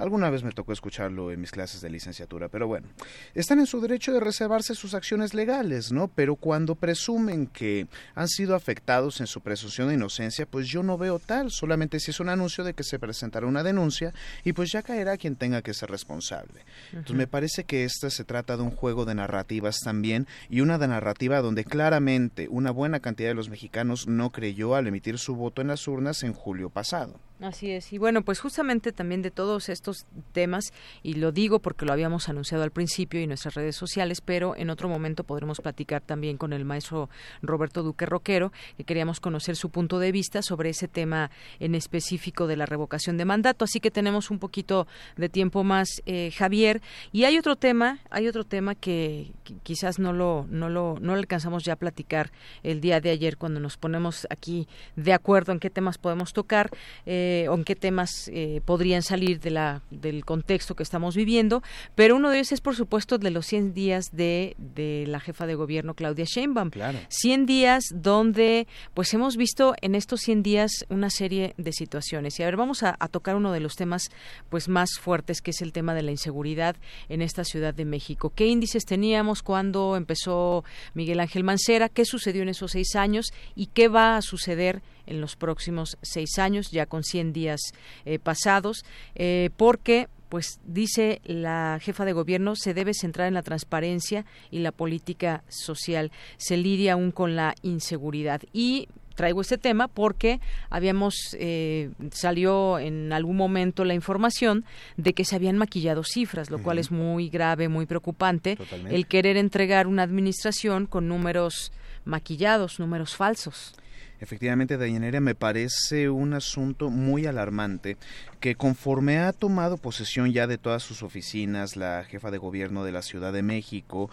Alguna 0.00 0.30
vez 0.30 0.42
me 0.42 0.52
tocó 0.52 0.72
escucharlo 0.72 1.30
en 1.30 1.42
mis 1.42 1.50
clases 1.50 1.82
de 1.82 1.90
licenciatura, 1.90 2.48
pero 2.48 2.66
bueno, 2.66 2.88
están 3.34 3.58
en 3.58 3.66
su 3.66 3.82
derecho 3.82 4.14
de 4.14 4.20
reservarse 4.20 4.74
sus 4.74 4.94
acciones 4.94 5.34
legales, 5.34 5.92
¿no? 5.92 6.08
Pero 6.08 6.36
cuando 6.36 6.74
presumen 6.74 7.46
que 7.46 7.86
han 8.14 8.26
sido 8.26 8.54
afectados 8.54 9.20
en 9.20 9.26
su 9.26 9.42
presunción 9.42 9.88
de 9.88 9.94
inocencia, 9.94 10.46
pues 10.46 10.68
yo 10.68 10.82
no 10.82 10.96
veo 10.96 11.18
tal, 11.18 11.50
solamente 11.50 12.00
si 12.00 12.12
es 12.12 12.18
un 12.18 12.30
anuncio 12.30 12.64
de 12.64 12.72
que 12.72 12.82
se 12.82 12.98
presentará 12.98 13.46
una 13.46 13.62
denuncia 13.62 14.14
y 14.42 14.54
pues 14.54 14.72
ya 14.72 14.80
caerá 14.82 15.18
quien 15.18 15.36
tenga 15.36 15.60
que 15.60 15.74
ser 15.74 15.90
responsable. 15.90 16.64
Entonces 16.92 17.16
me 17.16 17.26
parece 17.26 17.64
que 17.64 17.84
esta 17.84 18.08
se 18.08 18.24
trata 18.24 18.56
de 18.56 18.62
un 18.62 18.70
juego 18.70 19.04
de 19.04 19.14
narrativas 19.14 19.80
también 19.80 20.26
y 20.48 20.62
una 20.62 20.78
de 20.78 20.88
narrativa 20.88 21.42
donde 21.42 21.64
claramente 21.64 22.48
una 22.48 22.70
buena 22.70 23.00
cantidad 23.00 23.28
de 23.28 23.34
los 23.34 23.50
mexicanos 23.50 24.06
no 24.06 24.30
creyó 24.30 24.76
al 24.76 24.86
emitir 24.86 25.18
su 25.18 25.36
voto 25.36 25.60
en 25.60 25.68
las 25.68 25.86
urnas 25.86 26.22
en 26.22 26.32
julio 26.32 26.70
pasado. 26.70 27.20
Así 27.40 27.70
es. 27.70 27.90
Y 27.94 27.96
bueno, 27.98 28.20
pues 28.20 28.38
justamente 28.38 28.92
también 28.92 29.22
de 29.22 29.30
todos 29.30 29.70
estos 29.70 30.04
temas, 30.32 30.74
y 31.02 31.14
lo 31.14 31.32
digo 31.32 31.58
porque 31.60 31.86
lo 31.86 31.92
habíamos 31.92 32.28
anunciado 32.28 32.64
al 32.64 32.70
principio 32.70 33.18
y 33.18 33.26
nuestras 33.26 33.54
redes 33.54 33.76
sociales, 33.76 34.20
pero 34.20 34.54
en 34.56 34.68
otro 34.68 34.90
momento 34.90 35.24
podremos 35.24 35.58
platicar 35.60 36.02
también 36.02 36.36
con 36.36 36.52
el 36.52 36.66
maestro 36.66 37.08
Roberto 37.40 37.82
Duque 37.82 38.04
Roquero, 38.04 38.52
que 38.76 38.84
queríamos 38.84 39.20
conocer 39.20 39.56
su 39.56 39.70
punto 39.70 39.98
de 39.98 40.12
vista 40.12 40.42
sobre 40.42 40.68
ese 40.68 40.86
tema 40.86 41.30
en 41.60 41.74
específico 41.74 42.46
de 42.46 42.56
la 42.56 42.66
revocación 42.66 43.16
de 43.16 43.24
mandato. 43.24 43.64
Así 43.64 43.80
que 43.80 43.90
tenemos 43.90 44.30
un 44.30 44.38
poquito 44.38 44.86
de 45.16 45.30
tiempo 45.30 45.64
más, 45.64 45.88
eh, 46.04 46.32
Javier. 46.36 46.82
Y 47.10 47.24
hay 47.24 47.38
otro 47.38 47.56
tema, 47.56 48.00
hay 48.10 48.28
otro 48.28 48.44
tema 48.44 48.74
que, 48.74 49.32
quizás 49.62 49.98
no 49.98 50.12
lo, 50.12 50.46
no 50.50 50.68
lo, 50.68 50.98
no 51.00 51.14
lo 51.14 51.18
alcanzamos 51.18 51.64
ya 51.64 51.72
a 51.72 51.76
platicar 51.76 52.32
el 52.62 52.82
día 52.82 53.00
de 53.00 53.08
ayer 53.10 53.38
cuando 53.38 53.60
nos 53.60 53.78
ponemos 53.78 54.26
aquí 54.28 54.68
de 54.94 55.14
acuerdo 55.14 55.52
en 55.52 55.58
qué 55.58 55.70
temas 55.70 55.96
podemos 55.96 56.34
tocar. 56.34 56.70
Eh, 57.06 57.29
eh, 57.32 57.48
o 57.48 57.54
en 57.54 57.62
qué 57.62 57.76
temas 57.76 58.28
eh, 58.32 58.60
podrían 58.64 59.02
salir 59.02 59.38
de 59.38 59.50
la, 59.50 59.82
del 59.92 60.24
contexto 60.24 60.74
que 60.74 60.82
estamos 60.82 61.14
viviendo, 61.14 61.62
pero 61.94 62.16
uno 62.16 62.28
de 62.28 62.38
ellos 62.38 62.50
es, 62.50 62.60
por 62.60 62.74
supuesto, 62.74 63.18
de 63.18 63.30
los 63.30 63.46
100 63.46 63.72
días 63.72 64.10
de, 64.10 64.56
de 64.58 65.04
la 65.06 65.20
jefa 65.20 65.46
de 65.46 65.54
gobierno, 65.54 65.94
Claudia 65.94 66.24
Sheinbaum. 66.24 66.70
Claro. 66.70 66.98
100 67.08 67.46
días 67.46 67.84
donde, 67.94 68.66
pues 68.94 69.14
hemos 69.14 69.36
visto 69.36 69.74
en 69.80 69.94
estos 69.94 70.22
100 70.22 70.42
días 70.42 70.72
una 70.88 71.08
serie 71.08 71.54
de 71.56 71.72
situaciones. 71.72 72.36
Y 72.40 72.42
a 72.42 72.46
ver, 72.46 72.56
vamos 72.56 72.82
a, 72.82 72.96
a 72.98 73.06
tocar 73.06 73.36
uno 73.36 73.52
de 73.52 73.60
los 73.60 73.76
temas 73.76 74.10
pues 74.48 74.68
más 74.68 74.98
fuertes, 75.00 75.40
que 75.40 75.52
es 75.52 75.62
el 75.62 75.72
tema 75.72 75.94
de 75.94 76.02
la 76.02 76.10
inseguridad 76.10 76.74
en 77.08 77.22
esta 77.22 77.44
Ciudad 77.44 77.74
de 77.74 77.84
México. 77.84 78.32
¿Qué 78.34 78.48
índices 78.48 78.86
teníamos 78.86 79.44
cuando 79.44 79.94
empezó 79.94 80.64
Miguel 80.94 81.20
Ángel 81.20 81.44
Mancera? 81.44 81.88
¿Qué 81.88 82.04
sucedió 82.04 82.42
en 82.42 82.48
esos 82.48 82.72
seis 82.72 82.96
años? 82.96 83.26
¿Y 83.54 83.66
qué 83.66 83.86
va 83.86 84.16
a 84.16 84.22
suceder 84.22 84.82
en 85.10 85.20
los 85.20 85.36
próximos 85.36 85.98
seis 86.00 86.38
años, 86.38 86.70
ya 86.70 86.86
con 86.86 87.04
100 87.04 87.32
días 87.32 87.60
eh, 88.06 88.18
pasados, 88.18 88.84
eh, 89.14 89.50
porque 89.56 90.08
pues 90.30 90.60
dice 90.64 91.20
la 91.24 91.78
jefa 91.82 92.04
de 92.04 92.12
gobierno, 92.12 92.54
se 92.54 92.72
debe 92.72 92.94
centrar 92.94 93.26
en 93.26 93.34
la 93.34 93.42
transparencia 93.42 94.24
y 94.52 94.60
la 94.60 94.70
política 94.70 95.42
social. 95.48 96.12
Se 96.36 96.56
lidia 96.56 96.92
aún 96.92 97.10
con 97.10 97.34
la 97.34 97.56
inseguridad. 97.62 98.40
Y 98.52 98.86
traigo 99.16 99.40
este 99.40 99.58
tema 99.58 99.88
porque 99.88 100.40
habíamos 100.70 101.36
eh, 101.38 101.90
salió 102.12 102.78
en 102.78 103.12
algún 103.12 103.36
momento 103.36 103.84
la 103.84 103.94
información 103.94 104.64
de 104.96 105.12
que 105.14 105.24
se 105.24 105.34
habían 105.34 105.58
maquillado 105.58 106.04
cifras, 106.04 106.48
lo 106.48 106.62
cual 106.62 106.78
es 106.78 106.92
muy 106.92 107.28
grave, 107.28 107.68
muy 107.68 107.86
preocupante. 107.86 108.56
El 108.88 109.06
querer 109.08 109.36
entregar 109.36 109.88
una 109.88 110.04
administración 110.04 110.86
con 110.86 111.08
números 111.08 111.72
maquillados, 112.04 112.78
números 112.78 113.16
falsos. 113.16 113.74
Efectivamente, 114.20 114.76
Dayanera, 114.76 115.20
me 115.20 115.34
parece 115.34 116.10
un 116.10 116.34
asunto 116.34 116.90
muy 116.90 117.26
alarmante 117.26 117.96
que 118.38 118.54
conforme 118.54 119.18
ha 119.18 119.32
tomado 119.32 119.78
posesión 119.78 120.32
ya 120.32 120.46
de 120.46 120.58
todas 120.58 120.82
sus 120.82 121.02
oficinas 121.02 121.76
la 121.76 122.04
jefa 122.04 122.30
de 122.30 122.38
gobierno 122.38 122.84
de 122.84 122.92
la 122.92 123.02
Ciudad 123.02 123.32
de 123.32 123.42
México, 123.42 124.10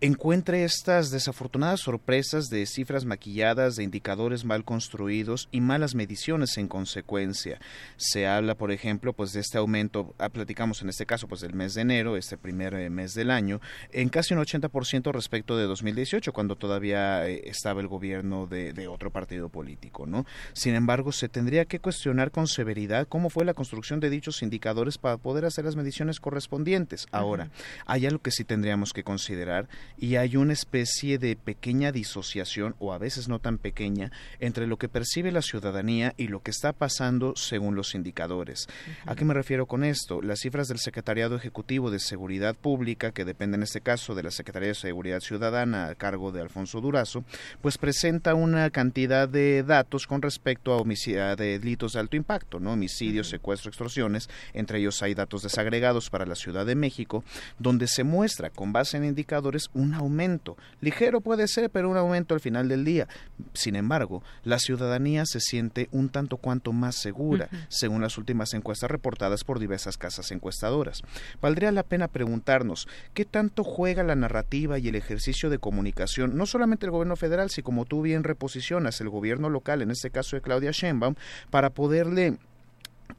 encuentre 0.00 0.64
estas 0.64 1.10
desafortunadas 1.10 1.80
sorpresas 1.80 2.48
de 2.48 2.66
cifras 2.66 3.04
maquilladas, 3.04 3.76
de 3.76 3.84
indicadores 3.84 4.44
mal 4.44 4.64
construidos 4.64 5.48
y 5.50 5.60
malas 5.60 5.94
mediciones 5.94 6.58
en 6.58 6.68
consecuencia. 6.68 7.60
Se 7.96 8.26
habla, 8.26 8.54
por 8.54 8.72
ejemplo, 8.72 9.12
pues 9.12 9.32
de 9.32 9.40
este 9.40 9.58
aumento, 9.58 10.14
ah, 10.18 10.28
platicamos 10.28 10.82
en 10.82 10.88
este 10.88 11.06
caso, 11.06 11.28
pues 11.28 11.40
del 11.40 11.54
mes 11.54 11.74
de 11.74 11.82
enero, 11.82 12.16
este 12.16 12.36
primer 12.36 12.74
eh, 12.74 12.90
mes 12.90 13.14
del 13.14 13.30
año, 13.30 13.60
en 13.92 14.08
casi 14.08 14.34
un 14.34 14.40
80% 14.40 15.12
respecto 15.12 15.56
de 15.56 15.64
2018, 15.64 16.32
cuando 16.32 16.56
todavía 16.56 17.28
eh, 17.28 17.42
estaba 17.46 17.80
el 17.80 17.88
gobierno 17.88 18.46
de, 18.46 18.72
de, 18.72 18.88
otro 18.88 19.10
partido 19.10 19.48
político, 19.48 20.06
¿no? 20.06 20.26
Sin 20.52 20.74
embargo, 20.74 21.12
se 21.12 21.28
tendría 21.28 21.64
que 21.64 21.80
cuestionar 21.80 22.30
con 22.30 22.46
severidad 22.46 23.08
cómo 23.08 23.30
fue 23.30 23.44
la 23.44 23.54
construcción 23.54 24.00
de 24.00 24.10
dichos 24.10 24.42
indicadores 24.42 24.98
para 24.98 25.16
poder 25.16 25.44
hacer 25.44 25.64
las 25.64 25.76
mediciones 25.76 26.20
correspondientes. 26.20 27.06
Ahora, 27.10 27.50
hay 27.86 28.06
algo 28.06 28.20
que 28.20 28.30
sí 28.30 28.44
tendríamos 28.44 28.92
que 28.92 29.04
considerar 29.04 29.68
y 29.96 30.16
hay 30.16 30.36
una 30.36 30.52
especie 30.52 31.18
de 31.18 31.36
pequeña 31.36 31.92
disociación, 31.92 32.74
o 32.78 32.92
a 32.92 32.98
veces 32.98 33.28
no 33.28 33.38
tan 33.38 33.58
pequeña, 33.58 34.10
entre 34.40 34.66
lo 34.66 34.76
que 34.76 34.88
percibe 34.88 35.32
la 35.32 35.42
ciudadanía 35.42 36.14
y 36.16 36.28
lo 36.28 36.40
que 36.40 36.50
está 36.50 36.72
pasando 36.72 37.34
según 37.36 37.74
los 37.74 37.94
indicadores. 37.94 38.66
¿A 39.06 39.14
qué 39.14 39.24
me 39.24 39.34
refiero 39.34 39.66
con 39.66 39.84
esto? 39.84 40.20
Las 40.22 40.40
cifras 40.40 40.68
del 40.68 40.78
Secretariado 40.78 41.36
Ejecutivo 41.36 41.90
de 41.90 42.00
Seguridad 42.00 42.54
Pública, 42.54 43.12
que 43.12 43.24
depende 43.24 43.56
en 43.56 43.62
este 43.62 43.80
caso 43.80 44.14
de 44.14 44.22
la 44.22 44.30
Secretaría 44.30 44.68
de 44.68 44.74
Seguridad 44.74 45.20
Ciudadana 45.20 45.88
a 45.88 45.94
cargo 45.94 46.32
de 46.32 46.40
Alfonso 46.40 46.80
Durazo, 46.80 47.24
pues 47.62 47.78
presenta 47.78 48.34
una 48.34 48.70
cantidad 48.70 49.28
de 49.28 49.62
datos 49.62 50.06
con 50.06 50.22
respecto 50.22 50.74
a, 50.74 50.84
de 50.84 51.58
delitos 51.58 51.92
de 51.92 52.00
alto 52.00 52.16
impacto, 52.16 52.60
¿no? 52.60 52.72
homicidios, 52.72 53.28
secuestro, 53.28 53.70
extorsiones, 53.70 54.28
entre 54.52 54.78
ellos 54.78 55.02
hay 55.02 55.14
datos 55.14 55.42
desagregados 55.42 56.10
para 56.10 56.26
la 56.26 56.34
Ciudad 56.34 56.66
de 56.66 56.74
México, 56.74 57.24
donde 57.58 57.86
se 57.86 58.04
muestra 58.04 58.50
con 58.50 58.72
base 58.72 58.96
en 58.96 59.04
indicadores 59.04 59.70
un 59.74 59.94
aumento. 59.94 60.56
Ligero 60.80 61.20
puede 61.20 61.48
ser, 61.48 61.70
pero 61.70 61.90
un 61.90 61.96
aumento 61.96 62.34
al 62.34 62.40
final 62.40 62.68
del 62.68 62.84
día. 62.84 63.08
Sin 63.52 63.76
embargo, 63.76 64.22
la 64.44 64.58
ciudadanía 64.58 65.26
se 65.26 65.40
siente 65.40 65.88
un 65.90 66.08
tanto 66.08 66.36
cuanto 66.36 66.72
más 66.72 66.96
segura, 66.96 67.48
según 67.68 68.00
las 68.02 68.16
últimas 68.18 68.54
encuestas 68.54 68.90
reportadas 68.90 69.44
por 69.44 69.58
diversas 69.58 69.98
casas 69.98 70.30
encuestadoras. 70.30 71.02
Valdría 71.40 71.72
la 71.72 71.82
pena 71.82 72.08
preguntarnos 72.08 72.88
qué 73.12 73.24
tanto 73.24 73.64
juega 73.64 74.02
la 74.02 74.14
narrativa 74.14 74.78
y 74.78 74.88
el 74.88 74.94
ejercicio 74.94 75.50
de 75.50 75.58
comunicación, 75.58 76.36
no 76.36 76.46
solamente 76.46 76.86
el 76.86 76.92
gobierno 76.92 77.16
federal, 77.16 77.50
sino 77.50 77.64
como 77.64 77.84
tú 77.86 78.02
bien 78.02 78.24
reposicionas, 78.24 79.00
el 79.00 79.08
gobierno 79.08 79.48
local, 79.50 79.82
en 79.82 79.90
este 79.90 80.10
caso 80.10 80.36
de 80.36 80.42
Claudia 80.42 80.70
Sheinbaum, 80.70 81.14
para 81.50 81.70
poderle 81.70 82.38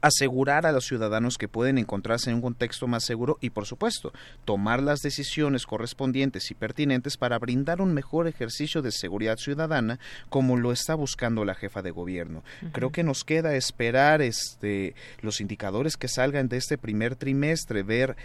asegurar 0.00 0.66
a 0.66 0.72
los 0.72 0.86
ciudadanos 0.86 1.38
que 1.38 1.48
pueden 1.48 1.78
encontrarse 1.78 2.30
en 2.30 2.36
un 2.36 2.42
contexto 2.42 2.86
más 2.86 3.04
seguro 3.04 3.38
y, 3.40 3.50
por 3.50 3.66
supuesto, 3.66 4.12
tomar 4.44 4.82
las 4.82 5.00
decisiones 5.00 5.66
correspondientes 5.66 6.50
y 6.50 6.54
pertinentes 6.54 7.16
para 7.16 7.38
brindar 7.38 7.80
un 7.80 7.94
mejor 7.94 8.26
ejercicio 8.26 8.82
de 8.82 8.92
seguridad 8.92 9.38
ciudadana 9.38 9.98
como 10.28 10.56
lo 10.56 10.72
está 10.72 10.94
buscando 10.94 11.44
la 11.44 11.54
jefa 11.54 11.82
de 11.82 11.90
gobierno. 11.90 12.42
Creo 12.72 12.90
que 12.90 13.04
nos 13.04 13.24
queda 13.24 13.54
esperar 13.54 14.22
este 14.22 14.94
los 15.20 15.40
indicadores 15.40 15.96
que 15.96 16.08
salgan 16.08 16.48
de 16.48 16.58
este 16.58 16.78
primer 16.78 17.16
trimestre, 17.16 17.82
ver 17.82 18.16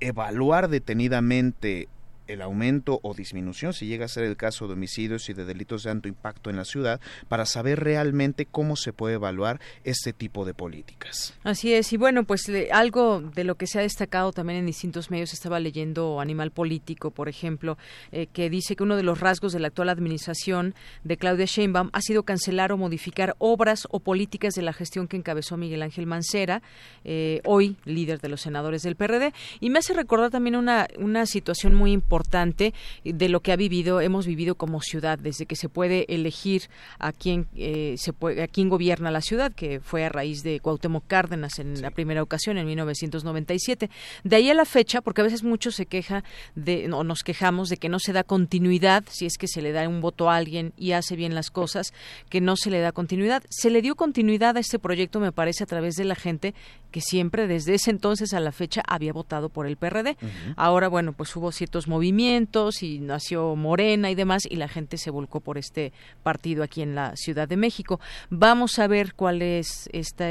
evaluar 0.00 0.68
detenidamente 0.68 1.88
el 2.32 2.42
aumento 2.42 3.00
o 3.02 3.14
disminución, 3.14 3.72
si 3.72 3.86
llega 3.86 4.04
a 4.04 4.08
ser 4.08 4.24
el 4.24 4.36
caso 4.36 4.66
de 4.66 4.74
homicidios 4.74 5.28
y 5.28 5.34
de 5.34 5.44
delitos 5.44 5.82
de 5.82 5.90
alto 5.90 6.08
impacto 6.08 6.50
en 6.50 6.56
la 6.56 6.64
ciudad, 6.64 7.00
para 7.28 7.46
saber 7.46 7.80
realmente 7.80 8.46
cómo 8.46 8.76
se 8.76 8.92
puede 8.92 9.14
evaluar 9.14 9.60
este 9.84 10.12
tipo 10.12 10.44
de 10.44 10.54
políticas. 10.54 11.34
Así 11.42 11.72
es, 11.72 11.92
y 11.92 11.96
bueno, 11.96 12.24
pues 12.24 12.50
algo 12.72 13.20
de 13.20 13.44
lo 13.44 13.56
que 13.56 13.66
se 13.66 13.78
ha 13.78 13.82
destacado 13.82 14.32
también 14.32 14.60
en 14.60 14.66
distintos 14.66 15.10
medios, 15.10 15.32
estaba 15.32 15.60
leyendo 15.60 16.20
Animal 16.20 16.50
Político, 16.50 17.10
por 17.10 17.28
ejemplo, 17.28 17.76
eh, 18.12 18.26
que 18.26 18.48
dice 18.48 18.76
que 18.76 18.82
uno 18.82 18.96
de 18.96 19.02
los 19.02 19.20
rasgos 19.20 19.52
de 19.52 19.60
la 19.60 19.68
actual 19.68 19.88
administración 19.88 20.74
de 21.04 21.16
Claudia 21.16 21.46
Sheinbaum 21.46 21.90
ha 21.92 22.00
sido 22.00 22.22
cancelar 22.22 22.72
o 22.72 22.76
modificar 22.76 23.34
obras 23.38 23.86
o 23.90 24.00
políticas 24.00 24.54
de 24.54 24.62
la 24.62 24.72
gestión 24.72 25.08
que 25.08 25.16
encabezó 25.16 25.56
Miguel 25.56 25.82
Ángel 25.82 26.06
Mancera, 26.06 26.62
eh, 27.04 27.40
hoy 27.44 27.76
líder 27.84 28.20
de 28.20 28.28
los 28.28 28.40
senadores 28.40 28.82
del 28.82 28.96
PRD, 28.96 29.32
y 29.60 29.70
me 29.70 29.80
hace 29.80 29.94
recordar 29.94 30.30
también 30.30 30.56
una, 30.56 30.86
una 30.98 31.26
situación 31.26 31.74
muy 31.74 31.92
importante 31.92 32.19
importante 32.20 32.74
de 33.02 33.28
lo 33.30 33.40
que 33.40 33.50
ha 33.50 33.56
vivido, 33.56 34.02
hemos 34.02 34.26
vivido 34.26 34.54
como 34.54 34.82
ciudad, 34.82 35.18
desde 35.18 35.46
que 35.46 35.56
se 35.56 35.70
puede 35.70 36.04
elegir 36.14 36.68
a 36.98 37.12
quién, 37.12 37.46
eh, 37.56 37.94
se 37.96 38.12
puede, 38.12 38.42
a 38.42 38.46
quién 38.46 38.68
gobierna 38.68 39.10
la 39.10 39.22
ciudad, 39.22 39.52
que 39.52 39.80
fue 39.80 40.04
a 40.04 40.10
raíz 40.10 40.42
de 40.42 40.60
Cuauhtémoc 40.60 41.06
Cárdenas 41.06 41.58
en 41.58 41.80
la 41.80 41.90
primera 41.90 42.22
ocasión, 42.22 42.58
en 42.58 42.66
1997. 42.66 43.88
De 44.22 44.36
ahí 44.36 44.50
a 44.50 44.54
la 44.54 44.66
fecha, 44.66 45.00
porque 45.00 45.22
a 45.22 45.24
veces 45.24 45.42
mucho 45.42 45.70
se 45.70 45.86
queja 45.86 46.22
de, 46.54 46.92
o 46.92 47.04
nos 47.04 47.22
quejamos 47.22 47.70
de 47.70 47.78
que 47.78 47.88
no 47.88 47.98
se 47.98 48.12
da 48.12 48.22
continuidad, 48.22 49.04
si 49.08 49.24
es 49.24 49.38
que 49.38 49.48
se 49.48 49.62
le 49.62 49.72
da 49.72 49.88
un 49.88 50.02
voto 50.02 50.28
a 50.28 50.36
alguien 50.36 50.74
y 50.76 50.92
hace 50.92 51.16
bien 51.16 51.34
las 51.34 51.50
cosas, 51.50 51.94
que 52.28 52.42
no 52.42 52.56
se 52.56 52.70
le 52.70 52.80
da 52.80 52.92
continuidad. 52.92 53.42
Se 53.48 53.70
le 53.70 53.80
dio 53.80 53.96
continuidad 53.96 54.58
a 54.58 54.60
este 54.60 54.78
proyecto, 54.78 55.20
me 55.20 55.32
parece, 55.32 55.64
a 55.64 55.66
través 55.66 55.96
de 55.96 56.04
la 56.04 56.16
gente 56.16 56.54
que 56.90 57.00
siempre, 57.00 57.46
desde 57.46 57.74
ese 57.74 57.90
entonces 57.90 58.34
a 58.34 58.40
la 58.40 58.52
fecha, 58.52 58.82
había 58.86 59.12
votado 59.12 59.48
por 59.48 59.66
el 59.66 59.76
PRD. 59.76 60.16
Ahora, 60.56 60.88
bueno, 60.88 61.12
pues 61.12 61.34
hubo 61.36 61.50
ciertos 61.52 61.88
movimientos 61.88 61.99
y 62.02 62.98
nació 63.00 63.56
Morena 63.56 64.10
y 64.10 64.14
demás 64.14 64.42
y 64.48 64.56
la 64.56 64.68
gente 64.68 64.96
se 64.96 65.10
volcó 65.10 65.40
por 65.40 65.58
este 65.58 65.92
partido 66.22 66.62
aquí 66.62 66.82
en 66.82 66.94
la 66.94 67.14
Ciudad 67.16 67.48
de 67.48 67.56
México. 67.56 68.00
Vamos 68.30 68.78
a 68.78 68.86
ver 68.86 69.14
cuál 69.14 69.42
es 69.42 69.88
esta 69.92 70.26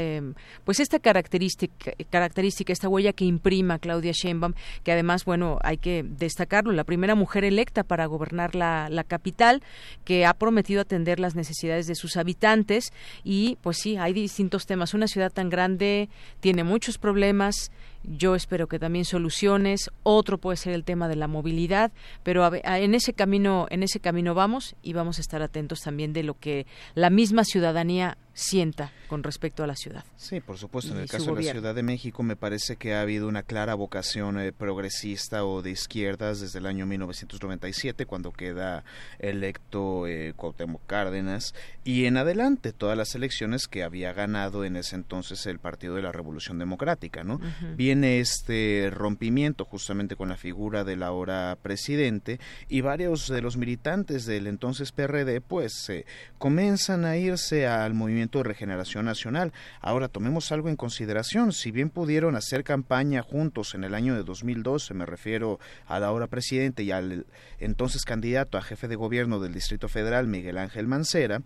pues 0.64 0.80
esta 0.80 0.98
característica 0.98 1.92
característica 2.10 2.72
esta 2.72 2.88
huella 2.88 3.12
que 3.12 3.24
imprima 3.24 3.78
Claudia 3.78 4.12
Sheinbaum, 4.12 4.54
que 4.82 4.92
además 4.92 5.24
bueno, 5.24 5.58
hay 5.62 5.78
que 5.78 6.02
destacarlo, 6.04 6.72
la 6.72 6.84
primera 6.84 7.14
mujer 7.14 7.44
electa 7.44 7.84
para 7.84 8.06
gobernar 8.06 8.54
la, 8.54 8.88
la 8.90 9.04
capital 9.04 9.62
que 10.04 10.26
ha 10.26 10.34
prometido 10.34 10.80
atender 10.80 11.20
las 11.20 11.34
necesidades 11.34 11.86
de 11.86 11.94
sus 11.94 12.16
habitantes 12.16 12.92
y 13.24 13.58
pues 13.62 13.78
sí, 13.78 13.96
hay 13.96 14.12
distintos 14.12 14.66
temas. 14.66 14.94
Una 14.94 15.06
ciudad 15.06 15.32
tan 15.32 15.48
grande 15.48 16.08
tiene 16.40 16.64
muchos 16.64 16.98
problemas 16.98 17.70
yo 18.02 18.34
espero 18.34 18.66
que 18.66 18.78
también 18.78 19.04
soluciones. 19.04 19.90
Otro 20.02 20.38
puede 20.38 20.56
ser 20.56 20.72
el 20.72 20.84
tema 20.84 21.08
de 21.08 21.16
la 21.16 21.28
movilidad, 21.28 21.92
pero 22.22 22.48
en 22.54 22.94
ese 22.94 23.12
camino, 23.12 23.66
en 23.70 23.82
ese 23.82 24.00
camino 24.00 24.34
vamos 24.34 24.74
y 24.82 24.92
vamos 24.92 25.18
a 25.18 25.20
estar 25.20 25.42
atentos 25.42 25.80
también 25.80 26.12
de 26.12 26.22
lo 26.22 26.38
que 26.38 26.66
la 26.94 27.10
misma 27.10 27.44
ciudadanía 27.44 28.16
sienta 28.34 28.92
con 29.08 29.22
respecto 29.22 29.64
a 29.64 29.66
la 29.66 29.74
ciudad. 29.74 30.04
Sí, 30.16 30.40
por 30.40 30.56
supuesto. 30.56 30.94
En 30.94 31.00
el 31.00 31.08
caso 31.08 31.34
de 31.34 31.42
la 31.42 31.52
Ciudad 31.52 31.74
de 31.74 31.82
México 31.82 32.22
me 32.22 32.36
parece 32.36 32.76
que 32.76 32.94
ha 32.94 33.02
habido 33.02 33.28
una 33.28 33.42
clara 33.42 33.74
vocación 33.74 34.38
eh, 34.38 34.52
progresista 34.52 35.44
o 35.44 35.62
de 35.62 35.70
izquierdas 35.70 36.40
desde 36.40 36.58
el 36.58 36.66
año 36.66 36.86
1997, 36.86 38.06
cuando 38.06 38.32
queda 38.32 38.84
electo 39.18 40.06
eh, 40.06 40.32
Cuauhtémoc 40.36 40.86
Cárdenas, 40.86 41.54
y 41.84 42.04
en 42.04 42.16
adelante 42.16 42.72
todas 42.72 42.96
las 42.96 43.14
elecciones 43.14 43.66
que 43.66 43.82
había 43.82 44.12
ganado 44.12 44.64
en 44.64 44.76
ese 44.76 44.96
entonces 44.96 45.46
el 45.46 45.58
Partido 45.58 45.96
de 45.96 46.02
la 46.02 46.12
Revolución 46.12 46.58
Democrática, 46.58 47.24
¿no? 47.24 47.40
Viene 47.76 48.20
este 48.20 48.90
rompimiento 48.92 49.64
justamente 49.64 50.16
con 50.16 50.28
la 50.28 50.36
figura 50.36 50.84
del 50.84 51.02
ahora 51.02 51.58
presidente 51.60 52.38
y 52.68 52.80
varios 52.80 53.28
de 53.28 53.42
los 53.42 53.56
militantes 53.56 54.26
del 54.26 54.46
entonces 54.46 54.92
PRD 54.92 55.40
pues 55.40 55.88
eh, 55.88 56.04
comienzan 56.38 57.04
a 57.04 57.16
irse 57.16 57.66
al 57.66 57.94
movimiento 57.94 58.19
de 58.28 58.44
Regeneración 58.44 59.06
Nacional. 59.06 59.52
Ahora 59.80 60.08
tomemos 60.08 60.52
algo 60.52 60.68
en 60.68 60.76
consideración. 60.76 61.52
Si 61.52 61.70
bien 61.70 61.90
pudieron 61.90 62.36
hacer 62.36 62.64
campaña 62.64 63.22
juntos 63.22 63.74
en 63.74 63.84
el 63.84 63.94
año 63.94 64.14
de 64.14 64.22
2012, 64.22 64.94
me 64.94 65.06
refiero 65.06 65.58
al 65.86 66.04
ahora 66.04 66.26
presidente 66.26 66.82
y 66.82 66.90
al 66.90 67.26
entonces 67.58 68.04
candidato 68.04 68.58
a 68.58 68.62
jefe 68.62 68.88
de 68.88 68.96
gobierno 68.96 69.40
del 69.40 69.54
Distrito 69.54 69.88
Federal, 69.88 70.26
Miguel 70.26 70.58
Ángel 70.58 70.86
Mancera, 70.86 71.42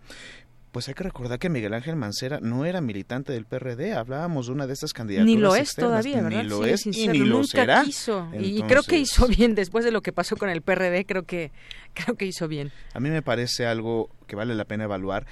pues 0.75 0.89
hay 0.89 0.93
que 0.93 1.05
recordar 1.05 1.39
que 1.39 1.47
Miguel 1.47 1.73
Ángel 1.73 1.95
Mancera 1.95 2.41
no 2.41 2.65
era 2.65 2.81
militante 2.81 3.31
del 3.31 3.45
PRD, 3.45 3.93
hablábamos 3.93 4.47
de 4.47 4.51
una 4.51 4.67
de 4.67 4.73
esas 4.73 4.91
candidaturas. 4.91 5.33
Ni 5.33 5.37
lo 5.37 5.55
es 5.55 5.73
todavía, 5.73 6.21
¿verdad? 6.21 6.43
Ni 6.43 6.49
lo 6.49 6.65
es 6.65 6.85
y 6.85 7.07
ni 7.07 7.19
lo 7.19 7.45
será. 7.45 7.83
Quiso. 7.85 8.29
y 8.37 8.61
creo 8.63 8.83
que 8.83 8.97
hizo 8.97 9.25
bien 9.29 9.55
después 9.55 9.85
de 9.85 9.91
lo 9.91 10.01
que 10.01 10.11
pasó 10.11 10.35
con 10.35 10.49
el 10.49 10.61
PRD, 10.61 11.05
creo 11.05 11.23
que 11.23 11.53
creo 11.93 12.17
que 12.17 12.25
hizo 12.25 12.49
bien. 12.49 12.73
A 12.93 12.99
mí 12.99 13.09
me 13.09 13.21
parece 13.21 13.65
algo 13.65 14.09
que 14.27 14.35
vale 14.35 14.53
la 14.53 14.65
pena 14.65 14.83
evaluar. 14.83 15.25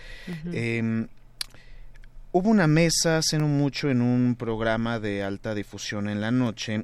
Hubo 2.35 2.49
una 2.49 2.65
mesa 2.65 3.17
hace 3.17 3.37
no 3.37 3.47
mucho 3.47 3.91
en 3.91 4.01
un 4.01 4.33
programa 4.33 4.99
de 4.99 5.21
alta 5.21 5.53
difusión 5.53 6.09
en 6.09 6.19
la 6.19 6.31
noche 6.31 6.83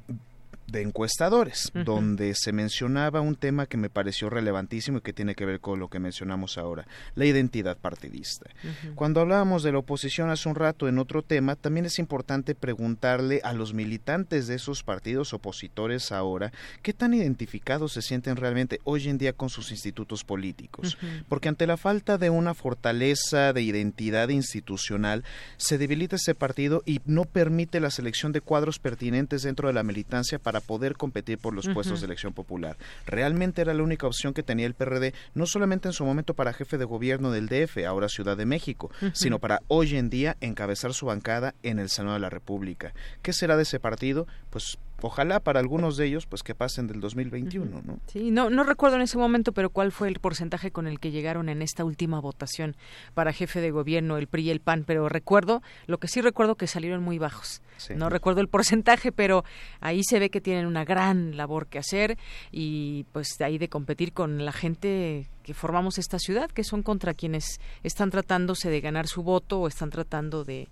de 0.71 0.81
encuestadores, 0.81 1.71
donde 1.73 2.33
se 2.35 2.51
mencionaba 2.51 3.21
un 3.21 3.35
tema 3.35 3.65
que 3.65 3.77
me 3.77 3.89
pareció 3.89 4.29
relevantísimo 4.29 4.99
y 4.99 5.01
que 5.01 5.13
tiene 5.13 5.35
que 5.35 5.45
ver 5.45 5.59
con 5.59 5.79
lo 5.79 5.89
que 5.89 5.99
mencionamos 5.99 6.57
ahora, 6.57 6.87
la 7.15 7.25
identidad 7.25 7.77
partidista. 7.77 8.49
Cuando 8.95 9.21
hablábamos 9.21 9.63
de 9.63 9.71
la 9.71 9.79
oposición 9.79 10.29
hace 10.29 10.49
un 10.49 10.55
rato 10.55 10.87
en 10.87 10.99
otro 10.99 11.21
tema, 11.21 11.55
también 11.55 11.85
es 11.85 11.99
importante 11.99 12.55
preguntarle 12.55 13.41
a 13.43 13.53
los 13.53 13.73
militantes 13.73 14.47
de 14.47 14.55
esos 14.55 14.83
partidos 14.83 15.33
opositores 15.33 16.11
ahora 16.11 16.51
qué 16.81 16.93
tan 16.93 17.13
identificados 17.13 17.93
se 17.93 18.01
sienten 18.01 18.35
realmente 18.35 18.79
hoy 18.83 19.07
en 19.07 19.17
día 19.17 19.33
con 19.33 19.49
sus 19.49 19.71
institutos 19.71 20.23
políticos. 20.23 20.97
Porque 21.27 21.49
ante 21.49 21.67
la 21.67 21.77
falta 21.77 22.17
de 22.17 22.29
una 22.29 22.53
fortaleza 22.53 23.53
de 23.53 23.61
identidad 23.61 24.29
institucional, 24.29 25.23
se 25.57 25.77
debilita 25.77 26.15
ese 26.15 26.35
partido 26.35 26.83
y 26.85 27.01
no 27.05 27.25
permite 27.25 27.79
la 27.79 27.91
selección 27.91 28.31
de 28.31 28.41
cuadros 28.41 28.79
pertinentes 28.79 29.43
dentro 29.43 29.67
de 29.67 29.73
la 29.73 29.83
militancia 29.83 30.39
para 30.39 30.58
poder 30.61 30.95
competir 30.95 31.37
por 31.37 31.53
los 31.53 31.67
puestos 31.67 32.01
de 32.01 32.05
elección 32.05 32.33
popular. 32.33 32.77
Realmente 33.05 33.61
era 33.61 33.73
la 33.73 33.83
única 33.83 34.07
opción 34.07 34.33
que 34.33 34.43
tenía 34.43 34.65
el 34.65 34.73
PRD, 34.73 35.13
no 35.33 35.45
solamente 35.45 35.87
en 35.87 35.93
su 35.93 36.05
momento 36.05 36.33
para 36.33 36.53
jefe 36.53 36.77
de 36.77 36.85
gobierno 36.85 37.31
del 37.31 37.47
DF, 37.47 37.85
ahora 37.87 38.09
Ciudad 38.09 38.37
de 38.37 38.45
México, 38.45 38.91
sino 39.13 39.39
para 39.39 39.61
hoy 39.67 39.95
en 39.95 40.09
día 40.09 40.37
encabezar 40.41 40.93
su 40.93 41.05
bancada 41.05 41.55
en 41.63 41.79
el 41.79 41.89
Senado 41.89 42.15
de 42.15 42.21
la 42.21 42.29
República. 42.29 42.93
¿Qué 43.21 43.33
será 43.33 43.57
de 43.57 43.63
ese 43.63 43.79
partido? 43.79 44.27
Pues 44.49 44.77
ojalá 45.01 45.39
para 45.39 45.59
algunos 45.59 45.97
de 45.97 46.05
ellos 46.05 46.25
pues 46.25 46.43
que 46.43 46.55
pasen 46.55 46.87
del 46.87 46.99
2021, 46.99 47.81
¿no? 47.85 47.99
Sí, 48.07 48.31
no 48.31 48.49
no 48.49 48.63
recuerdo 48.63 48.97
en 48.97 49.03
ese 49.03 49.17
momento, 49.17 49.51
pero 49.51 49.69
cuál 49.69 49.91
fue 49.91 50.07
el 50.07 50.19
porcentaje 50.19 50.71
con 50.71 50.87
el 50.87 50.99
que 50.99 51.11
llegaron 51.11 51.49
en 51.49 51.61
esta 51.61 51.83
última 51.85 52.19
votación 52.19 52.75
para 53.13 53.33
jefe 53.33 53.61
de 53.61 53.71
gobierno 53.71 54.17
el 54.17 54.27
PRI 54.27 54.43
y 54.43 54.49
el 54.51 54.59
PAN, 54.59 54.83
pero 54.85 55.09
recuerdo, 55.09 55.61
lo 55.87 55.97
que 55.97 56.07
sí 56.07 56.21
recuerdo 56.21 56.55
que 56.55 56.67
salieron 56.67 57.03
muy 57.03 57.17
bajos. 57.17 57.61
No 57.95 58.09
recuerdo 58.09 58.41
el 58.41 58.49
porcentaje, 58.49 59.11
pero 59.11 59.45
ahí 59.79 60.03
se 60.03 60.19
ve 60.19 60.29
que 60.29 60.41
tienen 60.41 60.65
una 60.65 60.83
gran 60.83 61.37
labor 61.37 61.67
que 61.67 61.79
hacer 61.79 62.17
y 62.51 63.05
pues 63.13 63.29
de 63.37 63.45
ahí 63.45 63.57
de 63.57 63.69
competir 63.69 64.11
con 64.11 64.43
la 64.43 64.51
gente 64.51 65.29
que 65.43 65.53
formamos 65.53 65.97
esta 65.97 66.19
ciudad, 66.19 66.49
que 66.51 66.63
son 66.63 66.83
contra 66.83 67.13
quienes 67.13 67.59
están 67.83 68.11
tratándose 68.11 68.69
de 68.69 68.81
ganar 68.81 69.07
su 69.07 69.23
voto 69.23 69.61
o 69.61 69.67
están 69.67 69.89
tratando 69.89 70.43
de 70.43 70.67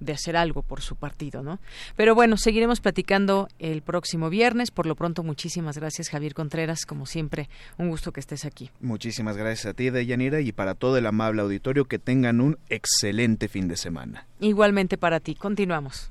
de 0.00 0.12
hacer 0.12 0.36
algo 0.36 0.62
por 0.62 0.80
su 0.80 0.96
partido, 0.96 1.42
¿no? 1.42 1.58
Pero 1.96 2.14
bueno, 2.14 2.36
seguiremos 2.36 2.80
platicando 2.80 3.48
el 3.58 3.82
próximo 3.82 4.30
viernes. 4.30 4.70
Por 4.70 4.86
lo 4.86 4.94
pronto, 4.94 5.22
muchísimas 5.22 5.76
gracias, 5.78 6.08
Javier 6.08 6.34
Contreras. 6.34 6.86
Como 6.86 7.06
siempre, 7.06 7.48
un 7.78 7.88
gusto 7.88 8.12
que 8.12 8.20
estés 8.20 8.44
aquí. 8.44 8.70
Muchísimas 8.80 9.36
gracias 9.36 9.66
a 9.66 9.74
ti, 9.74 9.90
Deyanira, 9.90 10.40
y 10.40 10.52
para 10.52 10.74
todo 10.74 10.96
el 10.98 11.06
amable 11.06 11.42
auditorio, 11.42 11.86
que 11.86 11.98
tengan 11.98 12.40
un 12.40 12.58
excelente 12.68 13.48
fin 13.48 13.68
de 13.68 13.76
semana. 13.76 14.26
Igualmente 14.40 14.98
para 14.98 15.20
ti. 15.20 15.34
Continuamos. 15.34 16.10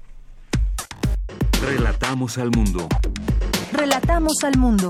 Relatamos 1.61 2.37
al 2.37 2.51
mundo. 2.51 2.87
Relatamos 3.71 4.43
al 4.43 4.57
mundo. 4.57 4.89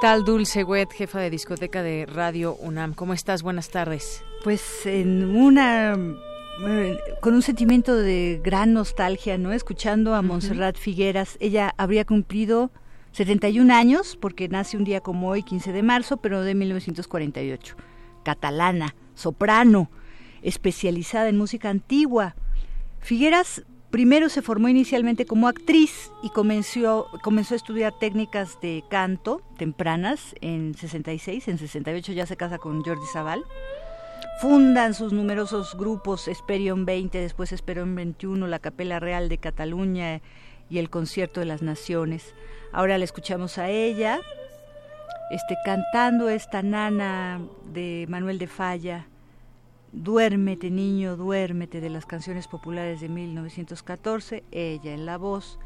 Tal, 0.00 0.24
Dulce 0.24 0.64
Wet, 0.64 0.90
jefa 0.92 1.20
de 1.20 1.28
discoteca 1.28 1.82
de 1.82 2.06
Radio 2.06 2.54
UNAM? 2.54 2.94
¿Cómo 2.94 3.12
estás? 3.12 3.42
Buenas 3.42 3.68
tardes. 3.68 4.24
Pues 4.42 4.86
en 4.86 5.36
una 5.36 5.94
eh, 6.66 6.98
con 7.20 7.34
un 7.34 7.42
sentimiento 7.42 7.94
de 7.94 8.40
gran 8.42 8.72
nostalgia, 8.72 9.36
¿no? 9.36 9.52
Escuchando 9.52 10.14
a 10.14 10.22
Montserrat 10.22 10.76
Figueras, 10.76 11.36
ella 11.38 11.74
habría 11.76 12.06
cumplido 12.06 12.70
71 13.12 13.74
años 13.74 14.16
porque 14.18 14.48
nace 14.48 14.78
un 14.78 14.84
día 14.84 15.00
como 15.00 15.28
hoy, 15.28 15.42
15 15.42 15.72
de 15.72 15.82
marzo, 15.82 16.16
pero 16.16 16.40
de 16.42 16.54
1948. 16.54 17.76
Catalana, 18.24 18.94
soprano, 19.14 19.90
especializada 20.40 21.28
en 21.28 21.36
música 21.36 21.68
antigua. 21.68 22.36
Figueras 23.00 23.64
Primero 23.90 24.28
se 24.28 24.40
formó 24.40 24.68
inicialmente 24.68 25.26
como 25.26 25.48
actriz 25.48 26.12
y 26.22 26.30
comenzó, 26.30 27.08
comenzó 27.22 27.54
a 27.54 27.56
estudiar 27.56 27.92
técnicas 27.98 28.60
de 28.60 28.84
canto 28.88 29.42
tempranas 29.58 30.36
en 30.40 30.74
66, 30.74 31.48
en 31.48 31.58
68 31.58 32.12
ya 32.12 32.24
se 32.24 32.36
casa 32.36 32.58
con 32.58 32.84
Jordi 32.84 33.04
Zaval. 33.12 33.44
Fundan 34.40 34.94
sus 34.94 35.12
numerosos 35.12 35.76
grupos 35.76 36.28
Esperion 36.28 36.86
20, 36.86 37.18
después 37.20 37.50
Esperion 37.50 37.94
21, 37.96 38.46
la 38.46 38.60
Capela 38.60 39.00
Real 39.00 39.28
de 39.28 39.38
Cataluña 39.38 40.20
y 40.70 40.78
el 40.78 40.88
Concierto 40.88 41.40
de 41.40 41.46
las 41.46 41.60
Naciones. 41.60 42.34
Ahora 42.72 42.96
la 42.96 43.04
escuchamos 43.04 43.58
a 43.58 43.70
ella 43.70 44.20
este, 45.32 45.56
cantando 45.64 46.28
esta 46.28 46.62
nana 46.62 47.40
de 47.72 48.06
Manuel 48.08 48.38
de 48.38 48.46
Falla 48.46 49.09
Duérmete 49.92 50.70
niño, 50.70 51.16
duérmete 51.16 51.80
de 51.80 51.90
las 51.90 52.06
canciones 52.06 52.46
populares 52.46 53.00
de 53.00 53.08
1914, 53.08 54.44
ella 54.52 54.94
en 54.94 55.04
la 55.04 55.18
voz, 55.18 55.58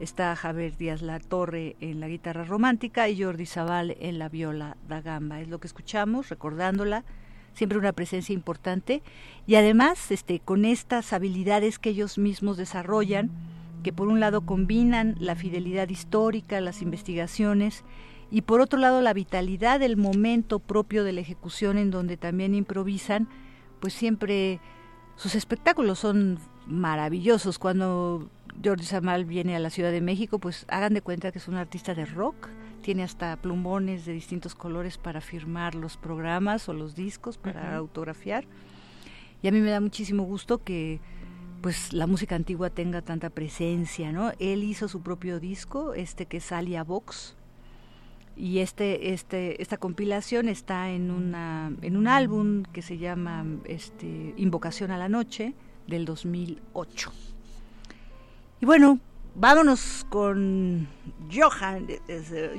está 0.00 0.34
Javier 0.34 0.78
Díaz 0.78 1.02
La 1.02 1.20
Torre 1.20 1.76
en 1.80 2.00
la 2.00 2.08
guitarra 2.08 2.44
romántica 2.44 3.06
y 3.10 3.22
Jordi 3.22 3.44
Zaval 3.44 3.94
en 4.00 4.18
la 4.18 4.30
viola 4.30 4.78
da 4.88 5.02
gamba. 5.02 5.42
Es 5.42 5.48
lo 5.48 5.58
que 5.60 5.66
escuchamos, 5.66 6.30
recordándola, 6.30 7.04
siempre 7.52 7.78
una 7.78 7.92
presencia 7.92 8.32
importante. 8.32 9.02
Y 9.46 9.56
además 9.56 10.10
este 10.10 10.40
con 10.40 10.64
estas 10.64 11.12
habilidades 11.12 11.78
que 11.78 11.90
ellos 11.90 12.16
mismos 12.16 12.56
desarrollan, 12.56 13.30
que 13.82 13.92
por 13.92 14.08
un 14.08 14.20
lado 14.20 14.40
combinan 14.40 15.16
la 15.20 15.34
fidelidad 15.34 15.90
histórica, 15.90 16.62
las 16.62 16.80
investigaciones 16.80 17.84
y 18.30 18.40
por 18.40 18.62
otro 18.62 18.78
lado 18.78 19.02
la 19.02 19.12
vitalidad 19.12 19.80
del 19.80 19.98
momento 19.98 20.60
propio 20.60 21.04
de 21.04 21.12
la 21.12 21.20
ejecución 21.20 21.76
en 21.76 21.90
donde 21.90 22.16
también 22.16 22.54
improvisan 22.54 23.28
pues 23.86 23.94
siempre 23.94 24.58
sus 25.14 25.36
espectáculos 25.36 26.00
son 26.00 26.40
maravillosos. 26.66 27.60
Cuando 27.60 28.28
Jordi 28.64 28.82
Samal 28.82 29.24
viene 29.24 29.54
a 29.54 29.60
la 29.60 29.70
Ciudad 29.70 29.92
de 29.92 30.00
México, 30.00 30.40
pues 30.40 30.66
hagan 30.66 30.92
de 30.92 31.02
cuenta 31.02 31.30
que 31.30 31.38
es 31.38 31.46
un 31.46 31.54
artista 31.54 31.94
de 31.94 32.04
rock, 32.04 32.48
tiene 32.82 33.04
hasta 33.04 33.36
plumones 33.36 34.04
de 34.04 34.12
distintos 34.12 34.56
colores 34.56 34.98
para 34.98 35.20
firmar 35.20 35.76
los 35.76 35.96
programas 35.96 36.68
o 36.68 36.72
los 36.72 36.96
discos, 36.96 37.38
para 37.38 37.76
autografiar. 37.76 38.44
Y 39.40 39.46
a 39.46 39.52
mí 39.52 39.60
me 39.60 39.70
da 39.70 39.78
muchísimo 39.78 40.24
gusto 40.24 40.64
que 40.64 40.98
pues 41.60 41.92
la 41.92 42.08
música 42.08 42.34
antigua 42.34 42.70
tenga 42.70 43.02
tanta 43.02 43.30
presencia, 43.30 44.10
¿no? 44.10 44.32
Él 44.40 44.64
hizo 44.64 44.88
su 44.88 45.00
propio 45.00 45.38
disco, 45.38 45.94
este 45.94 46.26
que 46.26 46.38
es 46.38 46.50
Alia 46.50 46.82
Vox, 46.82 47.36
y 48.36 48.58
este 48.58 49.12
este 49.12 49.62
esta 49.62 49.78
compilación 49.78 50.48
está 50.48 50.90
en 50.90 51.10
una 51.10 51.72
en 51.82 51.96
un 51.96 52.06
álbum 52.06 52.62
que 52.64 52.82
se 52.82 52.98
llama 52.98 53.44
este 53.64 54.34
Invocación 54.36 54.90
a 54.90 54.98
la 54.98 55.08
noche 55.08 55.54
del 55.86 56.04
2008 56.04 57.12
y 58.60 58.66
bueno 58.66 59.00
vámonos 59.36 60.06
con 60.08 60.88
Johan, 61.32 61.86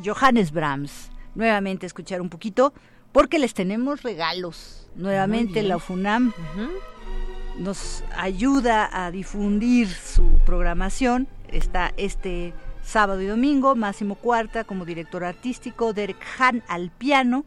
Johannes 0.03 0.51
Brahms. 0.51 1.11
Nuevamente 1.35 1.85
a 1.85 1.87
escuchar 1.87 2.21
un 2.21 2.29
poquito 2.29 2.73
porque 3.11 3.39
les 3.39 3.53
tenemos 3.53 4.03
regalos. 4.03 4.89
Nuevamente 4.95 5.61
la 5.63 5.79
FUNAM 5.79 6.33
nos 7.57 8.03
ayuda 8.15 8.89
a 8.91 9.11
difundir 9.11 9.89
su 9.89 10.39
programación. 10.45 11.27
Está 11.51 11.93
este 11.97 12.53
sábado 12.87 13.21
y 13.21 13.25
domingo, 13.25 13.75
Máximo 13.75 14.15
Cuarta 14.15 14.63
como 14.63 14.85
director 14.85 15.25
artístico, 15.25 15.91
Derek 15.91 16.23
Hahn 16.39 16.63
al 16.69 16.89
piano. 16.89 17.43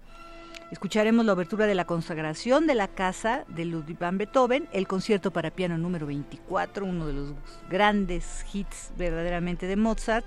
Escucharemos 0.71 1.25
la 1.25 1.33
obertura 1.33 1.67
de 1.67 1.75
la 1.75 1.87
consagración 1.87 2.67
de 2.67 2.75
la 2.75 2.89
casa 2.89 3.45
de 3.49 3.65
Ludwig 3.65 3.99
van 3.99 4.19
Beethoven, 4.19 4.69
el 4.73 4.87
concierto 4.87 5.31
para 5.31 5.51
piano 5.51 5.79
número 5.79 6.07
24, 6.07 6.85
uno 6.85 7.07
de 7.07 7.15
los 7.15 7.35
grandes 7.71 8.45
hits 8.53 8.93
verdaderamente 8.99 9.67
de 9.67 9.77
Mozart, 9.77 10.27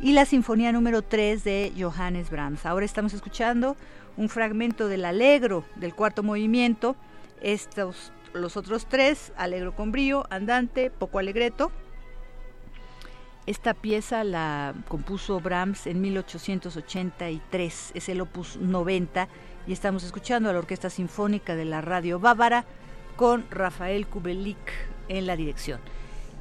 y 0.00 0.14
la 0.14 0.24
sinfonía 0.24 0.72
número 0.72 1.02
3 1.02 1.44
de 1.44 1.72
Johannes 1.78 2.28
Brahms. 2.28 2.66
Ahora 2.66 2.84
estamos 2.84 3.14
escuchando 3.14 3.76
un 4.16 4.28
fragmento 4.28 4.88
del 4.88 5.04
Allegro 5.04 5.64
del 5.76 5.94
cuarto 5.94 6.24
movimiento, 6.24 6.96
estos 7.40 8.12
los 8.32 8.56
otros 8.56 8.86
tres, 8.86 9.32
Alegro 9.36 9.74
con 9.74 9.92
brío, 9.92 10.26
Andante, 10.30 10.90
Poco 10.90 11.18
Alegreto, 11.18 11.72
esta 13.50 13.74
pieza 13.74 14.22
la 14.22 14.74
compuso 14.86 15.40
Brahms 15.40 15.88
en 15.88 16.00
1883, 16.00 17.90
es 17.94 18.08
el 18.08 18.20
opus 18.20 18.56
90 18.56 19.26
y 19.66 19.72
estamos 19.72 20.04
escuchando 20.04 20.48
a 20.48 20.52
la 20.52 20.60
Orquesta 20.60 20.88
Sinfónica 20.88 21.56
de 21.56 21.64
la 21.64 21.80
Radio 21.80 22.20
Bávara 22.20 22.64
con 23.16 23.44
Rafael 23.50 24.06
Kubelik 24.06 24.56
en 25.08 25.26
la 25.26 25.34
dirección. 25.34 25.80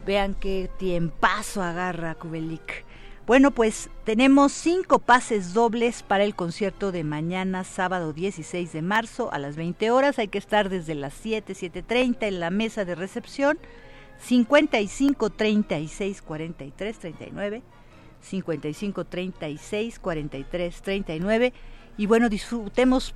Vean 0.06 0.36
qué 0.36 0.70
tiempazo 0.78 1.64
agarra 1.64 2.14
Kubelik. 2.14 2.86
Bueno, 3.26 3.50
pues 3.50 3.90
tenemos 4.04 4.52
cinco 4.52 5.00
pases 5.00 5.56
dobles 5.56 6.04
para 6.04 6.24
el 6.24 6.36
concierto 6.36 6.92
de 6.92 7.04
mañana, 7.04 7.64
sábado 7.64 8.14
16 8.14 8.72
de 8.72 8.84
marzo 8.84 9.34
a 9.34 9.40
las 9.40 9.56
20 9.56 9.90
horas. 9.90 10.20
Hay 10.20 10.28
que 10.28 10.38
estar 10.38 10.70
desde 10.70 10.94
las 10.94 11.16
7, 11.16 11.54
7.30 11.54 12.28
en 12.28 12.40
la 12.40 12.52
mesa 12.52 12.86
de 12.86 12.94
recepción 12.94 13.58
55 14.20 15.30
36 15.30 16.22
43 16.22 17.00
39 17.00 17.62
55 18.22 19.06
36 19.06 20.00
43 20.00 20.82
39 20.82 21.54
y 21.98 22.06
bueno 22.06 22.30
disfrutemos 22.30 23.14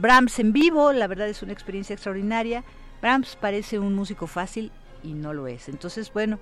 Brahms 0.00 0.38
en 0.38 0.52
vivo 0.52 0.92
la 0.92 1.06
verdad 1.06 1.28
es 1.28 1.42
una 1.42 1.52
experiencia 1.52 1.94
extraordinaria. 1.94 2.64
Brahms 3.00 3.36
parece 3.40 3.78
un 3.78 3.94
músico 3.94 4.26
fácil 4.26 4.70
y 5.02 5.14
no 5.14 5.32
lo 5.34 5.48
es. 5.48 5.68
Entonces 5.68 6.12
bueno 6.12 6.38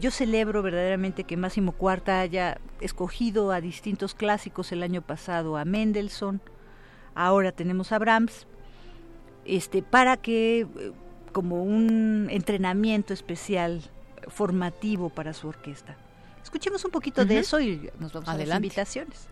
yo 0.00 0.10
celebro 0.10 0.62
verdaderamente 0.62 1.24
que 1.24 1.36
Máximo 1.36 1.72
Cuarta 1.72 2.20
haya 2.20 2.58
escogido 2.80 3.52
a 3.52 3.60
distintos 3.60 4.14
clásicos 4.14 4.72
el 4.72 4.82
año 4.82 5.00
pasado 5.02 5.56
a 5.56 5.64
Mendelssohn. 5.64 6.40
Ahora 7.14 7.52
tenemos 7.52 7.92
a 7.92 7.98
Brahms. 7.98 8.46
Este 9.44 9.82
para 9.82 10.16
que 10.16 10.60
eh, 10.60 10.92
como 11.32 11.62
un 11.62 12.28
entrenamiento 12.30 13.12
especial 13.12 13.82
formativo 14.28 15.10
para 15.10 15.32
su 15.32 15.48
orquesta. 15.48 15.96
Escuchemos 16.42 16.84
un 16.84 16.90
poquito 16.90 17.24
de 17.24 17.38
eso 17.38 17.60
y 17.60 17.90
nos 17.98 18.12
vamos 18.12 18.28
a 18.28 18.36
las 18.36 18.56
invitaciones. 18.56 19.28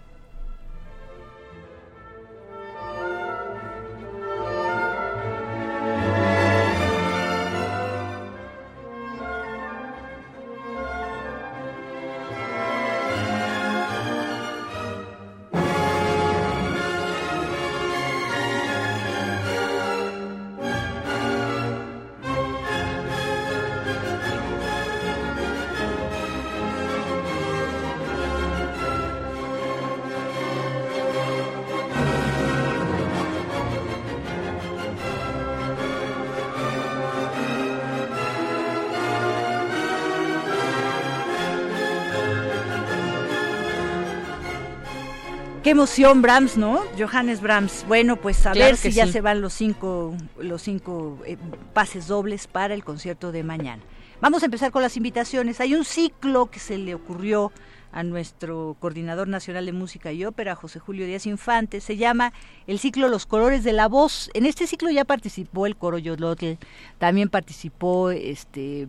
Qué 45.68 45.72
emoción, 45.72 46.22
Brahms, 46.22 46.56
¿no? 46.56 46.80
Johannes 46.98 47.42
Brahms. 47.42 47.84
Bueno, 47.86 48.16
pues 48.16 48.46
a 48.46 48.54
ver 48.54 48.78
si 48.78 48.90
ya 48.90 49.06
se 49.06 49.20
van 49.20 49.42
los 49.42 49.52
cinco, 49.52 50.16
los 50.40 50.62
cinco 50.62 51.18
eh, 51.26 51.36
pases 51.74 52.06
dobles 52.06 52.46
para 52.46 52.72
el 52.72 52.82
concierto 52.82 53.32
de 53.32 53.42
mañana. 53.42 53.82
Vamos 54.22 54.40
a 54.40 54.46
empezar 54.46 54.72
con 54.72 54.80
las 54.80 54.96
invitaciones. 54.96 55.60
Hay 55.60 55.74
un 55.74 55.84
ciclo 55.84 56.46
que 56.46 56.58
se 56.58 56.78
le 56.78 56.94
ocurrió 56.94 57.52
a 57.92 58.02
nuestro 58.02 58.78
coordinador 58.80 59.28
nacional 59.28 59.66
de 59.66 59.72
música 59.72 60.10
y 60.10 60.24
ópera, 60.24 60.54
José 60.54 60.78
Julio 60.78 61.04
Díaz 61.04 61.26
Infante. 61.26 61.82
Se 61.82 61.98
llama 61.98 62.32
el 62.66 62.78
ciclo 62.78 63.08
Los 63.08 63.26
colores 63.26 63.62
de 63.62 63.74
la 63.74 63.88
voz. 63.88 64.30
En 64.32 64.46
este 64.46 64.66
ciclo 64.66 64.90
ya 64.90 65.04
participó 65.04 65.66
el 65.66 65.76
coro 65.76 65.98
Yolotl, 65.98 66.52
también 66.96 67.28
participó 67.28 68.10
este 68.10 68.88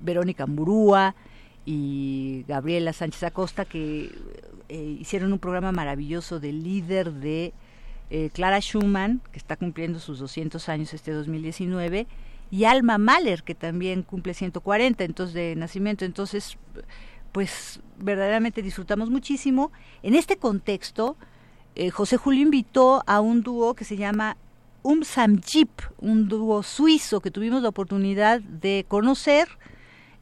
Verónica 0.00 0.46
Murúa 0.46 1.14
y 1.70 2.46
Gabriela 2.48 2.94
Sánchez 2.94 3.24
Acosta, 3.24 3.66
que 3.66 4.10
eh, 4.70 4.96
hicieron 4.98 5.34
un 5.34 5.38
programa 5.38 5.70
maravilloso 5.70 6.40
del 6.40 6.62
líder 6.62 7.12
de 7.12 7.52
eh, 8.08 8.30
Clara 8.32 8.58
Schumann, 8.60 9.20
que 9.32 9.38
está 9.38 9.54
cumpliendo 9.54 9.98
sus 9.98 10.18
200 10.18 10.66
años 10.70 10.94
este 10.94 11.12
2019, 11.12 12.06
y 12.50 12.64
Alma 12.64 12.96
Mahler, 12.96 13.42
que 13.42 13.54
también 13.54 14.02
cumple 14.02 14.32
140 14.32 15.04
entonces 15.04 15.34
de 15.34 15.56
nacimiento. 15.56 16.06
Entonces, 16.06 16.56
pues 17.32 17.80
verdaderamente 17.98 18.62
disfrutamos 18.62 19.10
muchísimo. 19.10 19.70
En 20.02 20.14
este 20.14 20.38
contexto, 20.38 21.18
eh, 21.74 21.90
José 21.90 22.16
Julio 22.16 22.40
invitó 22.40 23.02
a 23.06 23.20
un 23.20 23.42
dúo 23.42 23.74
que 23.74 23.84
se 23.84 23.98
llama 23.98 24.38
Um 24.82 25.02
Samjip, 25.02 25.68
un 25.98 26.28
dúo 26.28 26.62
suizo 26.62 27.20
que 27.20 27.30
tuvimos 27.30 27.60
la 27.60 27.68
oportunidad 27.68 28.40
de 28.40 28.86
conocer 28.88 29.48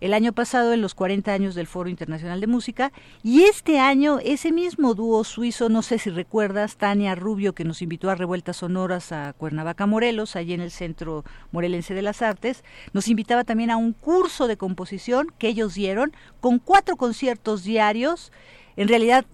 el 0.00 0.12
año 0.12 0.32
pasado 0.32 0.72
en 0.72 0.82
los 0.82 0.94
40 0.94 1.32
años 1.32 1.54
del 1.54 1.66
Foro 1.66 1.88
Internacional 1.88 2.40
de 2.40 2.46
Música 2.46 2.92
y 3.22 3.42
este 3.42 3.78
año 3.78 4.18
ese 4.22 4.52
mismo 4.52 4.94
dúo 4.94 5.24
suizo, 5.24 5.68
no 5.68 5.82
sé 5.82 5.98
si 5.98 6.10
recuerdas, 6.10 6.76
Tania 6.76 7.14
Rubio 7.14 7.54
que 7.54 7.64
nos 7.64 7.82
invitó 7.82 8.10
a 8.10 8.14
Revueltas 8.14 8.58
Sonoras 8.58 9.12
a 9.12 9.32
Cuernavaca, 9.32 9.86
Morelos, 9.86 10.36
allí 10.36 10.52
en 10.52 10.60
el 10.60 10.70
Centro 10.70 11.24
Morelense 11.52 11.94
de 11.94 12.02
las 12.02 12.22
Artes, 12.22 12.64
nos 12.92 13.08
invitaba 13.08 13.44
también 13.44 13.70
a 13.70 13.76
un 13.76 13.92
curso 13.92 14.46
de 14.46 14.56
composición 14.56 15.28
que 15.38 15.48
ellos 15.48 15.74
dieron 15.74 16.12
con 16.40 16.58
cuatro 16.58 16.96
conciertos 16.96 17.64
diarios, 17.64 18.32
en 18.76 18.88
realidad... 18.88 19.24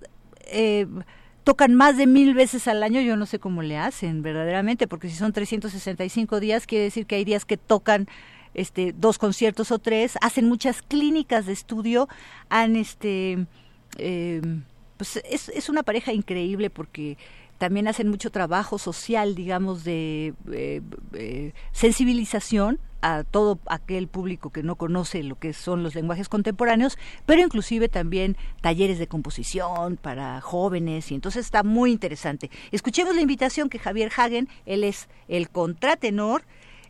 Eh, 0.47 0.87
tocan 1.45 1.75
más 1.75 1.97
de 1.97 2.07
mil 2.07 2.35
veces 2.35 2.69
al 2.69 2.83
año, 2.83 3.01
yo 3.01 3.17
no 3.17 3.27
sé 3.27 3.39
cómo 3.39 3.63
le 3.63 3.77
hacen 3.77 4.23
verdaderamente, 4.23 4.87
porque 4.87 5.09
si 5.09 5.17
son 5.17 5.33
365 5.33 6.41
días, 6.41 6.67
quiere 6.67 6.85
decir 6.85 7.07
que 7.07 7.17
hay 7.17 7.25
días 7.25 7.45
que 7.45 7.57
tocan 7.57 8.07
este, 8.55 8.93
dos 8.93 9.19
conciertos 9.19 9.71
o 9.71 9.79
tres, 9.79 10.17
hacen 10.21 10.49
muchas 10.49 10.83
clínicas 10.83 11.47
de 11.47 11.53
estudio, 11.53 12.09
han 12.49 12.77
este, 12.77 13.47
em, 13.99 14.65
pues 14.97 15.17
es, 15.29 15.49
es 15.49 15.69
una 15.69 15.83
pareja 15.83 16.13
increíble 16.13 16.71
porque 16.71 17.17
también 17.63 17.87
hacen 17.87 18.09
mucho 18.09 18.33
trabajo 18.33 18.77
social, 18.77 19.37
digamos, 19.37 19.85
de 19.85 20.35
eh, 20.51 20.81
eh, 21.13 21.53
sensibilización 21.71 22.81
a 23.03 23.23
todo 23.23 23.61
aquel 23.67 24.09
público 24.09 24.51
que 24.51 24.65
no 24.65 24.75
conoce 24.75 25.23
lo 25.23 25.37
que 25.37 25.53
son 25.53 25.85
los 25.85 25.95
lenguajes 25.95 26.29
contemporáneos, 26.29 26.99
pero 27.25 27.41
inclusive 27.41 27.89
también 27.89 28.37
talleres 28.63 28.99
de 28.99 29.07
composición 29.07 29.97
para 29.97 30.41
jóvenes 30.41 31.13
y 31.13 31.15
entonces 31.15 31.45
está 31.45 31.63
muy 31.63 31.93
interesante. 31.93 32.51
Escuchemos 32.73 33.15
la 33.15 33.23
invitación 33.23 33.69
que 33.69 33.79
Javier 33.79 34.11
Hagen, 34.17 34.49
él 34.67 34.83
es 34.83 35.09
el 35.29 35.49
contratenor, 35.49 36.43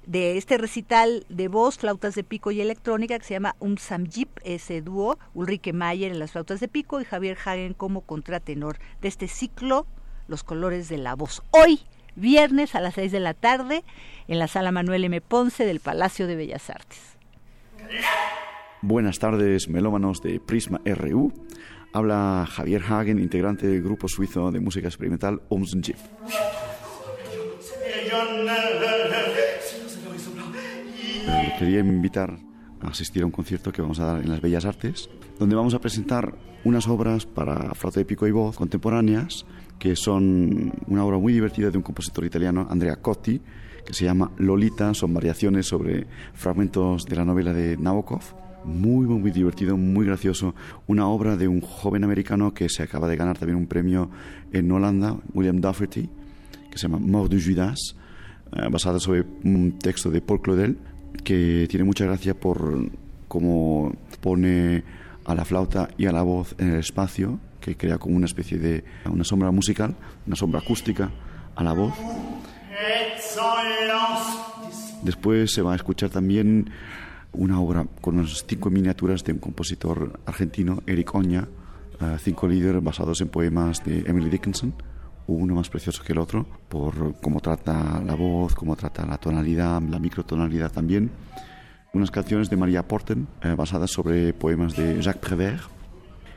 de 0.07 0.37
este 0.37 0.59
recital 0.59 1.25
de 1.29 1.49
voz, 1.49 1.79
flautas 1.79 2.15
de 2.15 2.25
pico 2.25 2.51
y 2.51 2.61
electrónica 2.61 3.19
que 3.19 3.25
se 3.25 3.35
llama 3.35 3.57
Un 3.61 3.79
Samjip, 3.79 4.29
ese 4.45 4.83
dúo, 4.83 5.19
Ulrike 5.35 5.73
Mayer 5.73 6.13
en 6.13 6.19
las 6.19 6.33
flautas 6.33 6.61
de 6.61 6.69
pico 6.69 7.01
y 7.01 7.05
Javier 7.05 7.37
Hagen 7.45 7.75
como 7.75 8.03
contratenor 8.03 8.79
de 9.01 9.09
este 9.09 9.29
ciclo 9.29 9.87
Los 10.29 10.43
colores 10.45 10.89
de 10.89 10.99
la 10.99 11.15
voz. 11.15 11.43
Hoy, 11.51 11.81
viernes 12.17 12.75
a 12.75 12.81
las 12.81 12.95
6 12.95 13.13
de 13.13 13.21
la 13.21 13.35
tarde, 13.35 13.85
en 14.29 14.39
la 14.39 14.49
sala 14.49 14.73
Manuel 14.73 15.05
M. 15.05 15.21
Ponce 15.21 15.65
del 15.65 15.81
Palacio 15.81 16.27
de 16.27 16.37
Bellas 16.37 16.71
Artes. 16.71 17.17
Buenas 18.81 19.19
tardes, 19.19 19.69
melómanos 19.69 20.21
de 20.23 20.41
Prisma 20.41 20.81
RU. 20.85 21.33
Habla 21.93 22.49
Javier 22.51 22.83
Hagen, 22.89 23.19
integrante 23.19 23.67
del 23.67 23.83
grupo 23.83 24.09
suizo 24.09 24.51
de 24.51 24.61
música 24.61 24.89
experimental 24.89 25.43
Quería 31.59 31.81
invitar 31.81 32.39
a 32.81 32.89
asistir 32.89 33.23
a 33.23 33.27
un 33.27 33.31
concierto 33.31 33.71
que 33.71 33.83
vamos 33.83 34.01
a 34.01 34.05
dar 34.07 34.23
en 34.23 34.29
las 34.29 34.41
Bellas 34.41 34.65
Artes, 34.65 35.09
donde 35.39 35.55
vamos 35.55 35.75
a 35.75 35.81
presentar 35.81 36.35
unas 36.65 36.89
obras 36.89 37.25
para 37.27 37.75
flauta 37.75 38.01
de 38.01 38.05
pico 38.05 38.27
y 38.27 38.33
voz 38.33 38.57
contemporáneas, 38.57 39.47
que 39.79 39.95
son 39.95 40.73
una 40.89 41.05
obra 41.05 41.19
muy 41.19 41.33
divertida 41.33 41.71
de 41.71 41.77
un 41.77 41.83
compositor 41.83 42.25
italiano, 42.25 42.67
Andrea 42.69 42.97
Cotti, 42.97 43.41
que 43.85 43.95
se 43.95 44.05
llama 44.05 44.31
Lolita, 44.39 44.95
son 44.95 45.15
variaciones 45.15 45.67
sobre 45.67 46.07
fragmentos 46.35 47.05
de 47.05 47.17
la 47.17 47.25
novela 47.25 47.53
de 47.53 47.77
Nabokov. 47.77 48.23
Muy, 48.65 49.07
muy, 49.07 49.19
muy 49.19 49.31
divertido, 49.33 49.77
muy 49.77 50.07
gracioso. 50.07 50.55
Una 50.87 51.09
obra 51.09 51.37
de 51.37 51.49
un 51.49 51.61
joven 51.61 52.05
americano 52.05 52.55
que 52.55 52.69
se 52.69 52.83
acaba 52.83 53.09
de 53.09 53.17
ganar 53.17 53.39
también 53.39 53.59
un 53.59 53.67
premio 53.67 54.09
en 54.53 54.71
Holanda, 54.71 55.17
William 55.35 55.61
Dufferty, 55.61 56.09
que 56.71 56.79
se 56.79 56.89
llama 56.89 56.99
Mort 56.99 57.33
de 57.33 57.43
Judas, 57.43 57.97
eh, 58.53 58.69
basada 58.71 59.01
sobre 59.01 59.25
un 59.45 59.79
texto 59.79 60.11
de 60.11 60.21
Paul 60.21 60.43
Claudel 60.43 60.79
que 61.25 61.67
tiene 61.69 61.85
mucha 61.85 62.05
gracia 62.05 62.35
por 62.35 62.91
cómo 63.29 63.93
pone 64.21 64.85
a 65.25 65.35
la 65.35 65.45
flauta 65.45 65.89
y 65.97 66.07
a 66.07 66.13
la 66.13 66.23
voz 66.23 66.55
en 66.59 66.71
el 66.71 66.81
espacio, 66.81 67.39
que 67.61 67.77
crea 67.77 67.99
como 67.99 68.17
una 68.17 68.27
especie 68.27 68.59
de 68.59 68.85
una 69.07 69.25
sombra 69.25 69.51
musical, 69.51 69.95
una 70.27 70.37
sombra 70.37 70.61
acústica 70.61 71.11
a 71.55 71.63
la 71.63 71.73
voz. 71.73 71.95
Después 75.03 75.53
se 75.53 75.63
va 75.63 75.73
a 75.73 75.77
escuchar 75.77 76.11
también 76.11 76.71
una 77.33 77.61
obra 77.61 77.87
con 78.01 78.19
unas 78.19 78.45
cinco 78.47 78.71
miniaturas 78.71 79.25
de 79.25 79.33
un 79.33 79.39
compositor 79.39 80.21
argentino, 80.27 80.83
Eric 80.87 81.15
Oña, 81.15 81.49
eh, 82.01 82.17
cinco 82.21 82.47
líderes 82.47 82.83
basados 82.83 83.21
en 83.21 83.29
poemas 83.29 83.85
de 83.85 84.01
Emily 84.07 84.29
Dickinson 84.29 84.75
uno 85.27 85.55
más 85.55 85.69
precioso 85.69 86.03
que 86.03 86.13
el 86.13 86.19
otro, 86.19 86.47
por 86.69 87.21
cómo 87.21 87.41
trata 87.41 88.03
la 88.05 88.15
voz, 88.15 88.55
cómo 88.55 88.77
trata 88.77 89.07
la 89.07 89.19
tonalidad, 89.19 89.81
la 89.83 89.99
microtonalidad 89.99 90.73
también. 90.73 91.11
Unas 91.93 92.11
canciones 92.11 92.49
de 92.49 92.57
María 92.57 92.87
Porten, 92.87 93.29
eh, 93.43 93.55
basadas 93.57 93.91
sobre 93.91 94.33
poemas 94.33 94.75
de 94.77 95.01
Jacques 95.01 95.21
Prévert, 95.21 95.63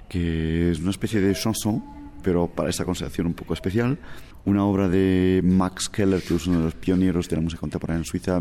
que 0.09 0.71
es 0.71 0.79
una 0.79 0.91
especie 0.91 1.21
de 1.21 1.33
chanson, 1.33 1.83
pero 2.21 2.47
para 2.47 2.69
esta 2.69 2.85
concepción 2.85 3.27
un 3.27 3.33
poco 3.33 3.53
especial. 3.53 3.97
Una 4.45 4.65
obra 4.65 4.89
de 4.89 5.41
Max 5.43 5.89
Keller, 5.89 6.21
que 6.21 6.35
es 6.35 6.47
uno 6.47 6.59
de 6.59 6.65
los 6.65 6.75
pioneros 6.75 7.29
de 7.29 7.35
la 7.35 7.41
música 7.41 7.59
contemporánea 7.59 7.99
en 7.99 8.05
Suiza, 8.05 8.39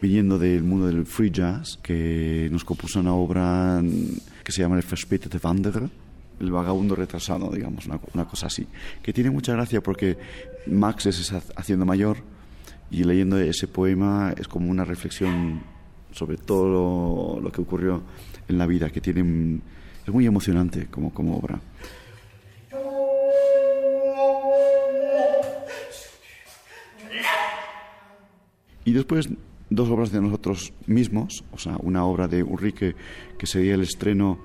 viniendo 0.00 0.38
del 0.38 0.62
mundo 0.62 0.86
del 0.86 1.04
free 1.04 1.30
jazz, 1.30 1.78
que 1.82 2.48
nos 2.50 2.64
compuso 2.64 3.00
una 3.00 3.14
obra 3.14 3.82
que 4.42 4.52
se 4.52 4.62
llama 4.62 4.76
El 4.76 4.84
Verspätete 4.88 5.38
Wanderer, 5.42 5.90
el 6.40 6.50
vagabundo 6.50 6.94
retrasado, 6.94 7.50
digamos, 7.50 7.86
una, 7.86 8.24
cosa 8.26 8.46
así. 8.46 8.66
Que 9.02 9.12
tiene 9.12 9.30
mucha 9.30 9.52
gracia 9.52 9.82
porque 9.82 10.16
Max 10.66 11.06
es 11.06 11.32
haciendo 11.56 11.84
mayor 11.84 12.18
y 12.90 13.04
leyendo 13.04 13.38
ese 13.38 13.66
poema 13.66 14.34
es 14.36 14.48
como 14.48 14.70
una 14.70 14.84
reflexión 14.84 15.62
sobre 16.12 16.36
todo 16.36 17.40
lo, 17.40 17.52
que 17.52 17.60
ocurrió 17.60 18.02
en 18.48 18.58
la 18.58 18.66
vida, 18.66 18.90
que 18.90 19.00
tiene, 19.00 19.60
es 20.06 20.12
muy 20.12 20.26
emocionante 20.26 20.86
como, 20.86 21.12
como 21.12 21.36
obra. 21.36 21.60
Y 28.84 28.92
después 28.92 29.28
dos 29.68 29.90
obras 29.90 30.10
de 30.12 30.20
nosotros 30.20 30.72
mismos, 30.86 31.44
o 31.52 31.58
sea, 31.58 31.76
una 31.82 32.04
obra 32.04 32.26
de 32.26 32.42
Ulrike 32.42 32.96
que 33.36 33.46
sería 33.46 33.74
el 33.74 33.82
estreno 33.82 34.38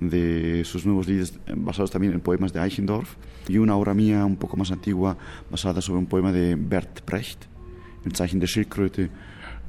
de 0.00 0.64
sus 0.64 0.86
nuevos 0.86 1.06
líderes 1.06 1.38
basados 1.56 1.90
también 1.90 2.14
en 2.14 2.20
poemas 2.20 2.52
de 2.52 2.60
Eichendorff 2.60 3.16
y 3.48 3.58
una 3.58 3.76
obra 3.76 3.94
mía 3.94 4.24
un 4.24 4.36
poco 4.36 4.56
más 4.56 4.72
antigua 4.72 5.16
basada 5.50 5.80
sobre 5.80 5.98
un 5.98 6.06
poema 6.06 6.32
de 6.32 6.54
Bert 6.56 7.04
Brecht, 7.06 7.44
El 8.04 8.16
Zeichen 8.16 8.40
de 8.40 8.46
Schildkröte, 8.46 9.10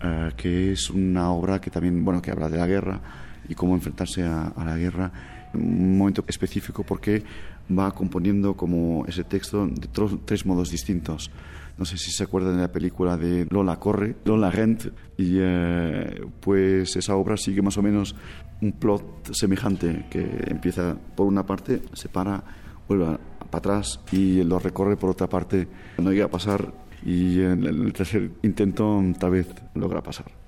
eh, 0.01 0.31
que 0.37 0.71
es 0.71 0.89
una 0.89 1.31
obra 1.31 1.59
que 1.59 1.69
también, 1.69 2.03
bueno, 2.03 2.21
que 2.21 2.31
habla 2.31 2.49
de 2.49 2.57
la 2.57 2.65
guerra 2.65 3.01
y 3.47 3.55
cómo 3.55 3.75
enfrentarse 3.75 4.23
a, 4.23 4.53
la 4.57 4.77
guerra 4.77 5.11
un 5.53 5.97
momento 5.97 6.23
específico 6.27 6.83
porque 6.83 7.23
va 7.77 7.91
componiendo 7.91 8.55
como 8.55 9.05
ese 9.05 9.25
texto 9.25 9.67
de 9.67 9.89
tres 10.25 10.45
modos 10.45 10.71
distintos. 10.71 11.29
No 11.81 11.85
sé 11.85 11.97
si 11.97 12.11
se 12.11 12.25
acuerdan 12.25 12.57
de 12.57 12.61
la 12.61 12.71
película 12.71 13.17
de 13.17 13.47
Lola 13.49 13.79
Corre, 13.79 14.17
Lola 14.25 14.51
Rent, 14.51 14.85
y 15.17 15.37
eh, 15.39 16.21
pues 16.39 16.95
esa 16.95 17.15
obra 17.15 17.37
sigue 17.37 17.63
más 17.63 17.75
o 17.79 17.81
menos 17.81 18.15
un 18.61 18.73
plot 18.73 19.33
semejante 19.33 20.05
que 20.11 20.43
empieza 20.45 20.95
por 21.15 21.25
una 21.25 21.43
parte, 21.43 21.81
se 21.93 22.07
para, 22.07 22.43
vuelve 22.87 23.17
para 23.49 23.57
atrás 23.57 23.99
y 24.11 24.43
lo 24.43 24.59
recorre 24.59 24.95
por 24.95 25.09
otra 25.09 25.25
parte, 25.27 25.67
no 25.97 26.11
llega 26.11 26.25
a 26.25 26.29
pasar 26.29 26.71
y 27.03 27.41
en 27.41 27.63
el 27.63 27.91
tercer 27.93 28.29
intento 28.43 29.01
tal 29.17 29.31
vez 29.31 29.47
logra 29.73 30.03
pasar. 30.03 30.40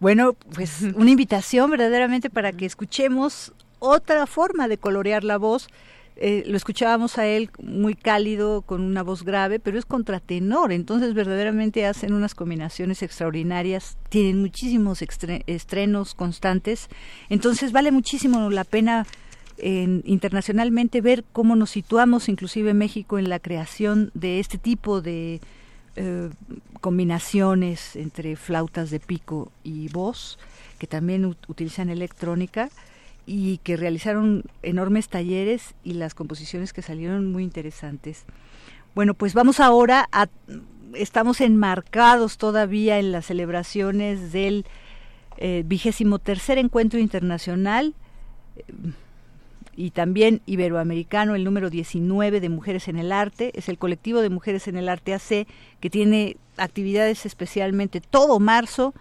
Bueno, 0.00 0.32
pues 0.54 0.80
una 0.94 1.10
invitación 1.10 1.70
verdaderamente 1.70 2.30
para 2.30 2.52
que 2.52 2.64
escuchemos 2.64 3.52
otra 3.80 4.26
forma 4.26 4.66
de 4.66 4.78
colorear 4.78 5.24
la 5.24 5.36
voz. 5.36 5.68
Eh, 6.16 6.42
lo 6.46 6.56
escuchábamos 6.56 7.18
a 7.18 7.26
él 7.26 7.50
muy 7.62 7.94
cálido, 7.94 8.62
con 8.62 8.80
una 8.80 9.02
voz 9.02 9.24
grave, 9.24 9.58
pero 9.58 9.78
es 9.78 9.84
contratenor, 9.84 10.72
entonces 10.72 11.14
verdaderamente 11.14 11.86
hacen 11.86 12.12
unas 12.12 12.34
combinaciones 12.34 13.02
extraordinarias, 13.02 13.96
tienen 14.10 14.40
muchísimos 14.40 15.02
estrenos 15.02 16.14
constantes, 16.14 16.88
entonces 17.30 17.72
vale 17.72 17.90
muchísimo 17.90 18.50
la 18.50 18.64
pena 18.64 19.06
internacionalmente 19.62 21.02
ver 21.02 21.24
cómo 21.32 21.56
nos 21.56 21.70
situamos, 21.70 22.28
inclusive 22.28 22.74
México, 22.74 23.18
en 23.18 23.28
la 23.28 23.38
creación 23.38 24.10
de 24.14 24.40
este 24.40 24.56
tipo 24.56 25.02
de 25.02 25.40
eh, 26.02 26.30
combinaciones 26.80 27.94
entre 27.94 28.34
flautas 28.34 28.88
de 28.90 29.00
pico 29.00 29.52
y 29.62 29.88
voz, 29.88 30.38
que 30.78 30.86
también 30.86 31.26
utilizan 31.26 31.90
electrónica 31.90 32.70
y 33.26 33.58
que 33.58 33.76
realizaron 33.76 34.44
enormes 34.62 35.10
talleres 35.10 35.74
y 35.84 35.92
las 35.92 36.14
composiciones 36.14 36.72
que 36.72 36.80
salieron 36.80 37.30
muy 37.30 37.42
interesantes. 37.42 38.24
Bueno, 38.94 39.12
pues 39.12 39.34
vamos 39.34 39.60
ahora 39.60 40.08
a 40.10 40.28
estamos 40.94 41.42
enmarcados 41.42 42.38
todavía 42.38 42.98
en 42.98 43.12
las 43.12 43.26
celebraciones 43.26 44.32
del 44.32 44.64
eh, 45.36 45.64
vigésimo 45.66 46.18
tercer 46.18 46.56
encuentro 46.56 46.98
internacional 46.98 47.94
y 49.80 49.92
también 49.92 50.42
iberoamericano, 50.44 51.34
el 51.34 51.42
número 51.42 51.70
19 51.70 52.40
de 52.40 52.48
Mujeres 52.50 52.86
en 52.88 52.98
el 52.98 53.12
Arte, 53.12 53.50
es 53.54 53.70
el 53.70 53.78
colectivo 53.78 54.20
de 54.20 54.28
Mujeres 54.28 54.68
en 54.68 54.76
el 54.76 54.90
Arte 54.90 55.14
AC, 55.14 55.46
que 55.80 55.88
tiene 55.88 56.36
actividades 56.58 57.24
especialmente 57.24 58.02
todo 58.02 58.38
marzo 58.40 58.92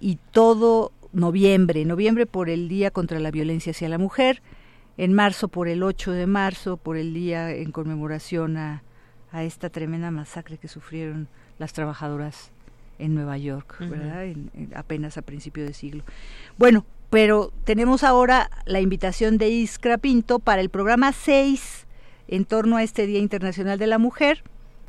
y 0.00 0.18
todo 0.30 0.90
noviembre, 1.12 1.84
noviembre 1.84 2.24
por 2.24 2.48
el 2.48 2.70
Día 2.70 2.90
contra 2.90 3.20
la 3.20 3.30
Violencia 3.30 3.72
hacia 3.72 3.90
la 3.90 3.98
Mujer, 3.98 4.40
en 4.96 5.12
marzo 5.12 5.48
por 5.48 5.68
el 5.68 5.82
8 5.82 6.12
de 6.12 6.26
marzo, 6.26 6.78
por 6.78 6.96
el 6.96 7.12
día 7.12 7.50
en 7.50 7.70
conmemoración 7.70 8.56
a, 8.56 8.82
a 9.32 9.44
esta 9.44 9.68
tremenda 9.68 10.10
masacre 10.10 10.56
que 10.56 10.68
sufrieron 10.68 11.28
las 11.58 11.74
trabajadoras 11.74 12.52
en 12.98 13.14
Nueva 13.14 13.36
York, 13.36 13.76
¿verdad? 13.80 14.24
apenas 14.74 15.18
a 15.18 15.22
principio 15.22 15.62
de 15.64 15.74
siglo. 15.74 16.04
Bueno, 16.56 16.86
pero 17.12 17.52
tenemos 17.64 18.04
ahora 18.04 18.50
la 18.64 18.80
invitación 18.80 19.36
de 19.36 19.50
Iskra 19.50 19.98
Pinto 19.98 20.38
para 20.38 20.62
el 20.62 20.70
programa 20.70 21.12
6 21.12 21.86
en 22.26 22.46
torno 22.46 22.78
a 22.78 22.82
este 22.82 23.06
Día 23.06 23.18
Internacional 23.18 23.78
de 23.78 23.86
la 23.86 23.98
Mujer. 23.98 24.42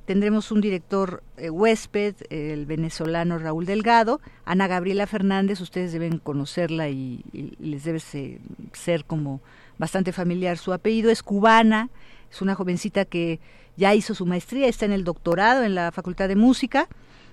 Tendremos 0.06 0.50
un 0.50 0.62
director 0.62 1.22
eh, 1.36 1.50
huésped, 1.50 2.16
el 2.30 2.66
venezolano 2.66 3.40
Raúl 3.40 3.66
Delgado, 3.66 4.22
Ana 4.46 4.68
Gabriela 4.68 5.06
Fernández, 5.06 5.60
ustedes 5.60 5.92
deben 5.92 6.18
conocerla 6.18 6.88
y, 6.88 7.26
les 7.60 7.84
debe 7.84 8.00
ser, 8.00 9.04
como 9.06 9.42
bastante 9.78 10.14
familiar 10.14 10.58
su 10.58 10.72
apellido, 10.72 11.12
es 11.12 11.24
cubana, 11.24 11.90
es 12.32 12.42
una 12.42 12.56
jovencita 12.56 13.04
que 13.04 13.42
ya 13.76 13.94
hizo 13.96 14.16
su 14.16 14.26
maestría, 14.26 14.70
está 14.70 14.86
en 14.86 14.94
el 14.94 15.04
doctorado 15.04 15.64
en 15.64 15.76
la 15.76 15.92
Facultad 15.92 16.30
de 16.30 16.38
Música. 16.38 16.88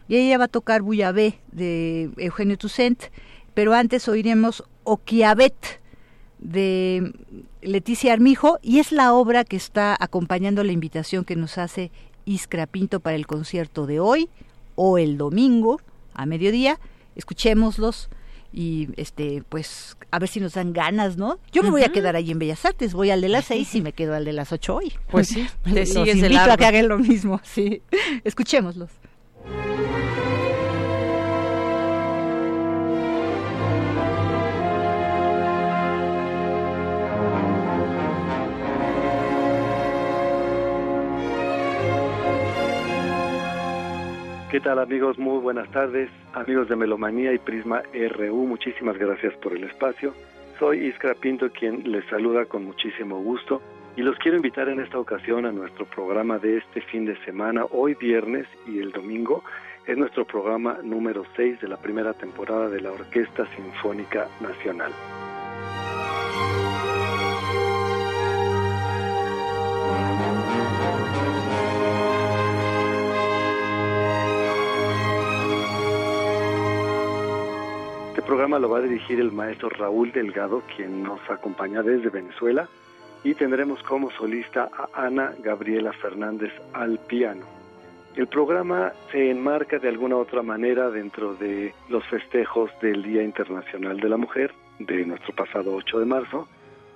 Y 0.08 0.16
ella 0.16 0.38
va 0.38 0.46
a 0.46 0.48
tocar 0.48 0.82
Buyabé 0.82 1.38
de 1.52 2.10
Eugenio 2.16 2.58
Toussaint 2.58 3.00
pero 3.60 3.74
antes 3.74 4.08
oiremos 4.08 4.64
Oquiabet 4.84 5.82
de 6.38 7.12
Leticia 7.60 8.14
Armijo 8.14 8.58
y 8.62 8.78
es 8.78 8.90
la 8.90 9.12
obra 9.12 9.44
que 9.44 9.56
está 9.56 9.94
acompañando 10.00 10.64
la 10.64 10.72
invitación 10.72 11.26
que 11.26 11.36
nos 11.36 11.58
hace 11.58 11.90
Iskra 12.24 12.66
Pinto 12.66 13.00
para 13.00 13.16
el 13.16 13.26
concierto 13.26 13.84
de 13.84 14.00
hoy 14.00 14.30
o 14.76 14.96
el 14.96 15.18
domingo 15.18 15.78
a 16.14 16.24
mediodía. 16.24 16.80
Escuchémoslos 17.16 18.08
y 18.50 18.88
este 18.96 19.44
pues 19.46 19.98
a 20.10 20.18
ver 20.18 20.30
si 20.30 20.40
nos 20.40 20.54
dan 20.54 20.72
ganas, 20.72 21.18
¿no? 21.18 21.38
Yo 21.52 21.62
me 21.62 21.68
voy 21.68 21.82
a 21.82 21.92
quedar 21.92 22.16
ahí 22.16 22.30
en 22.30 22.38
Bellas 22.38 22.64
Artes, 22.64 22.94
voy 22.94 23.10
al 23.10 23.20
de 23.20 23.28
las 23.28 23.44
seis 23.44 23.74
y 23.74 23.82
me 23.82 23.92
quedo 23.92 24.14
al 24.14 24.24
de 24.24 24.32
las 24.32 24.52
ocho 24.52 24.76
hoy. 24.76 24.94
Pues 25.10 25.28
sí, 25.28 25.46
te 25.64 25.84
sigues 25.84 26.16
invito 26.16 26.50
a 26.50 26.56
que 26.56 26.64
hagan 26.64 26.88
lo 26.88 26.98
mismo, 26.98 27.42
sí. 27.44 27.82
Escuchémoslos. 28.24 28.88
¿Qué 44.60 44.64
tal 44.64 44.78
amigos? 44.78 45.18
Muy 45.18 45.38
buenas 45.38 45.70
tardes, 45.70 46.10
amigos 46.34 46.68
de 46.68 46.76
Melomanía 46.76 47.32
y 47.32 47.38
Prisma 47.38 47.80
RU, 47.94 48.46
muchísimas 48.46 48.98
gracias 48.98 49.32
por 49.36 49.54
el 49.54 49.64
espacio. 49.64 50.12
Soy 50.58 50.86
Iskra 50.88 51.14
Pinto 51.14 51.50
quien 51.50 51.90
les 51.90 52.04
saluda 52.10 52.44
con 52.44 52.66
muchísimo 52.66 53.22
gusto 53.22 53.62
y 53.96 54.02
los 54.02 54.18
quiero 54.18 54.36
invitar 54.36 54.68
en 54.68 54.80
esta 54.80 54.98
ocasión 54.98 55.46
a 55.46 55.50
nuestro 55.50 55.86
programa 55.86 56.38
de 56.38 56.58
este 56.58 56.82
fin 56.82 57.06
de 57.06 57.16
semana, 57.24 57.64
hoy 57.70 57.94
viernes 57.94 58.46
y 58.66 58.80
el 58.80 58.92
domingo. 58.92 59.42
Es 59.86 59.96
nuestro 59.96 60.26
programa 60.26 60.76
número 60.82 61.24
6 61.36 61.62
de 61.62 61.68
la 61.68 61.78
primera 61.78 62.12
temporada 62.12 62.68
de 62.68 62.82
la 62.82 62.92
Orquesta 62.92 63.46
Sinfónica 63.56 64.28
Nacional. 64.42 64.92
Lo 78.60 78.68
va 78.68 78.78
a 78.78 78.82
dirigir 78.82 79.18
el 79.18 79.32
maestro 79.32 79.70
Raúl 79.70 80.12
Delgado, 80.12 80.62
quien 80.76 81.02
nos 81.02 81.20
acompaña 81.30 81.82
desde 81.82 82.10
Venezuela, 82.10 82.68
y 83.24 83.34
tendremos 83.34 83.82
como 83.82 84.10
solista 84.10 84.70
a 84.72 85.06
Ana 85.06 85.34
Gabriela 85.42 85.92
Fernández 85.94 86.52
al 86.72 86.98
piano. 86.98 87.46
El 88.16 88.26
programa 88.26 88.92
se 89.12 89.30
enmarca 89.30 89.78
de 89.78 89.88
alguna 89.88 90.16
otra 90.16 90.42
manera 90.42 90.90
dentro 90.90 91.34
de 91.34 91.72
los 91.88 92.04
festejos 92.08 92.70
del 92.82 93.02
Día 93.02 93.22
Internacional 93.22 93.98
de 93.98 94.08
la 94.08 94.16
Mujer 94.16 94.52
de 94.78 95.06
nuestro 95.06 95.34
pasado 95.34 95.74
8 95.74 96.00
de 96.00 96.06
marzo. 96.06 96.48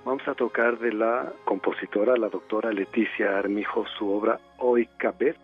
Vamos 0.03 0.27
a 0.27 0.35
tocar 0.35 0.77
de 0.77 0.93
la 0.93 1.31
compositora, 1.45 2.15
la 2.17 2.29
doctora 2.29 2.71
Leticia 2.71 3.37
Armijo, 3.37 3.85
su 3.97 4.09
obra 4.09 4.39
Hoy 4.57 4.87
Cabet. 4.97 5.37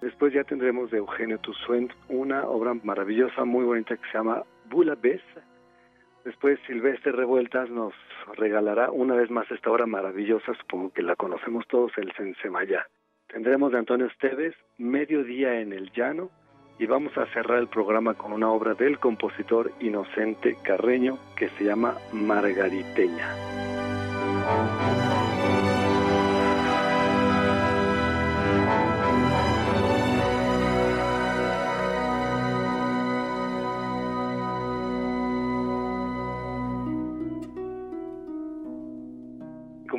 Después 0.00 0.34
ya 0.34 0.44
tendremos 0.44 0.90
de 0.90 0.98
Eugenio 0.98 1.38
Toussaint 1.38 1.92
una 2.08 2.44
obra 2.44 2.74
maravillosa, 2.82 3.44
muy 3.44 3.64
bonita 3.64 3.96
que 3.96 4.06
se 4.10 4.18
llama 4.18 4.42
Bula 4.68 4.96
Después 6.24 6.58
Silvestre 6.66 7.10
Revueltas 7.10 7.68
nos 7.68 7.92
regalará 8.36 8.90
una 8.90 9.14
vez 9.14 9.30
más 9.30 9.50
esta 9.50 9.70
obra 9.70 9.86
maravillosa, 9.86 10.54
supongo 10.54 10.92
que 10.92 11.02
la 11.02 11.16
conocemos 11.16 11.66
todos, 11.66 11.90
el 11.96 12.12
Sensemayá. 12.12 12.86
Tendremos 13.26 13.72
de 13.72 13.78
Antonio 13.78 14.06
Esteves, 14.06 14.54
Mediodía 14.78 15.60
en 15.60 15.72
el 15.72 15.90
Llano, 15.92 16.30
y 16.78 16.86
vamos 16.86 17.16
a 17.18 17.26
cerrar 17.32 17.58
el 17.58 17.68
programa 17.68 18.14
con 18.14 18.32
una 18.32 18.50
obra 18.50 18.74
del 18.74 18.98
compositor 18.98 19.72
Inocente 19.80 20.56
Carreño 20.62 21.18
que 21.36 21.48
se 21.50 21.64
llama 21.64 21.96
Margariteña. 22.12 23.28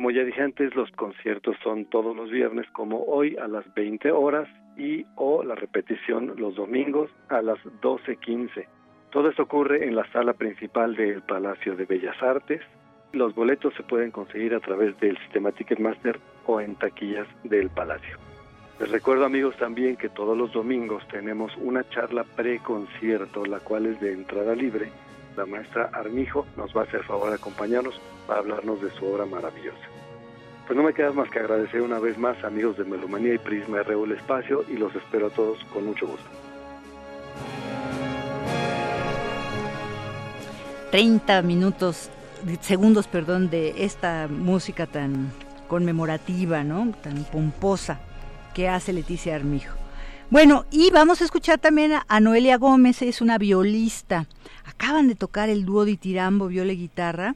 Como 0.04 0.14
ya 0.14 0.22
dije 0.22 0.42
antes, 0.42 0.74
los 0.74 0.90
conciertos 0.90 1.56
son 1.64 1.86
todos 1.86 2.14
los 2.14 2.30
viernes, 2.30 2.66
como 2.72 3.04
hoy 3.04 3.38
a 3.38 3.48
las 3.48 3.64
20 3.72 4.12
horas 4.12 4.46
y 4.76 5.06
o 5.14 5.42
la 5.42 5.54
repetición 5.54 6.34
los 6.36 6.56
domingos 6.56 7.10
a 7.30 7.40
las 7.40 7.58
12.15. 7.80 8.66
Todo 9.10 9.30
esto 9.30 9.44
ocurre 9.44 9.88
en 9.88 9.96
la 9.96 10.06
sala 10.12 10.34
principal 10.34 10.94
del 10.94 11.22
Palacio 11.22 11.74
de 11.74 11.86
Bellas 11.86 12.22
Artes. 12.22 12.60
Los 13.14 13.34
boletos 13.34 13.72
se 13.78 13.82
pueden 13.82 14.10
conseguir 14.10 14.54
a 14.54 14.60
través 14.60 14.94
del 15.00 15.16
sistema 15.20 15.52
Ticketmaster 15.52 16.20
o 16.44 16.60
en 16.60 16.76
taquillas 16.76 17.26
del 17.42 17.70
Palacio. 17.70 18.18
Les 18.80 18.90
recuerdo 18.90 19.24
amigos 19.24 19.56
también 19.56 19.96
que 19.96 20.10
todos 20.10 20.36
los 20.36 20.52
domingos 20.52 21.08
tenemos 21.08 21.56
una 21.56 21.88
charla 21.88 22.24
pre-concierto, 22.36 23.46
la 23.46 23.60
cual 23.60 23.86
es 23.86 23.98
de 24.02 24.12
entrada 24.12 24.54
libre. 24.54 24.92
La 25.34 25.46
maestra 25.46 25.88
Armijo 25.94 26.44
nos 26.58 26.76
va 26.76 26.82
a 26.82 26.84
hacer 26.84 27.02
favor 27.04 27.30
de 27.30 27.36
acompañarnos 27.36 27.98
para 28.26 28.40
hablarnos 28.40 28.82
de 28.82 28.90
su 28.90 29.06
obra 29.06 29.24
maravillosa. 29.24 29.93
Pues 30.66 30.76
no 30.76 30.82
me 30.82 30.94
queda 30.94 31.12
más 31.12 31.30
que 31.30 31.40
agradecer 31.40 31.82
una 31.82 31.98
vez 31.98 32.16
más 32.16 32.42
amigos 32.42 32.78
de 32.78 32.84
Melomanía 32.84 33.34
y 33.34 33.38
Prisma 33.38 33.82
RU 33.82 34.04
El 34.04 34.12
Espacio 34.12 34.64
y 34.68 34.74
los 34.78 34.94
espero 34.94 35.26
a 35.26 35.30
todos 35.30 35.58
con 35.72 35.84
mucho 35.84 36.06
gusto. 36.06 36.24
30 40.90 41.42
minutos, 41.42 42.08
segundos, 42.60 43.08
perdón, 43.08 43.50
de 43.50 43.84
esta 43.84 44.28
música 44.28 44.86
tan 44.86 45.32
conmemorativa, 45.66 46.62
¿no? 46.62 46.94
Tan 47.02 47.24
pomposa 47.24 47.98
que 48.54 48.68
hace 48.68 48.92
Leticia 48.92 49.34
Armijo. 49.34 49.74
Bueno, 50.30 50.64
y 50.70 50.90
vamos 50.90 51.20
a 51.20 51.24
escuchar 51.24 51.58
también 51.58 51.92
a, 52.06 52.20
Noelia 52.20 52.56
Gómez, 52.58 53.02
es 53.02 53.20
una 53.20 53.38
violista. 53.38 54.26
Acaban 54.64 55.08
de 55.08 55.14
tocar 55.14 55.48
el 55.48 55.64
dúo 55.64 55.84
de 55.84 55.96
Tirambo, 55.96 56.46
viola 56.46 56.72
y 56.72 56.78
guitarra, 56.78 57.34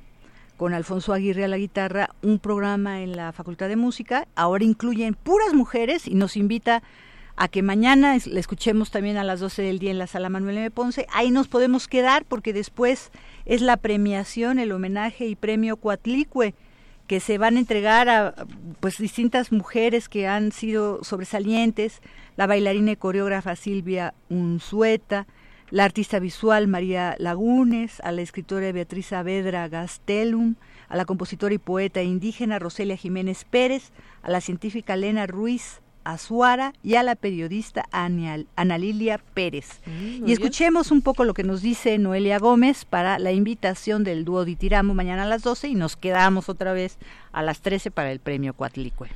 con 0.59 0.75
Alfonso 0.75 1.15
Aguirre 1.15 1.45
a 1.45 1.49
la 1.49 1.57
guitarra, 1.57 2.11
un 2.21 2.41
programa 2.41 3.01
en 3.01 3.17
la 3.17 3.33
Facultad 3.33 3.69
de 3.69 3.77
Música. 3.77 4.27
Ahora 4.35 4.65
incluyen 4.65 5.15
puras 5.15 5.55
mujeres 5.55 6.07
y 6.07 6.15
nos 6.15 6.37
invita 6.37 6.83
a 7.37 7.47
que 7.47 7.63
mañana 7.63 8.19
le 8.27 8.41
escuchemos 8.41 8.91
también 8.91 9.17
a 9.17 9.25
las 9.25 9.39
12 9.39 9.63
del 9.63 9.79
día 9.79 9.93
en 9.93 9.99
la 9.99 10.09
sala 10.09 10.29
Manuel 10.29 10.59
M. 10.59 10.71
Ponce. 10.73 11.07
Ahí 11.13 11.31
nos 11.31 11.47
podemos 11.47 11.87
quedar 11.87 12.25
porque 12.25 12.53
después 12.53 13.13
es 13.47 13.63
la 13.63 13.77
premiación, 13.77 14.59
el 14.59 14.73
homenaje 14.73 15.27
y 15.27 15.37
premio 15.37 15.77
Cuatlicue 15.77 16.55
que 17.07 17.21
se 17.21 17.39
van 17.39 17.57
a 17.57 17.61
entregar 17.61 18.09
a 18.09 18.35
pues 18.81 18.99
distintas 18.99 19.53
mujeres 19.53 20.09
que 20.09 20.27
han 20.27 20.51
sido 20.51 21.03
sobresalientes, 21.05 22.03
la 22.37 22.49
bailarina 22.49 22.91
y 22.91 22.97
coreógrafa 22.97 23.55
Silvia 23.55 24.13
Unzueta, 24.29 25.29
la 25.71 25.85
artista 25.85 26.19
visual 26.19 26.67
María 26.69 27.15
Lagunes, 27.19 28.01
a 28.01 28.13
la 28.13 28.23
escritora 28.23 28.73
Beatriz 28.73 29.07
Saavedra 29.07 29.69
Gastelum, 29.69 30.55
a 30.89 30.97
la 30.97 31.05
compositora 31.05 31.55
y 31.55 31.59
poeta 31.59 32.03
indígena 32.03 32.59
Roselia 32.59 32.97
Jiménez 32.97 33.45
Pérez, 33.45 33.93
a 34.23 34.31
la 34.31 34.41
científica 34.41 34.95
Elena 34.95 35.27
Ruiz 35.27 35.81
Azuara 36.05 36.73
y 36.83 36.95
a 36.95 37.03
la 37.03 37.17
periodista 37.17 37.85
Ana 37.93 38.79
Lilia 38.79 39.21
Pérez. 39.35 39.81
Mm, 39.85 40.27
y 40.27 40.33
escuchemos 40.33 40.91
un 40.91 41.03
poco 41.03 41.25
lo 41.25 41.35
que 41.35 41.45
nos 41.45 41.61
dice 41.61 41.99
Noelia 41.99 42.39
Gómez 42.39 42.87
para 42.87 43.19
la 43.19 43.33
invitación 43.33 44.05
del 44.05 44.25
dúo 44.25 44.47
Ditiramo 44.47 44.95
mañana 44.95 45.25
a 45.25 45.27
las 45.27 45.43
12 45.43 45.69
y 45.69 45.75
nos 45.75 45.97
quedamos 45.97 46.49
otra 46.49 46.73
vez 46.73 46.97
a 47.33 47.43
las 47.43 47.61
13 47.61 47.91
para 47.91 48.11
el 48.11 48.21
premio 48.21 48.55
Cuatlicue. 48.55 49.11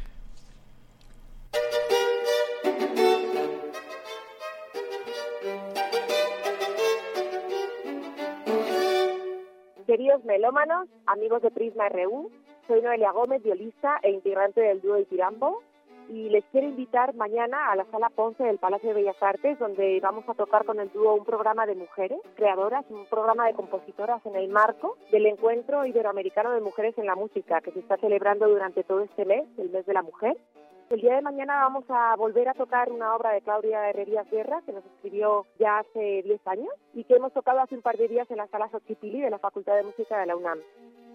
Queridos 9.92 10.24
melómanos, 10.24 10.88
amigos 11.04 11.42
de 11.42 11.50
Prisma 11.50 11.86
RU, 11.90 12.30
soy 12.66 12.80
Noelia 12.80 13.12
Gómez, 13.12 13.42
violista 13.42 14.00
e 14.02 14.10
integrante 14.10 14.62
del 14.62 14.80
dúo 14.80 14.96
Ditirambo 14.96 15.60
y 16.08 16.30
les 16.30 16.46
quiero 16.46 16.66
invitar 16.66 17.14
mañana 17.14 17.70
a 17.70 17.76
la 17.76 17.84
sala 17.90 18.08
Ponce 18.08 18.42
del 18.42 18.56
Palacio 18.56 18.88
de 18.88 18.94
Bellas 18.94 19.22
Artes, 19.22 19.58
donde 19.58 20.00
vamos 20.00 20.26
a 20.30 20.34
tocar 20.34 20.64
con 20.64 20.80
el 20.80 20.90
dúo 20.92 21.14
un 21.14 21.26
programa 21.26 21.66
de 21.66 21.74
mujeres 21.74 22.18
creadoras, 22.36 22.86
un 22.88 23.04
programa 23.04 23.46
de 23.46 23.52
compositoras 23.52 24.24
en 24.24 24.34
el 24.34 24.48
marco 24.48 24.96
del 25.10 25.26
Encuentro 25.26 25.84
Iberoamericano 25.84 26.52
de 26.52 26.62
Mujeres 26.62 26.96
en 26.96 27.04
la 27.04 27.14
Música, 27.14 27.60
que 27.60 27.72
se 27.72 27.80
está 27.80 27.98
celebrando 27.98 28.48
durante 28.48 28.84
todo 28.84 29.00
este 29.00 29.26
mes, 29.26 29.44
el 29.58 29.68
mes 29.68 29.84
de 29.84 29.92
la 29.92 30.02
mujer. 30.02 30.38
El 30.92 31.00
día 31.00 31.14
de 31.14 31.22
mañana 31.22 31.54
vamos 31.54 31.84
a 31.88 32.14
volver 32.16 32.50
a 32.50 32.52
tocar 32.52 32.92
una 32.92 33.16
obra 33.16 33.32
de 33.32 33.40
Claudia 33.40 33.88
Herrerías 33.88 34.30
Guerra, 34.30 34.60
que 34.66 34.74
nos 34.74 34.84
escribió 34.84 35.46
ya 35.58 35.78
hace 35.78 36.20
10 36.22 36.46
años 36.46 36.68
y 36.92 37.04
que 37.04 37.14
hemos 37.14 37.32
tocado 37.32 37.60
hace 37.60 37.76
un 37.76 37.80
par 37.80 37.96
de 37.96 38.08
días 38.08 38.30
en 38.30 38.36
la 38.36 38.46
sala 38.48 38.68
Xochipilli 38.68 39.22
de 39.22 39.30
la 39.30 39.38
Facultad 39.38 39.74
de 39.76 39.84
Música 39.84 40.18
de 40.18 40.26
la 40.26 40.36
UNAM. 40.36 40.58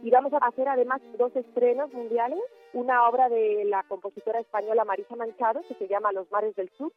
Y 0.02 0.10
vamos 0.10 0.34
a 0.34 0.38
hacer 0.38 0.68
además 0.68 1.00
dos 1.20 1.36
estrenos 1.36 1.94
mundiales, 1.94 2.40
una 2.74 3.08
obra 3.08 3.30
de 3.30 3.66
la 3.66 3.84
compositora 3.84 4.40
española 4.40 4.84
Marisa 4.84 5.16
Manchado, 5.16 5.62
que 5.68 5.76
se 5.76 5.88
llama 5.88 6.12
Los 6.12 6.32
mares 6.32 6.56
del 6.56 6.72
sur, 6.72 6.92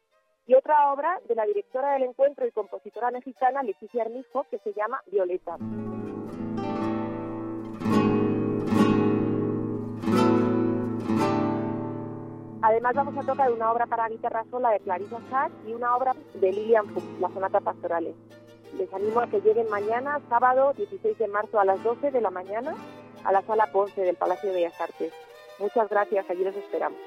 y 0.47 0.55
otra 0.55 0.91
obra 0.91 1.21
de 1.27 1.35
la 1.35 1.45
directora 1.45 1.93
del 1.93 2.01
encuentro 2.01 2.47
y 2.47 2.51
compositora 2.51 3.11
mexicana 3.11 3.61
Leticia 3.61 4.01
Armijo, 4.01 4.47
que 4.49 4.57
se 4.57 4.73
llama 4.73 4.99
Violeta. 5.05 5.55
Además 12.63 12.93
vamos 12.93 13.17
a 13.17 13.25
tocar 13.25 13.51
una 13.51 13.71
obra 13.71 13.87
para 13.87 14.07
guitarra 14.07 14.45
sola 14.51 14.69
de 14.69 14.79
Clarissa 14.81 15.17
Sachs 15.31 15.55
y 15.67 15.73
una 15.73 15.95
obra 15.95 16.15
de 16.35 16.51
Lilian 16.51 16.87
Fuchs, 16.89 17.19
La 17.19 17.29
Sonata 17.29 17.59
Pastorales. 17.59 18.15
Les 18.77 18.93
animo 18.93 19.19
a 19.19 19.27
que 19.27 19.41
lleguen 19.41 19.67
mañana, 19.69 20.19
sábado 20.29 20.73
16 20.77 21.17
de 21.17 21.27
marzo 21.27 21.59
a 21.59 21.65
las 21.65 21.83
12 21.83 22.11
de 22.11 22.21
la 22.21 22.29
mañana, 22.29 22.75
a 23.23 23.31
la 23.31 23.41
sala 23.41 23.71
Ponce 23.71 24.01
del 24.01 24.15
Palacio 24.15 24.49
de 24.49 24.55
Bellas 24.55 24.79
Artes. 24.79 25.11
Muchas 25.59 25.89
gracias, 25.89 26.29
allí 26.29 26.43
los 26.43 26.55
esperamos. 26.55 26.99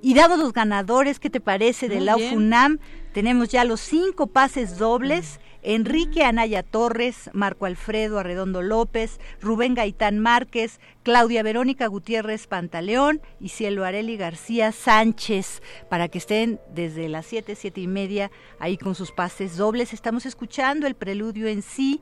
Y 0.00 0.14
dados 0.14 0.38
los 0.38 0.52
ganadores, 0.52 1.18
¿qué 1.18 1.30
te 1.30 1.40
parece 1.40 1.88
de 1.88 2.00
la 2.00 2.16
UFUNAM? 2.16 2.78
Tenemos 3.12 3.50
ya 3.50 3.64
los 3.64 3.80
cinco 3.80 4.26
pases 4.26 4.78
dobles. 4.78 5.38
Enrique 5.64 6.24
Anaya 6.24 6.64
Torres, 6.64 7.30
Marco 7.32 7.66
Alfredo 7.66 8.18
Arredondo 8.18 8.62
López, 8.62 9.20
Rubén 9.40 9.74
Gaitán 9.74 10.18
Márquez, 10.18 10.80
Claudia 11.04 11.44
Verónica 11.44 11.86
Gutiérrez 11.86 12.48
Pantaleón 12.48 13.20
y 13.38 13.50
Cielo 13.50 13.84
Areli 13.84 14.16
García 14.16 14.72
Sánchez, 14.72 15.62
para 15.88 16.08
que 16.08 16.18
estén 16.18 16.58
desde 16.74 17.08
las 17.08 17.26
siete, 17.26 17.54
siete 17.54 17.80
y 17.80 17.86
media 17.86 18.32
ahí 18.58 18.76
con 18.76 18.96
sus 18.96 19.12
pases 19.12 19.56
dobles. 19.56 19.92
Estamos 19.92 20.26
escuchando 20.26 20.88
el 20.88 20.96
preludio 20.96 21.46
en 21.46 21.62
sí 21.62 22.00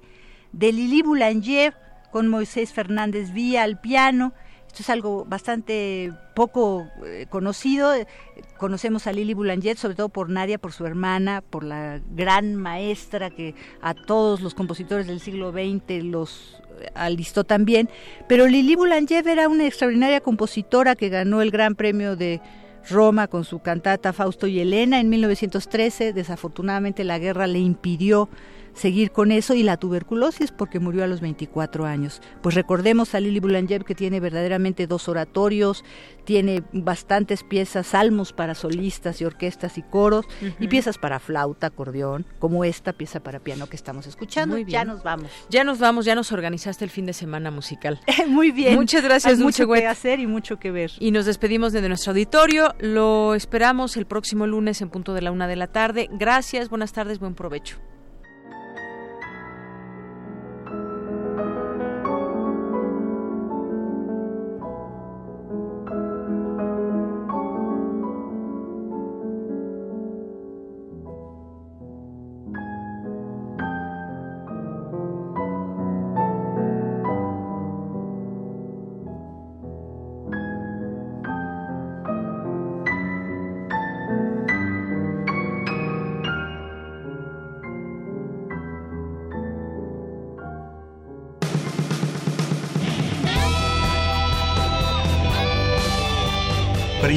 de 0.52 0.72
Lili 0.72 1.02
Boulanger 1.02 1.76
con 2.10 2.28
Moisés 2.28 2.72
Fernández 2.72 3.32
Vía 3.34 3.64
al 3.64 3.78
piano 3.78 4.32
esto 4.70 4.84
es 4.84 4.90
algo 4.90 5.24
bastante 5.24 6.12
poco 6.36 6.86
eh, 7.04 7.26
conocido. 7.28 7.92
Conocemos 8.60 9.06
a 9.06 9.12
Lili 9.14 9.32
Boulanger, 9.32 9.78
sobre 9.78 9.94
todo 9.94 10.10
por 10.10 10.28
Nadia, 10.28 10.58
por 10.58 10.72
su 10.72 10.84
hermana, 10.84 11.40
por 11.40 11.64
la 11.64 11.98
gran 12.14 12.56
maestra 12.56 13.30
que 13.30 13.54
a 13.80 13.94
todos 13.94 14.42
los 14.42 14.52
compositores 14.52 15.06
del 15.06 15.18
siglo 15.18 15.50
XX 15.50 16.04
los 16.04 16.60
eh, 16.78 16.90
alistó 16.94 17.44
también. 17.44 17.88
Pero 18.28 18.46
Lili 18.46 18.76
Boulanger 18.76 19.26
era 19.26 19.48
una 19.48 19.66
extraordinaria 19.66 20.20
compositora 20.20 20.94
que 20.94 21.08
ganó 21.08 21.40
el 21.40 21.50
Gran 21.50 21.74
Premio 21.74 22.16
de 22.16 22.42
Roma 22.90 23.28
con 23.28 23.44
su 23.44 23.60
cantata 23.60 24.12
Fausto 24.12 24.46
y 24.46 24.60
Elena 24.60 25.00
en 25.00 25.08
1913. 25.08 26.12
Desafortunadamente 26.12 27.02
la 27.02 27.18
guerra 27.18 27.46
le 27.46 27.60
impidió 27.60 28.28
seguir 28.74 29.10
con 29.10 29.32
eso 29.32 29.54
y 29.54 29.62
la 29.62 29.76
tuberculosis 29.76 30.52
porque 30.52 30.80
murió 30.80 31.04
a 31.04 31.06
los 31.06 31.20
24 31.20 31.86
años. 31.86 32.20
Pues 32.42 32.54
recordemos 32.54 33.14
a 33.14 33.20
Lili 33.20 33.40
Boulanger 33.40 33.84
que 33.84 33.94
tiene 33.94 34.20
verdaderamente 34.20 34.86
dos 34.86 35.08
oratorios, 35.08 35.84
tiene 36.24 36.62
bastantes 36.72 37.42
piezas, 37.42 37.88
salmos 37.88 38.32
para 38.32 38.54
solistas 38.54 39.20
y 39.20 39.24
orquestas 39.24 39.78
y 39.78 39.82
coros 39.82 40.26
y 40.58 40.68
piezas 40.68 40.98
para 40.98 41.18
flauta, 41.18 41.68
acordeón, 41.68 42.26
como 42.38 42.64
esta 42.64 42.92
pieza 42.92 43.20
para 43.20 43.40
piano 43.40 43.66
que 43.66 43.76
estamos 43.76 44.06
escuchando. 44.06 44.54
Muy 44.54 44.64
bien. 44.64 44.72
Ya 44.72 44.84
nos 44.84 45.02
vamos. 45.02 45.30
Ya 45.48 45.64
nos 45.64 45.78
vamos, 45.78 46.04
ya 46.04 46.14
nos 46.14 46.32
organizaste 46.32 46.84
el 46.84 46.90
fin 46.90 47.06
de 47.06 47.12
semana 47.12 47.50
musical. 47.50 48.00
Muy 48.28 48.50
bien. 48.50 48.74
Muchas 48.74 49.02
gracias, 49.02 49.34
Hay 49.34 49.42
mucho 49.42 49.66
que 49.68 49.86
hacer 49.86 50.20
y 50.20 50.26
mucho 50.26 50.58
que 50.58 50.70
ver. 50.70 50.92
Y 50.98 51.10
nos 51.10 51.26
despedimos 51.26 51.72
de 51.72 51.86
nuestro 51.88 52.12
auditorio. 52.12 52.74
Lo 52.78 53.34
esperamos 53.34 53.96
el 53.96 54.06
próximo 54.06 54.46
lunes 54.46 54.80
en 54.82 54.90
punto 54.90 55.14
de 55.14 55.22
la 55.22 55.32
una 55.32 55.48
de 55.48 55.56
la 55.56 55.66
tarde. 55.66 56.08
Gracias, 56.12 56.68
buenas 56.68 56.92
tardes, 56.92 57.18
buen 57.18 57.34
provecho. 57.34 57.78